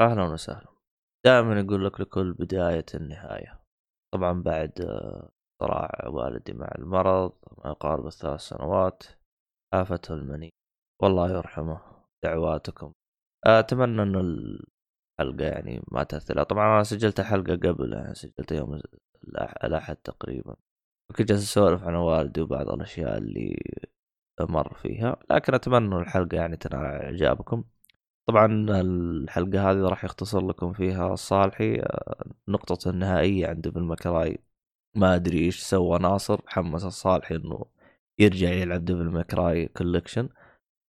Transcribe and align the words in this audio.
أهلا 0.00 0.24
وسهلا. 0.24 0.66
دائما 1.26 1.60
يقول 1.60 1.84
لك 1.86 2.00
لكل 2.00 2.32
بداية 2.32 2.84
النهاية. 2.94 3.60
طبعا 4.14 4.42
بعد 4.42 4.80
آه، 4.80 5.30
صراع 5.62 6.08
والدي 6.08 6.52
مع 6.52 6.68
المرض 6.78 7.32
ما 7.64 7.70
يقارب 7.70 8.06
الثلاث 8.06 8.40
سنوات 8.40 9.02
آفته 9.74 10.14
المني. 10.14 10.50
والله 11.02 11.30
يرحمه 11.30 11.80
دعواتكم. 12.24 12.92
أتمنى 13.46 14.02
أن 14.02 14.16
الحلقة 14.16 15.44
يعني 15.44 15.82
ما 15.92 16.02
تأثر 16.02 16.42
طبعا 16.42 16.74
أنا 16.74 16.82
سجلت 16.82 17.20
حلقة 17.20 17.56
قبل 17.56 17.92
يعني 17.92 18.14
سجلت 18.14 18.52
يوم 18.52 18.80
الأحد 19.64 19.96
تقريبا. 19.96 20.56
كنت 21.16 21.28
جالس 21.28 21.42
أسولف 21.42 21.82
عن 21.84 21.94
والدي 21.94 22.40
وبعض 22.40 22.68
الأشياء 22.68 23.18
اللي 23.18 23.58
مر 24.40 24.74
فيها. 24.74 25.16
لكن 25.30 25.54
أتمنى 25.54 25.96
الحلقة 25.96 26.36
يعني 26.36 26.56
تنال 26.56 26.84
إعجابكم. 26.84 27.64
طبعا 28.26 28.66
الحلقة 28.80 29.70
هذه 29.70 29.76
راح 29.76 30.04
يختصر 30.04 30.46
لكم 30.46 30.72
فيها 30.72 31.12
الصالحي 31.12 31.82
نقطة 32.48 32.90
النهائية 32.90 33.46
عند 33.48 33.66
ديفل 33.66 33.82
ماي 33.82 34.04
كراي 34.04 34.38
ما 34.96 35.14
أدري 35.14 35.38
إيش 35.38 35.60
سوى 35.60 35.98
ناصر 35.98 36.40
حمس 36.46 36.84
الصالحي 36.84 37.36
إنه 37.36 37.64
يرجع 38.18 38.48
يلعب 38.50 38.84
Devil 38.84 39.10
May 39.10 39.39
Cry 39.39 39.68
Collection 39.68 40.28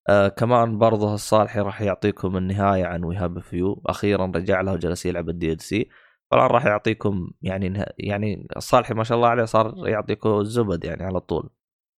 آه 0.09 0.29
كمان 0.29 0.79
برضه 0.79 1.15
الصالحي 1.15 1.60
راح 1.60 1.83
يعطيكم 1.83 2.37
النهاية 2.37 2.84
عن 2.87 3.05
We 3.05 3.14
Happy 3.14 3.38
Few. 3.41 3.83
أخيرا 3.87 4.27
رجع 4.27 4.60
له 4.60 4.73
وجلس 4.73 5.07
يلعب 5.07 5.29
ال 5.28 5.60
DLC 5.60 5.88
فالان 6.30 6.46
راح 6.46 6.66
يعطيكم 6.66 7.30
يعني 7.43 7.68
نه... 7.68 7.87
يعني 7.98 8.48
الصالحي 8.57 8.95
ما 8.95 9.05
شاء 9.05 9.16
الله 9.18 9.29
عليه 9.29 9.45
صار 9.45 9.88
يعطيكم 9.88 10.41
الزبد 10.41 10.84
يعني 10.84 11.05
على 11.05 11.21
طول. 11.21 11.51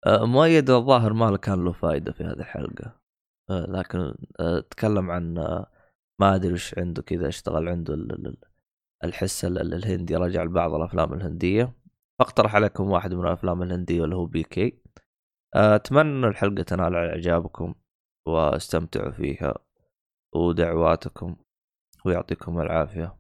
آه 0.06 0.24
مؤيد 0.26 0.70
الظاهر 0.70 1.12
ما 1.12 1.36
كان 1.36 1.64
له 1.64 1.72
فائده 1.72 2.12
في 2.12 2.24
هذه 2.24 2.32
الحلقة. 2.40 2.86
آه 2.86 2.97
لكن 3.50 4.14
آه 4.40 4.60
تكلم 4.60 5.10
عن 5.10 5.38
آه 5.38 5.70
ما 6.20 6.34
أدري 6.34 6.52
وش 6.52 6.78
عنده 6.78 7.02
كذا 7.02 7.28
اشتغل 7.28 7.68
عنده 7.68 7.94
الحس 9.04 9.44
الهندي 9.44 10.16
رجع 10.16 10.42
لبعض 10.42 10.74
الأفلام 10.74 11.12
الهندية. 11.12 11.74
فاقترح 12.18 12.54
عليكم 12.54 12.90
واحد 12.90 13.14
من 13.14 13.26
الأفلام 13.26 13.62
الهندية 13.62 14.04
اللي 14.04 14.16
هو 14.16 14.26
بي 14.26 14.42
كي. 14.42 14.82
أتمنى 15.54 16.26
الحلقة 16.26 16.62
تنال 16.62 16.94
إعجابكم 16.96 17.74
واستمتعوا 18.26 19.10
فيها 19.10 19.54
ودعواتكم 20.34 21.36
ويعطيكم 22.06 22.60
العافية. 22.60 23.16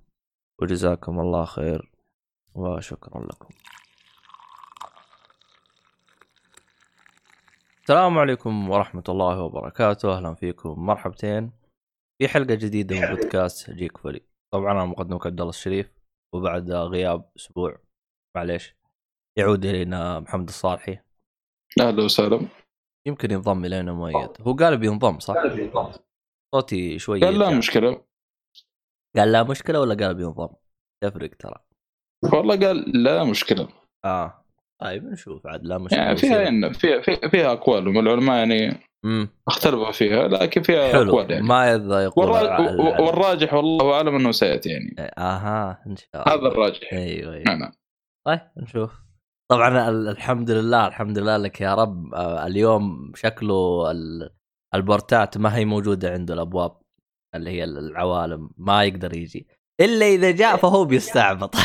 وجزاكم 0.62 1.20
الله 1.20 1.44
خير 1.44 1.92
وشكرا 2.54 3.24
لكم. 3.24 3.48
السلام 7.88 8.18
عليكم 8.18 8.70
ورحمة 8.70 9.02
الله 9.08 9.42
وبركاته. 9.42 10.16
أهلا 10.16 10.34
فيكم. 10.34 10.86
مرحبتين. 10.86 11.52
في 12.18 12.28
حلقة 12.28 12.54
جديدة 12.54 13.00
من 13.00 13.14
بودكاست 13.14 13.70
جيك 13.70 13.98
فولي. 13.98 14.20
طبعا 14.52 14.72
أنا 14.72 14.84
مقدمك 14.84 15.26
عبد 15.26 15.40
الله 15.40 15.50
الشريف 15.50 15.92
وبعد 16.34 16.70
غياب 16.70 17.30
أسبوع 17.36 17.78
معليش 18.36 18.76
يعود 19.38 19.64
إلينا 19.64 20.20
محمد 20.20 20.48
الصالحي. 20.48 20.98
أهلا 21.80 22.04
وسهلا. 22.04 22.48
يمكن 23.06 23.30
ينضم 23.30 23.64
إلينا 23.64 23.92
مؤيد. 23.92 24.30
هو 24.40 24.52
قال 24.52 24.78
بينضم 24.78 25.18
صح؟ 25.18 25.34
قال 25.34 25.56
بينضم 25.56 25.92
صوتي 26.54 26.98
شوي 26.98 27.20
قال 27.20 27.38
لا 27.38 27.50
مشكلة. 27.50 28.04
قال 29.16 29.32
لا 29.32 29.42
مشكلة 29.42 29.80
ولا 29.80 30.06
قال 30.06 30.14
بينضم؟ 30.14 30.54
تفرق 31.04 31.30
ترى. 31.34 31.64
والله 32.32 32.66
قال 32.66 33.02
لا 33.02 33.24
مشكلة. 33.24 33.68
آه. 34.04 34.44
طيب 34.80 35.04
نشوف 35.04 35.46
عاد 35.46 35.64
لا 35.64 35.78
مشكلة 35.78 35.98
يعني 35.98 36.16
فيها 36.16 36.40
يعني 36.40 36.74
فيها 36.74 37.00
فيها, 37.00 37.28
فيها 37.28 37.52
أقوال 37.52 37.88
والعلماء 37.88 38.36
يعني 38.36 38.80
مم. 39.04 39.28
اختلفوا 39.48 39.90
فيها 39.90 40.28
لكن 40.28 40.62
فيها 40.62 40.92
حلو. 40.92 41.10
أقوال 41.10 41.30
يعني. 41.30 41.46
ما 41.46 41.70
يقول 41.70 42.28
والراجح, 42.28 43.00
والراجح 43.00 43.54
والله 43.54 43.94
أعلم 43.94 44.14
إنه 44.14 44.32
سيأتي 44.32 44.68
يعني. 44.68 45.12
آها 45.18 45.82
إن 45.86 45.96
شاء 45.96 46.08
الله. 46.14 46.34
هذا 46.34 46.48
الراجح. 46.48 46.92
أيوه 46.92 47.32
أيوه. 47.34 47.44
نعم, 47.46 47.58
نعم. 47.58 47.72
طيب 48.26 48.40
نشوف. 48.56 48.92
طبعا 49.50 49.88
الحمد 49.90 50.50
لله 50.50 50.86
الحمد 50.86 51.18
لله 51.18 51.36
لك 51.36 51.60
يا 51.60 51.74
رب. 51.74 52.14
آه، 52.14 52.46
اليوم 52.46 53.12
شكله 53.14 53.90
البورتات 54.74 55.38
ما 55.38 55.56
هي 55.56 55.64
موجودة 55.64 56.12
عنده 56.12 56.34
الأبواب 56.34 56.80
اللي 57.34 57.50
هي 57.50 57.64
العوالم 57.64 58.50
ما 58.56 58.84
يقدر 58.84 59.16
يجي. 59.16 59.46
إلا 59.80 60.06
إذا 60.06 60.30
جاء 60.30 60.56
فهو 60.56 60.84
بيستعبط. 60.84 61.54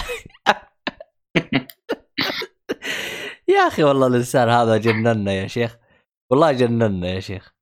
يا 3.53 3.67
أخي 3.67 3.83
والله 3.83 4.07
الإنسان 4.07 4.49
هذا 4.49 4.77
جننا 4.77 5.33
يا 5.33 5.47
شيخ. 5.47 5.77
والله 6.31 6.51
جننا 6.51 7.07
يا 7.07 7.19
شيخ. 7.19 7.53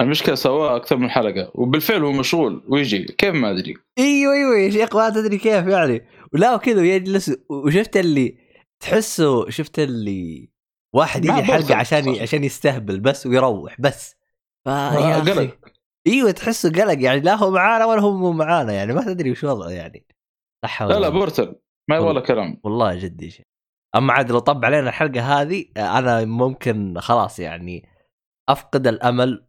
المشكلة 0.00 0.34
سواها 0.34 0.76
أكثر 0.76 0.96
من 0.96 1.10
حلقة 1.10 1.50
وبالفعل 1.54 2.04
هو 2.04 2.12
مشغول 2.12 2.64
ويجي 2.68 3.04
كيف 3.04 3.34
ما 3.34 3.50
أدري. 3.50 3.74
إيوه 3.98 4.34
إيوه 4.34 4.58
يا 4.58 4.70
شيخ 4.70 4.96
ما 4.96 5.10
تدري 5.10 5.38
كيف 5.38 5.66
يعني. 5.66 6.06
ولا 6.32 6.54
وكذا 6.54 6.82
يجلس 6.82 7.36
وشفت 7.50 7.96
اللي 7.96 8.38
تحسه 8.80 9.50
شفت 9.50 9.78
اللي 9.78 10.48
واحد 10.94 11.24
يجي 11.24 11.42
حلقه 11.42 11.74
عشان 11.74 12.08
عشان 12.08 12.44
يستهبل 12.44 13.00
بس 13.00 13.26
ويروح 13.26 13.80
بس. 13.80 14.16
فيا 14.64 15.22
أخي. 15.22 15.50
إيوه 16.06 16.30
تحسه 16.30 16.70
قلق 16.70 17.02
يعني. 17.02 17.20
لا 17.20 17.34
هو 17.34 17.50
معانا 17.50 17.84
ولا 17.84 18.00
هو 18.00 18.32
معانا 18.32 18.72
يعني. 18.72 18.92
ما 18.92 19.04
تدري 19.04 19.30
وش 19.30 19.44
وضعه 19.44 19.70
يعني. 19.70 20.06
لا 20.64 20.86
لا, 20.86 20.98
لا 21.00 21.08
بورتل 21.08 21.54
ما 21.88 21.96
يبغى 21.96 22.12
له 22.12 22.20
كلام. 22.20 22.60
والله 22.64 22.94
جدي 22.94 23.30
شيء 23.30 23.46
أما 23.96 24.12
عاد 24.12 24.32
لو 24.32 24.38
طب 24.38 24.64
علينا 24.64 24.88
الحلقة 24.88 25.40
هذه 25.40 25.64
أنا 25.76 26.24
ممكن 26.24 27.00
خلاص 27.00 27.38
يعني 27.38 27.88
أفقد 28.48 28.86
الأمل 28.86 29.48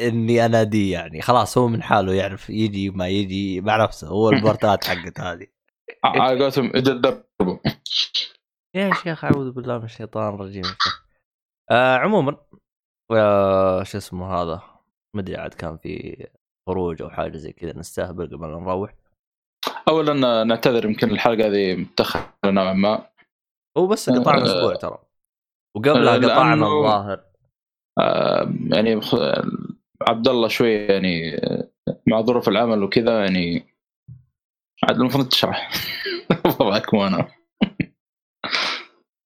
إني 0.00 0.46
اناديه 0.46 0.92
يعني. 0.92 1.22
خلاص 1.22 1.58
هو 1.58 1.68
من 1.68 1.82
حاله 1.82 2.14
يعرف 2.14 2.50
يجي 2.50 2.90
ما 2.90 3.08
يجي 3.08 3.60
مع 3.60 3.84
نفسه 3.84 4.08
هو 4.08 4.30
البورتات 4.32 4.84
حقت 4.84 5.20
هذه. 5.20 5.46
على 6.04 6.40
قولتهم 6.42 6.70
دربه 6.72 7.60
يا 8.76 8.94
شيخ 8.94 9.24
أعوذ 9.24 9.50
بالله 9.52 9.78
من 9.78 9.84
الشيطان 9.84 10.34
الرجيم. 10.34 10.64
آه 11.70 11.96
عموما 11.96 12.36
آه 13.12 13.82
شو 13.82 13.98
اسمه 13.98 14.34
هذا؟ 14.34 14.62
ما 15.14 15.20
أدري 15.20 15.36
عاد 15.36 15.54
كان 15.54 15.76
في 15.76 16.26
خروج 16.68 17.02
أو 17.02 17.10
حاجة 17.10 17.36
زي 17.36 17.52
كذا 17.52 17.78
نستهبل 17.78 18.26
قبل 18.26 18.38
ما 18.38 18.60
نروح. 18.60 18.94
اولا 19.88 20.44
نعتذر 20.44 20.84
يمكن 20.84 21.10
الحلقة 21.10 21.46
هذه 21.46 21.74
متأخرة 21.76 22.32
نوعا 22.44 22.72
ما. 22.72 23.11
هو 23.78 23.86
بس 23.86 24.10
قطعنا 24.10 24.42
آه 24.42 24.44
أسبوع 24.44 24.74
ترى. 24.74 24.98
وقبلها 25.76 26.16
قطعنا 26.16 26.66
الظاهر. 26.66 27.24
آه 27.98 28.52
يعني 28.70 29.00
عبد 30.08 30.28
الله 30.28 30.48
شوي 30.48 30.72
يعني 30.74 31.40
مع 32.06 32.20
ظروف 32.20 32.48
العمل 32.48 32.82
وكذا 32.82 33.20
يعني 33.20 33.66
عاد 34.84 34.96
المفروض 34.96 35.28
تشرح. 35.28 35.70
وضعك 36.60 36.92
وأنا 36.92 37.28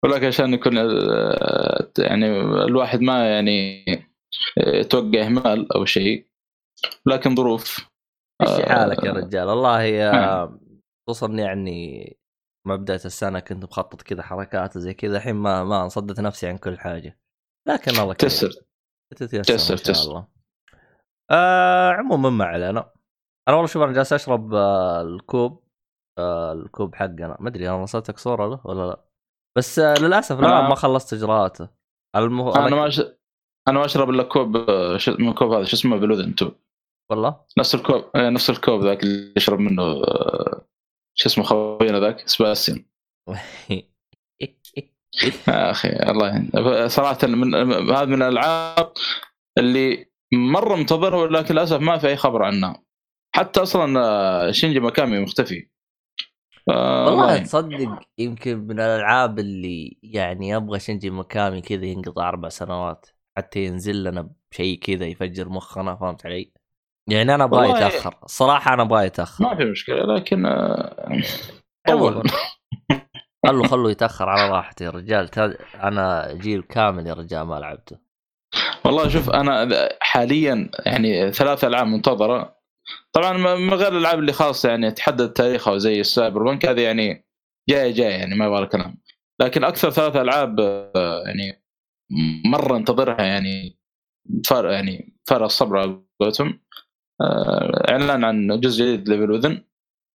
ولكن 0.04 0.26
عشان 0.26 0.54
يكون 0.54 0.78
آه، 0.78 1.90
يعني 1.98 2.40
الواحد 2.40 3.00
ما 3.00 3.28
يعني 3.30 3.84
يتوقع 4.56 5.26
اهمال 5.26 5.72
أو 5.72 5.84
شيء. 5.84 6.26
لكن 7.06 7.34
ظروف 7.34 7.90
إيش 8.42 8.50
حالك 8.50 9.04
يا 9.04 9.10
آه، 9.10 9.14
رجال؟ 9.14 9.46
والله. 9.46 10.58
خصوصا 11.08 11.32
يعني 11.32 12.16
مع 12.66 12.76
بدايه 12.76 13.00
السنة 13.04 13.40
كنت 13.40 13.64
مخطط 13.64 14.02
كذا 14.02 14.22
حركات 14.22 14.78
زي 14.78 14.94
كذا 14.94 15.16
الحين 15.16 15.34
ما 15.34 15.64
ما 15.64 15.88
صدت 15.88 16.20
نفسي 16.20 16.46
عن 16.46 16.58
كل 16.58 16.78
حاجة. 16.78 17.18
لكن 17.68 17.90
الله 18.00 18.14
تسر 18.14 18.50
تسر 19.16 19.76
تسر 19.76 20.10
الله. 20.10 20.28
آه 21.30 21.90
عموما 21.90 22.30
ما 22.30 22.44
علينا. 22.44 22.90
أنا 23.48 23.56
والله 23.56 23.66
شوف 23.66 23.82
أنا 23.82 23.92
جالس 23.92 24.12
أشرب 24.12 24.54
آه 24.54 25.02
الكوب 25.02 25.64
آه 26.18 26.52
الكوب 26.52 26.94
حقنا. 26.94 27.36
ما 27.40 27.48
أدري 27.48 27.68
أنا 27.68 27.76
وصلتك 27.76 28.18
صورة 28.18 28.46
له 28.46 28.60
ولا 28.64 28.86
لا؟ 28.86 29.04
بس 29.58 29.78
آه، 29.78 29.94
للأسف 29.94 30.40
لا 30.40 30.68
ما 30.68 30.74
خلصت 30.74 31.12
إجراءاته. 31.12 31.68
المه... 32.16 32.66
أنا 32.66 32.76
ما 32.76 32.90
ش... 32.90 33.00
أنا 33.68 33.78
ما 33.78 33.84
أشرب 33.84 34.10
إلا 34.10 34.22
كوب 34.22 34.56
ش... 34.96 35.08
من 35.08 35.28
الكوب 35.28 35.52
هذا. 35.52 35.64
شو 35.64 35.76
اسمه؟ 35.76 35.96
Beyond 35.96 36.34
Two. 36.34 36.50
والله؟ 37.10 37.40
نفس 37.58 37.74
الكوب 37.74 38.04
إيه، 38.16 38.28
نفس 38.28 38.50
الكوب 38.50 38.84
ذاك 38.84 39.02
اللي 39.02 39.32
يشرب 39.36 39.58
منه 39.58 39.82
آه، 39.82 40.49
شو 41.20 41.28
اسمه 41.28 41.44
خوينا 41.44 42.00
ذاك؟ 42.00 42.28
سباستيان 42.28 42.84
يا 45.48 45.70
أخي 45.70 45.88
الله 45.88 46.28
يعني 46.28 46.88
صراحة 46.88 47.26
من 47.26 47.54
هذا 47.90 48.04
من 48.04 48.22
الألعاب 48.22 48.92
اللي 49.58 50.10
مرة 50.32 50.76
منتظرها 50.76 51.18
ولكن 51.18 51.54
للأسف 51.54 51.80
ما 51.80 51.98
في 51.98 52.08
أي 52.08 52.16
خبر 52.16 52.42
عنها. 52.42 52.82
حتى 53.34 53.62
أصلا 53.62 54.00
آه، 54.00 54.50
شينجي 54.50 54.80
مكامي 54.80 55.20
مختفي. 55.20 55.70
والله 56.68 57.38
تصدق 57.38 58.00
يمكن 58.18 58.58
من 58.58 58.80
الألعاب 58.80 59.38
اللي 59.38 59.98
يعني 60.02 60.56
أبغى 60.56 60.80
شنجي 60.80 61.10
مكامي 61.10 61.60
كذا 61.60 61.84
ينقطع 61.84 62.28
أربع 62.28 62.48
سنوات 62.48 63.06
حتى 63.36 63.64
ينزل 63.64 64.04
لنا 64.04 64.30
بشيء 64.50 64.78
كذا 64.78 65.06
يفجر 65.06 65.48
مخنا 65.48 65.96
فهمت 65.96 66.26
علي؟ 66.26 66.52
يعني 67.08 67.34
أنا 67.34 67.44
أبغاه 67.44 67.66
يتأخر. 67.66 68.14
الصراحه 68.24 68.74
أنا 68.74 68.82
أبغاه 68.82 69.02
يتأخر. 69.02 69.44
ما 69.44 69.56
في 69.56 69.64
مشكلة 69.64 70.14
لكن 70.14 70.42
طول 71.88 72.30
خلوا 73.46 73.66
خلوا 73.66 73.90
يتأخر 73.90 74.28
على 74.28 74.50
راحته 74.50 74.84
يا 74.84 74.90
رجال. 74.90 75.30
أنا 75.74 76.32
جيل 76.32 76.62
كامل 76.62 77.06
يا 77.06 77.14
رجال 77.14 77.42
ما 77.42 77.54
لعبته. 77.54 77.98
والله 78.84 79.08
شوف 79.08 79.30
أنا 79.30 79.88
حاليا 80.00 80.70
يعني 80.86 81.32
ثلاث 81.32 81.64
ألعاب 81.64 81.86
منتظرة. 81.86 82.60
طبعا 83.12 83.32
من 83.56 83.74
غير 83.74 83.92
الألعاب 83.92 84.18
اللي 84.18 84.32
خاصة 84.32 84.68
يعني 84.68 84.90
تحدد 84.90 85.32
تاريخها 85.32 85.78
زي 85.78 86.00
السايبر 86.00 86.42
بنك 86.42 86.66
هذه 86.66 86.80
يعني 86.80 87.26
جاية 87.68 87.94
جاية 87.94 88.14
يعني 88.14 88.34
ما 88.34 88.46
يبغى 88.46 88.66
كلام 88.66 88.98
لكن 89.40 89.64
أكثر 89.64 89.90
ثلاث 89.90 90.16
ألعاب 90.16 90.60
آه، 90.60 91.22
يعني 91.26 91.64
مرة 92.44 92.76
انتظرها 92.76 93.22
يعني 93.22 93.78
فارق 94.46 94.72
يعني 94.72 95.16
فارق 95.28 95.44
الصبر 95.44 95.78
على 95.78 96.02
قولتهم. 96.20 96.60
إعلان 97.90 98.24
عن 98.24 98.60
جزء 98.60 98.84
جديد 98.84 99.08
لـ 99.08 99.12
Evil 99.12 99.30
Within 99.30 99.64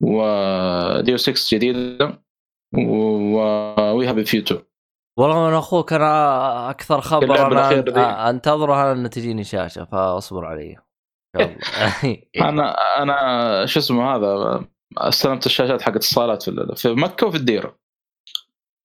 وديو 0.03 1.17
6 1.17 1.57
جديده 1.57 2.21
We 2.77 4.07
Happy 4.07 4.15
Few 4.19 4.48
2 4.48 4.57
والله 5.19 5.49
من 5.49 5.53
أخوك 5.53 5.93
أنا 5.93 6.69
أكثر 6.69 7.01
خبر 7.01 7.47
أنا 7.47 8.29
انتظره 8.29 8.81
أنا 8.83 8.91
ان 8.91 9.09
تجيني 9.09 9.43
شاشة 9.43 9.85
فأصبر 9.85 10.45
علي. 10.45 10.77
أنا 12.41 12.71
أنا 13.01 13.65
شو 13.65 13.79
اسمه 13.79 14.15
هذا 14.15 14.63
استلمت 14.97 15.45
الشاشات 15.45 15.81
حقت 15.81 15.95
الصالات 15.97 16.43
في 16.43 16.75
في 16.75 16.93
مكة 16.93 17.27
وفي 17.27 17.37
الديرة. 17.37 17.79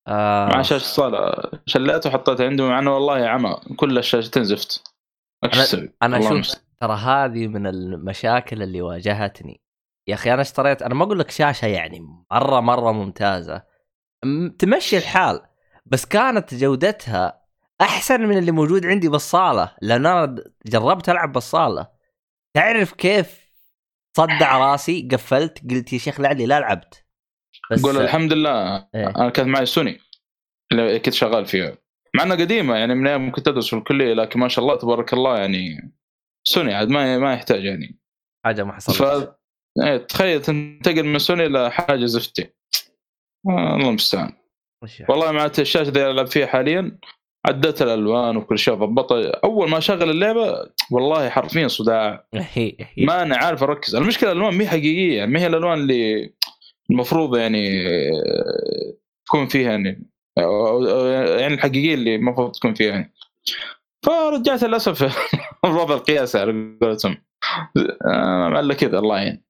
مع 0.09 0.59
آه 0.59 0.63
شاشة 0.63 0.77
الصالة. 0.83 1.43
شليته 1.67 2.11
وحطيته 2.11 2.45
عندي 2.45 2.63
مع 2.63 2.79
إنه 2.79 2.95
والله 2.95 3.27
عمى 3.29 3.57
كل 3.77 3.99
الشاشتين 3.99 4.45
زفت. 4.45 4.83
إيش 5.45 5.55
أنا- 5.55 5.59
أسوي؟ 5.59 5.93
أنا 6.03 6.17
الله 6.17 6.29
شوف 6.29 6.35
المستعان. 6.35 6.65
ترى 6.81 6.97
هذه 6.97 7.47
من 7.47 7.67
المشاكل 7.67 8.63
اللي 8.63 8.83
واجهتني. 8.83 9.61
يا 10.09 10.15
أخي 10.15 10.35
أنا 10.35 10.43
اشتريت 10.43 10.83
أنا 10.83 10.95
ما 10.95 11.05
أقول 11.05 11.19
لك 11.19 11.31
شاشة 11.31 11.67
يعني 11.67 12.01
مرة 12.33 12.61
مرة 12.61 12.93
ممتازة. 12.93 13.63
تمشي 14.59 14.97
الحال 14.97 15.41
بس 15.87 16.07
كانت 16.07 16.55
جودتها 16.55 17.41
أحسن 17.81 18.21
من 18.21 18.39
اللي 18.39 18.53
موجود 18.53 18.87
عندي 18.87 19.09
بالصاله 19.09 19.75
لأن 19.83 20.07
أنا 20.07 20.45
جربت 20.67 21.09
ألعب 21.09 21.33
بالصاله 21.33 21.89
تعرف 22.55 22.93
كيف 22.93 23.51
صدع 24.17 24.59
راسي؟ 24.59 25.09
قفلت 25.13 25.71
قلت 25.71 25.93
يا 25.93 25.99
شيخ 25.99 26.21
لعلي 26.21 26.47
لا 26.47 26.61
لعبت. 26.61 27.05
بس 27.71 27.83
قول 27.83 27.97
الحمد 27.97 28.33
لله. 28.33 28.77
إيه. 28.95 29.09
أنا 29.09 29.31
كانت 29.31 29.49
معي 29.49 29.67
سوني. 29.67 29.99
اللي 30.73 30.99
كنت 30.99 31.15
شغال 31.15 31.47
فيها. 31.47 31.77
مع 32.17 32.23
إنها 32.23 32.37
قديمة 32.37 32.77
يعني 32.77 32.95
من 32.95 33.07
أيام 33.07 33.33
كنت 33.33 33.49
أدرس 33.49 33.71
في 33.71 33.77
الكلية 33.77 34.15
لكن 34.15 34.41
ما 34.41 34.49
شاء 34.49 34.65
الله 34.65 34.79
تبارك 34.79 35.13
الله 35.13 35.39
يعني 35.39 35.93
سوني 36.45 36.75
عاد 36.75 36.89
ما 36.89 37.19
ما 37.19 37.35
يحتاج 37.35 37.65
يعني. 37.65 37.99
حاجة 38.45 38.65
ما 38.65 38.73
ف 38.73 38.75
حصلت 38.75 39.37
إيه، 39.83 39.97
تخيل 39.97 40.43
تنتقل 40.43 41.05
من 41.05 41.19
سوني 41.19 41.49
لحاجه 41.49 42.05
زفتي. 42.05 42.43
آه 43.49 43.77
الله 43.77 43.89
المستعان. 43.89 44.33
والله 45.09 45.33
مع 45.33 45.47
الشاشة 45.47 45.89
اللي 45.89 46.11
ألعب 46.11 46.27
فيها 46.27 46.47
حاليا 46.47 46.99
عدلت 47.47 47.83
الألوان 47.83 48.37
وكل 48.37 48.59
شيء 48.59 48.75
ضبطها 48.75 49.41
أول 49.45 49.71
ما 49.71 49.79
أشغل 49.79 50.11
اللعبة 50.11 50.71
والله 50.91 51.29
حرفيا 51.29 51.69
صداع. 51.69 52.27
ما 53.09 53.23
أنا 53.23 53.37
عارف 53.37 53.63
أركز. 53.63 53.95
المشكلة 53.95 54.33
الألوان 54.33 54.55
ما 54.55 54.65
هي 54.65 54.69
حقيقية 54.69 55.17
يعني 55.17 55.33
ما 55.33 55.41
هي 55.41 55.47
الألوان 55.47 55.79
اللي 55.79 56.33
المفروض 56.91 57.37
يعني 57.37 57.87
آه، 57.89 58.95
تكون 59.27 59.47
فيها 59.47 59.71
يعني. 59.71 60.11
يعني 61.41 61.55
الحقيقية 61.55 61.95
اللي 61.95 62.15
المفروض 62.15 62.53
تكون 62.53 62.75
فيها 62.75 62.91
يعني. 62.91 63.13
فرجعت 64.07 64.65
للأسف 64.65 65.03
الوضع 65.65 65.95
القياسي 65.95 66.39
على 66.39 66.79
قولتهم. 66.83 67.17
آه، 68.07 68.61
الا 68.61 68.75
كذا 68.75 68.99
الله 68.99 69.17
يعين. 69.17 69.45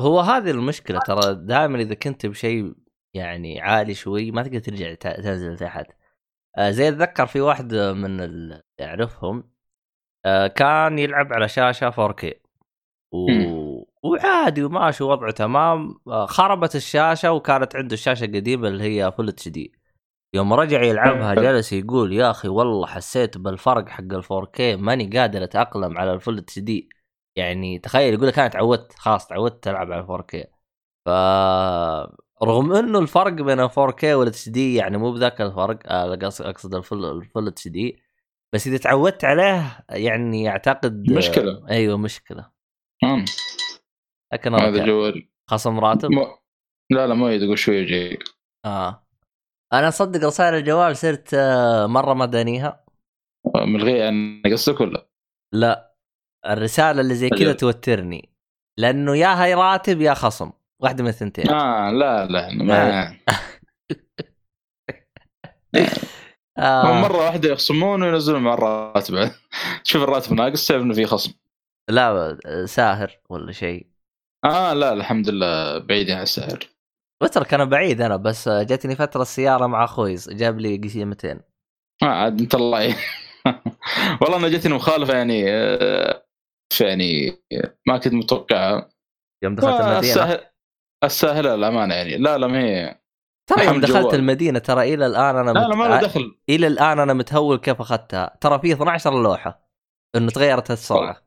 هو 0.00 0.20
هذه 0.20 0.50
المشكلة 0.50 0.98
ترى 0.98 1.34
دائما 1.34 1.80
إذا 1.80 1.94
كنت 1.94 2.26
بشيء 2.26 2.74
يعني 3.14 3.60
عالي 3.60 3.94
شوي 3.94 4.30
ما 4.30 4.42
تقدر 4.42 4.58
ترجع 4.58 4.94
تنزل 4.94 5.56
تحت 5.58 5.86
آه، 6.58 6.70
زي 6.70 6.88
أتذكر 6.88 7.26
في 7.26 7.40
واحد 7.40 7.74
من 7.74 8.20
اللي 8.20 8.62
اعرفهم 8.80 9.50
آه، 10.26 10.46
كان 10.46 10.98
يلعب 10.98 11.32
على 11.32 11.48
شاشة 11.48 11.90
4K 11.90 12.32
و... 13.12 13.26
وعادي 14.02 14.64
وماشي 14.64 15.04
وضعه 15.04 15.30
تمام. 15.30 15.94
آه، 16.08 16.26
خربت 16.26 16.76
الشاشة 16.76 17.32
وكانت 17.32 17.76
عنده 17.76 17.94
الشاشة 17.94 18.24
القديمة 18.24 18.68
اللي 18.68 18.84
هي 18.84 19.12
فل 19.12 19.28
اتش 19.28 19.48
دي 19.48 19.72
يوم 20.36 20.52
رجع 20.52 20.82
يلعبها 20.82 21.34
جلس 21.34 21.72
يقول 21.72 22.12
يا 22.12 22.30
أخي 22.30 22.48
والله 22.48 22.86
حسيت 22.86 23.38
بالفرق 23.38 23.88
حق 23.88 24.02
ال 24.12 24.24
4K 24.24 24.60
ماني 24.60 25.10
قادر 25.18 25.44
أتأقلم 25.44 25.98
على 25.98 26.12
ال 26.12 26.38
Full 26.38 26.58
HD 26.58 26.88
يعني 27.36 27.78
تخيل 27.78 28.14
يقول 28.14 28.26
لك 28.28 28.38
أنا 28.38 28.48
تعودت 28.48 28.92
خلاص 28.92 29.26
تعودت 29.26 29.68
ألعب 29.68 29.92
على 29.92 30.06
4K 30.06 30.44
ف 31.06 31.08
رغم 32.42 32.72
إنه 32.72 32.98
الفرق 32.98 33.32
بين 33.32 33.60
ال 33.60 33.70
4K 33.70 34.04
وال 34.04 34.26
HD 34.28 34.74
يعني 34.74 34.98
مو 34.98 35.12
بذاك 35.12 35.40
الفرق 35.40 35.78
آه، 35.86 36.14
قص- 36.14 36.40
أقصد 36.40 36.74
ال 36.74 36.80
Full 36.80 37.04
ال 37.04 37.12
Full 37.12 37.46
HD 37.48 38.02
بس 38.54 38.66
إذا 38.66 38.76
تعودت 38.76 39.24
عليه 39.24 39.84
يعني 39.90 40.48
أعتقد 40.48 41.10
مشكلة. 41.10 41.68
أيوه 41.70 41.96
مشكلة. 41.98 42.50
آه، 43.04 43.24
لكن 44.32 44.54
هذا. 44.54 44.86
جوال. 44.86 45.28
خصم 45.50 45.80
راتب؟ 45.80 46.10
مو... 46.10 46.26
لا 46.90 47.06
لا 47.06 47.14
ما 47.14 47.32
يدقوا 47.32 47.56
شوية 47.56 47.86
جاي. 47.86 48.18
آه. 48.64 49.05
أنا 49.72 49.90
صدق 49.90 50.26
رسائل 50.26 50.54
الجوال 50.54 50.96
صرت 50.96 51.34
آه، 51.34 51.86
مرة 51.86 52.14
ما 52.14 52.26
دانيها. 52.26 52.84
ملغيه 53.56 54.04
يعني 54.04 54.42
قصدك 54.52 54.80
ولا؟ 54.80 55.08
لا 55.54 55.96
الرسالة 56.46 57.00
اللي 57.00 57.14
زي 57.14 57.28
كذا 57.30 57.38
أجل. 57.50 57.56
توترني. 57.56 58.28
لأنه 58.78 59.16
يا 59.16 59.44
هي 59.44 59.54
راتب 59.54 60.00
يا 60.00 60.14
خصم. 60.14 60.50
واحدة 60.82 61.02
من 61.04 61.08
الثنتين. 61.10 61.48
آه 61.50 61.90
لا 61.90 62.26
لا 62.26 62.52
ما 62.54 63.16
آه. 66.58 66.82
هم 66.92 67.02
مرة 67.02 67.16
واحدة 67.16 67.48
يخصمون 67.48 68.02
وينزلون 68.02 68.42
مع 68.42 68.54
الراتب. 68.54 69.30
تشوف 69.84 70.02
الراتب 70.02 70.32
ناقص 70.32 70.66
تعرف 70.68 70.82
إنه 70.82 70.94
في 70.94 71.06
خصم. 71.06 71.32
لا 71.90 72.38
ساهر 72.66 73.18
ولا 73.30 73.52
شيء. 73.52 73.86
آه 74.44 74.72
لا 74.72 74.92
الحمد 74.92 75.28
لله 75.28 75.78
بعيد 75.78 76.10
عن 76.10 76.22
السعر 76.22 76.58
وترك 77.22 77.54
أنا 77.54 77.64
بعيد 77.64 78.00
أنا 78.00 78.16
بس 78.16 78.48
جاتني 78.48 78.96
فترة 78.96 79.22
السيارة 79.22 79.66
مع 79.66 79.84
أخوي 79.84 80.14
جاب 80.28 80.58
لي 80.60 80.76
قسيمتين 80.76 81.40
آه 82.02 82.06
عاد 82.06 82.40
أنت 82.40 82.54
الله. 82.54 82.96
والله 84.22 84.36
أنا 84.36 84.48
جتني 84.48 84.74
مخالفة 84.74 85.14
يعني 85.14 85.44
آه، 85.52 86.26
يعني 86.80 87.42
ما 87.86 87.98
كنت 87.98 88.14
متوقعها 88.14 88.88
يوم 89.44 89.54
دخلت 89.54 89.80
المدينة. 89.80 89.98
الساهل 90.00 90.40
الساهلة 91.04 91.54
الامانه 91.54 91.94
يعني 91.94 92.16
لا 92.16 92.38
لا 92.38 92.46
ما 92.46 92.60
هي 92.60 93.00
ترى 93.50 93.64
يوم 93.66 93.80
دخلت 93.80 93.96
جوال. 94.02 94.14
المدينة 94.14 94.58
ترى 94.58 94.94
إلى 94.94 95.06
الآن 95.06 95.36
أنا 95.36 95.50
لا 95.50 95.58
لا 95.60 95.68
مت- 95.68 95.74
ما 95.76 95.84
له 95.88 96.00
دخل. 96.00 96.38
إلى 96.48 96.66
الآن 96.66 96.98
أنا 96.98 97.12
متهول 97.12 97.58
كيف 97.58 97.80
أخذتها. 97.80 98.36
ترى 98.40 98.58
في 98.58 98.72
12 98.72 99.22
لوحة 99.22 99.68
إنه 100.16 100.30
تغيرت 100.30 100.70
السرعة. 100.70 101.22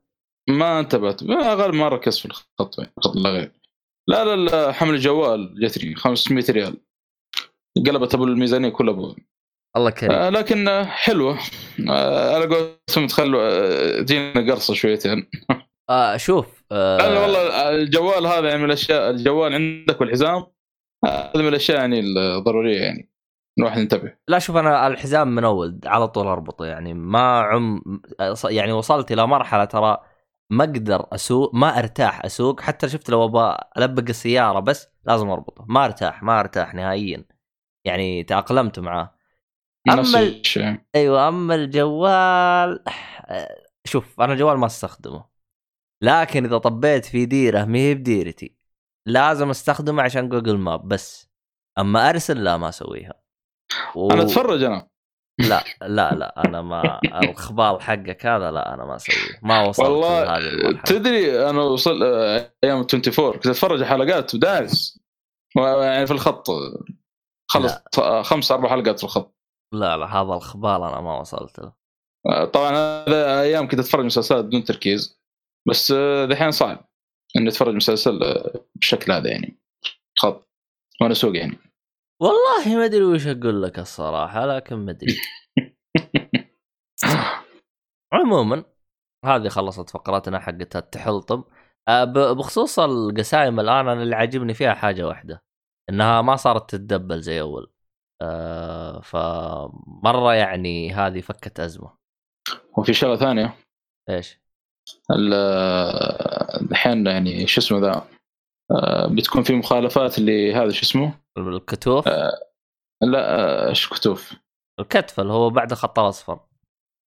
ما 0.49 0.79
انتبهت. 0.79 1.23
ما 1.23 1.53
غالبا 1.53 1.77
ما 1.77 1.87
ركزت 1.87 2.19
في 2.19 2.25
الخط 2.25 2.75
خط 2.99 3.15
لا 3.15 3.29
غير. 3.29 3.58
لا 4.09 4.25
لا 4.25 4.35
لا 4.35 4.71
حمل 4.71 4.93
الجوال 4.93 5.55
جتني 5.59 5.95
500 5.95 6.45
ريال. 6.49 6.77
قلبت 7.87 8.13
أبو 8.13 8.23
الميزانية 8.23 8.69
كلها 8.69 8.93
ابو 8.93 9.15
الله 9.77 9.89
كريم. 9.89 10.11
آه 10.11 10.29
لكن 10.29 10.67
آه، 10.67 10.83
حلوة. 10.83 11.39
آه 11.89 12.35
على 12.35 12.45
قولتهم 12.45 13.07
تخلوا 13.07 13.41
آه، 13.41 14.01
تجينا 14.01 14.51
قرصة 14.51 14.73
شويتين. 14.73 15.29
آه 15.89 16.17
شوف 16.17 16.63
آه. 16.71 16.97
لأن 16.97 17.17
والله 17.17 17.69
الجوال 17.69 18.25
هذا 18.27 18.47
يعني 18.47 18.59
من 18.59 18.65
الأشياء 18.65 19.09
الجوال 19.09 19.53
عندك 19.53 20.01
والحزام 20.01 20.45
هذا 21.05 21.31
من 21.35 21.47
الأشياء 21.47 21.77
يعني 21.77 21.99
الضرورية 21.99 22.81
يعني. 22.81 23.09
الواحد 23.59 23.81
ينتبه. 23.81 24.13
لا 24.27 24.39
شوف 24.39 24.57
أنا 24.57 24.87
الحزام 24.87 25.35
من 25.35 25.43
اول 25.43 25.79
على 25.85 26.07
طول 26.07 26.27
أربطه 26.27 26.65
يعني. 26.65 26.93
ما 26.93 27.39
عم 27.39 27.81
يعني 28.43 28.71
وصلت 28.71 29.11
إلى 29.11 29.27
مرحلة 29.27 29.65
ترى 29.65 29.97
ما 30.49 30.63
أقدر 30.63 31.07
أسوق 31.11 31.55
ما 31.55 31.79
أرتاح 31.79 32.25
أسوق 32.25 32.61
حتى 32.61 32.89
شفت 32.89 33.09
لو 33.09 33.25
أبغى 33.25 33.57
ألبق 33.77 34.03
السيارة 34.09 34.59
بس 34.59 34.87
لازم 35.05 35.29
اربطه 35.29 35.65
ما 35.67 35.85
أرتاح 35.85 36.23
ما 36.23 36.39
أرتاح 36.39 36.73
نهائيا. 36.73 37.25
يعني 37.85 38.23
تأقلمت 38.23 38.79
معاه. 38.79 39.15
أما 39.89 40.19
ال- 40.19 40.41
أيوه 40.95 41.27
أما 41.27 41.55
الجوال 41.55 42.83
شوف 43.91 44.21
أنا 44.21 44.33
الجوال 44.33 44.57
ما 44.57 44.65
أستخدمه. 44.65 45.25
لكن 46.01 46.45
إذا 46.45 46.57
طبيت 46.57 47.05
في 47.05 47.25
ديرة 47.25 47.65
ما 47.65 47.77
هي 47.79 47.95
بديرتي. 47.95 48.55
لازم 49.05 49.49
أستخدمه 49.49 50.03
عشان 50.03 50.29
جوجل 50.29 50.57
ماب 50.57 50.87
بس. 50.87 51.29
أما 51.79 52.09
أرسل 52.09 52.43
لا 52.43 52.57
ما 52.57 52.69
أسويها. 52.69 53.13
و... 53.95 54.11
أنا 54.11 54.23
أتفرج 54.23 54.63
أنا. 54.63 54.87
لا 55.39 55.63
لا 55.81 56.13
لا 56.15 56.45
أنا 56.45 56.61
ما 56.61 56.99
الخبال 57.23 57.81
حقك 57.81 58.25
هذا 58.25 58.51
لا 58.51 58.73
أنا 58.73 58.85
ما 58.85 58.95
أسويه. 58.95 59.39
ما 59.41 59.67
وصلت 59.67 59.87
والله 59.87 60.37
المرحلة. 60.37 60.81
تدري 60.81 61.49
أنا 61.49 61.61
وصل 61.61 62.03
آه، 62.03 62.53
أيام 62.63 62.77
24 62.93 63.33
كنت 63.33 63.47
أتفرج 63.47 63.83
حلقات 63.83 64.35
ودارس. 64.35 64.99
يعني 65.57 66.07
في 66.07 66.13
الخط. 66.13 66.47
خلص 67.51 67.73
خمس 68.21 68.51
أربع 68.51 68.69
حلقات 68.69 68.97
في 68.97 69.03
الخط. 69.03 69.35
لا 69.73 69.97
لا 69.97 70.05
هذا 70.05 70.33
الخبال 70.33 70.83
أنا 70.83 71.01
ما 71.01 71.19
وصلت 71.19 71.59
له. 71.59 71.73
آه، 72.29 72.45
طبعا 72.45 72.71
هذا 72.71 73.41
أيام 73.41 73.67
كنت 73.67 73.79
أتفرج 73.79 74.05
مسلسلات 74.05 74.45
بدون 74.45 74.63
تركيز. 74.63 75.19
بس 75.67 75.91
آه، 75.91 76.25
دحين 76.25 76.51
صعب 76.51 76.89
إني 77.37 77.49
أتفرج 77.49 77.75
مسلسل 77.75 78.23
آه، 78.23 78.65
بالشكل 78.75 79.11
هذا 79.11 79.29
يعني. 79.29 79.59
خط. 80.17 80.49
وأنا 81.01 81.11
اسوق 81.11 81.37
يعني. 81.37 81.57
والله 82.21 82.77
ما 82.77 82.85
أدري 82.85 83.03
وش 83.03 83.27
أقول 83.27 83.63
لك 83.63 83.79
الصراحة 83.79 84.45
لكن 84.45 84.75
ما 84.75 84.91
أدري. 84.91 85.15
عموما 88.13 88.63
هذه 89.25 89.47
خلصت 89.47 89.89
فقرتنا 89.89 90.39
حقت 90.39 90.75
التحلطم. 90.75 91.43
آه، 91.87 92.03
بخصوص 92.33 92.79
القسايم 92.79 93.59
الآن 93.59 93.87
أنا 93.87 94.03
اللي 94.03 94.15
عاجبني 94.15 94.53
فيها 94.53 94.73
حاجة 94.73 95.07
واحدة 95.07 95.43
إنها 95.89 96.21
ما 96.21 96.35
صارت 96.35 96.69
تتدبل 96.69 97.21
زي 97.21 97.41
أول. 97.41 97.71
آه 98.21 99.01
فمره 99.01 100.33
يعني 100.33 100.93
هذه 100.93 101.21
فكت 101.21 101.59
أزمة. 101.59 101.93
وفي 102.77 102.93
شغلة 102.93 103.15
ثانية. 103.15 103.57
إيش؟ 104.09 104.39
ال- 105.11 105.33
الحين 106.71 107.07
يعني 107.07 107.47
شو 107.47 107.61
اسمه 107.61 107.79
ذا؟ 107.79 108.18
بتكون 109.11 109.43
في 109.43 109.55
مخالفات 109.55 110.19
لهذا 110.19 110.71
شو 110.71 110.81
اسمه؟ 110.81 111.13
الكتوف؟ 111.37 112.07
لا 113.01 113.39
آه، 113.39 113.69
إيش 113.69 113.89
كتوف؟ 113.89 114.33
الكتف 114.79 115.19
اللي 115.19 115.33
هو 115.33 115.49
بعد 115.49 115.71
الخط 115.71 115.99
الاصفر. 115.99 116.39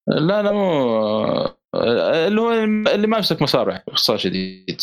لا 0.08 0.42
لا 0.42 0.52
مو 0.52 0.68
آه، 1.74 2.26
اللي 2.26 2.40
هو 2.40 2.52
اللي 2.94 3.06
ما 3.06 3.16
يمسك 3.16 3.42
مسار 3.42 3.70
يعني 3.70 3.84
باختصار 3.86 4.16
شديد. 4.16 4.80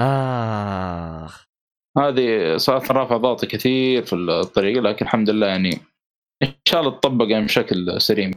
آخ. 0.00 1.46
هذه 1.98 2.56
صارت 2.56 2.90
رافع 2.90 3.16
ضغط 3.16 3.44
كثير 3.44 4.02
في 4.02 4.12
الطريق 4.16 4.82
لكن 4.82 5.06
الحمد 5.06 5.30
لله 5.30 5.46
يعني 5.46 5.70
إن 6.42 6.54
شاء 6.68 6.80
الله 6.80 6.98
تطبق 6.98 7.26
يعني 7.30 7.44
بشكل 7.44 8.00
سليم. 8.00 8.30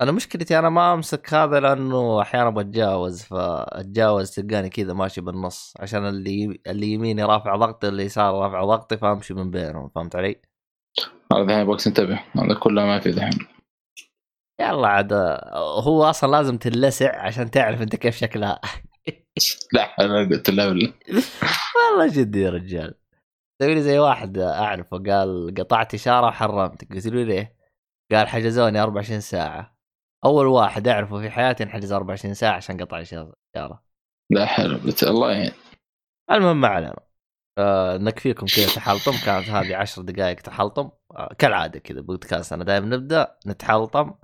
أنا 0.00 0.12
مشكلتي 0.12 0.58
أنا 0.58 0.68
ما 0.68 0.94
أمسك 0.94 1.34
هذا 1.34 1.60
لأنه 1.60 2.22
أحيانا 2.22 2.50
بتجاوز 2.50 3.22
فأتجاوز 3.22 4.30
تلقاني 4.30 4.68
كذا 4.68 4.92
ماشي 4.92 5.20
بالنص 5.20 5.74
عشان 5.80 6.08
اللي 6.08 6.60
اللي 6.66 6.86
يميني 6.86 7.24
رافع 7.24 7.56
ضغطي 7.56 7.88
اللي 7.88 8.04
يسار 8.04 8.34
رافع 8.34 8.64
ضغطي 8.64 8.96
فأمشي 8.96 9.34
من 9.34 9.50
بينهم 9.50 9.88
فهمت 9.88 10.16
علي؟ 10.16 10.40
هذا 11.32 11.42
الحين 11.42 11.60
يبغاك 11.60 11.80
تنتبه 11.80 12.20
هذا 12.36 12.54
كله 12.54 12.86
ما 12.86 13.00
في 13.00 13.10
دحين. 13.10 13.46
يلا 14.60 14.88
عاد 14.88 15.12
هو 15.82 16.04
أصلا 16.04 16.30
لازم 16.30 16.58
تنلسع 16.58 17.22
عشان 17.22 17.50
تعرف 17.50 17.82
أنت 17.82 17.96
كيف 17.96 18.16
شكلها. 18.16 18.60
لا 19.72 19.82
أنا 20.00 20.18
قلت 20.18 20.50
لا. 20.50 20.68
بالله 20.68 20.94
والله 21.76 22.14
جد 22.14 22.36
يا 22.36 22.50
رجال. 22.50 22.94
سوي 23.62 23.74
لي 23.74 23.82
زي 23.82 23.98
واحد 23.98 24.38
أعرفه 24.38 24.98
قال 24.98 25.54
قطعت 25.58 25.94
إشارة 25.94 26.26
وحرمتك. 26.26 26.92
قلت 26.92 27.06
له 27.06 27.22
ليه؟ 27.22 27.56
قال 28.12 28.28
حجزوني 28.28 28.82
24 28.82 29.20
ساعة. 29.20 29.77
أول 30.24 30.46
واحد 30.46 30.88
أعرفه 30.88 31.20
في 31.20 31.30
حياتي 31.30 31.64
انحجز 31.64 31.92
24 31.92 32.34
ساعة 32.34 32.56
عشان 32.56 32.80
قطع 32.80 33.00
اشاره 33.00 33.34
لا 34.30 34.46
حلو 34.46 34.78
الله 35.02 35.32
يعني 35.32 35.52
المهم 36.30 36.60
ما 36.60 36.68
علينا. 36.68 36.96
آه 37.58 37.96
نكفيكم 37.96 38.46
كذا 38.46 38.66
تحلطم؟ 38.66 39.12
كانت 39.24 39.48
هذه 39.48 39.76
عشر 39.76 40.02
دقائق 40.02 40.36
تحلطم. 40.40 40.90
آه 41.16 41.34
كالعادة 41.38 41.78
كذا 41.78 42.00
بودكاست 42.00 42.52
أنا 42.52 42.64
دائما 42.64 42.86
نبدأ 42.96 43.36
نتحلطم. 43.46 44.14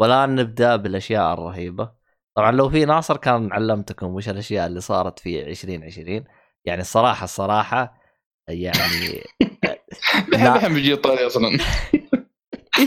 ولا 0.00 0.26
نبدأ 0.26 0.76
بالأشياء 0.76 1.34
الرهيبة. 1.34 1.92
طبعا 2.36 2.52
لو 2.52 2.70
في 2.70 2.84
ناصر 2.84 3.16
كان 3.16 3.52
علمتكم 3.52 4.14
وش 4.14 4.28
الأشياء 4.28 4.66
اللي 4.66 4.80
صارت 4.80 5.18
في 5.18 5.42
2020 5.42 6.24
يعني 6.64 6.80
الصراحة 6.80 7.24
الصراحة 7.24 8.00
يعني 8.48 9.22
الحين 10.34 10.74
بيجي 10.74 10.96
طاري 10.96 11.26
أصلا. 11.26 11.58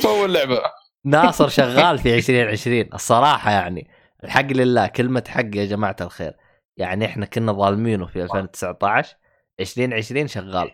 اول 0.06 0.34
لعبه 0.34 0.62
ناصر 1.06 1.48
شغال 1.60 1.98
في 1.98 2.15
2020 2.15 2.89
الصراحة 2.94 3.51
يعني 3.51 3.88
الحق 4.24 4.46
لله 4.46 4.88
كلمة 4.88 5.24
حق 5.27 5.56
يا 5.56 5.65
جماعة 5.65 5.96
الخير. 6.01 6.34
يعني 6.77 7.06
إحنا 7.06 7.25
كنا 7.25 7.51
ظالمينه 7.51 8.06
في 8.06 8.24
2019 8.24 9.15
2020 9.60 10.27
شغال. 10.27 10.72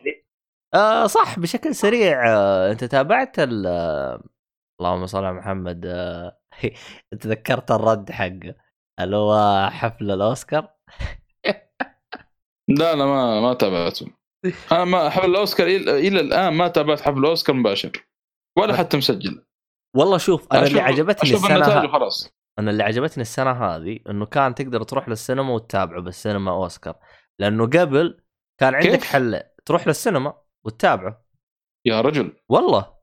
آه 0.73 1.07
صح 1.07 1.39
بشكل 1.39 1.75
سريع 1.75 2.29
آه 2.29 2.71
أنت 2.71 2.83
تابعت 2.83 3.39
ال 3.39 3.67
آه، 3.67 4.23
اللهم 4.79 5.05
صل 5.05 5.23
على 5.23 5.35
محمد 5.35 5.85
آه 5.85 6.39
تذكرت 7.21 7.71
الرد 7.71 8.11
حقه 8.11 8.55
اللي 8.99 9.15
هو 9.15 9.67
حفل 9.71 10.11
الأوسكار؟ 10.11 10.73
لا 12.79 12.95
لا 12.95 13.05
ما 13.05 13.41
ما 13.41 13.53
تابعته. 13.53 14.07
أنا 14.71 14.85
ما 14.85 15.09
حفل 15.09 15.29
الأوسكار 15.29 15.67
إلى 15.67 16.19
الآن 16.19 16.53
ما 16.53 16.67
تابعت 16.67 17.01
حفل 17.01 17.17
الأوسكار 17.17 17.55
مباشر 17.55 17.91
ولا 18.57 18.77
حتى 18.77 18.97
مسجل. 18.97 19.45
والله 19.95 20.17
شوف 20.17 20.47
أنا 20.51 20.63
اللي 20.67 20.79
أشوف- 20.81 20.83
عجبتني 20.83 21.29
أشوف 21.29 21.51
السنة. 21.51 21.83
وخلاص. 21.85 22.29
أنا 22.59 22.71
اللي 22.71 22.83
عجبتني 22.83 23.21
السنة 23.21 23.51
هذه 23.51 23.99
إنه 24.09 24.25
كان 24.25 24.55
تقدر 24.55 24.83
تروح 24.83 25.09
للسينما 25.09 25.53
وتتابعه 25.53 26.01
بالسينما 26.01 26.51
أوسكار. 26.51 26.95
لأنه 27.39 27.65
قبل 27.65 28.23
كان 28.59 28.75
عندك؟ 28.75 29.03
حل 29.03 29.41
تروح 29.65 29.87
للسينما 29.87 30.33
وتتابعه. 30.65 31.25
يا 31.85 32.01
رجل. 32.01 32.33
والله. 32.49 32.95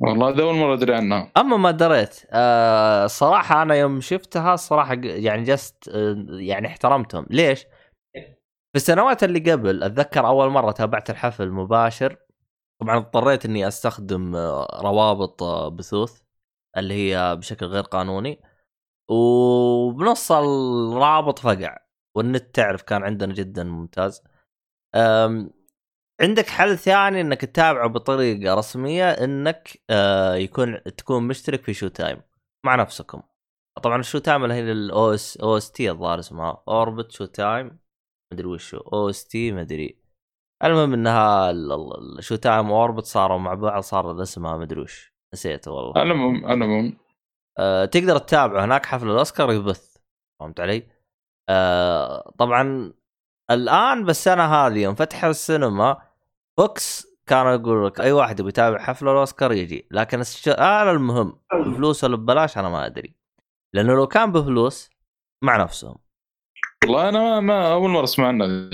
والله 0.00 0.28
هذا 0.28 0.42
أول 0.42 0.54
مرة 0.54 0.74
أدري 0.74 0.94
عنها. 0.94 1.32
أما 1.36 1.56
ما 1.56 1.70
دريت 1.70 2.22
آه 2.30 3.06
صراحة 3.06 3.62
أنا 3.62 3.74
يوم 3.74 4.00
شفتها 4.00 4.54
الصراحه 4.54 4.94
ج- 4.94 5.04
يعني 5.04 5.42
جست 5.42 5.88
آه 5.88 6.26
يعني 6.30 6.66
احترمتهم. 6.66 7.26
ليش؟ 7.30 7.64
في 8.72 8.76
السنوات 8.76 9.24
اللي 9.24 9.52
قبل 9.52 9.82
أتذكر 9.82 10.26
أول 10.26 10.50
مرة 10.50 10.72
تابعت 10.72 11.10
الحفل 11.10 11.50
مباشر 11.50 12.16
طبعا 12.80 12.96
اضطريت 12.96 13.44
إني 13.44 13.68
أستخدم 13.68 14.36
آه، 14.36 14.80
روابط 14.82 15.42
بثوث. 15.72 16.20
اللي 16.76 16.94
هي 16.94 17.36
بشكل 17.36 17.66
غير 17.66 17.82
قانوني. 17.82 18.42
وبنص 19.10 20.32
الرابط 20.32 21.38
فقع 21.38 21.78
والنت 22.16 22.54
تعرف 22.54 22.82
كان 22.82 23.02
عندنا 23.02 23.34
جدا 23.34 23.64
ممتاز. 23.64 24.22
عندك 26.20 26.46
حل 26.48 26.78
ثاني 26.78 27.20
إنك 27.20 27.40
تتابعه 27.40 27.88
بطريقة 27.88 28.54
رسمية 28.54 29.10
إنك 29.10 29.82
آه، 29.90 30.34
يكون 30.34 30.82
تكون 30.82 31.22
مشترك 31.28 31.62
في 31.62 31.74
شو 31.74 31.88
تايم 31.88 32.22
مع 32.66 32.74
نفسكم. 32.74 33.22
طبعا 33.82 34.00
ال 34.00 34.04
Show 34.04 34.18
Time 34.18 34.44
اللي 34.44 34.54
هي 34.54 34.72
ال 34.72 35.14
OS 35.14 35.36
OST 35.36 35.90
الظاهر 35.90 36.18
اسمها. 36.18 36.64
Orbit 36.68 37.12
Show 37.12 37.24
Time 37.24 37.78
مدري 38.32 38.46
وشو 38.46 38.78
OST 38.78 39.52
مدري 39.52 40.02
المهم 40.64 40.92
إنها 40.94 41.50
ال 41.50 41.67
Show 41.67 42.36
Time 42.36 42.70
واوربت 42.70 43.04
صاروا 43.04 43.38
مع 43.38 43.54
بعض 43.54 43.82
صار 43.82 44.22
اسمها 44.22 44.56
مدري 44.56 44.80
وش. 44.80 45.13
نسيته 45.34 45.70
والله. 45.70 46.02
أنا 46.52 46.66
مم 46.66 46.98
آه، 47.58 47.84
تقدر 47.84 48.18
تتابعه 48.18 48.64
هناك 48.64 48.86
حفل 48.86 49.10
الأوسكار 49.10 49.52
يبث 49.52 49.96
فهمت 50.40 50.60
علي؟ 50.60 50.86
آه، 51.48 52.32
طبعا 52.38 52.92
الآن 53.50 54.04
بالسنه 54.04 54.44
هذه 54.44 54.82
يوم 54.82 54.94
فتحوا 54.94 55.30
السينما 55.30 56.02
ڤوكس 56.58 57.06
كانوا 57.26 57.52
يقول 57.52 57.86
لك 57.86 58.00
أي 58.00 58.12
واحد 58.12 58.40
يبي 58.40 58.48
يتابع 58.48 58.78
حفل 58.78 59.08
الأوسكار 59.08 59.52
يجي 59.52 59.88
لكن 59.90 60.20
السؤال 60.20 60.88
المهم 60.88 61.40
بفلوس 61.52 62.04
ولا 62.04 62.16
ببلاش 62.16 62.58
أنا 62.58 62.68
ما 62.68 62.86
أدري. 62.86 63.14
لأنه 63.74 63.94
لو 63.94 64.06
كان 64.06 64.32
بفلوس 64.32 64.90
مع 65.44 65.56
نفسهم. 65.56 65.96
والله 66.84 67.08
أنا 67.08 67.18
ما, 67.18 67.40
ما 67.40 67.72
أول 67.72 67.90
مرة 67.90 68.04
أسمع 68.04 68.28
عنها. 68.28 68.70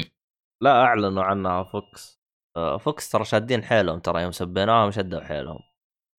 لا 0.62 0.83
أعلنوا 0.83 1.23
عنها 1.23 1.62
فوكس. 1.62 2.21
آه، 2.57 2.76
فوكس 2.76 3.11
ترى 3.11 3.25
شادين 3.25 3.64
حيلهم 3.64 3.99
ترى 3.99 4.23
يوم 4.23 4.33
سبيناهم 4.33 4.90
شدوا 4.90 5.21
حيلهم. 5.21 5.70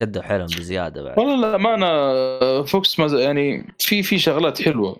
شدوا 0.01 0.21
حيلهم 0.21 0.45
بزيادة 0.45 1.03
بعد. 1.03 1.19
والله 1.19 1.51
لا 1.51 1.57
ما 1.57 1.73
أنا 1.73 2.63
فوكس 2.63 2.99
ما 2.99 3.19
يعني 3.21 3.75
في 3.79 4.03
في 4.03 4.19
شغلات 4.19 4.61
حلوة 4.61 4.97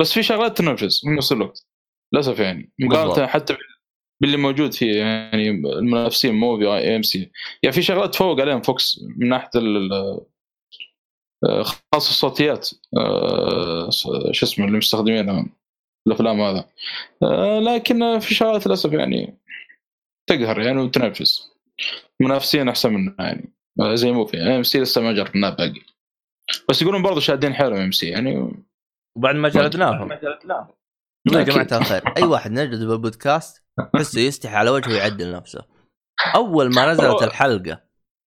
بس 0.00 0.12
في 0.12 0.22
شغلات 0.22 0.58
تنرفز 0.58 1.00
في 1.00 1.08
نفس 1.10 1.32
الوقت 1.32 1.66
للأسف 2.12 2.38
يعني. 2.38 2.72
مقارنة 2.80 3.26
حتى 3.26 3.52
بال- 3.52 3.62
باللي 4.22 4.36
موجود 4.36 4.72
في 4.74 4.86
يعني 4.98 5.50
المنافسين 5.50 6.34
موفي 6.34 6.66
AMC. 6.66 7.30
يعني 7.62 7.72
في 7.74 7.82
شغلات 7.82 8.12
تفوق 8.14 8.40
عليهم 8.40 8.62
فوكس 8.62 9.00
من 9.16 9.28
ناحية 9.28 9.50
خاصه 11.62 12.10
الصوتيات 12.10 12.70
آه، 12.98 13.90
شو 14.32 14.46
اسمه 14.46 14.66
اللي 14.66 14.78
مستخدمينها 14.78 15.46
الأفلام 16.06 16.40
هذا. 16.40 16.68
آه، 17.22 17.58
لكن 17.60 18.18
في 18.18 18.34
شغلات 18.34 18.66
للأسف 18.66 18.92
يعني 18.92 19.38
تقهر 20.26 20.60
يعني 20.60 20.80
وتنافس 20.80 21.50
منافسين 22.20 22.68
أحسن 22.68 22.92
منها 22.94 23.14
يعني. 23.18 23.52
زي 23.94 24.12
موفي 24.12 24.36
AMC 24.42 24.80
لسه 24.80 25.00
ما 25.00 25.12
جربناه 25.12 25.50
باقي. 25.50 25.80
بس 26.68 26.82
يقولون 26.82 27.02
برضه 27.02 27.20
شادين 27.20 27.54
حيلهم 27.54 27.76
AMC 27.80 28.06
يعني 28.08 28.54
وبعد 29.16 29.34
ما 29.34 29.48
جلدناهم 29.48 30.12
يا. 30.12 31.42
جماعة 31.42 31.66
الخير 31.72 32.02
أي 32.16 32.22
واحد 32.22 32.50
نجد 32.52 32.84
بالبودكاست 32.84 33.64
تحسه 33.94 34.20
يستحي 34.20 34.54
على 34.56 34.70
وجهه 34.70 34.88
ويعدل 34.92 35.32
نفسه. 35.32 35.64
أول 36.34 36.74
ما 36.74 36.92
نزلت. 36.92 37.22
الحلقة 37.22 37.82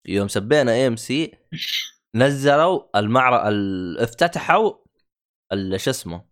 يوم 0.08 0.28
سبينا 0.28 0.72
AMC 0.72 1.32
نزلوا 2.16 3.00
المعرض 3.00 3.48
ال- 3.48 4.00
افتتحوا 4.00 4.74
ال- 5.54 5.80
شو 5.82 5.90
اسمه؟ 5.90 6.26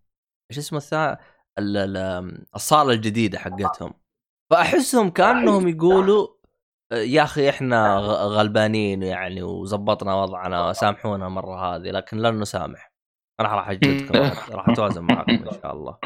إيش 0.50 0.58
اسمه 0.58 0.78
الثاني 0.78 1.16
ال- 1.58 1.76
ال- 1.96 2.44
الصالة 2.54 2.92
الجديدة 2.92 3.38
حقتهم. 3.38 3.94
فأحسهم 4.50 5.10
كأنهم 5.10 5.68
يقولوا 5.68 6.28
يا 6.92 7.22
أخي 7.22 7.48
إحنا 7.50 7.96
غلبانين 7.98 9.02
يعني 9.02 9.42
وزبطنا 9.42 10.14
وضعنا 10.14 10.72
سامحونا 10.72 11.26
المرة 11.26 11.76
هذه 11.76 11.90
لكن 11.90 12.16
لن 12.18 12.40
نسامح. 12.40 12.92
أنا 13.40 13.48
راح 13.54 13.68
اجلدكم 13.70 14.14
راح- 14.56 14.68
أتوازن 14.68 15.02
معكم 15.04 15.30
إن 15.32 15.50
شاء 15.62 15.72
الله. 15.72 15.98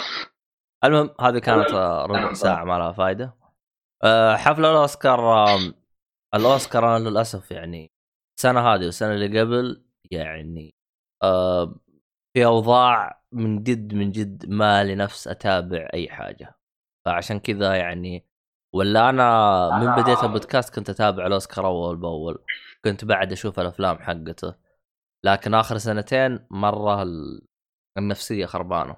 المهم 0.84 1.10
هذه 1.20 1.38
كانت 1.38 1.70
ربع 2.10 2.32
ساعة 2.32 2.64
ما 2.64 2.78
لها 2.78 2.92
فائده 2.92 3.34
آه، 4.04 4.36
حفل 4.36 4.64
الأوسكار 4.64 5.46
الأوسكار 6.34 6.96
أنا 6.96 7.08
للأسف 7.08 7.50
يعني 7.50 7.90
السنة 8.38 8.60
هذه 8.60 8.84
والسنة 8.84 9.14
اللي 9.14 9.40
قبل 9.40 9.84
يعني 10.10 10.74
في 12.36 12.44
أوضاع 12.44 13.22
من 13.32 13.62
جد 13.62 13.94
من 13.94 14.12
جد 14.12 14.48
ما 14.48 14.84
لي 14.84 14.94
نفس 14.94 15.28
أتابع 15.28 15.88
أي 15.94 16.08
حاجة. 16.08 16.58
فعشان 17.06 17.40
كذا 17.40 17.74
يعني 17.74 18.26
ولا 18.74 19.10
أنا 19.10 19.70
من 19.78 20.02
بديت 20.02 20.24
البودكاست 20.24 20.74
كنت 20.74 20.90
أتابع 20.90 21.26
الأوسكار 21.26 21.66
أول 21.66 21.96
بأول. 21.96 22.44
كنت 22.84 23.04
بعد 23.04 23.32
أشوف 23.32 23.60
الأفلام 23.60 23.98
حقته. 23.98 24.54
لكن 25.24 25.54
آخر 25.54 25.78
سنتين 25.78 26.46
مرة 26.50 27.02
ال- 27.02 27.46
النفسية 27.98 28.46
خربانة. 28.46 28.96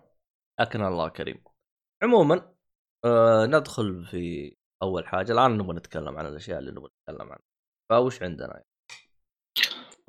لكن 0.61 0.85
الله 0.85 1.09
كريم. 1.09 1.45
عموما 2.03 2.53
آه 3.05 3.47
ندخل 3.47 4.05
في 4.07 4.57
أول 4.83 5.07
حاجة. 5.07 5.33
الآن 5.33 5.59
نبغى 5.59 5.77
نتكلم 5.77 6.19
عن 6.19 6.27
الأشياء 6.27 6.59
اللي 6.59 6.71
نبغى 6.71 6.91
نتكلم 7.01 7.27
عنها. 7.33 7.43
فوش 7.91 8.23
عندنا؟ 8.23 8.63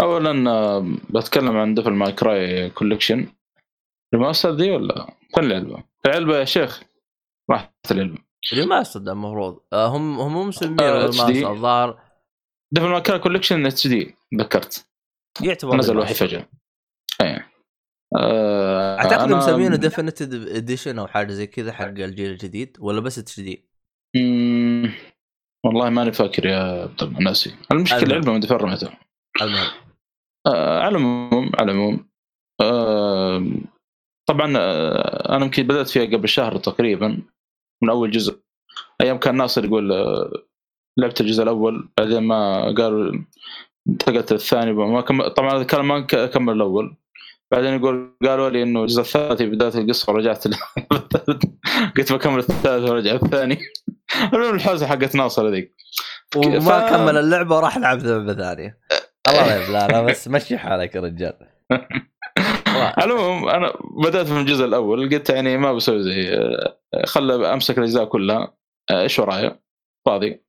اولا 0.01 0.51
آه، 0.51 0.86
بتكلم 1.09 1.57
عن 1.57 1.74
Devil 1.74 1.91
May 1.91 2.12
Cry 2.12 2.69
Collection. 2.69 3.33
Remaster 4.15 4.55
دي 4.55 4.71
ولا؟ 4.71 5.05
فين 5.36 5.43
العلبه؟ 5.43 5.83
العلبة 6.05 6.38
يا 6.38 6.45
شيخ. 6.45 6.83
راحت 7.51 7.91
العلبة. 7.91 8.26
Remaster 8.53 9.00
المفروض. 8.99 9.59
آه 9.73 9.87
هم 9.87 10.19
هم 10.19 10.33
مو 10.33 10.43
مسمين 10.43 10.81
آه،. 10.81 10.97
Remaster 11.00 11.51
الظاهر. 11.51 11.99
Devil 12.74 12.88
May 12.88 13.01
Cry 13.01 13.19
Collection 13.19 13.65
HD 13.65 14.15
تذكرت 14.31 14.87
يعتبر 15.41 15.75
نزل 15.75 15.97
وحي. 15.97 16.13
فجأة. 16.13 16.49
إيه. 17.21 17.51
آه، 18.17 18.97
أعتقد 18.97 19.29
أنا- 19.29 19.33
مسمينه 19.35 19.75
Definitive 19.75 20.33
Edition 20.33 21.00
أو 20.99 21.07
حاجة 21.07 21.31
زي 21.31 21.47
كذا 21.47 21.71
حق 21.73 21.85
الجيل 21.85 22.31
الجديد 22.31 22.77
ولا 22.79 22.99
بس 22.99 23.19
HD؟ 23.19 23.65
مم، 24.15 24.91
والله 25.65 25.89
ماني 25.89 26.11
فاكر 26.11 26.45
يا 26.45 26.81
عبد 26.83 27.03
الله 27.03 27.19
ناسي. 27.19 27.55
المشكلة. 27.71 28.03
العلبه 28.03 28.31
من 28.33 28.39
دفع 28.39 28.55
رميتها 28.55 28.97
المهم. 29.41 29.67
آه، 30.47 30.79
على 30.79 30.97
العموم 30.97 31.51
على 31.59 31.71
العموم. 31.71 32.09
آه، 32.61 33.45
طبعا 34.29 34.53
آه، 34.57 35.35
أنا 35.35 35.45
يمكن 35.45 35.63
بدأت 35.63 35.87
فيها 35.89 36.05
قبل 36.17 36.29
شهر 36.29 36.57
تقريبا. 36.57 37.21
من 37.81 37.89
أول 37.89 38.12
جزء. 38.12 38.39
أيام 39.01 39.17
كان 39.17 39.36
ناصر 39.36 39.65
يقول 39.65 39.91
آه، 39.91 40.31
لعبت 40.98 41.22
الجزء 41.22 41.43
الأول 41.43 41.89
بعدين 41.98 42.19
ما 42.24 42.63
قالوا 42.77 43.13
انتقلت 43.89 44.31
الثاني 44.31 44.74
ما 44.74 45.01
كم... 45.01 45.27
طبعا 45.27 45.53
هذا 45.53 45.62
الكلام 45.62 45.88
ما 45.88 46.00
كمل 46.27 46.53
الأول. 46.53 46.96
بعدين 47.51 47.74
يقول 47.74 48.17
قالوا 48.24 48.50
لي 48.50 48.63
إنه 48.63 48.81
الجزء 48.81 49.01
الثالث 49.01 49.41
بداية 49.41 49.84
القصة 49.84 50.13
ورجعت 50.13 50.48
قلت 51.98 52.13
بكمل 52.13 52.39
الثالث 52.39 52.89
ورجع 52.89 53.12
الثاني. 53.15 53.57
المهم 54.34 54.55
الحوسة 54.55 54.88
حقت 54.88 55.15
ناصر 55.15 55.48
هذيك. 55.50 55.75
وما 56.36 56.60
ف- 56.60 56.89
كمل 56.89 57.17
اللعبة 57.17 57.55
وراح 57.57 57.77
لعب 57.77 58.00
لعبه 58.00 58.34
ثانية 58.34 58.79
الله 59.29 59.72
لا 59.72 59.88
لا 59.88 60.01
بس 60.01 60.27
مشي 60.27 60.57
حالك 60.57 60.96
يا 60.96 61.01
رجال. 61.01 61.34
العموم 62.77 63.50
أنا 63.50 63.74
بدأت 64.03 64.29
من 64.29 64.41
الجزء 64.41 64.65
الأول 64.65 65.10
قلت 65.10 65.29
يعني 65.29 65.57
ما 65.57 65.74
بسوي 65.74 66.03
زي 66.03 66.34
آه، 66.34 66.77
خل 67.05 67.46
أمسك 67.46 67.77
الأجزاء 67.77 68.05
كلها 68.05 68.57
آه، 68.91 69.01
إيش 69.01 69.19
ورايا؟ 69.19 69.60
فاضي. 70.05 70.43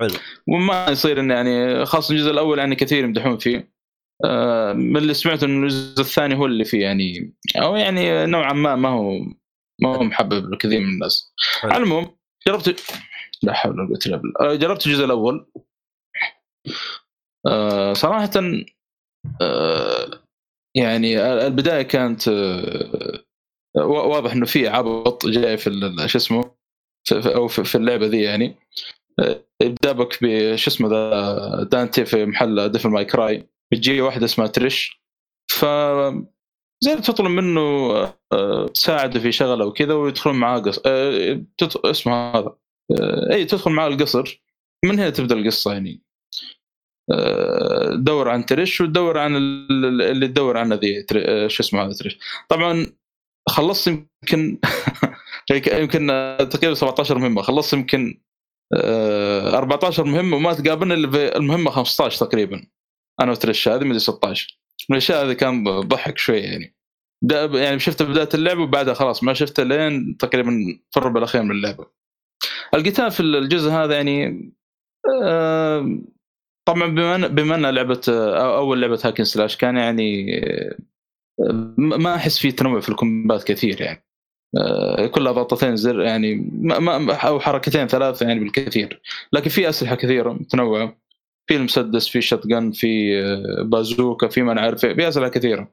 حلو. 0.00 0.14
وما 0.48 0.86
يصير 0.88 1.20
انه 1.20 1.34
يعني 1.34 1.84
خاصة 1.86 2.12
الجزء 2.12 2.30
الأول 2.30 2.58
يعني 2.58 2.74
كثير 2.74 3.04
يمدحون 3.04 3.38
فيه. 3.38 3.74
آه، 4.24 4.72
من 4.72 4.96
اللي 4.96 5.14
سمعته 5.14 5.44
انه 5.44 5.62
الجزء 5.62 6.00
الثاني 6.00 6.34
هو 6.34 6.46
اللي 6.46 6.64
فيه 6.64 6.82
يعني 6.82 7.34
أو 7.56 7.76
يعني 7.76 8.26
نوعا 8.26 8.52
ما 8.52 8.76
ما 8.76 8.88
هو 8.88 9.10
ما 9.82 9.96
هو 9.96 10.02
محبب 10.02 10.54
لكثير 10.54 10.80
من 10.80 10.88
الناس. 10.88 11.34
حلو. 11.60 11.72
المهم 11.72 12.16
جربت 12.46 12.80
لا 13.42 13.52
حول 13.52 13.80
ولا 13.80 13.88
قوة 13.88 13.98
إلا 14.06 14.16
بالله. 14.16 14.34
آه، 14.40 14.54
جربت 14.54 14.86
الجزء 14.86 15.04
الأول. 15.04 15.46
آه، 17.46 17.92
صراحة 17.92 18.30
آه، 19.40 20.23
يعني 20.76 21.20
البداية 21.46 21.82
كانت 21.82 22.28
آه، 23.76 23.86
واضح 23.86 24.32
إنه 24.32 24.46
في 24.46 24.68
عبط 24.68 25.26
جاي 25.26 25.56
في 25.56 25.94
شو 26.06 26.18
اسمه 26.18 26.54
أو 27.12 27.48
في 27.48 27.74
اللعبة 27.74 28.06
ذي 28.06 28.22
يعني. 28.22 28.56
آه، 29.20 29.44
يبدا 29.62 29.92
بك 29.92 30.18
بشو 30.22 30.70
اسمه 30.70 30.88
ذا 30.88 31.62
دانتي 31.62 32.04
في 32.04 32.26
محل 32.26 32.68
Devil 32.68 32.88
May 32.88 33.04
Cry. 33.04 33.48
بتجي 33.72 34.00
واحدة 34.00 34.24
اسمها 34.24 34.46
تريش. 34.46 35.02
ف 35.50 35.64
زي 36.80 36.96
تطلب 36.96 37.26
منه 37.26 37.60
آه، 38.32 38.66
تساعده 38.74 39.20
في 39.20 39.32
شغلة 39.32 39.66
وكذا 39.66 39.94
ويدخلون 39.94 40.36
معاه 40.36 40.58
قصر 40.58 40.82
اسمه 41.84 42.12
هذا 42.14 42.56
إي 43.32 43.44
تدخل 43.44 43.70
معاه 43.70 43.88
القصر. 43.88 44.42
من 44.84 44.98
هنا 45.00 45.10
تبدأ 45.10 45.34
القصة 45.34 45.72
يعني. 45.72 46.03
آه، 47.12 47.90
تدور 47.94 48.28
عن 48.28 48.46
تريش 48.46 48.80
وتدور 48.80 49.18
عن 49.18 49.36
ال- 49.36 50.02
اللي 50.02 50.28
تدور 50.28 50.56
عنه 50.56 50.74
ذي 50.74 51.06
آه، 51.16 51.48
شو 51.48 51.62
اسمه 51.62 51.82
هذا 51.84 51.92
تريش. 51.92 52.18
طبعا 52.48 52.86
خلصت 53.48 53.86
يمكن 53.86 54.58
يمكن 55.80 56.06
تقريبا 56.50 56.74
17 56.74 57.18
مهمة. 57.18 57.42
خلصت 57.42 57.72
يمكن 57.72 58.20
آه، 58.74 59.58
14 59.58 60.04
مهمة 60.04 60.36
وما 60.36 60.52
تقابلنا 60.54 60.94
إلا 60.94 61.10
في 61.10 61.36
المهمة 61.36 61.70
15 61.70 62.26
تقريبا. 62.26 62.66
أنا 63.20 63.32
وتريش 63.32 63.68
هذه 63.68 63.84
مدري 63.84 63.98
16 63.98 64.58
من 64.90 64.96
الأشياء 64.96 65.26
هذه 65.26 65.32
كان 65.32 65.64
ضحك 65.80 66.18
شوي 66.18 66.38
يعني. 66.38 66.74
يعني 67.54 67.78
شفته 67.78 68.04
بداية 68.04 68.28
اللعبه 68.34 68.62
وبعدها 68.62 68.94
خلاص 68.94 69.22
ما 69.22 69.34
شفته 69.34 69.62
لين 69.62 70.16
تقريبا 70.16 70.50
في 70.90 70.96
الربع 70.96 71.18
الأخير 71.18 71.42
من 71.42 71.50
اللعبه 71.50 71.86
القتال 72.74 73.10
في 73.10 73.20
الجزء 73.20 73.70
هذا 73.70 73.94
يعني 73.96 74.52
آه، 75.24 75.98
طبعا 76.64 76.86
بما 76.86 77.26
بما 77.26 77.54
انها 77.54 77.70
لعبة 77.70 78.00
أول 78.38 78.80
لعبة 78.80 79.00
hack 79.04 79.15
and 79.15 79.24
slash 79.24 79.56
كان 79.56 79.76
يعني 79.76 80.26
ما 81.78 82.14
أحس 82.14 82.38
في 82.38 82.52
تنوع 82.52 82.80
في 82.80 82.88
ال 82.88 82.96
combat 82.96 83.44
كثير 83.44 83.80
يعني. 83.82 84.04
آه، 84.58 85.06
كلها 85.06 85.32
ضغطتين 85.32 85.76
زر 85.76 86.00
يعني 86.00 86.34
ما 86.60 87.14
أو 87.14 87.40
حركتين 87.40 87.86
ثلاثة 87.86 88.26
يعني 88.26 88.40
بالكثير. 88.40 89.00
لكن 89.32 89.50
في 89.50 89.68
أسلحة 89.68 89.94
كثيرة 89.94 90.32
متنوعة. 90.32 90.96
في 91.46 91.56
المسدس 91.56 92.08
في 92.08 92.20
shot 92.20 92.46
في 92.74 93.22
آه، 93.22 93.62
بازوكا 93.62 94.28
في 94.28 94.42
ما 94.42 94.54
نعرف 94.54 94.86
في 94.86 95.08
أسلحة 95.08 95.28
كثيرة. 95.28 95.72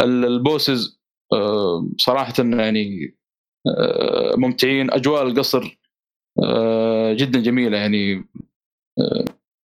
ال- 0.00 0.24
ال 0.24 0.35
bosses 0.35 1.00
آه، 1.32 1.88
صراحة 1.98 2.34
يعني 2.38 3.14
ممتعين. 4.36 4.90
أجواء 4.90 5.22
القصر 5.22 5.78
جدا 7.12 7.40
جميلة 7.40 7.78
يعني. 7.78 8.24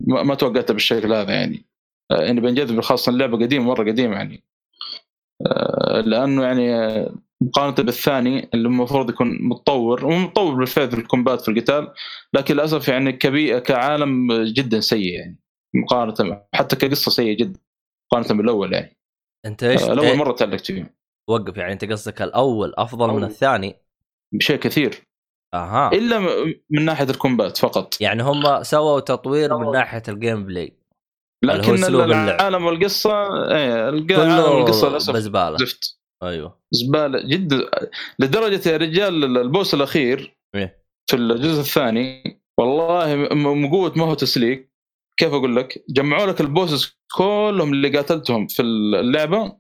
ما 0.01 0.23
ما 0.23 0.35
توقعتها 0.35 0.75
بالشكل 0.75 1.13
هذا 1.13 1.33
يعني. 1.33 1.65
يعني 2.11 2.41
بنجذب 2.41 2.81
خاصة 2.81 3.11
اللعبة 3.11 3.39
قديمة 3.39 3.65
مرة 3.65 3.85
قديمة 3.85 4.17
يعني. 4.17 4.45
آه، 5.47 6.01
لأنه 6.01 6.45
يعني 6.45 6.75
آه، 6.75 7.15
مقارنة 7.43 7.75
بالثاني 7.75 8.49
اللي 8.55 8.69
المفروض 8.69 9.11
يكون 9.11 9.39
متطور 9.49 10.07
ومتطور 10.07 10.55
بالفعل 10.55 10.91
في 10.91 10.97
الكومبات 10.97 11.41
في 11.41 11.51
القتال 11.51 11.93
لكن 12.35 12.55
للأسف 12.55 12.89
يعني 12.89 13.13
كبيئه 13.13 13.59
كعالم 13.59 14.43
جدا 14.43 14.81
سيء 14.81 15.13
يعني 15.13 15.39
مقارنة 15.75 16.43
حتى 16.55 16.77
كقصة 16.77 17.11
سيئة 17.11 17.37
جدا 17.37 17.61
مقارنة 18.13 18.39
بالأول 18.39 18.73
يعني. 18.73 18.97
أنت 19.47 19.63
إيش 19.63 19.83
الأول 19.83 20.07
إيه؟ 20.07 20.17
مرة 20.17 20.33
تعلقت 20.33 20.67
فيه. 20.67 20.95
وقف 21.29 21.57
يعني 21.57 21.73
أنت 21.73 21.85
قصدك 21.85 22.23
الأول 22.23 22.75
أفضل 22.79 23.15
من. 23.15 23.25
الثاني؟ 23.25 23.75
بشيء 24.33 24.57
كثير. 24.57 25.07
أها. 25.55 25.93
إلا 25.93 26.19
من 26.71 26.85
ناحية 26.85 27.05
ال 27.05 27.12
combat 27.12 27.57
فقط. 27.57 28.01
يعني 28.01 28.23
هم 28.23 28.63
سووا 28.63 29.01
تطوير 29.01 29.59
من 29.59 29.73
ناحية 29.73 30.03
ال 30.09 30.47
gameplay 30.47 30.77
لكن. 31.45 31.85
العالم 31.85 32.65
والقصة 32.65 33.13
إيه 33.55 33.89
العالم 33.89 34.53
والقصة 34.53 34.89
للأسف 34.89 35.15
بزبالة. 35.15 35.57
زفت. 35.57 35.99
أيوه. 36.23 36.61
زبالة 36.73 37.29
جدا. 37.29 37.71
لدرجة 38.19 38.69
يا 38.69 38.77
رجال 38.77 39.37
ال 39.39 39.46
boss 39.46 39.75
الأخير 39.75 40.37
إيه. 40.55 40.85
في 41.11 41.17
الجزء 41.17 41.61
الثاني 41.61 42.41
والله 42.61 43.17
من 43.35 43.71
قوة 43.71 43.93
ما 43.97 44.05
هو 44.05 44.15
تسليك. 44.15 44.75
كيف 45.21 45.33
أقول 45.33 45.57
لك؟ 45.57 45.85
جمعوا 45.89 46.27
لك 46.27 46.41
ال 46.41 46.49
bosses 46.49 46.97
كلهم 47.17 47.73
اللي 47.73 47.97
قاتلتهم 47.97 48.47
في 48.47 48.63
اللعبة 48.63 49.57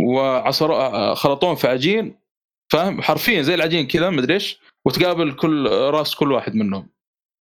وعصروا 0.00 1.14
خلطوهم 1.14 1.54
في 1.54 1.68
عجين 1.68 2.18
فاهم؟ 2.72 3.02
حرفيا 3.02 3.42
زي 3.42 3.54
العجين 3.54 3.86
كذا 3.86 4.10
مدري 4.10 4.34
إيش. 4.34 4.60
وتقابل 4.86 5.32
كل 5.32 5.68
راس 5.70 6.14
كل 6.14 6.32
واحد 6.32 6.54
منهم. 6.54 6.88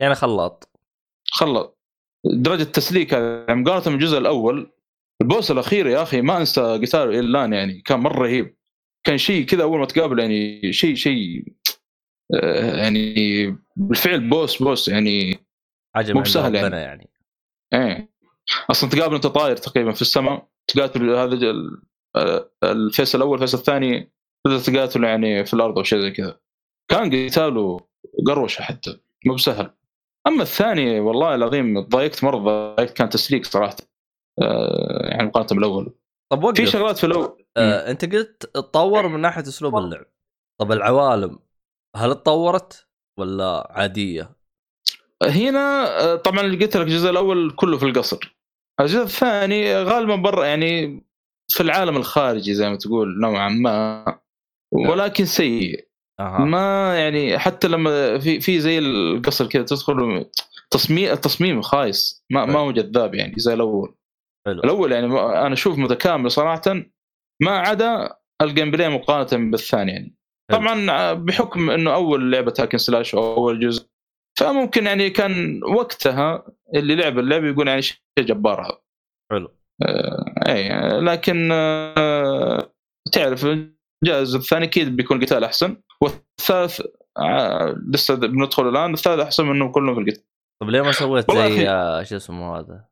يعني 0.02 0.16
خلاط. 0.16 0.70
خلط 1.32 1.82
درجة 2.26 2.64
تسليك 2.64 3.14
هذه 3.14 3.46
يعني 3.48 3.62
مقارنه 3.62 3.90
من 3.90 3.96
الجزء 3.96 4.18
الأول 4.18 4.72
البوس 5.22 5.52
الأخير 5.52 5.88
يا 5.88 6.04
أخي 6.04 6.22
ما 6.22 6.38
أنسى 6.38 6.62
قتال 6.62 7.16
الان 7.16 7.54
يعني 7.54 7.82
كان 7.82 8.00
مرة 8.00 8.24
رهيب. 8.24 8.56
كان 9.04 9.18
شيء 9.18 9.46
كذا 9.46 9.64
أول 9.64 9.80
ما 9.80 9.86
تقابل 9.86 10.20
يعني 10.20 10.74
شيء 10.74 10.96
شيء 10.96 11.46
آه، 12.34 12.76
يعني 12.76 13.16
بالفعل 13.76 14.30
بوس 14.30 14.64
بوس 14.64 14.88
يعني 14.88 15.46
حاجة 15.96 16.14
مو 16.14 16.24
عند 16.36 16.56
يعني. 16.56 16.76
يعني. 16.78 17.10
إيه. 17.74 18.12
أصلا 18.72 18.90
تقابل 18.90 19.16
أنت 19.16 19.28
طاير 19.28 19.58
تقريبا 19.58 19.92
في 19.92 20.02
السماء 20.02 20.48
تقاتل 20.68 21.10
هذا 21.10 21.54
آه، 22.16 22.52
ال 22.64 22.73
phase 22.73 23.16
الأول 23.16 23.36
ال 23.36 23.39
phase 23.39 23.56
الثاني 23.56 24.12
تقدر 24.46 24.60
تقاتل 24.60 25.04
يعني 25.04 25.46
في 25.46 25.54
الأرض 25.54 25.78
أو 25.78 25.84
شيء 25.84 26.00
زي 26.00 26.12
كذا. 26.12 26.40
كان 26.92 27.28
قتاله 27.30 27.80
قروشة 28.28 28.62
حتى. 28.62 29.00
مو 29.26 29.36
بسهل. 29.36 29.72
أما 30.28 30.44
الثاني 30.44 31.00
والله 31.00 31.36
العظيم 31.36 31.80
ضايقت 31.80 32.24
مرة 32.24 32.38
ضايقت. 32.38 32.98
كان 32.98 33.10
تسليك 33.10 33.46
صراحة. 33.46 33.76
آه، 34.42 35.08
يعني 35.10 35.28
مقارنه 35.28 35.50
بالأول. 35.50 35.94
طب 36.32 36.44
وقف. 36.44 36.56
في 36.56 36.66
شغلات 36.66 36.98
في 36.98 37.04
الأول. 37.06 37.46
آه 37.58 37.92
أنت 37.92 38.16
قلت 38.16 38.44
تطور 38.44 39.08
من 39.08 39.20
ناحية 39.20 39.42
أسلوب 39.42 39.78
اللعب. 39.78 40.06
طب 40.60 40.72
العوالم 40.72 41.40
هل 41.96 42.14
تطورت 42.14 42.88
ولا 43.20 43.68
عادية؟ 43.72 44.36
هنا 45.24 46.00
آه، 46.04 46.16
طبعا 46.16 46.42
اللي 46.42 46.66
قلت 46.66 46.78
لك 46.78 46.88
الجزء 46.88 47.10
الأول 47.10 47.52
كله 47.52 47.78
في 47.78 47.86
القصر. 47.86 48.38
الجزء 48.80 49.04
الثاني 49.04 49.76
غالبا 49.76 50.16
برا 50.16 50.46
يعني 50.46 51.04
في 51.52 51.64
العالم 51.64 51.98
الخارجي 51.98 52.54
زي 52.54 52.70
ما 52.70 52.76
تقول 52.76 53.20
نوعا 53.20 53.50
ما. 53.50 54.06
ولكن 54.72 55.26
سيء. 55.26 55.91
أها. 56.20 56.46
ما 56.46 56.96
يعني 57.00 57.40
حتى 57.40 57.68
لما 57.68 58.20
في 58.20 58.40
في 58.40 58.60
زي 58.60 58.80
القصر 58.80 59.48
كذا 59.48 59.64
تدخل 59.64 60.26
تصميم 60.72 61.12
التصميم 61.12 61.62
خايس. 61.62 62.26
ما 62.32 62.46
ما 62.46 62.60
هو 62.60 62.72
جذاب 62.72 63.16
يعني 63.16 63.34
زي 63.38 63.54
الأول. 63.54 63.96
حلو. 64.48 64.60
الأول 64.64 64.92
يعني 64.92 65.06
أنا 65.20 65.54
أشوف 65.54 65.78
متكامل 65.78 66.32
صراحة. 66.32 66.62
ما 67.42 67.52
عدا 67.52 68.16
ال 68.42 68.72
gameplay 68.72 68.90
مقارنة 68.90 69.52
بالثاني 69.52 69.92
يعني. 69.92 70.16
حلو. 70.52 70.60
طبعا 70.60 71.14
بحكم 71.14 71.70
إنه 71.70 71.94
أول 71.94 72.32
لعبة 72.32 72.54
hack 72.60 72.70
and 72.70 72.78
slash 72.78 73.16
أو 73.16 73.34
أول 73.34 73.60
جزء 73.60 73.92
فممكن 74.40 74.86
يعني 74.86 75.10
كان 75.10 75.64
وقتها 75.64 76.46
اللي 76.76 76.96
لعب 76.96 77.20
اللعبه 77.20 77.48
يقول 77.48 77.68
يعني 77.68 77.82
شيء 77.82 77.98
جبار 78.20 78.62
هذا 78.62 78.82
حلو. 79.32 79.58
آه، 79.84 80.34
إي 80.48 80.70
لكن 81.00 81.50
آه، 81.52 82.74
تعرف 83.12 83.48
جاز 84.04 84.36
الثاني 84.36 84.66
أكيد 84.66 84.96
بيكون 84.96 85.18
القتال 85.18 85.44
أحسن. 85.44 85.78
والثالث 86.02 86.82
آه، 87.18 87.76
لسه 87.94 88.16
بندخل 88.16 88.70
الآن 88.70 88.94
الثالث 88.94 89.22
أحسن 89.22 89.46
منه 89.46 89.72
كلهم 89.72 89.96
في 89.96 90.02
القتال 90.02 90.24
طب 90.62 90.70
ليه 90.70 90.82
ما 90.82 90.92
سويت 90.92 91.32
زي. 91.32 91.70
آه، 91.70 92.04
شو 92.04 92.16
اسمه 92.16 92.60
هذا؟ 92.60 92.86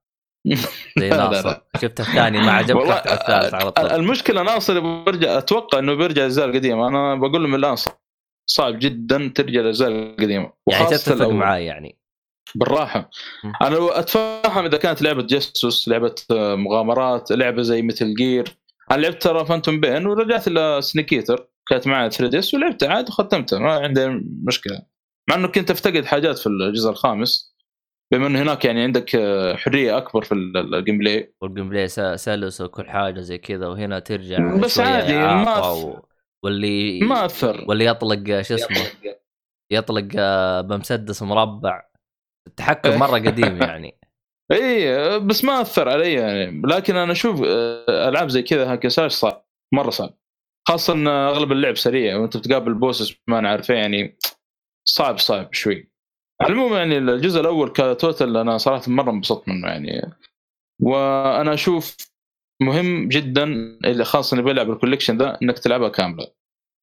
زي 1.00 1.10
ناصر. 1.10 1.62
شفت 1.82 2.00
الثاني 2.00 2.42
ما 2.42 2.52
عجبك 2.52 2.90
الثالث 2.90 3.54
على 3.54 3.72
طول 3.72 3.86
المشكلة 3.86 4.44
ناصر 4.44 4.80
بيرجع 4.80 5.38
أتوقع 5.38 5.80
إنه 5.80 5.94
بيرجع 5.94 6.22
الأجزاء 6.22 6.46
القديمة 6.46 6.88
أنا 6.88 7.16
بقول 7.16 7.44
لهم 7.44 7.56
الآن 7.56 7.76
صعب 8.46 8.80
جدا 8.80 9.32
ترجع 9.36 9.60
الأجزاء 9.60 9.90
القديمة 9.90 10.54
يعني 10.68 10.90
تتفق. 10.90 11.28
معاي 11.28 11.66
يعني 11.66 12.00
بالراحة. 12.56 13.10
أنا 13.62 14.00
أتفهم 14.00 14.66
إذا 14.66 14.78
كانت 14.78 15.02
لعبة 15.02 15.22
جسوس 15.22 15.88
لعبة 15.88 16.16
آه، 16.32 16.56
مغامرات 16.56 17.32
لعبة 17.32 17.62
زي 17.62 17.82
مثل 17.82 18.14
جير 18.14 18.58
أنا 18.92 19.02
لعبت 19.02 19.24
ترى 19.24 19.46
فانتوم 19.46 19.80
بين 19.80 20.06
ورجعت 20.06 20.48
إلى 20.48 20.82
سنيكيتر 20.82 21.49
كانت 21.70 21.88
معي 21.88 22.10
3 22.10 22.28
ديس 22.32 22.54
ولعبتها 22.54 22.90
عاد 22.90 23.10
وختمتها 23.10 23.60
ما 23.60 23.74
عندي 23.74 24.08
مشكلة. 24.48 24.82
مع 25.30 25.36
إنه 25.36 25.48
كنت 25.48 25.72
أفتقد 25.72 26.06
حاجات 26.06 26.38
في 26.38 26.48
الجزء 26.48 26.90
الخامس 26.90 27.56
بما 28.14 28.28
إنه 28.28 28.42
هناك 28.42 28.66
يعني 28.66 28.84
عندك 28.84 29.10
حرية 29.56 29.98
أكبر 29.98 30.24
في 30.24 30.32
ال- 30.32 30.76
ال 30.76 30.98
gameplay 30.98 31.34
وال 31.42 31.70
gameplay 31.70 31.88
سلس 32.18 32.62
وكل 32.62 32.90
حاجة 32.90 33.20
زي 33.20 33.38
كذا 33.38 33.68
وهنا 33.68 34.00
ترجع 34.00 34.56
بس 34.56 34.80
عادي، 34.80 35.18
ما 35.18 35.70
و... 35.70 36.06
واللي 36.44 37.00
ما 37.00 37.26
اثر 37.26 37.66
واللي 37.68 37.86
يطلق 37.86 38.42
شو 38.42 38.56
اسمه؟ 38.56 38.88
يطلق 39.72 40.08
آه، 40.18 40.62
بمسدس 40.62 41.24
مربع. 41.24 41.84
التحكم 42.48 43.00
مرة 43.00 43.18
قديم 43.20 43.62
يعني. 43.62 44.00
اي 44.52 45.20
بس 45.20 45.44
ما 45.44 45.62
اثر 45.62 45.90
علي 45.90 46.14
يعني. 46.14 46.62
لكن 46.66 46.96
أنا 46.96 47.12
أشوف 47.12 47.42
آه، 47.46 48.10
ألعاب 48.10 48.28
زي 48.30 48.42
كذا 48.42 48.72
hack 48.72 48.88
slash 48.88 49.12
صعب 49.12 49.46
مرة 49.74 49.90
صعب. 49.90 50.18
خاصة 50.70 50.94
إن 50.94 51.08
أغلب 51.08 51.52
اللعب 51.52 51.78
سريع 51.78 52.18
وأنت 52.18 52.38
بتقابل 52.38 52.74
bosses 52.74 53.16
ما 53.28 53.42
نعرفه 53.42 53.74
يعني 53.74 54.18
صعب 54.88 55.18
صعب 55.18 55.54
شوي. 55.54 55.92
على 56.42 56.54
العموم 56.54 56.74
يعني 56.74 56.98
الجزء 56.98 57.42
الأول 57.42 57.70
ك 57.70 57.81
total 57.81 58.38
أنا 58.38 58.58
صراحة 58.58 58.92
مرة 58.92 59.12
انبسطت 59.12 59.50
منه 59.50 59.68
يعني. 59.68 60.02
وأنا 60.82 61.54
أشوف 61.54 61.98
مهم 62.62 63.08
جدا 63.08 63.44
اللي 63.86 64.06
خاصة 64.06 64.36
اللي 64.36 64.44
بيلعب 64.44 64.70
ال 64.72 64.76
collection 64.76 65.18
ذا 65.18 65.38
إنك 65.44 65.60
تلعبها 65.60 65.90
كاملة. 65.90 66.28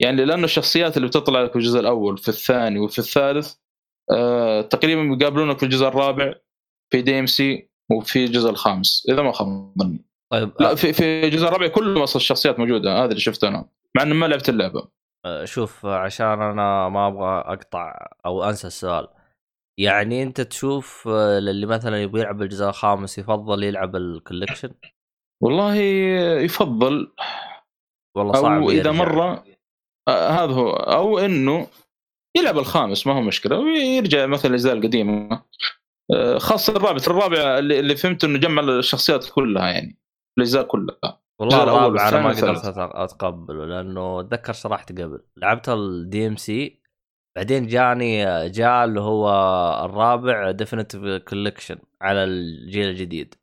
يعني 0.00 0.24
لأنه 0.24 0.44
الشخصيات 0.44 0.96
اللي 0.96 1.08
بتطلع 1.08 1.42
لك 1.42 1.50
في 1.50 1.56
الجزء 1.56 1.80
الأول 1.80 2.18
في 2.18 2.28
الثاني 2.28 2.78
وفي 2.78 2.98
الثالث 2.98 3.54
آه 4.12 4.62
تقريبا 4.62 5.02
بيقابلونك 5.02 5.58
في 5.58 5.62
الجزء 5.62 5.88
الرابع 5.88 6.34
في 6.92 7.02
DMC 7.02 7.70
وفي 7.90 8.24
الجزء 8.24 8.50
الخامس 8.50 9.06
إذا 9.08 9.22
ما 9.22 9.32
خاب 9.32 9.72
ظني 9.78 10.04
طيب 10.32 10.52
لا 10.60 10.74
في 10.74 10.92
في 10.92 11.24
الجزء 11.24 11.48
الرابع 11.48 11.66
كله 11.66 12.04
أصلا 12.04 12.16
الشخصيات 12.16 12.58
موجودة 12.58 12.98
هذا 12.98 13.10
اللي 13.10 13.20
شفته 13.20 13.48
أنا. 13.48 13.75
مع 13.96 14.02
انه 14.02 14.14
ما 14.14 14.26
لعبت 14.26 14.48
اللعبة. 14.48 14.88
آه، 15.26 15.44
شوف 15.44 15.86
عشان 15.86 16.26
أنا 16.26 16.88
ما 16.88 17.06
أبغى 17.06 17.38
أقطع 17.38 18.08
أو 18.26 18.44
أنسى 18.44 18.66
السؤال. 18.66 19.08
يعني 19.80 20.22
أنت 20.22 20.40
تشوف 20.40 21.08
آه، 21.08 21.38
اللي 21.38 21.66
مثلا 21.66 22.02
يبغى 22.02 22.20
يلعب 22.20 22.42
الجزء 22.42 22.68
الخامس 22.68 23.18
يفضل 23.18 23.64
يلعب 23.64 23.96
الكوليكشن؟ 23.96 24.74
والله 25.42 25.74
يفضل. 26.44 27.12
والله 28.16 28.32
صعب 28.32 28.62
أو 28.62 28.70
إذا 28.70 28.78
يرجع. 28.78 28.92
مرة 28.92 29.44
آه 30.08 30.28
هذا 30.28 30.52
هو. 30.52 30.70
أو 30.70 31.18
إنه 31.18 31.66
يلعب 32.36 32.58
الخامس 32.58 33.06
ما 33.06 33.12
هو 33.12 33.20
مشكلة. 33.20 33.58
ويرجع 33.58 34.26
مثلا 34.26 34.48
الاجزاء 34.48 34.74
القديمة. 34.74 35.42
خاصة 36.36 36.76
الرابع. 36.76 37.00
الرابع 37.06 37.58
اللي, 37.58 37.80
اللي 37.80 37.96
فهمت 37.96 38.24
إنه 38.24 38.38
جمع 38.38 38.62
الشخصيات 38.62 39.30
كلها 39.30 39.70
يعني 39.70 39.98
الأجزاء 40.38 40.64
كلها. 40.64 41.25
والله 41.40 41.62
الرابع 41.62 42.08
أنا 42.08 42.20
ما 42.20 42.30
قدرت 42.30 42.64
أتقبله 42.78 43.64
لأنه 43.66 44.20
أتذكر 44.20 44.52
شرحت 44.52 44.92
قبل. 44.92 45.20
لعبت 45.36 45.68
ال 45.68 46.26
DMC 46.26 46.82
بعدين 47.36 47.66
جاني 47.66 48.24
جاء 48.48 48.84
اللي 48.84 49.00
هو 49.00 49.28
الرابع 49.84 50.50
definitive 50.50 51.22
collection 51.28 51.78
على 52.02 52.24
الجيل 52.24 52.88
الجديد. 52.88 53.34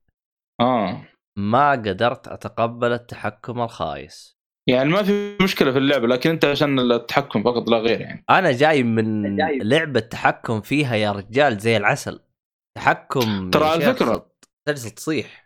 آه. 0.61 1.07
ما 1.37 1.71
قدرت 1.71 2.27
أتقبل 2.27 2.91
التحكم 2.91 3.61
الخايس. 3.61 4.37
يعني 4.69 4.89
ما 4.89 5.03
في 5.03 5.37
مشكلة 5.41 5.71
في 5.71 5.77
اللعبة 5.77 6.07
لكن 6.07 6.29
أنت 6.29 6.45
عشان 6.45 6.79
التحكم 6.79 7.43
فقط 7.43 7.69
لا 7.69 7.77
غير 7.77 8.01
يعني. 8.01 8.25
أنا 8.29 8.51
جاي 8.51 8.83
من 8.83 9.35
جاي. 9.35 9.59
لعبة 9.59 9.99
تحكم 9.99 10.61
فيها 10.61 10.95
يا 10.95 11.11
رجال 11.11 11.57
زي 11.57 11.77
العسل. 11.77 12.19
تحكم 12.77 13.49
ترى 13.49 13.93
فكرة- 13.93 14.21
تجلس 14.67 14.93
تصيح. 14.93 15.42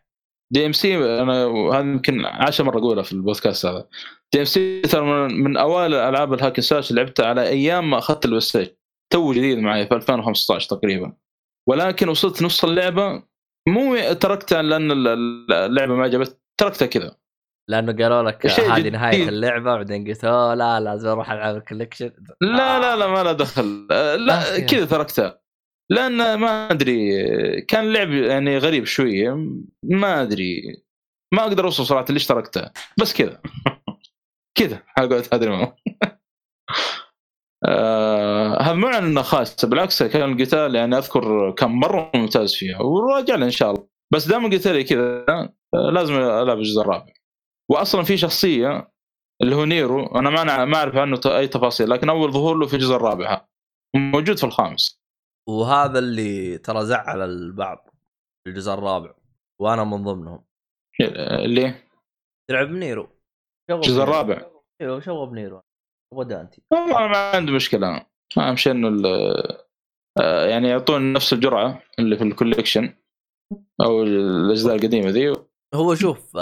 DMC 0.54 0.98
أنا 1.22 1.46
هذا 1.46 1.80
يمكن 1.80 2.26
عشر 2.26 2.64
مرة 2.64 2.78
أقولها 2.78 3.04
في 3.04 3.14
البودكاست 3.14 3.66
هذا. 3.66 3.88
DMC 4.34 4.82
ترى 4.82 5.28
من, 5.28 5.58
أوائل 5.58 5.94
الألعاب 5.94 6.34
ال 6.34 6.37
hack 6.37 6.51
and 6.51 6.62
slash 6.62 6.92
لعبتها 6.92 7.26
على 7.26 7.48
أيام 7.48 7.90
ما 7.90 7.98
أخذت 7.98 8.26
ال 8.26 8.36
Play 8.36 8.78
two 9.14 9.34
جديد 9.34 9.58
معي 9.58 9.88
في 9.88 9.96
2015 9.96 10.70
تقريبا. 10.70 11.14
ولكن 11.70 12.10
وصلت 12.10 12.44
نص 12.44 12.64
اللعبة. 12.64 13.24
مو 13.68 14.14
تركتها 14.14 14.62
لأن 14.62 14.92
اللعبة 14.92 15.96
ما 15.96 16.04
عجبت 16.04 16.40
تركتها 16.60 16.86
كذا. 16.86 17.16
لأنه 17.70 18.04
قالوا 18.04 18.24
لك 18.24 18.46
هذه. 18.46 18.90
نهاية 18.90 19.30
اللعبة 19.30 19.76
بعدين 19.76 20.08
قلت 20.08 20.26
أوه 20.26 20.54
لا 20.54 20.80
لازم 20.80 21.10
أروح 21.10 21.32
ألعب 21.32 21.56
ال 21.56 21.61
collection. 21.61 22.12
لا 22.42 22.80
لا 22.80 22.96
لا 22.96 23.08
ما 23.08 23.24
له 23.24 23.32
دخل. 23.32 23.88
آه، 23.92 24.16
لا 24.16 24.60
كذا 24.60 24.86
تركتها. 24.86 25.40
لأن 25.92 26.34
ما 26.34 26.72
أدري 26.72 27.12
كان 27.62 27.94
لعب 27.94 28.12
يعني 28.12 28.58
غريب 28.58 28.86
شوية 28.86 29.48
ما 29.84 30.22
أدري 30.22 30.84
ما 31.34 31.44
أقدر 31.44 31.66
اوصل 31.66 31.86
صراحة 31.86 32.06
ليش 32.10 32.28
تركتها 32.28 32.74
بس 33.00 33.14
كذا. 33.14 33.42
كذا 34.58 34.84
ما 35.34 35.74
آه 37.66 38.62
هذا 38.62 38.74
مو 38.74 38.88
انه 38.88 39.22
خاص 39.22 39.66
بالعكس 39.66 40.04
كان 40.04 40.32
القتال 40.32 40.76
يعني 40.76 40.98
أذكر 40.98 41.52
كان 41.52 41.70
مرة 41.70 42.12
ممتاز 42.16 42.56
فيها 42.56 42.82
وراجع 42.82 43.36
إن 43.36 43.52
شاء 43.52 43.72
الله. 43.72 43.88
بس 44.14 44.28
دام 44.28 44.48
لي 44.48 44.84
كذا 44.84 45.26
آه، 45.30 45.54
لازم 45.92 46.14
ألعب 46.14 46.58
الجزء 46.58 46.82
الرابع. 46.82 47.14
واصلا 47.72 48.04
في 48.04 48.18
شخصية 48.18 48.92
اللي 49.42 49.56
هو 49.56 49.66
نيرو 49.66 50.06
أنا 50.06 50.30
ما 50.30 50.66
ما 50.66 50.78
أعرف 50.78 50.96
عنه 50.96 51.20
أي 51.26 51.48
تفاصيل 51.48 51.90
لكن 51.90 52.10
أول 52.10 52.32
ظهور 52.32 52.58
له 52.58 52.68
في 52.68 52.74
الجزء 52.74 52.96
الرابع 52.96 53.46
موجود 53.96 54.38
في 54.38 54.44
الخامس. 54.44 55.02
وهذا 55.50 56.00
اللي 56.00 56.58
ترى 56.58 56.86
زعل 56.86 57.22
البعض 57.22 57.90
في 58.44 58.50
الجزء 58.50 58.74
الرابع 58.74 59.14
وأنا 59.62 59.84
من 59.84 60.04
ضمنهم. 60.04 60.44
اللي؟ 61.46 61.74
تلعب 62.50 62.70
نيرو 62.70 63.10
شغل 63.70 63.80
الجزء. 63.80 64.04
الرابع؟ 64.04 64.46
إيوه 64.82 65.00
شغل 65.00 65.34
نيرو 65.34 65.62
ودانتي 66.14 66.62
والله 66.72 67.08
ما 67.08 67.32
عندي 67.32 67.52
مشكلة. 67.52 67.88
أنا. 67.88 68.06
اهم 68.38 68.56
شيء 68.56 68.72
إنه 68.74 68.88
ال- 68.88 69.06
آه، 70.20 70.46
يعني 70.46 70.68
يعطون 70.68 71.14
نفس 71.14 71.34
الجرعة 71.34 71.84
اللي 72.00 72.18
في 72.18 72.24
ال 72.24 72.30
collection 72.30 72.94
أو 73.82 74.04
الأجزاء 74.04 74.76
القديمة 74.76 75.10
ذي. 75.10 75.34
هو 75.74 75.96
شوف 75.96 76.38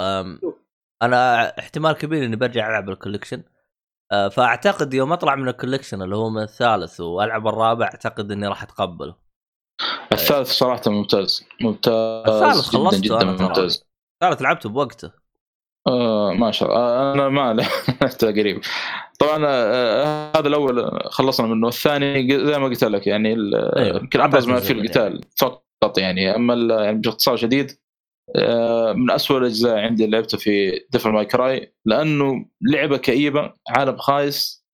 أنا 1.02 1.48
احتمال 1.58 1.92
كبير 1.92 2.24
إني 2.24 2.36
برجع 2.36 2.68
ألعب 2.68 2.90
ال 2.90 2.94
collection. 2.94 3.42
فأعتقد 4.10 4.94
يوم 4.94 5.12
أطلع 5.12 5.34
من 5.34 5.48
ال 5.48 5.53
collection 5.53 6.02
اللي 6.02 6.16
هو 6.16 6.30
من 6.30 6.42
الثالث 6.42 7.00
وألعب 7.00 7.46
الرابع 7.48 7.86
أعتقد 7.86 8.32
إني 8.32 8.48
راح 8.48 8.62
أتقبله. 8.62 9.14
الثالث 10.12 10.50
صراحة 10.50 10.82
ممتاز. 10.86 11.44
ممتاز 11.60 11.94
الثالث 12.28 12.70
جدا 12.70 12.78
خلصته 12.78 13.00
جدا 13.00 13.36
ترى. 13.36 13.46
ممتاز. 13.46 13.84
الثالث 14.22 14.42
لعبته 14.42 14.68
بوقته. 14.68 15.10
آه 15.88 16.32
ما 16.32 16.50
شاء 16.50 16.68
الله. 16.68 16.80
آه 16.80 17.12
أنا 17.12 17.28
ما 17.28 17.54
لعبته 17.54 18.30
قريب. 18.40 18.60
طبعا 19.18 19.44
آه 19.46 20.32
هذا 20.36 20.48
الأول 20.48 21.00
خلصنا 21.10 21.46
منه. 21.46 21.68
الثاني 21.68 22.46
زي 22.46 22.58
ما 22.58 22.64
قلت 22.66 22.84
لك 22.84 23.06
يعني 23.06 23.28
أيوه. 23.76 23.96
يمكن 23.96 24.20
أبرز 24.20 24.48
ما 24.48 24.60
في 24.60 24.72
القتال 24.72 25.20
فقط 25.38 25.98
يعني. 25.98 26.36
أما 26.36 26.54
يعني 26.84 26.98
باختصار 26.98 27.36
شديد 27.36 27.70
آه، 27.70 27.76
من 28.94 29.10
أسوأ 29.10 29.38
الأجزاء 29.38 29.78
عندي 29.78 30.04
اللي 30.04 30.16
لعبته 30.16 30.38
في 30.38 30.80
Devil 30.90 31.10
May 31.10 31.24
Cry 31.24 31.74
لأنه 31.84 32.46
لعبة 32.72 32.96
كئيبة 32.96 33.52
عالم 33.68 33.96
خايس. 33.96 34.66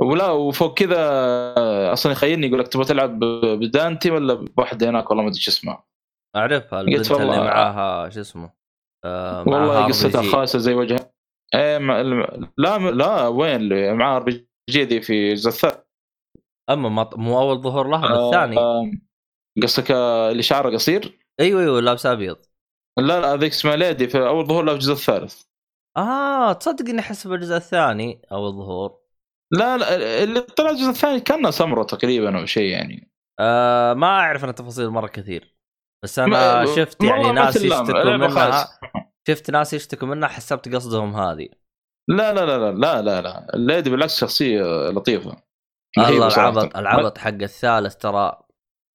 ولا 0.00 0.30
وفوق 0.30 0.74
كذا 0.74 0.96
آه، 0.98 1.92
أصلا 1.92 2.12
يخيلني 2.12 2.46
يقول 2.46 2.60
لك 2.60 2.68
تبغى 2.68 2.84
تلعب 2.84 3.18
بدانتي 3.44 4.10
ولا 4.10 4.34
بواحدة 4.34 4.90
هناك؟ 4.90 5.10
والله 5.10 5.22
ما 5.22 5.30
أدري 5.30 5.40
شو 5.40 5.50
اسمها 5.50 5.84
أعرفها 6.36 6.80
البنت 6.80 7.10
اللي 7.10 7.26
معاها 7.26 8.10
شو 8.10 8.20
اسمه 8.20 8.50
آه 9.04 9.40
والله. 9.48 9.86
قصتها 9.86 10.22
خايسة 10.22 10.58
زي 10.58 10.74
وجهها. 10.74 11.12
إيه 11.54 11.78
مع... 11.78 12.00
لا 12.58 12.78
لا 12.78 13.26
وين 13.26 13.56
اللي 13.56 13.94
معاه 13.94 14.16
RPG 14.16 14.84
دي 14.84 15.00
في 15.00 15.30
الجزء 15.30 15.48
الثالث 15.48 15.78
أما 16.70 16.88
ما 16.88 17.10
مو 17.16 17.40
أول 17.40 17.62
ظهور 17.62 17.88
لها 17.88 18.08
بالثاني 18.08 18.58
آه، 18.58 18.90
قصدك 19.62 19.90
آه، 19.90 20.30
اللي 20.30 20.42
شعره 20.42 20.70
قصير؟ 20.70 21.18
أيوه 21.40 21.60
أيوه 21.62 21.80
لابس 21.80 22.06
أبيض. 22.06 22.36
لا 22.98 23.20
لا 23.20 23.34
هذيك 23.34 23.52
اسمها 23.52 23.76
ليدي 23.76 24.08
في 24.08 24.18
أول 24.18 24.46
ظهور 24.46 24.64
لها 24.64 24.74
في 24.74 24.78
الجزء 24.80 24.92
الثالث. 24.92 25.42
آه 25.96 26.52
تصدق 26.52 26.88
إني 26.88 27.00
أحس 27.00 27.26
بالجزء 27.26 27.56
الثاني 27.56 28.22
أو 28.32 28.46
الظهور 28.46 28.98
لا 29.52 29.76
لا 29.76 30.22
اللي 30.24 30.40
طلع 30.40 30.70
الجزء 30.70 30.90
الثاني 30.90 31.20
كانها 31.20 31.50
سمره 31.50 31.82
تقريبا 31.82 32.40
أو 32.40 32.46
شيء 32.46 32.70
يعني. 32.72 33.12
آه 33.40 33.94
ما 33.94 34.06
أعرف 34.06 34.44
أنا 34.44 34.52
تفاصيل 34.52 34.88
مرة 34.90 35.06
كثير 35.06 35.54
بس 36.04 36.18
أنا 36.18 36.30
ما- 36.30 36.76
شفت 36.76 37.04
يعني 37.04 37.22
ما 37.24 37.32
ناس 37.32 37.56
يشتكوا 37.56 38.16
منها. 38.16 38.78
شفت 39.28 39.50
ناس 39.50 39.72
يشتكوا 39.72 40.08
منها 40.08 40.28
حسبت 40.28 40.74
قصدهم 40.74 41.16
هذه. 41.16 41.48
لا 42.08 42.34
لا 42.34 42.46
لا 42.46 42.58
لا 42.58 42.72
لا 42.72 43.02
لا 43.02 43.22
لا. 43.22 43.54
الليدي 43.54 43.90
بالعكس 43.90 44.20
شخصية 44.20 44.62
لطيفة. 44.90 45.42
الله. 45.98 46.26
العبط 46.26 46.76
العبط 46.76 47.18
حق 47.18 47.28
الثالث 47.28 47.96
ترى 47.96 48.40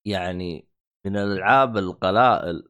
يعني 0.07 0.67
من 1.05 1.17
الألعاب 1.17 1.77
القلائل. 1.77 2.69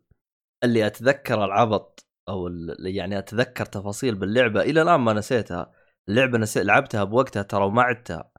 اللي 0.63 0.87
أتذكر 0.87 1.45
العبط 1.45 2.07
أو 2.29 2.49
يعني 2.79 3.19
أتذكر 3.19 3.65
تفاصيل 3.65 4.15
باللعبة 4.15 4.61
إلى 4.61 4.81
الآن 4.81 4.99
ما 4.99 5.13
نسيتها. 5.13 5.71
اللعبة 6.09 6.37
نسيت 6.37 6.65
لعبتها 6.65 7.03
بوقتها 7.03 7.43
ترى 7.43 7.65
وما 7.65 7.81
عدتها. 7.81 8.31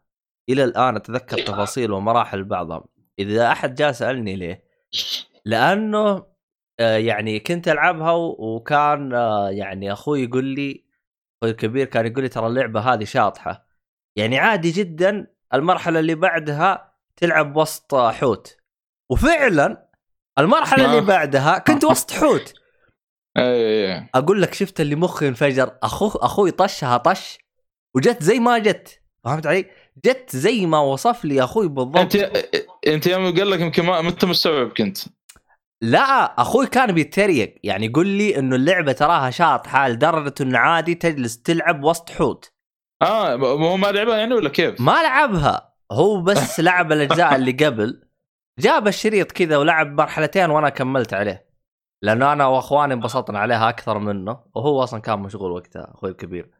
إلى 0.48 0.64
الآن 0.64 0.96
أتذكر 0.96 1.38
تفاصيل 1.38 1.92
ومراحل 1.92 2.44
بعضها. 2.44 2.84
إذا 3.18 3.52
أحد 3.52 3.74
جاء 3.74 3.92
سألني 3.92 4.36
ليه؟ 4.36 4.64
لأنه 5.44 6.26
آه، 6.80 6.96
يعني 6.96 7.40
كنت 7.40 7.68
ألعبها 7.68 8.12
وكان 8.38 9.14
آه، 9.14 9.50
يعني 9.50 9.92
أخوي 9.92 10.22
يقول 10.22 10.44
لي 10.44 10.84
أخوي 11.42 11.50
الكبير 11.50 11.86
كان 11.86 12.06
يقول 12.06 12.22
لي 12.22 12.28
ترى 12.28 12.46
اللعبة 12.46 12.80
هذه 12.80 13.04
شاطحة. 13.04 13.66
يعني 14.16 14.38
عادي 14.38 14.70
جدا 14.70 15.26
المرحلة 15.54 16.00
اللي 16.00 16.14
بعدها 16.14 16.94
تلعب 17.16 17.56
وسط 17.56 17.94
حوت. 17.94 18.56
وفعلا 19.10 19.88
المرحلة 20.38 20.84
اللي. 20.84 21.00
بعدها 21.00 21.58
كنت 21.58 21.84
وسط 21.84 22.10
حوت. 22.10 22.54
اي 23.36 23.42
اي 23.94 24.08
أقول 24.14 24.42
لك 24.42 24.54
شفت 24.54 24.80
اللي 24.80 24.94
مخي 24.96 25.28
انفجر؟ 25.28 25.70
أخو 25.82 26.08
أخوي 26.08 26.50
طشها 26.50 26.96
طش 26.96 27.38
وجت 27.96 28.22
زي 28.22 28.38
ما 28.38 28.58
جت. 28.58 29.00
فهمت 29.24 29.46
علي؟ 29.46 29.66
جت 30.06 30.36
زي 30.36 30.66
ما 30.66 30.78
وصف 30.78 31.24
لي 31.24 31.44
أخوي 31.44 31.68
بالضبط. 31.68 31.98
أنت 31.98 32.14
أنت 32.86 33.06
يوم 33.06 33.34
قال 33.36 33.50
لك 33.50 33.60
يمكن 33.60 33.84
ما 33.84 34.00
انت 34.00 34.24
مستوعب 34.24 34.68
كنت؟ 34.76 34.98
لا 35.82 36.40
أخوي 36.40 36.66
كان 36.66 36.92
بيتريق. 36.92 37.54
يعني 37.62 37.86
يقول 37.86 38.06
لي 38.06 38.38
إنه 38.38 38.56
اللعبة 38.56 38.92
تراها 38.92 39.30
شاطحه 39.30 39.88
لدرجه 39.88 40.34
إنه 40.40 40.58
عادي 40.58 40.94
تجلس 40.94 41.42
تلعب 41.42 41.84
وسط 41.84 42.10
حوت. 42.10 42.52
آه 43.02 43.34
هو 43.34 43.76
ما 43.76 43.86
لعبها 43.86 44.16
يعني 44.16 44.34
ولا 44.34 44.48
كيف؟ 44.48 44.80
ما 44.80 45.02
لعبها. 45.02 45.74
هو 45.92 46.20
بس 46.20 46.60
لعب 46.60 46.92
الأجزاء 46.92 47.34
اللي 47.36 47.52
قبل. 47.52 48.03
جاب 48.58 48.88
الشريط 48.88 49.32
كذا 49.32 49.56
ولعب 49.56 50.00
مرحلتين 50.00 50.50
وأنا 50.50 50.68
كملت 50.68 51.14
عليه. 51.14 51.48
لأنه 52.02 52.32
أنا 52.32 52.46
وأخواني 52.46 52.94
انبسطنا 52.94 53.38
عليها 53.38 53.68
أكثر 53.68 53.98
منه 53.98 54.40
وهو 54.54 54.82
أصلا 54.82 55.00
كان 55.00 55.18
مشغول 55.18 55.52
وقتها 55.52 55.90
أخوي 55.94 56.10
الكبير. 56.10 56.50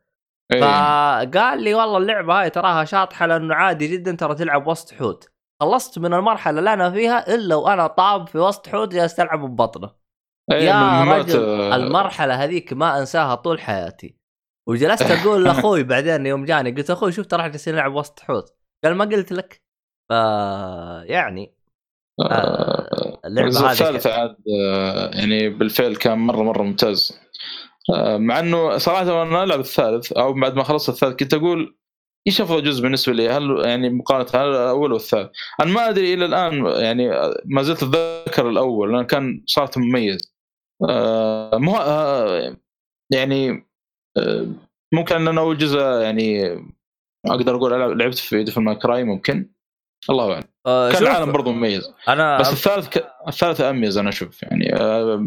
إيه. 0.52 0.61
فقال 0.61 1.62
لي 1.62 1.74
والله 1.74 1.98
اللعبة 1.98 2.40
هاي 2.40 2.50
تراها 2.50 2.85
شاطحة 2.85 3.26
لأنه 3.26 3.54
عادي 3.54 3.88
جدا 3.88 4.16
ترى 4.16 4.35
تلعب 4.35 4.66
وسط 4.66 4.94
حوت. 4.94 5.28
خلصت 5.61 5.98
من 5.98 6.14
المرحلة 6.14 6.59
اللي 6.59 6.72
أنا 6.72 6.90
فيها 6.90 7.35
إلا 7.35 7.54
وأنا 7.54 7.87
طاب 7.87 8.28
في 8.28 8.38
وسط 8.38 8.68
حوت 8.68 8.92
جالس 8.92 9.20
ألعب 9.20 9.40
ببطنة. 9.40 9.90
إيه، 10.52 10.64
يا 10.64 11.04
رجل 11.04 11.44
آه، 11.44 11.76
المرحلة 11.76 12.44
هذيك 12.44 12.72
ما 12.72 12.98
أنساها 12.98 13.35
طول 13.35 13.61
حياتي. 13.61 14.16
وجلست 14.68 15.02
أقول 15.02 15.42
لأخوي 15.44 15.83
بعدين 15.83 16.26
يوم 16.26 16.44
جاني 16.44 16.70
قلت 16.70 16.90
أخوي 16.90 17.12
شوف 17.12 17.26
ترى 17.26 17.40
إحنا 17.40 17.52
جالسين 17.52 17.74
نلعب 17.74 17.94
وسط 17.94 18.20
حوت. 18.20 18.57
قال 18.85 18.94
ما 18.94 19.04
قلت 19.04 19.33
لك؟ 19.33 19.62
ف 20.09 20.12
يعني 21.04 21.54
اللعبة 22.20 23.48
الجزء 23.48 23.61
هذه 23.61 23.72
الثالث 23.72 24.07
عاد 24.07 24.37
آه، 24.61 25.11
يعني 25.14 25.48
بالفعل 25.48 25.96
كان 25.96 26.18
مرة 26.18 26.42
مرة 26.42 26.62
ممتاز 26.62 27.20
آه، 27.94 28.16
مع 28.16 28.38
إنه 28.38 28.79
صراحة 28.79 29.20
وأنا 29.20 29.44
ألعب 29.44 29.61
الثالث 29.61 30.12
أو 30.12 30.33
بعد 30.33 30.57
ما 30.57 30.62
خلصت 30.62 30.88
الثالث 30.88 31.16
كنت 31.16 31.35
أقول 31.35 31.77
إيش 32.27 32.40
أفضل 32.40 32.64
جزء 32.64 32.83
بالنسبة 32.83 33.12
لي؟ 33.12 33.29
هل 33.29 33.62
يعني 33.64 33.90
مقارنة 33.90 34.29
هل 34.35 34.48
الأول 34.48 34.92
والثالث؟ 34.92 35.31
أنا 35.61 35.72
ما 35.72 35.88
أدري 35.88 36.14
إلى 36.14 36.24
الآن 36.24 36.66
يعني 36.66 37.11
ما 37.44 37.62
زلت 37.62 37.83
أتذكر 37.83 38.48
الأول 38.48 38.92
لأنه 38.92 39.03
كان 39.03 39.42
صراحة 39.46 39.70
مميز. 39.77 40.35
آه، 40.88 41.59
مو 41.59 41.77
آه، 41.77 42.57
يعني 43.12 43.66
آه، 44.16 44.46
ممكن 44.94 45.29
أن 45.29 45.38
أول 45.38 45.59
جزء 45.59 45.79
يعني 45.79 46.44
أقدر 47.27 47.57
أقول 47.57 47.98
لعبت 47.98 48.18
في 48.18 48.44
Devil 48.44 48.61
May 48.61 48.74
Cry 48.74 49.04
ممكن 49.05 49.53
الله 50.10 50.32
أعلم. 50.32 50.44
آه، 50.66 50.92
كان 50.92 51.02
العالم 51.02 51.32
برضو 51.32 51.52
مميز. 51.52 51.92
أنا 52.08 52.38
بس 52.38 52.52
الثالث 52.52 52.88
ك... 52.88 53.06
الثالث 53.28 53.60
أميز 53.60 53.98
أنا 53.98 54.08
أشوف 54.08 54.42
يعني 54.42 54.74
آه، 54.74 55.26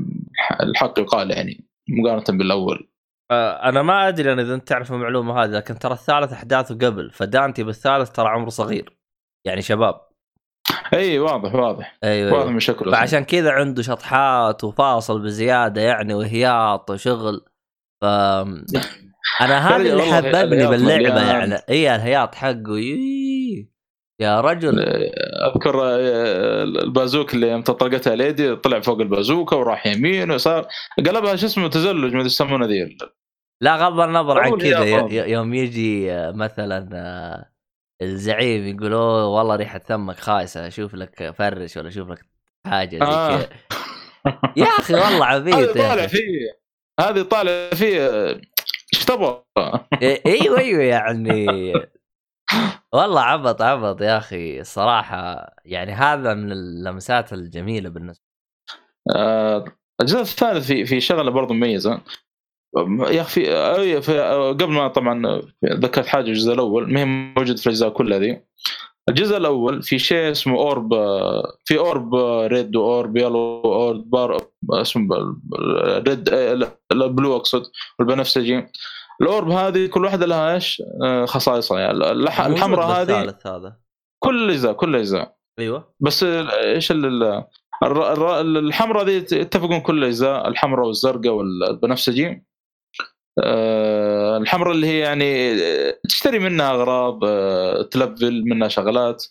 الحق 0.62 1.00
يقال 1.00 1.32
يعني 1.32 1.66
مقارنة 1.90 2.38
بالأول. 2.38 2.90
آه، 3.32 3.70
أنا 3.70 3.82
ما 3.82 4.08
أدري 4.08 4.34
أنا 4.34 4.42
إذا 4.42 4.54
أنت 4.54 4.68
تعرف 4.68 4.92
المعلومة 4.92 5.44
هذه 5.44 5.50
لكن 5.50 5.80
ترى 5.80 5.94
الثالث 5.94 6.34
أحداثه 6.34 6.76
قبل 6.76 7.12
فدانتي 7.12 7.64
بالثالث 7.64 8.12
ترى 8.12 8.28
عمره 8.28 8.50
صغير. 8.50 8.98
يعني 9.46 9.62
شباب. 9.62 10.08
إي 10.94 11.20
واضح 11.20 11.56
واضح. 11.56 11.98
أيوه, 12.04 12.32
واضح 12.32 12.42
أيوة. 12.42 12.54
من 12.54 12.60
شكله. 12.60 12.92
فعشان 12.92 13.24
كذا 13.24 13.52
عنده 13.52 13.82
شطحات 13.82 14.64
وفاصل 14.64 15.22
بزيادة 15.22 15.82
يعني 15.82 16.14
وهياط 16.14 16.92
وشغل. 16.92 17.46
ف 18.02 18.06
أنا 19.42 19.60
هذا 19.68 19.76
اللي 19.76 20.04
حببني 20.04 20.68
باللعبة. 20.68 21.32
يعني. 21.32 21.56
إي 21.70 21.96
الهياط 21.96 22.36
حقه. 22.36 22.98
يا 24.20 24.42
رجل 24.42 24.80
أذكر 25.46 25.82
آه، 25.84 26.64
البازوك 26.64 27.34
اللي 27.34 27.50
يوم 27.50 27.62
طلقتها 27.62 28.16
ليدي 28.16 28.56
طلع 28.56 28.80
فوق 28.80 29.00
البازوكا 29.00 29.56
وراح 29.56 29.88
يمين 29.88 30.32
وصار 30.32 30.68
قلبها 30.98 31.36
شو 31.36 31.46
اسمه 31.46 31.68
تزلج 31.68 32.14
ما 32.14 32.18
أدري 32.20 32.26
يسمونه 32.26 32.66
ذي 32.66 32.98
لا 33.62 33.76
غض 33.76 34.00
النظر 34.00 34.40
عن 34.40 34.58
كذا 34.58 34.84
يوم 35.12 35.54
يجي 35.54 36.12
آه، 36.12 36.32
مثلا 36.32 36.90
آه، 36.94 37.52
الزعيم 38.02 38.68
يقول 38.68 38.94
أوه 38.94 39.28
والله 39.28 39.56
ريحة 39.56 39.80
ثمك 39.80 40.20
خايسة 40.20 40.68
أشوف 40.68 40.94
لك 40.96 41.32
فرش 41.38 41.78
ولا 41.78 41.88
أشوف 41.88 42.10
لك 42.10 42.20
حاجة 42.68 42.98
زي 42.98 43.06
آه. 43.06 43.38
كذا 43.38 43.50
يا 44.58 44.66
أخي 44.66 44.94
والله 44.94 45.26
عبيط 45.26 45.56
هذه 45.56 45.74
طالع. 45.90 46.08
فيه 46.08 46.58
هذه 47.00 47.22
طالع 47.22 47.70
فيه 47.70 48.10
إيش 48.94 49.06
تبغى؟ 49.08 49.44
إيه- 49.96 50.22
أيوه 50.26 50.60
أيوه 50.60 50.84
يعني 50.84 51.46
والله 52.94 53.22
عبط 53.22 53.62
عبط 53.62 54.02
يا 54.02 54.18
أخي 54.18 54.60
الصراحه 54.60 55.54
يعني 55.66 55.92
هذا 55.92 56.34
من 56.34 56.52
اللمسات 56.52 57.34
الجميلة 57.34 57.90
بالنسبة 57.90 58.24
آه، 59.16 59.66
الجزء 60.02 60.22
الثالث 60.22 60.68
في 60.68 60.86
في 60.86 61.02
شغلة 61.02 61.32
برضو 61.32 61.54
مميزة. 61.54 62.02
يا 63.10 63.22
أخي 63.22 63.42
أي 63.76 64.02
في 64.02 64.20
قبل 64.60 64.68
ما 64.68 64.88
طبعا 64.88 65.42
ذكرت 65.66 66.06
حاجة 66.06 66.26
الجزء 66.28 66.54
الأول 66.54 66.94
ما 66.94 67.00
هي 67.00 67.06
موجود 67.06 67.58
في 67.58 67.68
الأجزاء 67.68 67.90
كلها 67.90 68.20
ذي. 68.20 68.42
الجزء 69.10 69.38
الأول 69.38 69.84
في 69.84 70.00
شيء 70.00 70.32
اسمه 70.32 70.58
orb 70.58 70.94
في 71.66 71.78
orb 71.78 72.16
red 72.46 72.76
و 72.76 72.86
orb 72.86 73.18
yellow 73.18 73.62
orb 73.62 74.10
بار 74.10 74.48
اسمه 74.72 75.36
red 76.08 76.30
ال 76.92 77.00
blue 77.00 77.36
أقصد 77.36 77.64
والبنفسجي. 78.00 78.68
ال 79.22 79.29
orb 79.29 79.50
هذه 79.50 79.88
كل 79.88 80.06
واحدة 80.06 80.26
لها 80.26 80.54
إيش؟ 80.54 80.82
آه، 81.04 81.26
خصائصها. 81.26 81.80
يعني 81.80 82.12
الحمراء 82.12 83.02
هذه 83.02 83.36
هذا. 83.46 83.78
كل 84.24 84.44
الاجزاء 84.46 84.74
كل 84.74 84.90
الاجزاء 84.96 85.38
أيوه. 85.60 85.94
بس 86.00 86.24
إيش 86.24 86.92
الحمراء 86.92 89.04
ذي 89.06 89.16
يتفقون 89.16 89.80
كل 89.80 89.98
الاجزاء 89.98 90.48
الحمراء 90.48 90.88
والزرقاء 90.88 91.34
والبنفسجي 91.34 92.46
آه، 93.44 94.38
الحمراء 94.38 94.72
اللي 94.74 94.88
هي 94.88 95.00
يعني 95.00 95.52
آه، 95.54 96.00
تشتري 96.10 96.40
منها 96.40 96.72
أغراض 96.72 97.20
آه، 97.26 97.82
تلفل 97.82 98.44
منها 98.46 98.68
شغلات. 98.68 99.26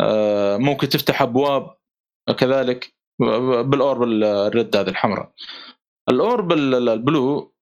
آه، 0.00 0.56
ممكن 0.56 0.88
تفتح 0.88 1.22
أبواب 1.22 1.76
كذلك. 2.38 2.94
بالأورب 3.64 4.02
الريد 4.02 4.76
هذه 4.76 4.88
الحمراء 4.88 5.32
الأورب 6.08 6.52
ال- 6.52 6.74
ال- 6.74 6.88
البلو 6.88 7.38
آه، 7.38 7.52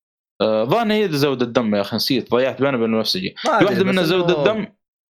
ظن 0.43 0.91
هي 0.91 1.09
زود 1.09 1.43
الدم 1.43 1.75
يا 1.75 1.81
أخي 1.81 1.97
نسيت 1.97 2.31
ضيعت 2.31 2.63
بينها 2.63 2.77
وبين 2.77 2.91
البنفسجي 2.93 3.35
في 3.43 3.49
واحدة 3.49 3.85
منها 3.85 4.03
زود 4.03 4.31
الدم 4.31 4.67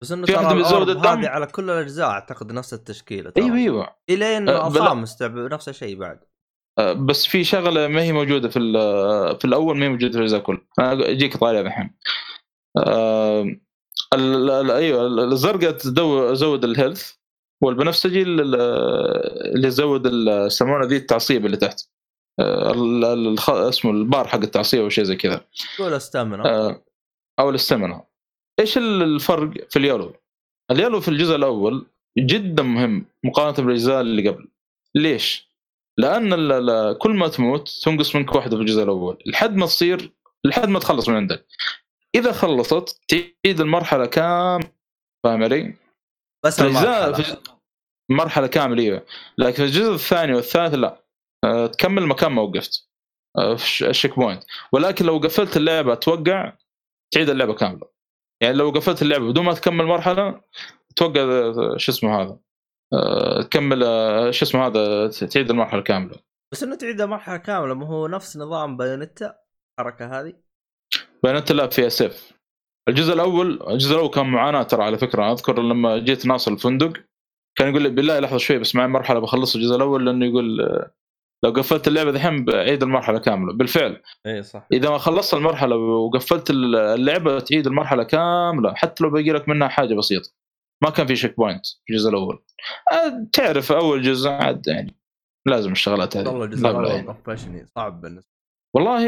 بس 0.02 0.12
إنه 0.12 0.26
في 0.26 0.36
من 0.36 0.64
زود 0.64 0.88
الدم. 0.88 1.08
هذه 1.08 1.28
على 1.28 1.46
كل 1.46 1.70
الأجزاء 1.70 2.08
أعتقد 2.08 2.52
نفس 2.52 2.74
التشكيلة. 2.74 3.32
أيوه 3.38 3.56
أيوه. 3.56 3.96
الين 4.10 4.48
أه، 4.48 4.68
بلا- 4.68 4.80
الخامس 4.82 5.16
تعب- 5.16 5.36
نفس 5.52 5.68
الشيء 5.68 5.96
بعد. 5.96 6.20
آه، 6.78 6.92
بس 6.92 7.26
في 7.26 7.44
شغلة 7.44 7.88
ما 7.88 8.02
هي 8.02 8.12
موجودة 8.12 8.48
في 8.48 8.58
في 9.38 9.44
الأول 9.44 9.76
ما 9.78 9.84
هي 9.84 9.88
موجودة 9.88 10.12
في 10.12 10.18
الأجزاء 10.18 10.40
كلها. 10.40 10.60
أنا 10.78 10.92
أجيك 11.10 11.36
طاري 11.36 11.60
الحين. 11.60 11.90
ال- 14.14 14.50
ال- 14.50 14.70
أيوه 14.70 15.06
ال- 15.06 15.32
الزرقاء 15.32 15.70
تزود 15.70 16.64
الهيلث 16.64 17.12
والبنفسجي 17.62 18.22
ال- 18.22 18.54
اللي 19.54 19.68
يزود 19.68 20.06
ال- 20.06 20.46
يسمونه 20.46 20.86
ذي 20.86 20.96
التعصيب 20.96 21.46
اللي 21.46 21.56
تحت. 21.56 21.80
الخ- 22.40 23.50
اسمه 23.50 23.90
البار 23.90 24.28
حق 24.28 24.38
التعصيب 24.40 24.80
أو 24.82 24.88
شيء 24.88 25.04
زي 25.04 25.16
كذا 25.16 25.44
قول 25.78 25.92
استامنا 25.92 26.44
آه، 26.48 26.82
أو 27.38 27.50
الاستمنة 27.50 28.04
إيش 28.60 28.78
ال- 28.78 29.02
الفرق 29.02 29.70
في 29.70 29.78
اليالو؟ 29.78 30.12
اليالو 30.70 31.00
في 31.00 31.08
الجزء 31.08 31.34
الأول 31.36 31.86
جدا 32.18 32.62
مهم 32.62 33.06
مقارنة 33.24 33.66
بالأجزاء 33.66 34.00
اللي 34.00 34.28
قبل 34.28 34.48
ليش؟ 34.94 35.48
لأن 35.98 36.32
ال- 36.32 36.98
كل 36.98 37.10
ما 37.10 37.28
تموت 37.28 37.68
تنقص 37.84 38.16
منك 38.16 38.34
واحدة 38.34 38.56
في 38.56 38.62
الجزء 38.62 38.82
الأول 38.82 39.22
لحد 39.26 39.56
ما 39.56 39.66
تصير 39.66 40.12
لحد 40.44 40.68
ما 40.68 40.78
تخلص 40.78 41.08
من 41.08 41.16
عندك 41.16 41.46
إذا 42.14 42.32
خلصت 42.32 43.00
تعيد 43.08 43.60
المرحلة 43.60 44.06
كاملة 44.06 44.68
فاهم 45.24 45.42
علي؟ 45.42 45.74
بس 46.44 46.60
المرحلة. 46.60 47.12
في 47.12 47.36
مرحلة 48.10 48.46
كاملة 48.46 48.82
إيوه 48.82 49.06
لكن 49.38 49.52
في 49.56 49.62
الجزء 49.64 49.92
الثاني 49.94 50.34
والثالث 50.34 50.74
لا 50.74 51.01
تكمل 51.72 52.06
مكان 52.06 52.32
ما 52.32 52.42
وقفت. 52.42 52.88
في 53.36 53.54
الش- 53.54 53.82
ال 53.82 54.16
checkpoint 54.18 54.44
ولكن 54.72 55.04
لو 55.04 55.18
قفلت 55.18 55.56
اللعبة 55.56 55.94
توقع 55.94 56.52
تعيد 57.10 57.30
اللعبة 57.30 57.54
كاملة. 57.54 57.88
يعني 58.40 58.54
لو 58.56 58.70
قفلت 58.70 59.02
اللعبة 59.02 59.28
بدون 59.28 59.44
ما 59.44 59.54
تكمل 59.54 59.84
مرحلة 59.84 60.40
توقع 60.96 61.22
شو 61.76 61.92
اسمه 61.92 62.22
هذا؟ 62.22 62.38
أه، 62.92 63.42
تكمل 63.42 63.82
أه، 63.84 64.30
شو 64.30 64.44
اسمه 64.44 64.66
هذا؟ 64.66 65.08
تعيد 65.08 65.50
المرحلة 65.50 65.80
كاملة. 65.80 66.16
بس 66.52 66.62
إنه 66.62 66.76
تعيد 66.76 67.02
مرحله 67.02 67.36
كاملة 67.36 67.74
ما 67.74 67.86
هو 67.86 68.06
نفس 68.06 68.36
نظام 68.36 68.76
Bayonetta 68.76 69.34
الحركة 69.78 70.20
هذه؟ 70.20 70.32
بيانات 71.22 71.52
لا 71.52 71.66
فيها 71.66 71.88
save 71.88 72.32
الجزء 72.88 73.12
الأول 73.14 73.62
الجزء 73.70 73.94
الأول 73.94 74.10
كان 74.10 74.26
معاناة 74.26 74.62
ترى 74.62 74.82
على 74.84 74.98
فكرة. 74.98 75.32
أذكر 75.32 75.62
لما 75.62 75.98
جيت 75.98 76.26
ناصر 76.26 76.52
الفندق 76.52 76.92
كان 77.58 77.68
يقول 77.68 77.82
لي 77.82 77.88
بالله 77.88 78.20
لحظة 78.20 78.38
شوي 78.38 78.58
بس 78.58 78.74
معي 78.74 78.86
مرحلة 78.88 79.18
بخلص 79.20 79.54
الجزء 79.56 79.76
الأول 79.76 80.06
لأنه 80.06 80.26
يقول 80.26 80.60
آه، 80.60 80.90
لو 81.44 81.50
قفلت 81.50 81.88
اللعبة 81.88 82.10
دحين 82.10 82.44
بعيد 82.44 82.82
المرحلة 82.82 83.18
كاملة. 83.18 83.52
بالفعل. 83.52 84.02
اي 84.26 84.42
صح. 84.42 84.66
إذا 84.72 84.90
ما 84.90 84.98
خلصت 84.98 85.34
المرحلة 85.34 85.76
وقفلت 85.76 86.50
اللعبة 86.50 87.40
تعيد 87.40 87.66
المرحلة 87.66 88.02
كاملة 88.02 88.74
حتى 88.74 89.04
لو 89.04 89.10
باقي 89.10 89.30
لك 89.30 89.48
منها 89.48 89.68
حاجة 89.68 89.94
بسيطة. 89.94 90.30
ما 90.82 90.90
كان 90.90 91.06
في 91.06 91.16
checkpoint 91.16 91.66
في 91.66 91.92
الجزء 91.92 92.10
الأول. 92.10 92.42
آه، 92.92 93.26
تعرف 93.32 93.72
أول 93.72 94.02
جزء 94.02 94.30
عاد 94.30 94.66
يعني 94.66 94.96
لازم 95.46 95.72
الشغلات 95.72 96.16
هذه. 96.16 96.28
والله 96.28 96.44
الجزء 96.44 96.62
لا، 96.62 96.72
لا، 96.72 97.00
الأول 97.00 97.66
صعب 97.76 98.00
بالنسبة. 98.00 98.32
والله 98.74 99.04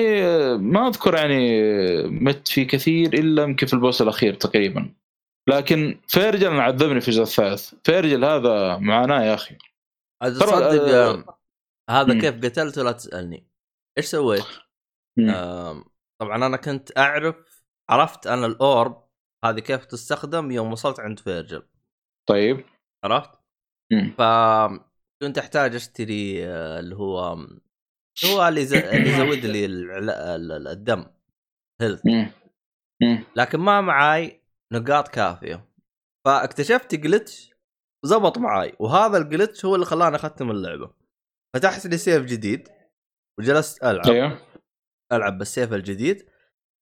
ما 0.56 0.88
أذكر 0.88 1.14
يعني 1.14 1.62
مت 2.02 2.48
فيه 2.48 2.66
كثير 2.66 3.14
إلا 3.14 3.42
يمكن 3.42 3.66
في 3.66 3.74
ال 3.74 3.80
boss 3.80 4.02
الأخير 4.02 4.34
تقريبا. 4.34 4.94
لكن 5.48 5.98
Vergil 6.08 6.60
عذبني 6.60 7.00
في 7.00 7.08
الجزء 7.08 7.22
الثالث. 7.22 7.74
Vergil 7.84 8.24
هذا 8.24 8.76
معاناه 8.76 9.22
يا 9.22 9.34
أخي. 9.34 9.56
تصدق 10.24 10.94
آه، 10.94 11.24
هذا 11.90 12.14
مم. 12.14 12.20
كيف 12.20 12.34
قتلته 12.44 12.82
لا 12.82 12.92
تسألني 12.92 13.48
إيش 13.98 14.06
سويت؟ 14.06 14.44
آم، 15.18 15.84
طبعا 16.20 16.46
أنا 16.46 16.56
كنت 16.56 16.98
أعرف 16.98 17.64
عرفت 17.90 18.26
أنا 18.26 18.46
ال 18.46 18.61
orb 18.61 19.04
هذه 19.44 19.58
كيف 19.60 19.84
تستخدم 19.84 20.50
يوم 20.50 20.72
وصلت 20.72 21.00
عند 21.00 21.18
Vergil 21.18 21.62
طيب 22.28 22.64
عرفت؟ 23.04 23.30
مم. 23.92 24.14
فكنت 24.18 25.38
أحتاج 25.38 25.74
أشتري 25.74 26.46
آه، 26.46 26.80
اللي 26.80 26.96
هو 26.96 27.18
هو 28.24 28.48
اللي 28.48 28.60
يز- 28.60 28.74
اللي 28.74 29.10
يزود 29.10 29.44
لي 29.46 29.64
العلا- 29.64 30.36
ال- 30.36 30.52
ال- 30.52 30.68
الدم 30.68 31.06
health. 31.80 32.06
لكن 33.36 33.58
ما 33.60 33.80
معاي 33.80 34.42
نقاط 34.72 35.08
كافية 35.08 35.68
فاكتشفت 36.24 36.94
glitch 36.94 37.50
زبط 38.04 38.38
معاي 38.38 38.76
وهذا 38.80 39.18
ال 39.18 39.25
glitch 39.25 39.64
هو 39.64 39.74
اللي 39.74 39.86
خلاني 39.86 40.16
أختم 40.16 40.50
اللعبة 40.50 40.90
فتحت 41.54 41.86
لي 41.86 41.96
save 41.98 42.24
جديد 42.24 42.68
وجلست 43.38 43.84
ألعب. 43.84 44.06
أيوه. 44.06 44.38
ألعب 45.12 45.38
بال 45.38 45.49
save 45.49 45.72
الجديد. 45.72 46.26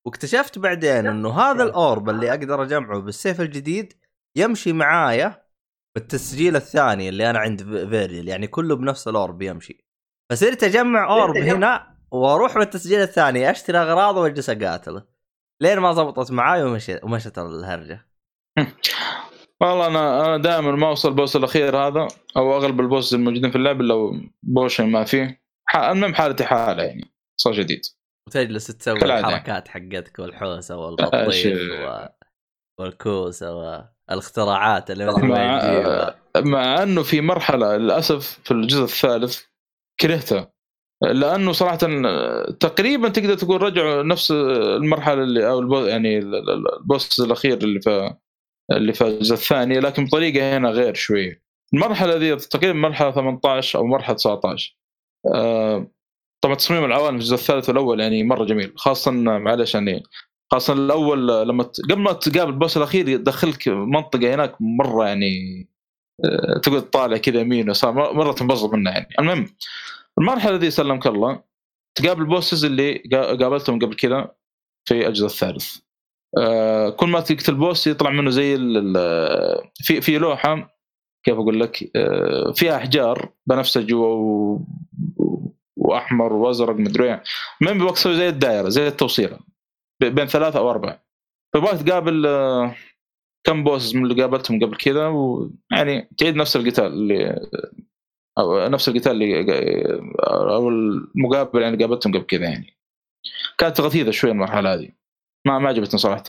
واكتشفت 0.06 0.58
بعدين 0.58 1.06
إنه 1.06 1.30
هذا 1.40 1.62
ال 1.62 1.74
orb 1.74 2.08
اللي 2.10 2.30
أقدر 2.30 2.62
أجمعه 2.62 3.00
بال 3.00 3.13
save 3.13 3.40
الجديد 3.40 3.92
يمشي 4.36 4.72
معايا 4.72 5.42
بالتسجيل 5.96 6.56
الثاني 6.56 7.08
اللي 7.08 7.30
أنا 7.30 7.38
عند 7.38 7.62
في- 7.62 7.88
Vergil 7.88 8.28
يعني 8.28 8.46
كله 8.46 8.76
بنفس 8.76 9.08
ال 9.08 9.17
orb 9.17 9.42
يمشي. 9.42 9.86
فصرت 10.32 10.64
أجمع 10.64 11.10
orb 11.10 11.36
هنا 11.36 11.96
وأروح 12.10 12.58
بالتسجيل 12.58 13.00
الثاني 13.00 13.50
أشتري 13.50 13.78
أغراض 13.78 14.16
وأجلس 14.16 14.50
اقاتله 14.50 15.04
لين 15.60 15.78
ما 15.78 15.92
زبطت 15.92 16.30
معاي 16.32 16.62
ومشيت 16.62 17.04
ومشت 17.04 17.38
الهرجة. 17.38 18.06
والله 19.62 19.86
أنا 19.86 20.26
أنا 20.26 20.36
دائما 20.36 20.72
ما 20.72 20.88
أوصل 20.88 21.08
ال 21.08 21.14
boss 21.14 21.36
الأخير 21.36 21.76
هذا 21.76 22.08
أو 22.36 22.56
أغلب 22.56 22.80
ال 22.80 22.87
boss 22.87 23.14
الموجودين 23.14 23.50
في 23.50 23.56
اللعبه 23.56 23.84
لو 23.84 24.20
potion 24.42 24.90
ما 24.90 25.04
فيه 25.04 25.42
المهم 25.76 26.14
حالتي 26.14 26.44
حالة 26.44 26.82
يعني 26.82 27.12
صار 27.40 27.52
جديد 27.52 27.80
وتجلس 28.28 28.66
تسوي 28.66 29.00
كالعادة. 29.00 29.28
الحركات 29.28 29.68
حقتك 29.68 30.18
والحوسة 30.18 30.76
والبطيخ. 30.80 31.58
و... 31.72 32.06
والكوسة 32.80 33.54
والاختراعات 34.08 34.90
اللي 34.90 35.04
مع. 35.22 36.14
مع 36.36 36.82
أنه 36.82 37.02
في 37.02 37.20
مرحلة 37.20 37.76
للأسف 37.76 38.40
في 38.44 38.50
الجزء 38.50 38.82
الثالث 38.82 39.42
كرهتها 40.00 40.52
لأنه 41.02 41.52
صراحة 41.52 41.76
تقريبا 42.60 43.08
تقدر 43.08 43.34
تقول 43.34 43.62
رجعوا 43.62 44.02
نفس 44.02 44.30
المرحلة 44.76 45.22
اللي 45.22 45.48
أو 45.48 45.60
البو 45.60 45.84
يعني 45.84 46.18
البوس 46.18 47.20
الأخير 47.20 47.58
اللي 47.58 47.80
في 47.80 48.14
اللي 48.76 48.92
في 48.92 49.04
الجزء 49.06 49.34
الثاني 49.34 49.80
لكن 49.80 50.04
بطريقة 50.04 50.56
هنا 50.56 50.70
غير 50.70 50.94
شوي. 50.94 51.42
المرحلة 51.74 52.14
ذي 52.16 52.36
تقريبا 52.36 52.72
مرحلة 52.78 53.10
18 53.12 53.78
أو 53.78 53.86
مرحلة 53.86 54.16
19 54.16 54.76
آه، 55.34 55.86
طبعا 56.40 56.54
تصميم 56.54 56.84
العوالم 56.84 57.16
في 57.18 57.22
الجزء 57.22 57.34
الثالث 57.34 57.68
والأول 57.68 58.00
يعني 58.00 58.22
مرة 58.24 58.44
جميل 58.44 58.72
خاصه 58.76 59.10
معلش 59.10 59.74
يعني 59.74 60.02
خاصه 60.52 60.72
الأول 60.72 61.48
لما 61.48 61.64
قبل 61.90 61.98
ما 62.02 62.12
تقابل 62.12 62.50
البوس 62.52 62.76
الأخير 62.76 63.08
يدخلك 63.08 63.68
منطقة 63.68 64.34
هناك 64.34 64.54
مرة 64.60 65.06
يعني 65.06 65.68
آه، 66.24 66.58
تقعد 66.58 66.90
طالع 66.90 67.16
كذا 67.16 67.40
يمين 67.40 67.68
ويسار 67.68 67.92
مرة 67.92 68.32
تنبسط 68.32 68.72
منها 68.74 68.92
يعني. 68.92 69.08
المهم 69.18 69.46
المرحلة 70.18 70.56
ذي 70.56 70.70
سلمك 70.70 71.06
الله 71.06 71.42
تقابل 71.94 72.22
البوسز 72.22 72.64
اللي 72.64 72.94
قا- 73.14 73.42
قابلتهم 73.42 73.78
قبل 73.78 73.94
كذا 73.94 74.32
في 74.88 75.06
الجزء 75.08 75.26
الثالث. 75.26 75.76
كل 76.96 77.06
ما 77.06 77.20
تقتل 77.20 77.54
بوس 77.54 77.86
يطلع 77.86 78.10
منه 78.10 78.30
زي 78.30 78.56
في 79.74 80.00
في 80.00 80.18
لوحة 80.18 80.72
كيف 81.24 81.34
أقول 81.34 81.60
لك؟ 81.60 81.90
آه، 81.96 82.52
فيها 82.52 82.76
أحجار 82.76 83.32
بنفسجي 83.46 83.94
وأحمر 85.76 86.32
وأزرق 86.32 86.76
مدري 86.76 87.20
يبغاك 87.62 87.94
تسوي 87.94 88.16
زي 88.16 88.28
الدائرة 88.28 88.68
زي 88.68 88.88
التوصيلة 88.88 89.38
بين 90.00 90.26
ثلاثة 90.26 90.58
أو 90.58 90.70
أربعة. 90.70 91.04
فيبغاك 91.52 91.82
تقابل 91.82 92.26
آه، 92.26 92.74
كم 93.46 93.64
boss 93.64 93.94
من 93.94 94.04
اللي 94.04 94.22
قابلتهم 94.22 94.60
قبل 94.64 94.76
كذا 94.76 95.06
ويعني 95.06 96.08
تعيد 96.18 96.36
نفس 96.36 96.56
القتال 96.56 96.86
اللي 96.86 97.48
أو 98.38 98.68
نفس 98.68 98.88
القتال 98.88 99.12
اللي 99.12 99.44
أو 100.28 100.68
المقابل 100.68 101.62
يعني 101.62 101.76
قابلتهم 101.76 102.12
قبل 102.12 102.24
كذا 102.24 102.42
يعني. 102.44 102.76
كانت 103.58 103.80
غثيثة 103.80 104.10
شوي 104.10 104.30
المرحلة 104.30 104.74
هذه. 104.74 105.01
ما 105.46 105.58
ما 105.58 105.68
عجبتني 105.68 105.98
صراحة. 105.98 106.24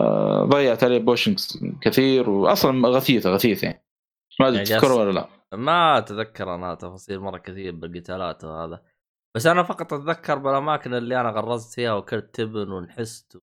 آه، 0.00 0.44
ضيعت 0.44 0.84
عليه 0.84 0.98
potions 0.98 1.64
كثير 1.82 2.30
واصلا 2.30 2.88
غثيثة 2.88 3.30
غثيثة 3.30 3.66
يعني. 3.66 3.84
ما 4.40 4.48
أدري 4.48 4.56
يعني 4.58 4.68
جالس- 4.70 4.84
ولا 4.84 5.12
لا. 5.12 5.28
ما 5.52 5.98
أتذكر 5.98 6.54
أنا 6.54 6.74
تفاصيل 6.74 7.20
مرة 7.20 7.38
كثير 7.38 7.74
بالقتالات 7.74 8.44
وهذا. 8.44 8.82
بس 9.36 9.46
أنا 9.46 9.62
فقط 9.62 9.92
أتذكر 9.92 10.38
بالأماكن 10.38 10.94
اللي 10.94 11.20
أنا 11.20 11.30
غرزت 11.30 11.74
فيها 11.74 11.92
وكلت 11.94 12.34
تبن 12.34 12.72
ونحست 12.72 13.38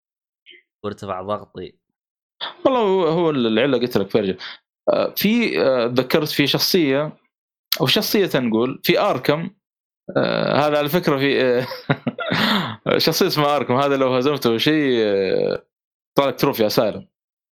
وارتفع 0.83 1.21
ضغطي. 1.21 1.77
والله 2.65 2.79
هو 2.79 3.03
هو 3.07 3.29
العله 3.29 3.77
قلت 3.79 3.97
لك 3.97 4.09
فرجة. 4.09 4.37
آه، 4.93 5.13
في 5.15 5.61
آه، 5.61 5.87
تذكرت 5.87 6.27
في 6.29 6.47
شخصية 6.47 7.17
أو 7.81 7.85
شخصية 7.85 8.29
نقول 8.35 8.81
في 8.83 8.99
آركم. 8.99 9.49
آه، 10.17 10.53
هذا 10.67 10.77
على 10.77 10.89
فكرة 10.89 11.17
في 11.17 11.41
آه، 11.41 11.67
شخصية 12.97 13.27
اسمها 13.27 13.55
اركم 13.55 13.73
هذا 13.73 13.97
لو 13.97 14.13
هزمته 14.15 14.57
شيء 14.57 14.97
آه، 15.03 15.65
طالع 16.17 16.31
تروفي 16.31 16.63
يا 16.63 16.69
سالم. 16.69 17.07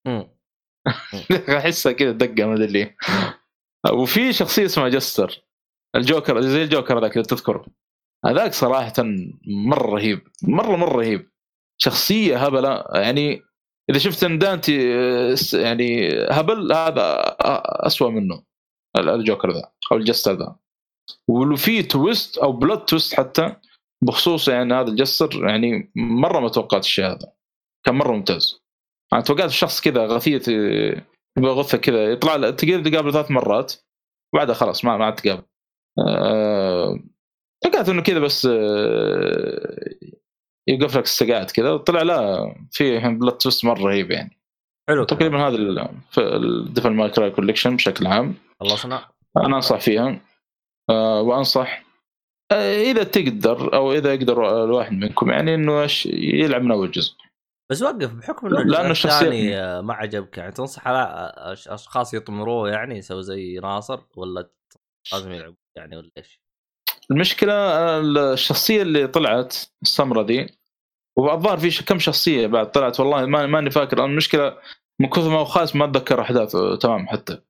أحسها 1.59 1.93
كذا 1.93 2.11
دقة 2.11 2.47
ما 2.47 2.55
أدري 2.55 2.67
ليه. 2.67 2.97
وفي 3.93 4.33
شخصية 4.33 4.65
اسمها 4.65 4.89
جستر. 4.89 5.45
الجوكر 5.97 6.41
زي 6.41 6.63
الجوكر 6.63 7.01
ذاك 7.01 7.17
اذا 7.17 7.27
تذكره. 7.27 7.67
هذاك 8.27 8.53
صراحة 8.53 8.93
مرة 9.47 9.91
رهيب 9.95 10.29
مرة 10.43 10.77
مرة 10.77 10.97
رهيب. 10.97 11.31
شخصية 11.81 12.47
هبلة 12.47 12.85
يعني 12.95 13.43
إذا 13.91 13.99
شفت 13.99 14.25
إن 14.25 14.39
دانتي 14.39 14.95
آه، 14.95 15.37
يعني 15.55 16.09
هبل 16.31 16.73
هذا 16.73 17.37
اسوء 17.87 18.11
منه. 18.11 18.43
ال- 18.97 19.09
الجوكر 19.09 19.51
ذا 19.51 19.73
أو 19.93 19.97
ال 19.97 20.02
jester 20.02 20.33
ذا. 20.33 20.57
ولو 21.29 21.57
في 21.57 21.83
twist 21.83 22.39
أو 22.39 22.53
plot 22.53 22.89
twist 22.89 23.15
حتى 23.15 23.57
بخصوص 24.05 24.49
يعني 24.49 24.75
هذا 24.75 24.89
ال 24.89 24.97
jester 24.97 25.49
يعني 25.49 25.93
مرة 25.97 26.41
ما 26.41 26.49
توقعت 26.49 26.83
الشيء 26.83 27.05
هذا. 27.05 27.33
كان 27.87 27.95
مرة 27.95 28.13
ممتاز. 28.13 28.63
أنا 29.13 29.21
توقعت 29.21 29.51
شخص 29.51 29.81
كذا 29.81 30.07
غثيث 30.07 30.49
آه، 30.49 31.05
يبغى 31.39 31.51
غثه 31.51 31.79
كذا 31.79 32.13
يطلع 32.13 32.37
له 32.37 32.51
تقدر 32.51 32.91
تقابله 32.91 33.13
ثلاث 33.13 33.31
مرات. 33.31 33.75
وبعدها 34.35 34.55
خلاص 34.55 34.85
ما 34.85 34.97
ما 34.97 35.05
عاد 35.05 35.15
تقابل. 35.15 35.43
أه... 35.99 36.99
توقعت 37.65 37.89
إنه 37.89 38.03
كذا 38.03 38.19
بس 38.19 38.47
أه... 38.47 39.95
يوقف 40.69 40.97
لك 40.97 41.05
السقعات 41.05 41.53
كذا 41.53 41.77
طلع 41.77 42.03
لا 42.03 42.55
في 42.71 42.99
plot 42.99 43.43
twist 43.43 43.65
مرة 43.65 43.83
رهيب 43.83 44.11
يعني. 44.11 44.41
حلو. 44.89 45.05
تقريبا 45.05 45.49
هذا 45.49 45.57
ال 46.19 46.31
Devil 46.31 46.91
May 46.91 47.11
Cry 47.11 47.31
collection 47.31 47.77
بشكل 47.77 48.07
عام. 48.07 48.35
خلصنا 48.61 49.09
أنا 49.37 49.57
أنصح 49.57 49.81
فيها. 49.81 50.21
أه 50.91 51.21
وأنصح 51.21 51.84
إذا 52.61 53.03
تقدر 53.05 53.75
أو 53.75 53.93
إذا 53.93 54.15
يقدر 54.15 54.65
الواحد 54.65 54.93
منكم 54.93 55.31
يعني 55.31 55.55
إنه 55.55 55.83
إيش 55.83 56.07
يلعب 56.07 56.63
من 56.63 56.71
أول 56.73 56.91
جزء. 56.91 57.15
بس 57.71 57.83
وقف 57.83 58.13
بحكم 58.15 58.47
إنه 58.47 58.93
الشخصية- 58.95 59.05
الثاني 59.07 59.57
آه، 59.57 59.81
ما 59.81 59.95
عجبك 59.95 60.39
يعني 60.39 60.53
تنصح 60.53 60.89
على 60.89 61.33
أش- 61.37 61.73
أشخاص 61.73 62.15
يطمروه 62.15 62.71
يعني 62.71 62.99
يسوي 62.99 63.23
زي 63.23 63.59
ناصر 63.63 64.01
ولا 64.17 64.51
لازم 65.13 65.33
يلعب 65.33 65.55
يعني 65.77 65.97
ولا 65.97 66.11
إيش؟ 66.19 66.41
المشكلة 67.11 67.53
آه، 67.53 68.01
الشخصية 68.33 68.83
اللي 68.83 69.07
طلعت 69.07 69.57
السمرة 69.83 70.23
دي 70.23 70.59
والظاهر 71.19 71.59
في 71.59 71.85
كم 71.85 71.99
شخصية 71.99 72.47
بعد 72.47 72.71
طلعت 72.71 73.01
والله 73.01 73.27
ما 73.27 73.47
ماني 73.47 73.71
فاكر 73.71 73.99
أنا 73.99 74.07
المشكلة 74.07 74.59
من 75.01 75.09
كثر 75.09 75.29
ما 75.29 75.39
هو 75.39 75.45
خايس 75.45 75.77
ما 75.77 75.85
أتذكر 75.85 76.21
أحداثه 76.21 76.77
تمام 76.77 77.07
حتى. 77.09 77.41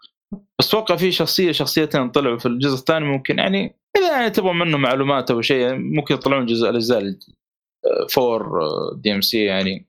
بس 0.58 0.68
أتوقع 0.68 0.96
في 0.96 1.12
شخصية 1.12 1.52
شخصيتين 1.52 2.10
طلعوا 2.10 2.38
في 2.38 2.46
الجزء 2.46 2.74
الثاني 2.74 3.04
ممكن 3.04 3.38
يعني 3.38 3.76
إذا 3.96 4.12
يعني 4.12 4.30
تبغى 4.30 4.52
منه 4.52 4.78
معلومات 4.78 5.30
أو 5.30 5.40
شيء 5.40 5.74
ممكن 5.74 6.14
يطلعون 6.14 6.46
جزء 6.46 6.70
الأجزاء 6.70 7.16
four 8.10 8.60
DMC 8.94 9.44
يعني 9.44 9.86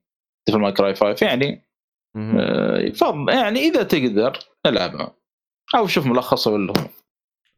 Devil 0.47 0.59
May 0.59 0.71
Cry 0.71 0.95
5 0.95 1.27
يعني. 1.27 1.65
آه، 2.17 2.77
يفضل 2.77 3.33
يعني 3.33 3.59
إذا 3.59 3.83
تقدر 3.83 4.39
ألعبها. 4.65 5.15
أو 5.75 5.87
شوف 5.87 6.05
ملخصه 6.07 6.51
ولا 6.51 6.73
هو. 6.79 6.89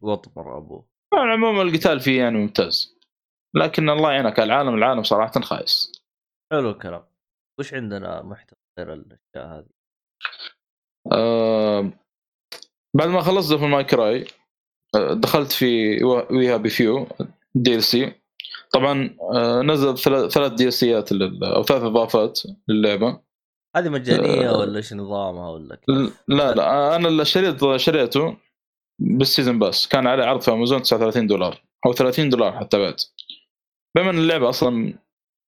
واطمر 0.02 0.58
ابوه 0.58 0.88
على 1.14 1.24
العموم 1.24 1.62
القتال 1.62 2.00
فيه 2.00 2.20
يعني 2.20 2.38
ممتاز. 2.38 2.98
لكن 3.56 3.90
الله 3.90 4.12
يعينك 4.12 4.40
العالم 4.40 4.76
العالم 4.76 5.04
صراحة 5.04 5.42
خايس. 5.42 5.92
حلو 6.52 6.70
الكلام. 6.70 7.04
وش 7.60 7.74
عندنا 7.74 8.22
محتوى 8.24 8.60
غير 8.80 8.94
الأشياء 8.94 9.58
هذه؟ 9.58 9.70
آه 11.12 11.92
بعد 12.98 13.10
ما 13.10 13.22
خلصت 13.22 13.54
Devil 13.54 13.66
May 13.66 13.84
Cry 13.84 14.26
دخلت 15.12 15.52
في 15.52 16.04
We 16.04 16.48
Happy 16.48 16.70
Few 16.70 17.08
DLC 17.56 18.12
طبعا 18.74 19.18
آه، 19.34 19.62
نزل 19.62 19.98
ثلاث 20.30 20.54
DLC 20.54 20.74
ات 20.74 21.12
أو 21.44 21.64
ثلاث 21.64 21.84
إضافات 21.84 22.40
للعبة 22.68 23.20
هذه 23.76 23.90
مجانية 23.90 24.50
آه. 24.50 24.58
ولا 24.58 24.78
إيش 24.78 24.94
نظامها 24.94 25.50
ولا 25.50 25.76
كيف؟ 25.76 26.24
لا 26.28 26.54
لا 26.54 26.96
أنا 26.96 27.08
اللي 27.08 27.26
شريت 27.26 27.76
شريته 27.76 28.38
بال 29.00 29.15
season 29.15 29.60
pass 29.60 29.88
كان 29.88 30.08
عليه 30.08 30.24
عرض 30.24 30.42
في 30.42 30.52
امازون 30.52 30.82
39 30.82 31.28
دولار 31.28 31.62
أو 31.86 31.94
30 31.94 32.30
دولار 32.30 32.60
حتى 32.60 32.80
بعد 32.80 32.96
بما 33.96 34.10
إن 34.10 34.18
اللعبة 34.18 34.50
أصلا 34.50 34.94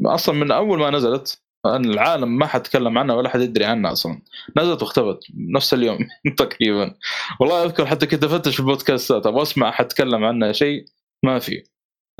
أصلا 0.05 0.35
من 0.35 0.51
أول 0.51 0.79
ما 0.79 0.89
نزلت 0.89 1.42
العالم 1.65 2.37
ما 2.37 2.45
حد 2.45 2.63
تكلم 2.63 2.97
عنها 2.97 3.15
ولا 3.15 3.29
حد 3.29 3.41
يدري 3.41 3.65
عنها 3.65 3.91
أصلا. 3.91 4.21
نزلت 4.57 4.81
واختفت 4.81 5.19
نفس 5.55 5.73
اليوم 5.73 5.97
تقريبا. 6.37 6.95
والله 7.39 7.63
أذكر 7.63 7.85
حتى 7.85 8.05
كنت 8.07 8.23
أفتش 8.23 8.53
في 8.53 8.59
البودكاستات 8.59 9.25
أبغى 9.25 9.41
أسمع 9.41 9.69
احد 9.69 9.87
تكلم 9.87 10.23
عنها 10.23 10.51
شيء 10.51 10.85
ما 11.25 11.39
في. 11.39 11.63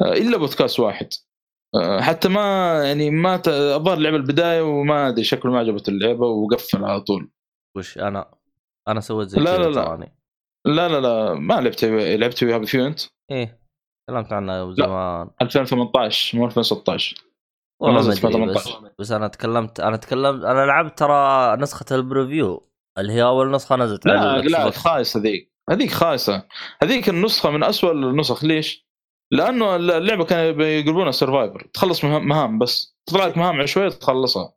آه، 0.02 0.14
إلا 0.14 0.38
بودكاست 0.38 0.80
واحد. 0.80 1.10
آه، 1.76 2.02
حتى 2.02 2.30
ما 2.30 2.42
يعني 2.86 3.10
ما 3.12 3.38
ت- 3.38 3.48
الظاهر 3.48 3.98
لعب 3.98 4.14
البداية 4.16 4.62
وما 4.62 5.08
أدري 5.10 5.24
شكله 5.24 5.52
ما 5.52 5.60
عجبت 5.60 5.90
اللعبة 5.90 6.28
وقفل 6.28 6.86
على 6.86 7.02
طول. 7.02 7.32
وش 7.78 7.98
أنا 7.98 8.34
أنا 8.88 9.00
سويت 9.00 9.28
زي 9.30 9.42
لا، 9.42 9.58
لا، 9.58 9.70
لا. 9.70 10.12
لا 10.66 10.90
لا 10.90 11.00
لا 11.02 11.34
ما 11.34 11.54
لعبت 11.54 11.86
لعبت 11.86 12.44
We 12.44 12.56
Happy 12.56 12.66
Few 12.66 12.88
انت 12.88 13.00
إيه 13.32 13.60
تكلمت 14.08 14.34
عنها 14.34 14.74
زمان. 14.74 15.30
2018 15.42 16.38
مو 16.38 16.46
2016 16.46 17.24
والله 17.84 18.02
ما 18.02 18.14
أدري 18.14 18.16
بس 18.16 18.64
18. 18.64 18.92
بس 19.00 19.12
أنا 19.12 19.28
تكلمت 19.28 19.80
أنا 19.80 19.98
تكلمت 19.98 20.44
أنا 20.44 20.66
لعبت 20.66 20.98
ترى 20.98 21.56
نسخة 21.58 21.96
ال 21.96 22.05
preview 22.05 22.70
اللي 22.98 23.14
هي 23.14 23.24
أول 23.24 23.52
نسخة 23.52 23.76
نزلت 23.76 24.06
لا 24.06 24.42
لا. 24.42 24.72
خايسة 24.72 25.20
ذيك. 25.20 25.54
هذيك 25.70 25.92
خايسة. 25.92 26.44
هذيك 26.82 27.10
النسخة 27.10 27.50
من 27.50 27.64
أسوأ 27.64 27.92
النسخ. 27.92 28.44
ليش؟ 28.44 28.88
لأنه 29.32 29.76
اللعبة 29.76 30.26
كانوا 30.26 30.64
يقلبونها 30.64 31.12
survivor 31.12 31.68
تخلص 31.74 32.04
مهام, 32.06 32.60
بس. 32.60 32.98
تطلع 33.06 33.26
لك 33.26 33.38
مهام 33.38 33.62
عشوائية 33.62 33.90
تخلصها. 33.90 34.54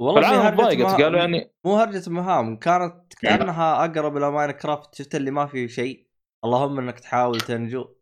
والله 0.00 0.48
هرجة 0.48 0.56
ضايقت. 0.56 1.00
قالوا 1.00 1.18
يعني 1.18 1.54
مو 1.64 1.76
هرجة 1.76 2.10
مهام 2.10 2.56
كانت 2.56 3.14
كأنها 3.20 3.84
أقرب 3.84 4.16
إلى 4.16 4.30
Minecraft 4.30 4.94
شفت 4.94 5.14
اللي 5.14 5.30
ما 5.30 5.46
في 5.46 5.68
شيء. 5.68 6.06
اللهم 6.44 6.78
إنك 6.78 7.00
تحاول 7.00 7.40
تنجو. 7.40 7.97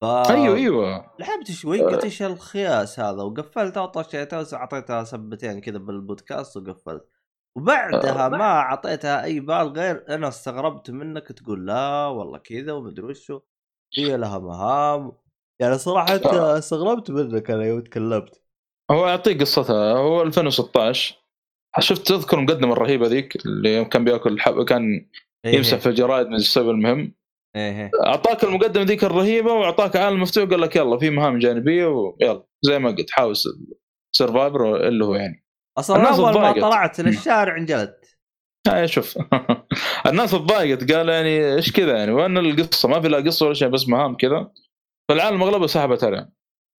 ف 0.00 0.04
أيوه 0.04 0.56
أيوه. 0.56 1.14
لعبت 1.18 1.50
شوي 1.50 1.82
قلت 1.82 2.04
إيش 2.04 2.22
الخياس 2.22 3.00
هذا؟ 3.00 3.22
وقفلتها 3.22 3.82
وطشيتها 3.82 4.44
واعطيتها 4.52 5.04
سبتين 5.04 5.60
كذا 5.60 5.78
بالبودكاست 5.78 6.56
وقفلت. 6.56 7.08
وبعدها 7.56 8.26
آه. 8.26 8.28
ما 8.28 8.44
أعطيتها 8.44 9.24
أي 9.24 9.40
بال 9.40 9.68
غير 9.68 10.04
أنا 10.08 10.28
استغربت 10.28 10.90
منك 10.90 11.32
تقول 11.32 11.66
لا 11.66 12.06
والله 12.06 12.38
كذا 12.38 12.72
ومدري 12.72 13.06
وشو. 13.06 13.40
هي 13.98 14.16
لها 14.16 14.38
مهام. 14.38 15.12
يعني 15.60 15.78
صراحة 15.78 16.14
آه. 16.14 16.58
استغربت 16.58 17.10
منك 17.10 17.50
أنا 17.50 17.64
يوم 17.64 17.80
تكلمت. 17.80 18.42
هو 18.90 19.06
يعطيك 19.06 19.40
قصتها. 19.40 19.92
هو 19.92 20.22
2016 20.22 21.16
شفت 21.78 22.08
تذكر 22.08 22.38
المقدمه 22.38 22.72
الرهيبه 22.72 23.06
ذيك 23.06 23.36
اللي 23.46 23.84
كان 23.84 24.04
بياكل 24.04 24.40
حب 24.40 24.64
كان 24.64 25.08
إيه. 25.44 25.56
يمسح 25.56 25.78
في 25.78 25.88
الجرايد 25.88 26.26
من 26.26 26.34
السبب 26.34 26.70
المهم. 26.70 27.19
إيه 27.56 27.82
إيه. 27.82 27.90
أعطاك 28.06 28.44
المقدمة 28.44 28.84
ذيك 28.84 29.04
الرهيبة 29.04 29.52
وأعطاك 29.52 29.96
عالم 29.96 30.22
مفتوح 30.22 30.50
قال 30.50 30.60
لك 30.60 30.76
يلا 30.76 30.98
في 30.98 31.10
مهام 31.10 31.38
جانبية 31.38 31.86
ويلا. 31.86 32.46
زي 32.62 32.78
ما 32.78 32.90
قلت 32.90 33.10
حاول 33.10 33.34
survivor 34.16 34.88
اللي 34.88 35.04
هو 35.04 35.14
يعني. 35.14 35.44
أصلا 35.78 36.08
أول 36.08 36.40
ما. 36.40 36.52
طلعت 36.52 37.00
للشارع 37.00 37.56
انجلت 37.56 38.16
هاي 38.68 38.88
شوف. 38.88 39.18
الناس 40.06 40.30
تضايقت 40.30 40.92
قالوا 40.92 41.14
يعني 41.14 41.54
إيش 41.54 41.72
كذا 41.72 41.96
يعني؟ 41.98 42.12
وأن 42.12 42.38
القصة 42.38 42.88
ما 42.88 43.00
في 43.00 43.08
لا 43.08 43.18
قصة 43.18 43.46
ولا 43.46 43.54
شيء 43.54 43.68
بس 43.68 43.88
مهام 43.88 44.16
كذا. 44.16 44.50
فالعالم 45.08 45.42
اغلبه 45.42 45.66
سحبت 45.66 46.04
عليه 46.04 46.30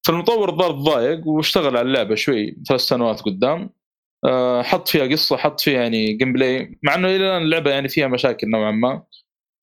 فالمطور 0.07 0.49
الظاهر 0.49 0.71
تضايق 0.71 1.27
واشتغل 1.27 1.77
على 1.77 1.81
اللعبة 1.81 2.15
شوي 2.15 2.57
ثلاث 2.67 2.81
سنوات 2.81 3.21
قدام. 3.21 3.69
آه، 4.25 4.61
حط 4.61 4.87
فيها 4.87 5.07
قصة 5.07 5.37
حط 5.37 5.59
فيها 5.59 5.81
يعني 5.81 6.13
gameplay 6.13 6.79
مع 6.83 6.95
إنه 6.95 7.07
إلى 7.07 7.15
الآن 7.15 7.41
اللعبة 7.41 7.71
يعني 7.71 7.89
فيها 7.89 8.07
مشاكل 8.07 8.49
نوعا 8.49 8.71
ما. 8.71 9.03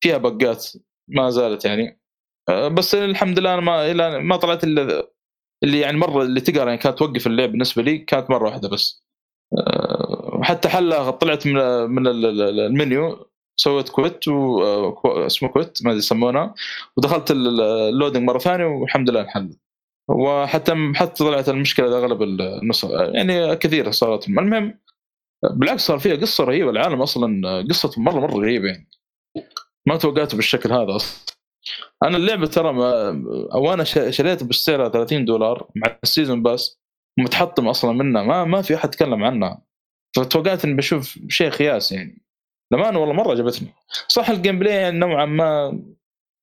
فيها 0.05 0.19
بقات 0.19 0.67
ما 1.09 1.31
زالت 1.31 1.65
يعني. 1.65 2.01
آه، 2.49 2.69
بس 2.69 2.95
الحمد 2.95 3.39
لله 3.39 3.55
أنا 3.55 3.63
ما 3.63 3.91
إلى 3.91 4.19
ما 4.23 4.37
طلعت 4.37 4.65
إلا 4.65 5.09
اللي 5.65 5.81
يعني 5.81 5.97
مرة 5.99 6.23
اللي 6.23 6.41
تقهر 6.41 6.67
يعني 6.67 6.79
كانت 6.79 6.99
توقف 6.99 7.27
اللعب 7.27 7.51
بالنسبة 7.51 7.83
لي 7.83 7.99
كانت 7.99 8.31
مرة 8.31 8.45
واحدة 8.49 8.69
بس. 8.69 9.05
آه، 9.59 10.41
حتى 10.45 10.69
حلها 10.69 11.11
طلعت 11.11 11.47
من 11.47 11.55
من 11.91 12.07
ال- 12.07 12.27
ال- 12.27 12.61
المنيو 12.61 13.27
سويت 13.57 13.89
quit 13.89 14.29
و 14.29 14.63
اسمه 15.27 15.49
quit 15.49 15.79
ما 15.85 15.91
أدري 15.91 15.99
يسمونها 15.99 16.55
ودخلت 16.97 17.31
ال- 17.31 17.49
ال- 17.49 17.61
ال 17.63 17.70
loading 17.70 18.25
مرة 18.25 18.39
ثانية 18.39 18.65
والحمد 18.67 19.11
لله 19.11 19.21
انحل 19.21 19.57
وحتى 20.09 20.93
حتى 20.97 21.25
طلعت 21.25 21.49
المشكلة 21.49 21.99
اغلب 21.99 22.23
النسخ 22.23 22.91
يعني 22.91 23.57
كثيرة 23.57 23.91
صارت. 23.91 24.29
المهم 24.29 24.79
بالعكس 25.53 25.87
صار 25.87 25.99
فيها 25.99 26.17
قصة 26.17 26.45
رهيبة 26.45 26.71
العالم 26.71 27.03
أصلا 27.03 27.43
قصته 27.71 28.01
مره 28.03 28.21
مرة 28.21 28.37
رهيبه 28.41 28.69
يعني. 28.69 28.89
ما 29.89 29.97
توقعته 29.97 30.37
بالشكل 30.37 30.73
هذا 30.73 30.97
أصلا. 30.97 31.37
أنا 32.03 32.17
اللعبة 32.17 32.47
ترى 32.47 32.71
أو 33.55 33.73
أنا 33.73 33.85
شريتها 33.85 34.47
بالسعر 34.47 34.89
30 34.89 35.25
دولار 35.25 35.69
مع 35.77 35.99
ال 36.03 36.08
season 36.08 36.43
pass 36.43 36.81
متحطم 37.19 37.69
أصلا 37.69 37.93
منها 37.93 38.23
ما 38.23 38.45
ما 38.45 38.63
في 38.63 38.75
أحد 38.75 38.91
تكلم 38.91 39.25
عنها 39.25 39.63
فتوقعت 40.17 40.65
إني 40.65 40.75
بشوف 40.75 41.19
شيء 41.29 41.51
خياس 41.51 41.93
يعني. 41.93 42.23
لما 42.73 42.99
والله 42.99 43.15
مرة 43.15 43.31
عجبتني. 43.31 43.69
صح 44.09 44.31
ال 44.31 44.59
gameplay 44.59 44.75
يعني 44.75 44.99
نوعا 44.99 45.25
ما 45.25 45.81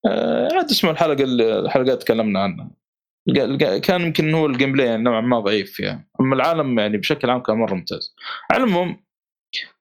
آه، 0.07 0.49
عاد 0.53 0.69
اسمه 0.69 0.91
الحلقة 0.91 1.23
الحلقات 1.23 2.01
تكلمنا 2.03 2.39
عنها. 2.39 2.71
كان 3.79 4.01
يمكن 4.01 4.33
هو 4.33 4.45
ال 4.45 4.71
gameplay 4.71 4.87
يعني 4.87 5.03
نوعا 5.03 5.21
ما 5.21 5.39
ضعيف 5.39 5.71
فيها 5.71 6.07
أما 6.21 6.35
العالم 6.35 6.79
يعني 6.79 6.97
بشكل 6.97 7.29
عام 7.29 7.41
كان 7.41 7.57
مرة 7.57 7.73
ممتاز. 7.73 8.15
على 8.51 8.63
العموم 8.63 8.97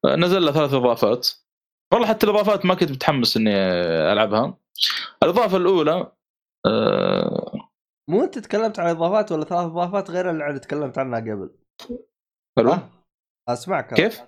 آه، 0.05 0.17
نزل 0.17 0.43
له 0.43 0.53
ثلاث 0.53 0.75
إضافات. 0.75 1.43
والله 1.93 2.09
حتى 2.09 2.26
الإضافات 2.26 2.66
ما 2.66 2.74
كنت 2.74 2.91
متحمس 2.91 3.37
إني 3.37 3.55
ألعبها 4.12 4.59
الإضافة 5.22 5.57
الأولى 5.57 6.12
آه، 6.66 7.70
مو 8.11 8.24
أنت 8.24 8.39
تكلمت 8.39 8.78
عن 8.78 8.87
إضافات 8.87 9.32
ولا 9.32 9.45
ثلاث 9.45 9.66
إضافات 9.66 10.11
غير 10.11 10.30
اللي 10.30 10.59
تكلمت 10.59 10.99
عنها 10.99 11.20
قبل 11.20 11.51
حلو 12.59 12.70
ها؟ 12.70 12.91
أسمعك 13.49 13.95
كيف؟ 13.95 14.20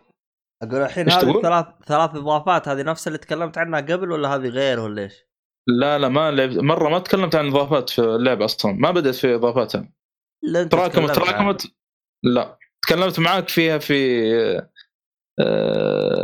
أقول 0.63 0.83
الحين 0.83 1.11
هذه؟ 1.11 1.37
الثلاث 1.37 1.67
ثلاث 1.87 2.11
إضافات 2.11 2.69
هذه 2.69 2.83
نفس 2.83 3.07
اللي 3.07 3.19
تكلمت 3.19 3.59
عنها 3.59 3.81
قبل 3.81 4.13
ولا 4.13 4.35
هذه 4.35 4.49
غير 4.49 4.81
ولا 4.81 5.03
إيش؟ 5.03 5.27
لا 5.69 5.99
لا 5.99 6.09
ما 6.09 6.31
لعبت 6.31 6.59
مرة 6.59 6.89
ما 6.89 6.99
تكلمت 6.99 7.35
عن 7.35 7.49
إضافات 7.49 7.91
في 7.91 7.99
اللعبة 7.99 8.45
أصلا 8.45 8.73
ما 8.73 8.91
بدأت 8.91 9.15
في 9.15 9.35
إضافاتها 9.35 9.93
تراكمت 10.71 11.11
تراكمت 11.11 11.73
لا 12.25 12.59
تكلمت 12.83 13.21
معاك 13.21 13.49
فيها 13.49 13.79
في 13.79 13.97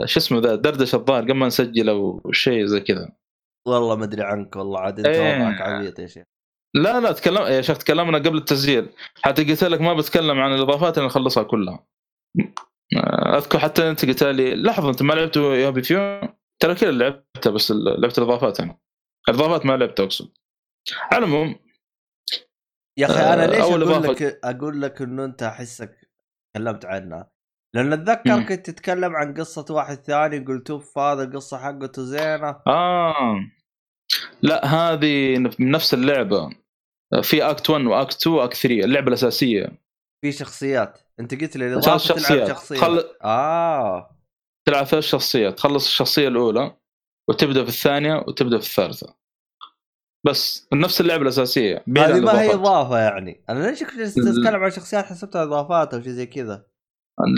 شو 0.04 0.20
اسمه 0.20 0.38
ذا؟ 0.38 0.54
دردشة 0.54 0.96
الظاهر 0.96 1.22
قبل 1.22 1.34
ما 1.34 1.46
نسجل 1.46 1.88
أو 1.88 2.30
شيء 2.32 2.66
زي 2.66 2.80
كذا. 2.80 3.12
والله 3.68 3.96
ما 3.96 4.04
أدري 4.04 4.22
عنك 4.22 4.56
والله 4.56 4.80
عاد 4.80 4.98
أنت 4.98 5.06
إيه. 5.06 5.36
وضعك 5.36 5.60
عبيط 5.60 5.98
يا 5.98 6.06
شيخ. 6.06 6.24
لا 6.76 7.00
لا 7.00 7.12
تكلم 7.12 7.42
يا 7.42 7.60
شيخ 7.60 7.78
تكلمنا 7.78 8.18
قبل 8.18 8.36
التسجيل. 8.36 8.88
حتى 9.22 9.44
قلت 9.44 9.64
لك 9.64 9.80
ما 9.80 9.94
بتكلم 9.94 10.40
عن 10.40 10.54
الإضافات 10.54 10.98
اللي 10.98 11.06
نخلصها 11.06 11.42
كلها. 11.42 11.86
آه، 12.96 13.36
أذكر 13.36 13.58
حتى 13.58 13.90
أنت 13.90 14.04
قلت 14.04 14.22
لي 14.22 14.54
لحظة 14.54 14.90
أنت 14.90 15.02
ما 15.02 15.12
لعبت 15.12 15.36
We 15.36 15.70
Happy 15.70 15.82
Few؟ 15.82 16.20
ترى 16.62 16.74
كذا 16.74 16.90
لعبتها 16.90 17.50
بس 17.50 17.70
لعبت 17.70 18.18
الإضافات 18.18 18.60
أنا. 18.60 18.78
الإضافات 19.28 19.66
ما 19.66 19.76
لعبتها 19.76 20.04
أقصد. 20.04 20.32
على 21.12 21.24
العموم 21.24 21.56
يا 22.98 23.06
أخي 23.06 23.20
أنا 23.20 23.44
آه، 23.44 23.46
ليش 23.46 23.60
أقول 23.60 24.02
لك 24.02 24.40
أقول 24.44 24.82
لك 24.82 25.02
إنه 25.02 25.24
أنت 25.24 25.42
أحسك 25.42 26.10
تكلمت 26.54 26.84
عنها؟ 26.84 27.31
لأن 27.74 27.92
أتذكر. 27.92 28.42
كنت 28.42 28.70
تتكلم 28.70 29.16
عن 29.16 29.34
قصة 29.34 29.64
واحد 29.70 29.96
ثاني 29.96 30.38
قلت 30.38 30.70
اوف 30.70 30.98
هذا 30.98 31.22
القصة 31.22 31.58
حقته 31.58 32.02
زينة. 32.04 32.56
آه. 32.66 33.36
لا 34.42 34.66
هذه 34.66 35.38
من 35.38 35.70
نفس 35.70 35.94
اللعبة. 35.94 36.50
في 37.22 37.42
اكت 37.42 37.70
1 37.70 37.84
واكت 37.84 38.16
2 38.16 38.36
واكت 38.36 38.56
3 38.56 38.84
اللعبة 38.84 39.08
الأساسية. 39.08 39.68
في 40.24 40.32
شخصيات. 40.32 40.98
أنت 41.20 41.40
قلت 41.40 41.56
لي 41.56 41.66
الاضافه 41.66 41.84
تلعب 41.86 41.98
شخصيات. 41.98 42.48
شخصية. 42.48 42.76
خل- 42.76 43.16
آه. 43.24 44.16
تلعب 44.68 44.84
ثلاث 44.84 45.04
شخصيات. 45.04 45.58
تخلص 45.58 45.86
الشخصية 45.86 46.28
الأولى 46.28 46.76
وتبدأ 47.28 47.62
في 47.62 47.68
الثانية 47.68 48.14
وتبدأ 48.28 48.58
في 48.58 48.64
الثالثة. 48.66 49.14
بس 50.26 50.68
نفس 50.72 51.00
اللعبة 51.00 51.22
الأساسية 51.22 51.84
هذه 51.98 52.20
ما 52.20 52.40
هي. 52.40 52.54
إضافة 52.54 52.98
يعني. 52.98 53.44
أنا 53.48 53.66
ليش 53.66 53.82
كنت 53.84 54.00
تتكلم 54.00 54.62
عن 54.64 54.70
شخصيات 54.70 55.04
حسبتها 55.04 55.42
إضافات 55.42 55.94
أو 55.94 56.00
شيء 56.02 56.12
زي 56.12 56.26
كذا؟ 56.26 56.71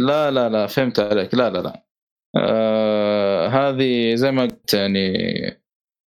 لا 0.07 0.31
لا 0.31 0.49
لا 0.49 0.67
فهمت 0.67 1.01
عليك. 1.01 1.35
لا 1.35 1.51
لا 1.51 1.59
لا. 1.59 1.85
آه 2.37 3.49
هذه 3.49 4.15
زي 4.15 4.31
ما 4.31 4.43
قلت 4.43 4.75
يعني 4.75 5.13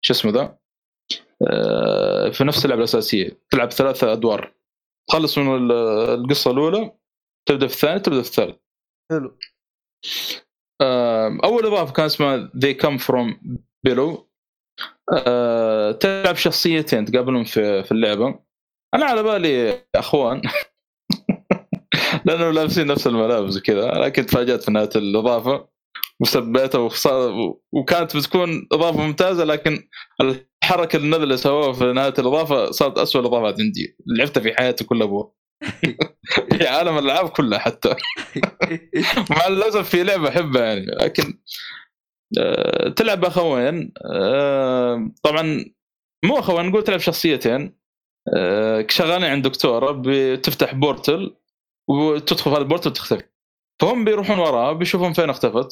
شو 0.02 0.14
اسمه 0.14 0.32
ذا؟ 0.32 0.58
آه 1.52 2.30
في 2.30 2.44
نفس 2.44 2.66
اللعبة 2.66 2.80
الأساسية 2.80 3.42
تلعب 3.50 3.72
ثلاثة 3.72 4.14
أدوار. 4.14 4.54
تخلص 5.10 5.38
من 5.38 5.56
ال- 5.56 5.72
القصة 6.20 6.52
الأولى 6.52 6.92
تبدأ 7.50 7.68
في 7.68 7.74
الثانية 7.74 7.98
تبدأ 7.98 8.22
في 8.22 8.28
الثالث 8.30 8.58
حلو. 9.12 9.38
آه 10.82 11.38
أول 11.44 11.66
إضافة 11.66 11.94
كان 11.94 12.06
اسمها 12.06 12.52
they 12.56 12.74
come 12.84 13.00
from 13.00 13.36
below. 13.88 14.20
آه 15.28 15.92
تلعب 15.92 16.36
شخصيتين 16.36 17.06
تقابلهم 17.06 17.44
في 17.44 17.84
في 17.84 17.92
اللعبة. 17.92 18.40
أنا 18.94 19.06
على 19.06 19.24
بالي 19.24 19.82
أخوان. 19.96 20.42
لانهم 22.26 22.54
لابسين 22.54 22.88
نفس 22.88 23.08
الملابس 23.08 23.58
وكذا 23.58 23.88
لكن 23.92 24.26
تفاجأت 24.26 24.64
في 24.64 24.72
نهاية 24.72 24.90
الإضافة 24.96 25.68
وسبيتها 26.20 26.80
وصار 26.80 27.54
وكانت 27.72 28.18
بتكون 28.18 28.68
إضافة 28.72 29.02
ممتازة 29.02 29.44
لكن 29.44 29.88
الحركة 30.22 30.98
النذله 30.98 31.24
اللي 31.24 31.38
سووها 31.38 31.74
في 31.74 31.94
نهاية 31.94 32.14
الإضافة 32.20 32.72
صارت 32.72 32.98
أسوأ 32.98 33.22
الإضافات 33.22 33.62
عندي. 33.62 33.98
لعبتها 34.08 34.42
في 34.42 34.54
حياتي 34.54 34.84
كلها 34.84 35.04
ابوها 35.08 35.32
في 36.58 36.68
عالم 36.68 36.98
الألعاب 36.98 37.30
كلها 37.30 37.60
حتى. 37.60 37.96
مع 39.32 39.48
الأسف 39.48 39.90
في 39.90 40.04
لعبة 40.04 40.30
أحبها 40.30 40.64
يعني 40.64 40.86
لكن 40.86 41.40
آه، 42.40 42.90
تلعب 42.90 43.26
أخوين 43.26 43.94
آه، 44.06 45.12
طبعا 45.24 45.66
مو 46.26 46.40
أخوين 46.40 46.66
نقول 46.66 46.84
تلعب 46.84 47.00
شخصيتين. 47.00 47.78
آه، 48.38 48.86
شغالين 48.90 49.30
عند 49.32 49.48
دكتورة 49.48 50.02
بتفتح 50.06 50.74
بورتل. 50.76 51.36
وتدخل 51.90 52.44
في 52.44 52.50
هذا 52.50 52.58
البورتل 52.58 52.90
وتختفي 52.90 53.24
فهم 53.82 54.06
بيروحون 54.06 54.40
وراها 54.40 54.74
بيشوفون 54.74 55.14
فين 55.14 55.30
اختفت 55.30 55.68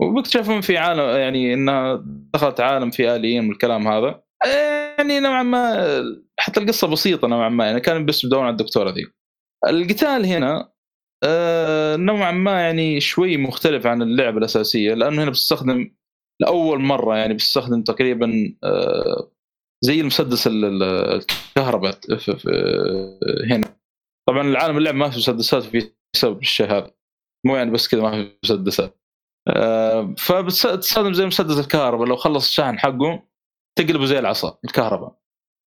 وبيكتشفون 0.00 0.60
في 0.60 0.76
عالم 0.78 1.00
يعني 1.18 1.54
إنها 1.54 2.04
دخلت 2.34 2.60
عالم 2.60 2.90
فيه 2.90 3.16
آليين 3.16 3.48
والكلام 3.48 3.88
هذا. 3.88 4.22
يعني 4.98 5.20
نوعا 5.20 5.42
ما 5.42 5.84
حتى 6.38 6.60
القصة 6.60 6.86
بسيطة 6.88 7.28
نوعا 7.28 7.48
ما 7.48 7.66
يعني 7.66 7.80
كانوا 7.80 8.02
بس 8.02 8.26
بدورون 8.26 8.44
على 8.44 8.52
الدكتورة 8.52 8.90
ذي. 8.90 9.06
القتال 9.68 10.26
هنا 10.26 10.72
آه، 11.24 11.96
نوعا 11.96 12.30
ما 12.32 12.60
يعني 12.60 13.00
شوي 13.00 13.36
مختلف 13.36 13.86
عن 13.86 14.02
اللعبة 14.02 14.38
الأساسية 14.38 14.94
لأنه 14.94 15.22
هنا 15.22 15.30
بتستخدم 15.30 15.94
لأول 16.40 16.80
مرة 16.80 17.16
يعني 17.16 17.34
بتستخدم 17.34 17.82
تقريبا 17.82 18.54
آه، 18.64 19.30
زي 19.84 20.00
المسدس 20.00 20.46
ال- 20.46 20.64
ال- 20.64 21.22
الكهرباء 21.52 21.92
في- 22.18 22.36
في- 22.38 23.18
هنا. 23.50 23.81
طبعا 24.28 24.42
العالم 24.42 24.76
اللعب 24.78 24.94
ما 24.94 25.10
في 25.10 25.18
مسدسات 25.18 25.62
في 25.62 25.92
سبب 26.16 26.40
الشيء 26.40 26.66
هذا 26.66 26.90
مو 27.46 27.56
يعني 27.56 27.70
بس 27.70 27.88
كذا 27.88 28.02
ما 28.02 28.10
في 28.10 28.38
مسدسات. 28.44 28.98
آه، 29.48 30.14
فبتستخدم 30.18 31.12
زي 31.12 31.26
مسدس 31.26 31.58
الكهرباء. 31.58 32.08
لو 32.08 32.16
خلص 32.16 32.46
الشحن 32.46 32.78
حقه 32.78 33.22
تقلبه 33.78 34.04
زي 34.04 34.18
العصا 34.18 34.58
الكهرباء 34.64 35.18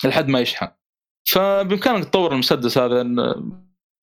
لحد 0.06 0.28
ما 0.28 0.40
يشحن. 0.40 0.68
فبإمكانك 1.30 2.06
تطور 2.06 2.34
المسدس 2.34 2.78
هذا 2.78 3.04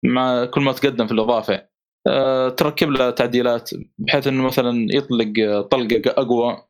مع 0.04 0.44
كل 0.44 0.60
ما 0.60 0.72
تقدم 0.72 1.06
في 1.06 1.12
الإضافة. 1.12 1.68
آه، 2.08 2.48
تركب 2.48 2.90
له 2.90 3.10
تعديلات 3.10 3.70
بحيث 3.98 4.26
إنه 4.26 4.42
مثلا 4.42 4.86
يطلق 4.90 5.60
طلقة 5.60 6.02
أقوى. 6.06 6.66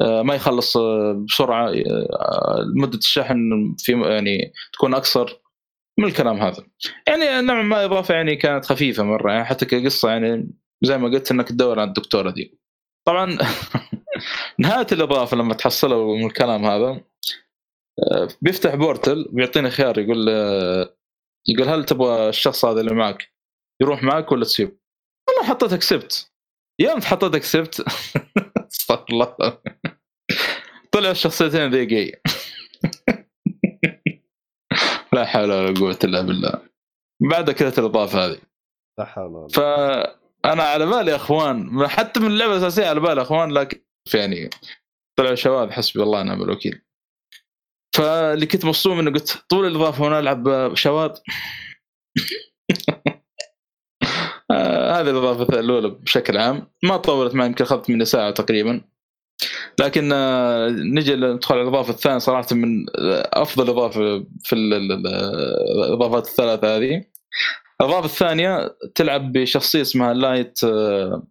آه، 0.00 0.22
ما 0.22 0.34
يخلص 0.34 0.76
بسرعة. 1.28 1.72
مدة 2.76 2.98
الشحن 2.98 3.36
في 3.78 3.92
يعني 3.92 4.52
تكون 4.72 4.94
أقصر. 4.94 5.41
من 5.98 6.04
الكلام 6.04 6.36
هذا. 6.36 6.66
يعني 7.08 7.46
نوعا 7.46 7.62
ما 7.62 7.84
إضافة 7.84 8.14
يعني 8.14 8.36
كانت 8.36 8.64
خفيفة 8.64 9.02
مرة 9.02 9.32
يعني 9.32 9.44
حتى 9.44 9.66
كقصة 9.66 10.10
يعني 10.10 10.50
زي 10.84 10.98
ما 10.98 11.08
قلت 11.08 11.30
إنك 11.30 11.48
تدور 11.48 11.80
على 11.80 11.88
الدكتورة 11.88 12.30
دي. 12.30 12.58
طبعا 13.06 13.38
نهاية 14.58 14.86
الإضافة 14.92 15.36
لما 15.36 15.54
تحصلها 15.54 16.16
من 16.16 16.26
الكلام 16.26 16.64
هذا 16.64 17.00
آه، 17.98 18.28
بيفتح 18.42 18.74
بورتل 18.74 19.28
بيعطيني 19.32 19.70
خيار 19.70 19.98
يقول 19.98 20.28
آه، 20.28 20.96
يقول 21.48 21.68
هل 21.68 21.84
تبغى 21.84 22.28
الشخص 22.28 22.64
هذا 22.64 22.80
اللي 22.80 22.94
معك 22.94 23.32
يروح 23.82 24.02
معك 24.02 24.32
ولا 24.32 24.44
تسيب؟ 24.44 24.78
أنا 25.28 25.48
حطيت 25.48 25.72
اكسبت 25.72 26.32
يوم 26.80 27.00
حطيت 27.00 27.34
اكسبت 27.34 27.84
استغفر 28.72 29.04
الله. 29.10 29.58
طلع 30.92 31.10
الشخصيتين 31.10 31.70
ذي 31.70 31.86
جاي 31.86 32.22
لا 35.14 35.24
حول 35.24 35.52
ولا 35.52 35.80
قوة 35.80 35.98
إلا 36.04 36.20
بالله. 36.20 36.68
بعد 37.30 37.50
كذا 37.50 37.78
الإضافة 37.78 38.26
هذه. 38.26 38.38
لا 38.98 39.04
حول 39.04 39.34
ولا 39.34 39.48
فانا 39.48 40.62
على 40.62 40.86
بالي 40.86 41.16
أخوان 41.16 41.86
حتى 41.86 42.20
من 42.20 42.26
اللعبة 42.26 42.52
الأساسية 42.52 42.86
على 42.86 43.00
بالي 43.00 43.22
أخوان 43.22 43.52
لكن 43.52 43.80
يعني 44.14 44.50
طلعوا 45.18 45.34
شواذ 45.34 45.70
حسبي 45.70 46.02
الله 46.02 46.20
ونعم 46.20 46.42
الوكيل. 46.42 46.82
فاللي 47.96 48.46
كنت 48.46 48.64
مصدوم 48.64 48.98
انه 48.98 49.10
قلت 49.10 49.44
طول 49.48 49.66
الإضافة 49.66 50.04
وأنا 50.04 50.18
ألعب 50.18 50.74
شواذ. 50.74 51.10
آه، 54.50 55.00
هذه 55.00 55.10
الإضافة 55.10 55.60
الأولى 55.60 55.88
بشكل 55.88 56.36
عام. 56.36 56.66
ما 56.82 56.96
طولت 56.96 57.34
معي 57.34 57.46
يمكن 57.46 57.64
أخذت 57.64 57.90
مني 57.90 58.04
ساعة 58.04 58.30
تقريبا. 58.30 58.91
لكن 59.80 60.10
آه، 60.12 60.68
نجي 60.68 61.14
ندخل 61.16 61.54
على 61.54 61.62
الإضافة 61.62 61.90
الثانية 61.92 62.18
صراحة 62.18 62.46
من 62.52 62.86
آه، 62.98 63.28
أفضل 63.32 63.68
إضافة 63.70 64.24
في 64.44 64.52
ال- 64.52 64.74
ال- 64.74 64.92
ال- 64.92 65.06
الإضافات 65.86 66.26
الثلاثة 66.26 66.76
هذه. 66.76 67.04
الإضافة 67.80 68.04
الثانية 68.06 68.76
تلعب 68.94 69.32
بشخصية 69.32 69.80
اسمها 69.82 70.14
Light 70.14 70.58
آه، 70.64 71.22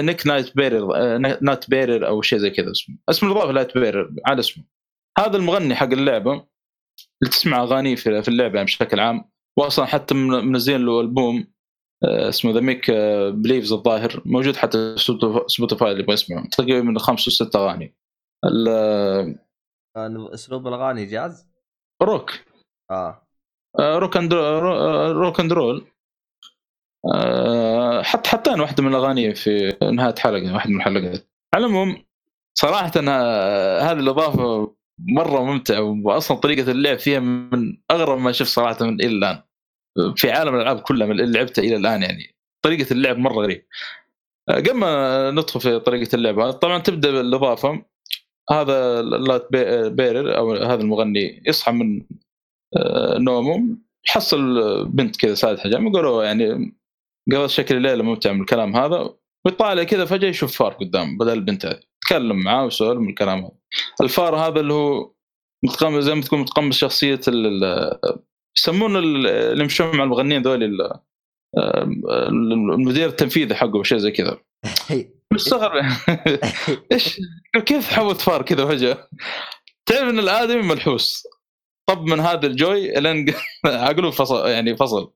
Nick 0.00 0.26
Lightbearer 0.26 1.16
Lightbearer 1.18 2.06
أو 2.06 2.22
شيء 2.22 2.38
زي 2.38 2.50
كذا 2.50 2.70
اسمه. 2.70 2.96
اسم 3.10 3.26
الإضافة 3.26 3.52
Lightbearer 3.52 4.10
على 4.26 4.40
اسمه. 4.40 4.64
هذا 5.18 5.36
المغني 5.36 5.74
حق 5.74 5.92
اللعبة 5.92 6.32
اللي 6.32 7.30
تسمع 7.30 7.62
أغانيه 7.62 7.96
في 7.96 8.28
اللعبة 8.28 8.54
يعني 8.54 8.64
بشكل 8.66 9.00
عام 9.00 9.24
واصلا 9.58 9.84
حتى 9.86 10.14
من- 10.14 10.44
منزلين 10.46 10.86
له 10.86 11.00
البوم 11.00 11.46
اسمه 12.04 12.52
The 12.52 12.60
Make 12.60 12.90
Believes 13.30 13.72
الظاهر 13.72 14.22
موجود 14.24 14.56
حتى 14.56 14.94
في 14.98 14.98
Spotify- 15.48 15.82
اللي 15.90 16.02
يبغى 16.02 16.12
يسمعه. 16.14 16.48
تقريبا 16.48 16.80
من 16.80 16.98
خمس 16.98 17.28
وست 17.28 17.56
أغاني. 17.56 17.94
آه، 18.68 19.34
اسلوب 20.34 20.66
الأغاني 20.68 21.04
جاز؟ 21.06 21.48
روك. 22.02 22.30
آه. 22.90 23.22
آه، 23.78 23.98
rock 23.98 24.16
and 24.16 24.34
ro- 24.34 25.10
rock 25.10 25.40
and 25.40 25.52
roll 25.52 25.86
آه، 27.14 28.02
حط 28.02 28.26
حطينا 28.26 28.62
واحدة 28.62 28.82
من 28.82 28.88
الأغاني 28.94 29.34
في 29.34 29.76
نهاية 29.92 30.14
حلقة 30.18 30.54
واحدة 30.54 30.70
من 30.70 30.76
الحلقات. 30.76 31.28
على 31.54 31.66
العموم 31.66 32.04
صراحة 32.58 32.92
آه، 33.08 33.80
هذه 33.80 33.98
الإضافة 33.98 34.74
مرة 34.98 35.44
ممتعة 35.44 36.02
واصلا 36.04 36.36
طريقة 36.36 36.70
اللعب 36.70 36.98
فيها 36.98 37.20
من 37.20 37.76
أغرب 37.90 38.18
ما 38.18 38.32
شفت 38.32 38.48
صراحة 38.48 38.84
من 38.84 38.94
إلى 39.00 39.06
الآن. 39.06 39.42
في 40.16 40.30
عالم 40.30 40.54
الألعاب 40.54 40.80
كلها 40.80 41.06
من 41.06 41.20
اللي 41.20 41.38
لعبتها 41.38 41.62
إلى 41.62 41.76
الآن 41.76 42.02
يعني. 42.02 42.34
طريقة 42.62 42.92
اللعب 42.92 43.18
مرة 43.18 43.32
غريب. 43.34 43.66
قبل 44.48 44.74
ما 44.74 45.30
ندخل 45.30 45.60
في 45.60 45.78
طريقة 45.80 46.16
اللعب 46.16 46.50
طبعا 46.52 46.78
تبدأ 46.78 47.10
بالإضافة. 47.10 47.82
هذا 48.50 49.02
لات 49.02 49.48
بي- 49.50 49.90
بيرر 49.90 50.36
أو 50.36 50.54
هذا 50.54 50.82
المغني 50.82 51.42
يصحى 51.46 51.72
من 51.72 52.02
آه، 52.76 53.18
نومه 53.18 53.76
يحصل 54.08 54.38
بنت 54.88 55.16
كذا 55.16 55.34
سادة 55.34 55.60
حجام 55.60 55.86
يقولوا 55.86 56.24
يعني 56.24 56.76
قضى 57.32 57.48
شكل 57.48 57.76
الليلة 57.76 58.02
ممتع 58.02 58.32
من 58.32 58.40
الكلام 58.40 58.76
هذا 58.76 59.14
ويطالع 59.46 59.82
كذا 59.84 60.04
فجأة 60.04 60.28
يشوف 60.28 60.56
فار 60.58 60.72
قدام 60.72 61.18
بدل 61.18 61.32
البنت 61.32 61.66
هذه. 61.66 61.80
تكلم 62.00 62.36
معاه 62.36 62.64
وسولف 62.66 63.00
من 63.00 63.08
الكلام 63.08 63.38
هذا. 63.38 63.52
الفار 64.00 64.36
هذا 64.36 64.60
اللي 64.60 64.72
هو 64.72 65.12
متقمص 65.64 66.04
زي 66.04 66.14
ما 66.14 66.22
تكون 66.22 66.40
متقمص 66.40 66.76
شخصية 66.78 67.20
يسمون 68.58 68.96
ال- 68.96 69.26
اللي 69.26 69.62
يمشون 69.62 69.96
مع 69.96 70.04
المغنيين 70.04 70.42
ذول 70.42 70.62
ال- 70.64 71.00
المدير 72.74 73.08
التنفيذي 73.08 73.54
حقه 73.54 73.76
وشيء 73.76 73.98
زي 73.98 74.10
كذا. 74.10 74.38
مستغرب 75.32 75.84
إيش؟ 76.92 77.20
كيف 77.66 77.92
حولت 77.92 78.20
فار 78.20 78.42
كذا 78.42 78.66
فجاه 78.66 79.08
تعرف 79.86 80.08
إن 80.10 80.18
الآدمي 80.18 80.62
ملحوس. 80.62 81.26
طب 81.88 82.04
من 82.04 82.20
هذا 82.20 82.46
ال 82.46 82.58
Joy 82.58 82.92
لين 83.00 83.34
عقله 83.64 84.10
فصل 84.20 84.48
يعني 84.48 84.76
فصل. 84.76 85.12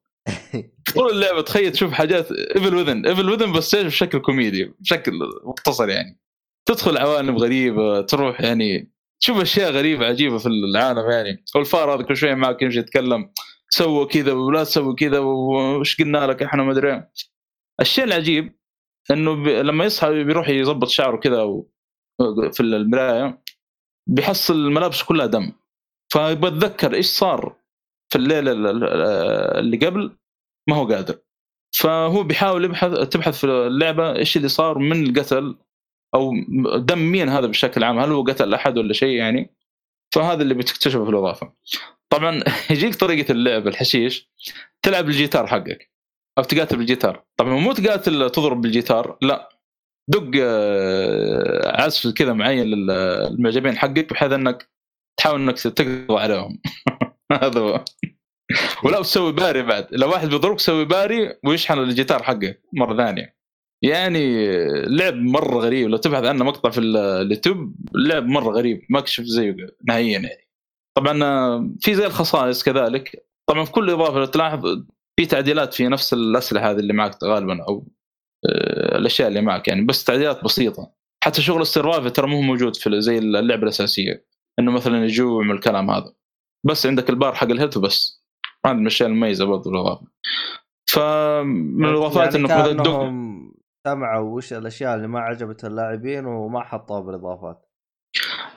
طول 0.95 1.11
اللعبة 1.11 1.41
تخيل 1.41 1.73
تشوف 1.73 1.93
حاجات 1.93 2.33
Evil 2.33 2.75
Within 2.75 3.07
Evil 3.07 3.31
Within 3.31 3.53
بس 3.53 3.75
بشكل 3.75 4.19
كوميدي 4.19 4.75
بشكل 4.81 5.13
مختصر 5.45 5.89
يعني. 5.89 6.21
تدخل 6.69 6.99
عوالم 6.99 7.37
غريبة 7.39 8.01
تروح 8.01 8.41
يعني 8.41 8.92
تشوف 9.23 9.41
أشياء 9.41 9.71
غريبة 9.73 10.07
عجيبة 10.07 10.39
في 10.39 10.47
العالم 10.47 11.11
يعني. 11.11 11.45
والفار 11.55 11.95
هذا 11.95 12.03
كل 12.03 12.17
شوية 12.17 12.35
معك 12.35 12.63
يمشي 12.63 12.79
يتكلم 12.79 13.33
سووا 13.69 14.07
كذا 14.07 14.33
ولا 14.33 14.65
تسوي 14.65 14.95
كذا 14.95 15.19
وش 15.19 16.03
قلنا 16.03 16.27
لك 16.27 16.43
إحنا 16.43 16.63
ما 16.63 16.73
أدري. 16.73 17.09
الشيء 17.81 18.05
العجيب 18.05 18.59
إنه 19.11 19.35
ب... 19.35 19.49
لما 19.49 19.85
يصحى 19.85 20.25
بيروح 20.25 20.49
يظبط 20.49 20.89
شعره 20.89 21.17
كذا 21.17 21.43
و... 21.43 21.69
في 22.53 22.61
المراية 22.61 23.43
بيحصل 24.09 24.55
الملابس 24.55 25.03
كلها 25.03 25.27
دم. 25.27 25.53
فبتذكر 26.13 26.95
إيش 26.95 27.07
صار 27.07 27.57
في 28.13 28.19
الليلة 28.19 28.53
ال- 28.53 28.67
ال- 28.67 28.85
اللي 29.59 29.77
قبل؟ 29.77 30.17
ما 30.69 30.77
هو 30.77 30.87
قادر. 30.87 31.19
فهو 31.75 32.23
بيحاول 32.23 32.65
يبحث 32.65 33.09
تبحث 33.09 33.39
في 33.41 33.45
اللعبة 33.47 34.17
إيش 34.17 34.37
اللي 34.37 34.49
صار 34.49 34.79
من 34.79 35.07
القتل. 35.07 35.57
أو 36.15 36.33
دم 36.79 36.99
مين 36.99 37.29
هذا 37.29 37.47
بشكل 37.47 37.85
عام؟ 37.85 37.99
هل 37.99 38.13
هو 38.13 38.23
قتل 38.23 38.55
أحد 38.55 38.79
ولا 38.79 38.93
شيء 38.93 39.17
يعني؟ 39.17 39.51
فهذا 40.15 40.43
اللي 40.43 40.55
بتكتشفه 40.55 41.05
في 41.05 41.11
الإضافة. 41.11 41.53
طبعا 42.11 42.43
يجيك 42.71 42.95
طريقة 42.95 43.33
اللعب 43.33 43.69
الحشيش. 43.69 44.31
تلعب 44.83 45.09
الجيتار 45.09 45.47
حقك. 45.47 45.93
أو 46.39 46.43
تقاتل 46.43 46.77
بالجيتار. 46.77 47.25
طبعا 47.37 47.55
مو 47.55 47.73
تقاتل 47.73 48.31
تضرب 48.31 48.61
بالجيتار 48.61 49.19
لا. 49.23 49.49
دق 50.09 50.31
آه، 50.43 51.83
عزف 51.83 52.15
كذا 52.15 52.33
معين 52.33 52.67
للمعجبين 52.67 53.79
حقك 53.79 54.11
بحيث 54.11 54.33
إنك 54.33 54.69
تحاول 55.17 55.41
إنك 55.41 55.59
تقضي 55.61 56.07
عليهم. 56.11 56.59
هذا 57.43 57.61
هو. 57.61 57.85
ولا 58.85 59.03
تسوي 59.03 59.33
parry 59.33 59.63
بعد. 59.63 59.87
لو 59.93 60.11
واحد 60.11 60.29
بيضربك 60.29 60.61
سوي 60.61 60.85
parry 60.85 61.35
ويشحن 61.45 61.79
الجيتار 61.79 62.23
حقه 62.23 62.55
مرة 62.73 62.97
ثانية. 62.97 63.42
يعني 63.83 64.47
لعب 64.87 65.15
مرة 65.15 65.59
غريب. 65.59 65.89
لو 65.89 65.97
تبحث 65.97 66.25
عنه 66.25 66.45
مقطع 66.45 66.71
في 66.71 66.81
اليوتيوب 66.81 67.75
لعب 67.95 68.27
مرة 68.27 68.51
غريب. 68.51 68.87
ما 68.91 68.99
قد 68.99 69.07
شفت 69.07 69.25
زيه 69.25 69.57
نهائيا 69.89 70.19
يعني. 70.19 70.49
طبعا 70.95 71.15
في 71.81 71.95
زي 71.95 72.07
الخصائص 72.07 72.63
كذلك. 72.63 73.27
طبعا 73.47 73.65
في 73.65 73.73
كل 73.73 73.91
إضافة 73.91 74.19
لو 74.19 74.25
تلاحظ 74.25 74.85
في 75.17 75.27
تعديلات 75.27 75.75
في 75.75 75.89
نفس 75.89 76.13
الأسلحة 76.13 76.71
هذه 76.71 76.79
اللي 76.79 76.93
معك 76.93 77.25
غالبا 77.25 77.63
أو 77.69 77.89
آه، 78.47 78.99
الأشياء 78.99 79.29
اللي 79.29 79.41
معك 79.41 79.69
يعني. 79.69 79.85
بس 79.85 80.05
تعديلات 80.05 80.45
بسيطة. 80.45 80.93
حتى 81.25 81.43
شغل 81.43 81.63
ال 81.63 81.69
survive 81.69 82.13
ترى 82.13 82.27
مو 82.27 82.41
موجود 82.41 82.77
في 82.77 83.01
زي 83.01 83.19
اللعبة 83.19 83.63
الأساسية. 83.63 84.27
إنه 84.59 84.71
مثلا 84.71 85.05
يجوع 85.05 85.43
من 85.43 85.51
الكلام 85.51 85.91
هذا. 85.91 86.13
بس 86.65 86.87
عندك 86.87 87.11
البار 87.11 87.35
حق 87.35 87.51
ال 87.51 87.54
health 87.54 87.77
وبس. 87.77 88.23
هذا 88.67 88.75
من 88.75 88.83
الأشياء 88.83 89.09
المميزة 89.09 89.45
برضه 89.45 89.71
الاضافه 89.71 90.07
فمن 90.87 91.85
الإضافات 91.85 92.35
يعني 92.35 92.71
إنه 92.71 93.52
سمعوا 93.87 94.37
وش 94.37 94.53
الأشياء 94.53 94.95
اللي 94.97 95.09
ما 95.09 95.21
عجبت 95.21 95.65
اللاعبين 95.65 96.27
وما 96.27 96.61
حطوها 96.65 97.01
بالإضافات. 97.01 97.69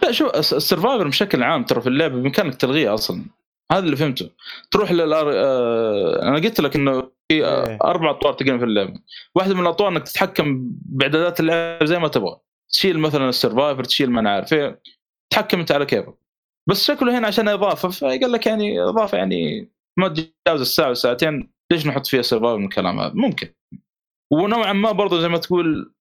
لا 0.04 0.12
شو 0.12 0.28
الس- 0.28 0.54
ال 0.54 0.60
survivor 0.60 1.08
بشكل 1.08 1.44
عام 1.44 1.64
ترى 1.64 1.82
في 1.82 1.88
اللعبه 1.90 2.16
بإمكانك 2.16 2.56
تلغيه 2.56 2.94
أصلا. 2.94 3.26
هذا 3.72 3.80
اللي 3.86 3.96
فهمته. 3.96 4.30
تروح 4.72 4.92
لل 4.92 5.14
آه، 5.14 6.22
أنا 6.22 6.36
قلت 6.36 6.60
لك 6.62 6.76
إنه 6.76 7.02
في 7.32 7.46
آه، 7.46 7.68
إيه. 7.68 7.78
أربع 7.84 8.10
أطوار 8.12 8.34
تقريبا 8.34 8.58
في 8.58 8.64
اللعبه 8.64 9.00
واحدة 9.36 9.54
من 9.56 9.62
الأطوار 9.62 9.90
إنك 9.92 10.04
تتحكم 10.04 10.72
باعدادات 10.86 11.40
اللعبه 11.40 11.86
زي 11.86 12.00
ما 12.00 12.08
تبغى. 12.08 12.38
تشيل 12.70 13.00
مثلا 13.00 13.30
ال 13.30 13.36
survivor 13.36 13.84
تشيل 13.84 14.12
ما 14.12 14.20
أنا 14.20 14.30
عارف 14.30 14.54
إيه، 14.54 14.82
تحكم 15.34 15.60
أنت 15.60 15.72
على 15.72 15.86
كيفك. 15.86 16.16
بس 16.70 16.84
شكله 16.88 17.18
هنا 17.20 17.28
عشان 17.28 17.48
إضافة 17.48 17.90
فقال 17.90 18.32
لك 18.32 18.46
يعني 18.46 18.84
إضافة 18.84 19.18
يعني 19.18 19.70
ما 19.98 20.08
تتجاوز 20.08 20.62
الساعة 20.62 20.88
والساعتين. 20.88 21.52
ليش 21.72 21.88
نحط 21.88 22.08
فيها 22.08 22.22
survivor 22.22 22.58
من 22.58 22.66
الكلام 22.66 23.00
هذا؟ 23.00 23.12
ممكن. 23.14 23.48
ونوعا 24.44 24.74
ما 24.74 24.92
برضه 24.92 25.22
زي 25.22 25.28
ما 25.28 25.38
تقول 25.38 25.94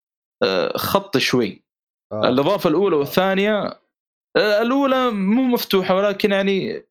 آه، 0.43 0.77
خط 0.77 1.19
شوي. 1.19 1.65
آه. 2.13 2.29
الإضافة 2.29 2.71
الأولى 2.71 2.97
والثانية 2.97 3.81
آه، 4.37 4.63
الأولى 4.63 5.11
مو 5.11 5.43
مفتوحة 5.43 5.95
ولكن 5.95 6.33
يعني 6.33 6.87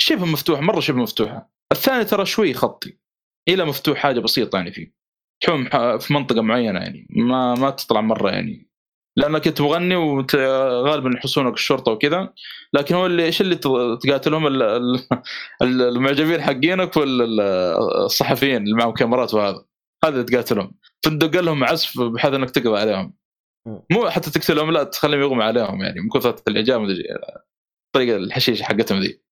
شبه 0.00 0.24
مفتوحة 0.26 0.60
مرة 0.62 0.80
شبه 0.80 0.98
مفتوحة. 0.98 1.50
الثانية 1.72 2.02
ترى 2.02 2.26
شوي 2.26 2.54
خطي 2.54 2.98
إلى 3.48 3.64
مفتوح 3.64 3.98
حاجة 3.98 4.20
بسيطة 4.20 4.56
يعني 4.56 4.72
فيه. 4.72 4.94
تحوم 5.42 5.64
في 5.98 6.12
منطقة 6.14 6.40
معينة 6.42 6.80
يعني 6.80 7.06
ما 7.10 7.54
ما 7.54 7.70
تطلع 7.70 8.00
مرة 8.00 8.30
يعني. 8.30 8.66
لأنك 9.18 9.46
أنت 9.46 9.60
مغني 9.60 9.96
وغالبا 9.96 11.10
يحصونك 11.16 11.54
الشرطة 11.54 11.92
وكذا 11.92 12.32
لكن 12.72 12.94
هو 12.94 13.06
اللي 13.06 13.24
إيش 13.24 13.40
اللي 13.40 13.56
تقاتلهم؟ 14.02 14.46
ال- 14.46 14.62
ال- 14.62 15.00
ال- 15.62 15.82
المعجبين 15.82 16.42
حقينك 16.42 16.96
والصحفيين 16.96 18.62
اللي 18.62 18.74
معهم 18.76 18.92
كاميرات 18.94 19.34
وهذا 19.34 19.64
هذا 20.04 20.14
اللي 20.14 20.24
تقاتلهم. 20.24 20.72
تدق 21.04 21.40
لهم 21.40 21.64
عزف 21.64 22.00
بحيث 22.00 22.34
إنك 22.34 22.50
تقضي 22.50 22.78
عليهم. 22.80 23.16
مو 23.92 24.10
حتى 24.10 24.30
تقتلهم 24.30 24.70
لا 24.70 24.84
تخليهم 24.84 25.20
يغمى 25.20 25.44
عليهم 25.44 25.82
يعني 25.82 26.00
من 26.00 26.08
كثرة 26.08 26.42
الإعجاب 26.48 26.82
الطريقة 27.86 28.16
الحشيشه 28.16 28.62
حقتهم 28.64 29.00
ذي. 29.00 29.22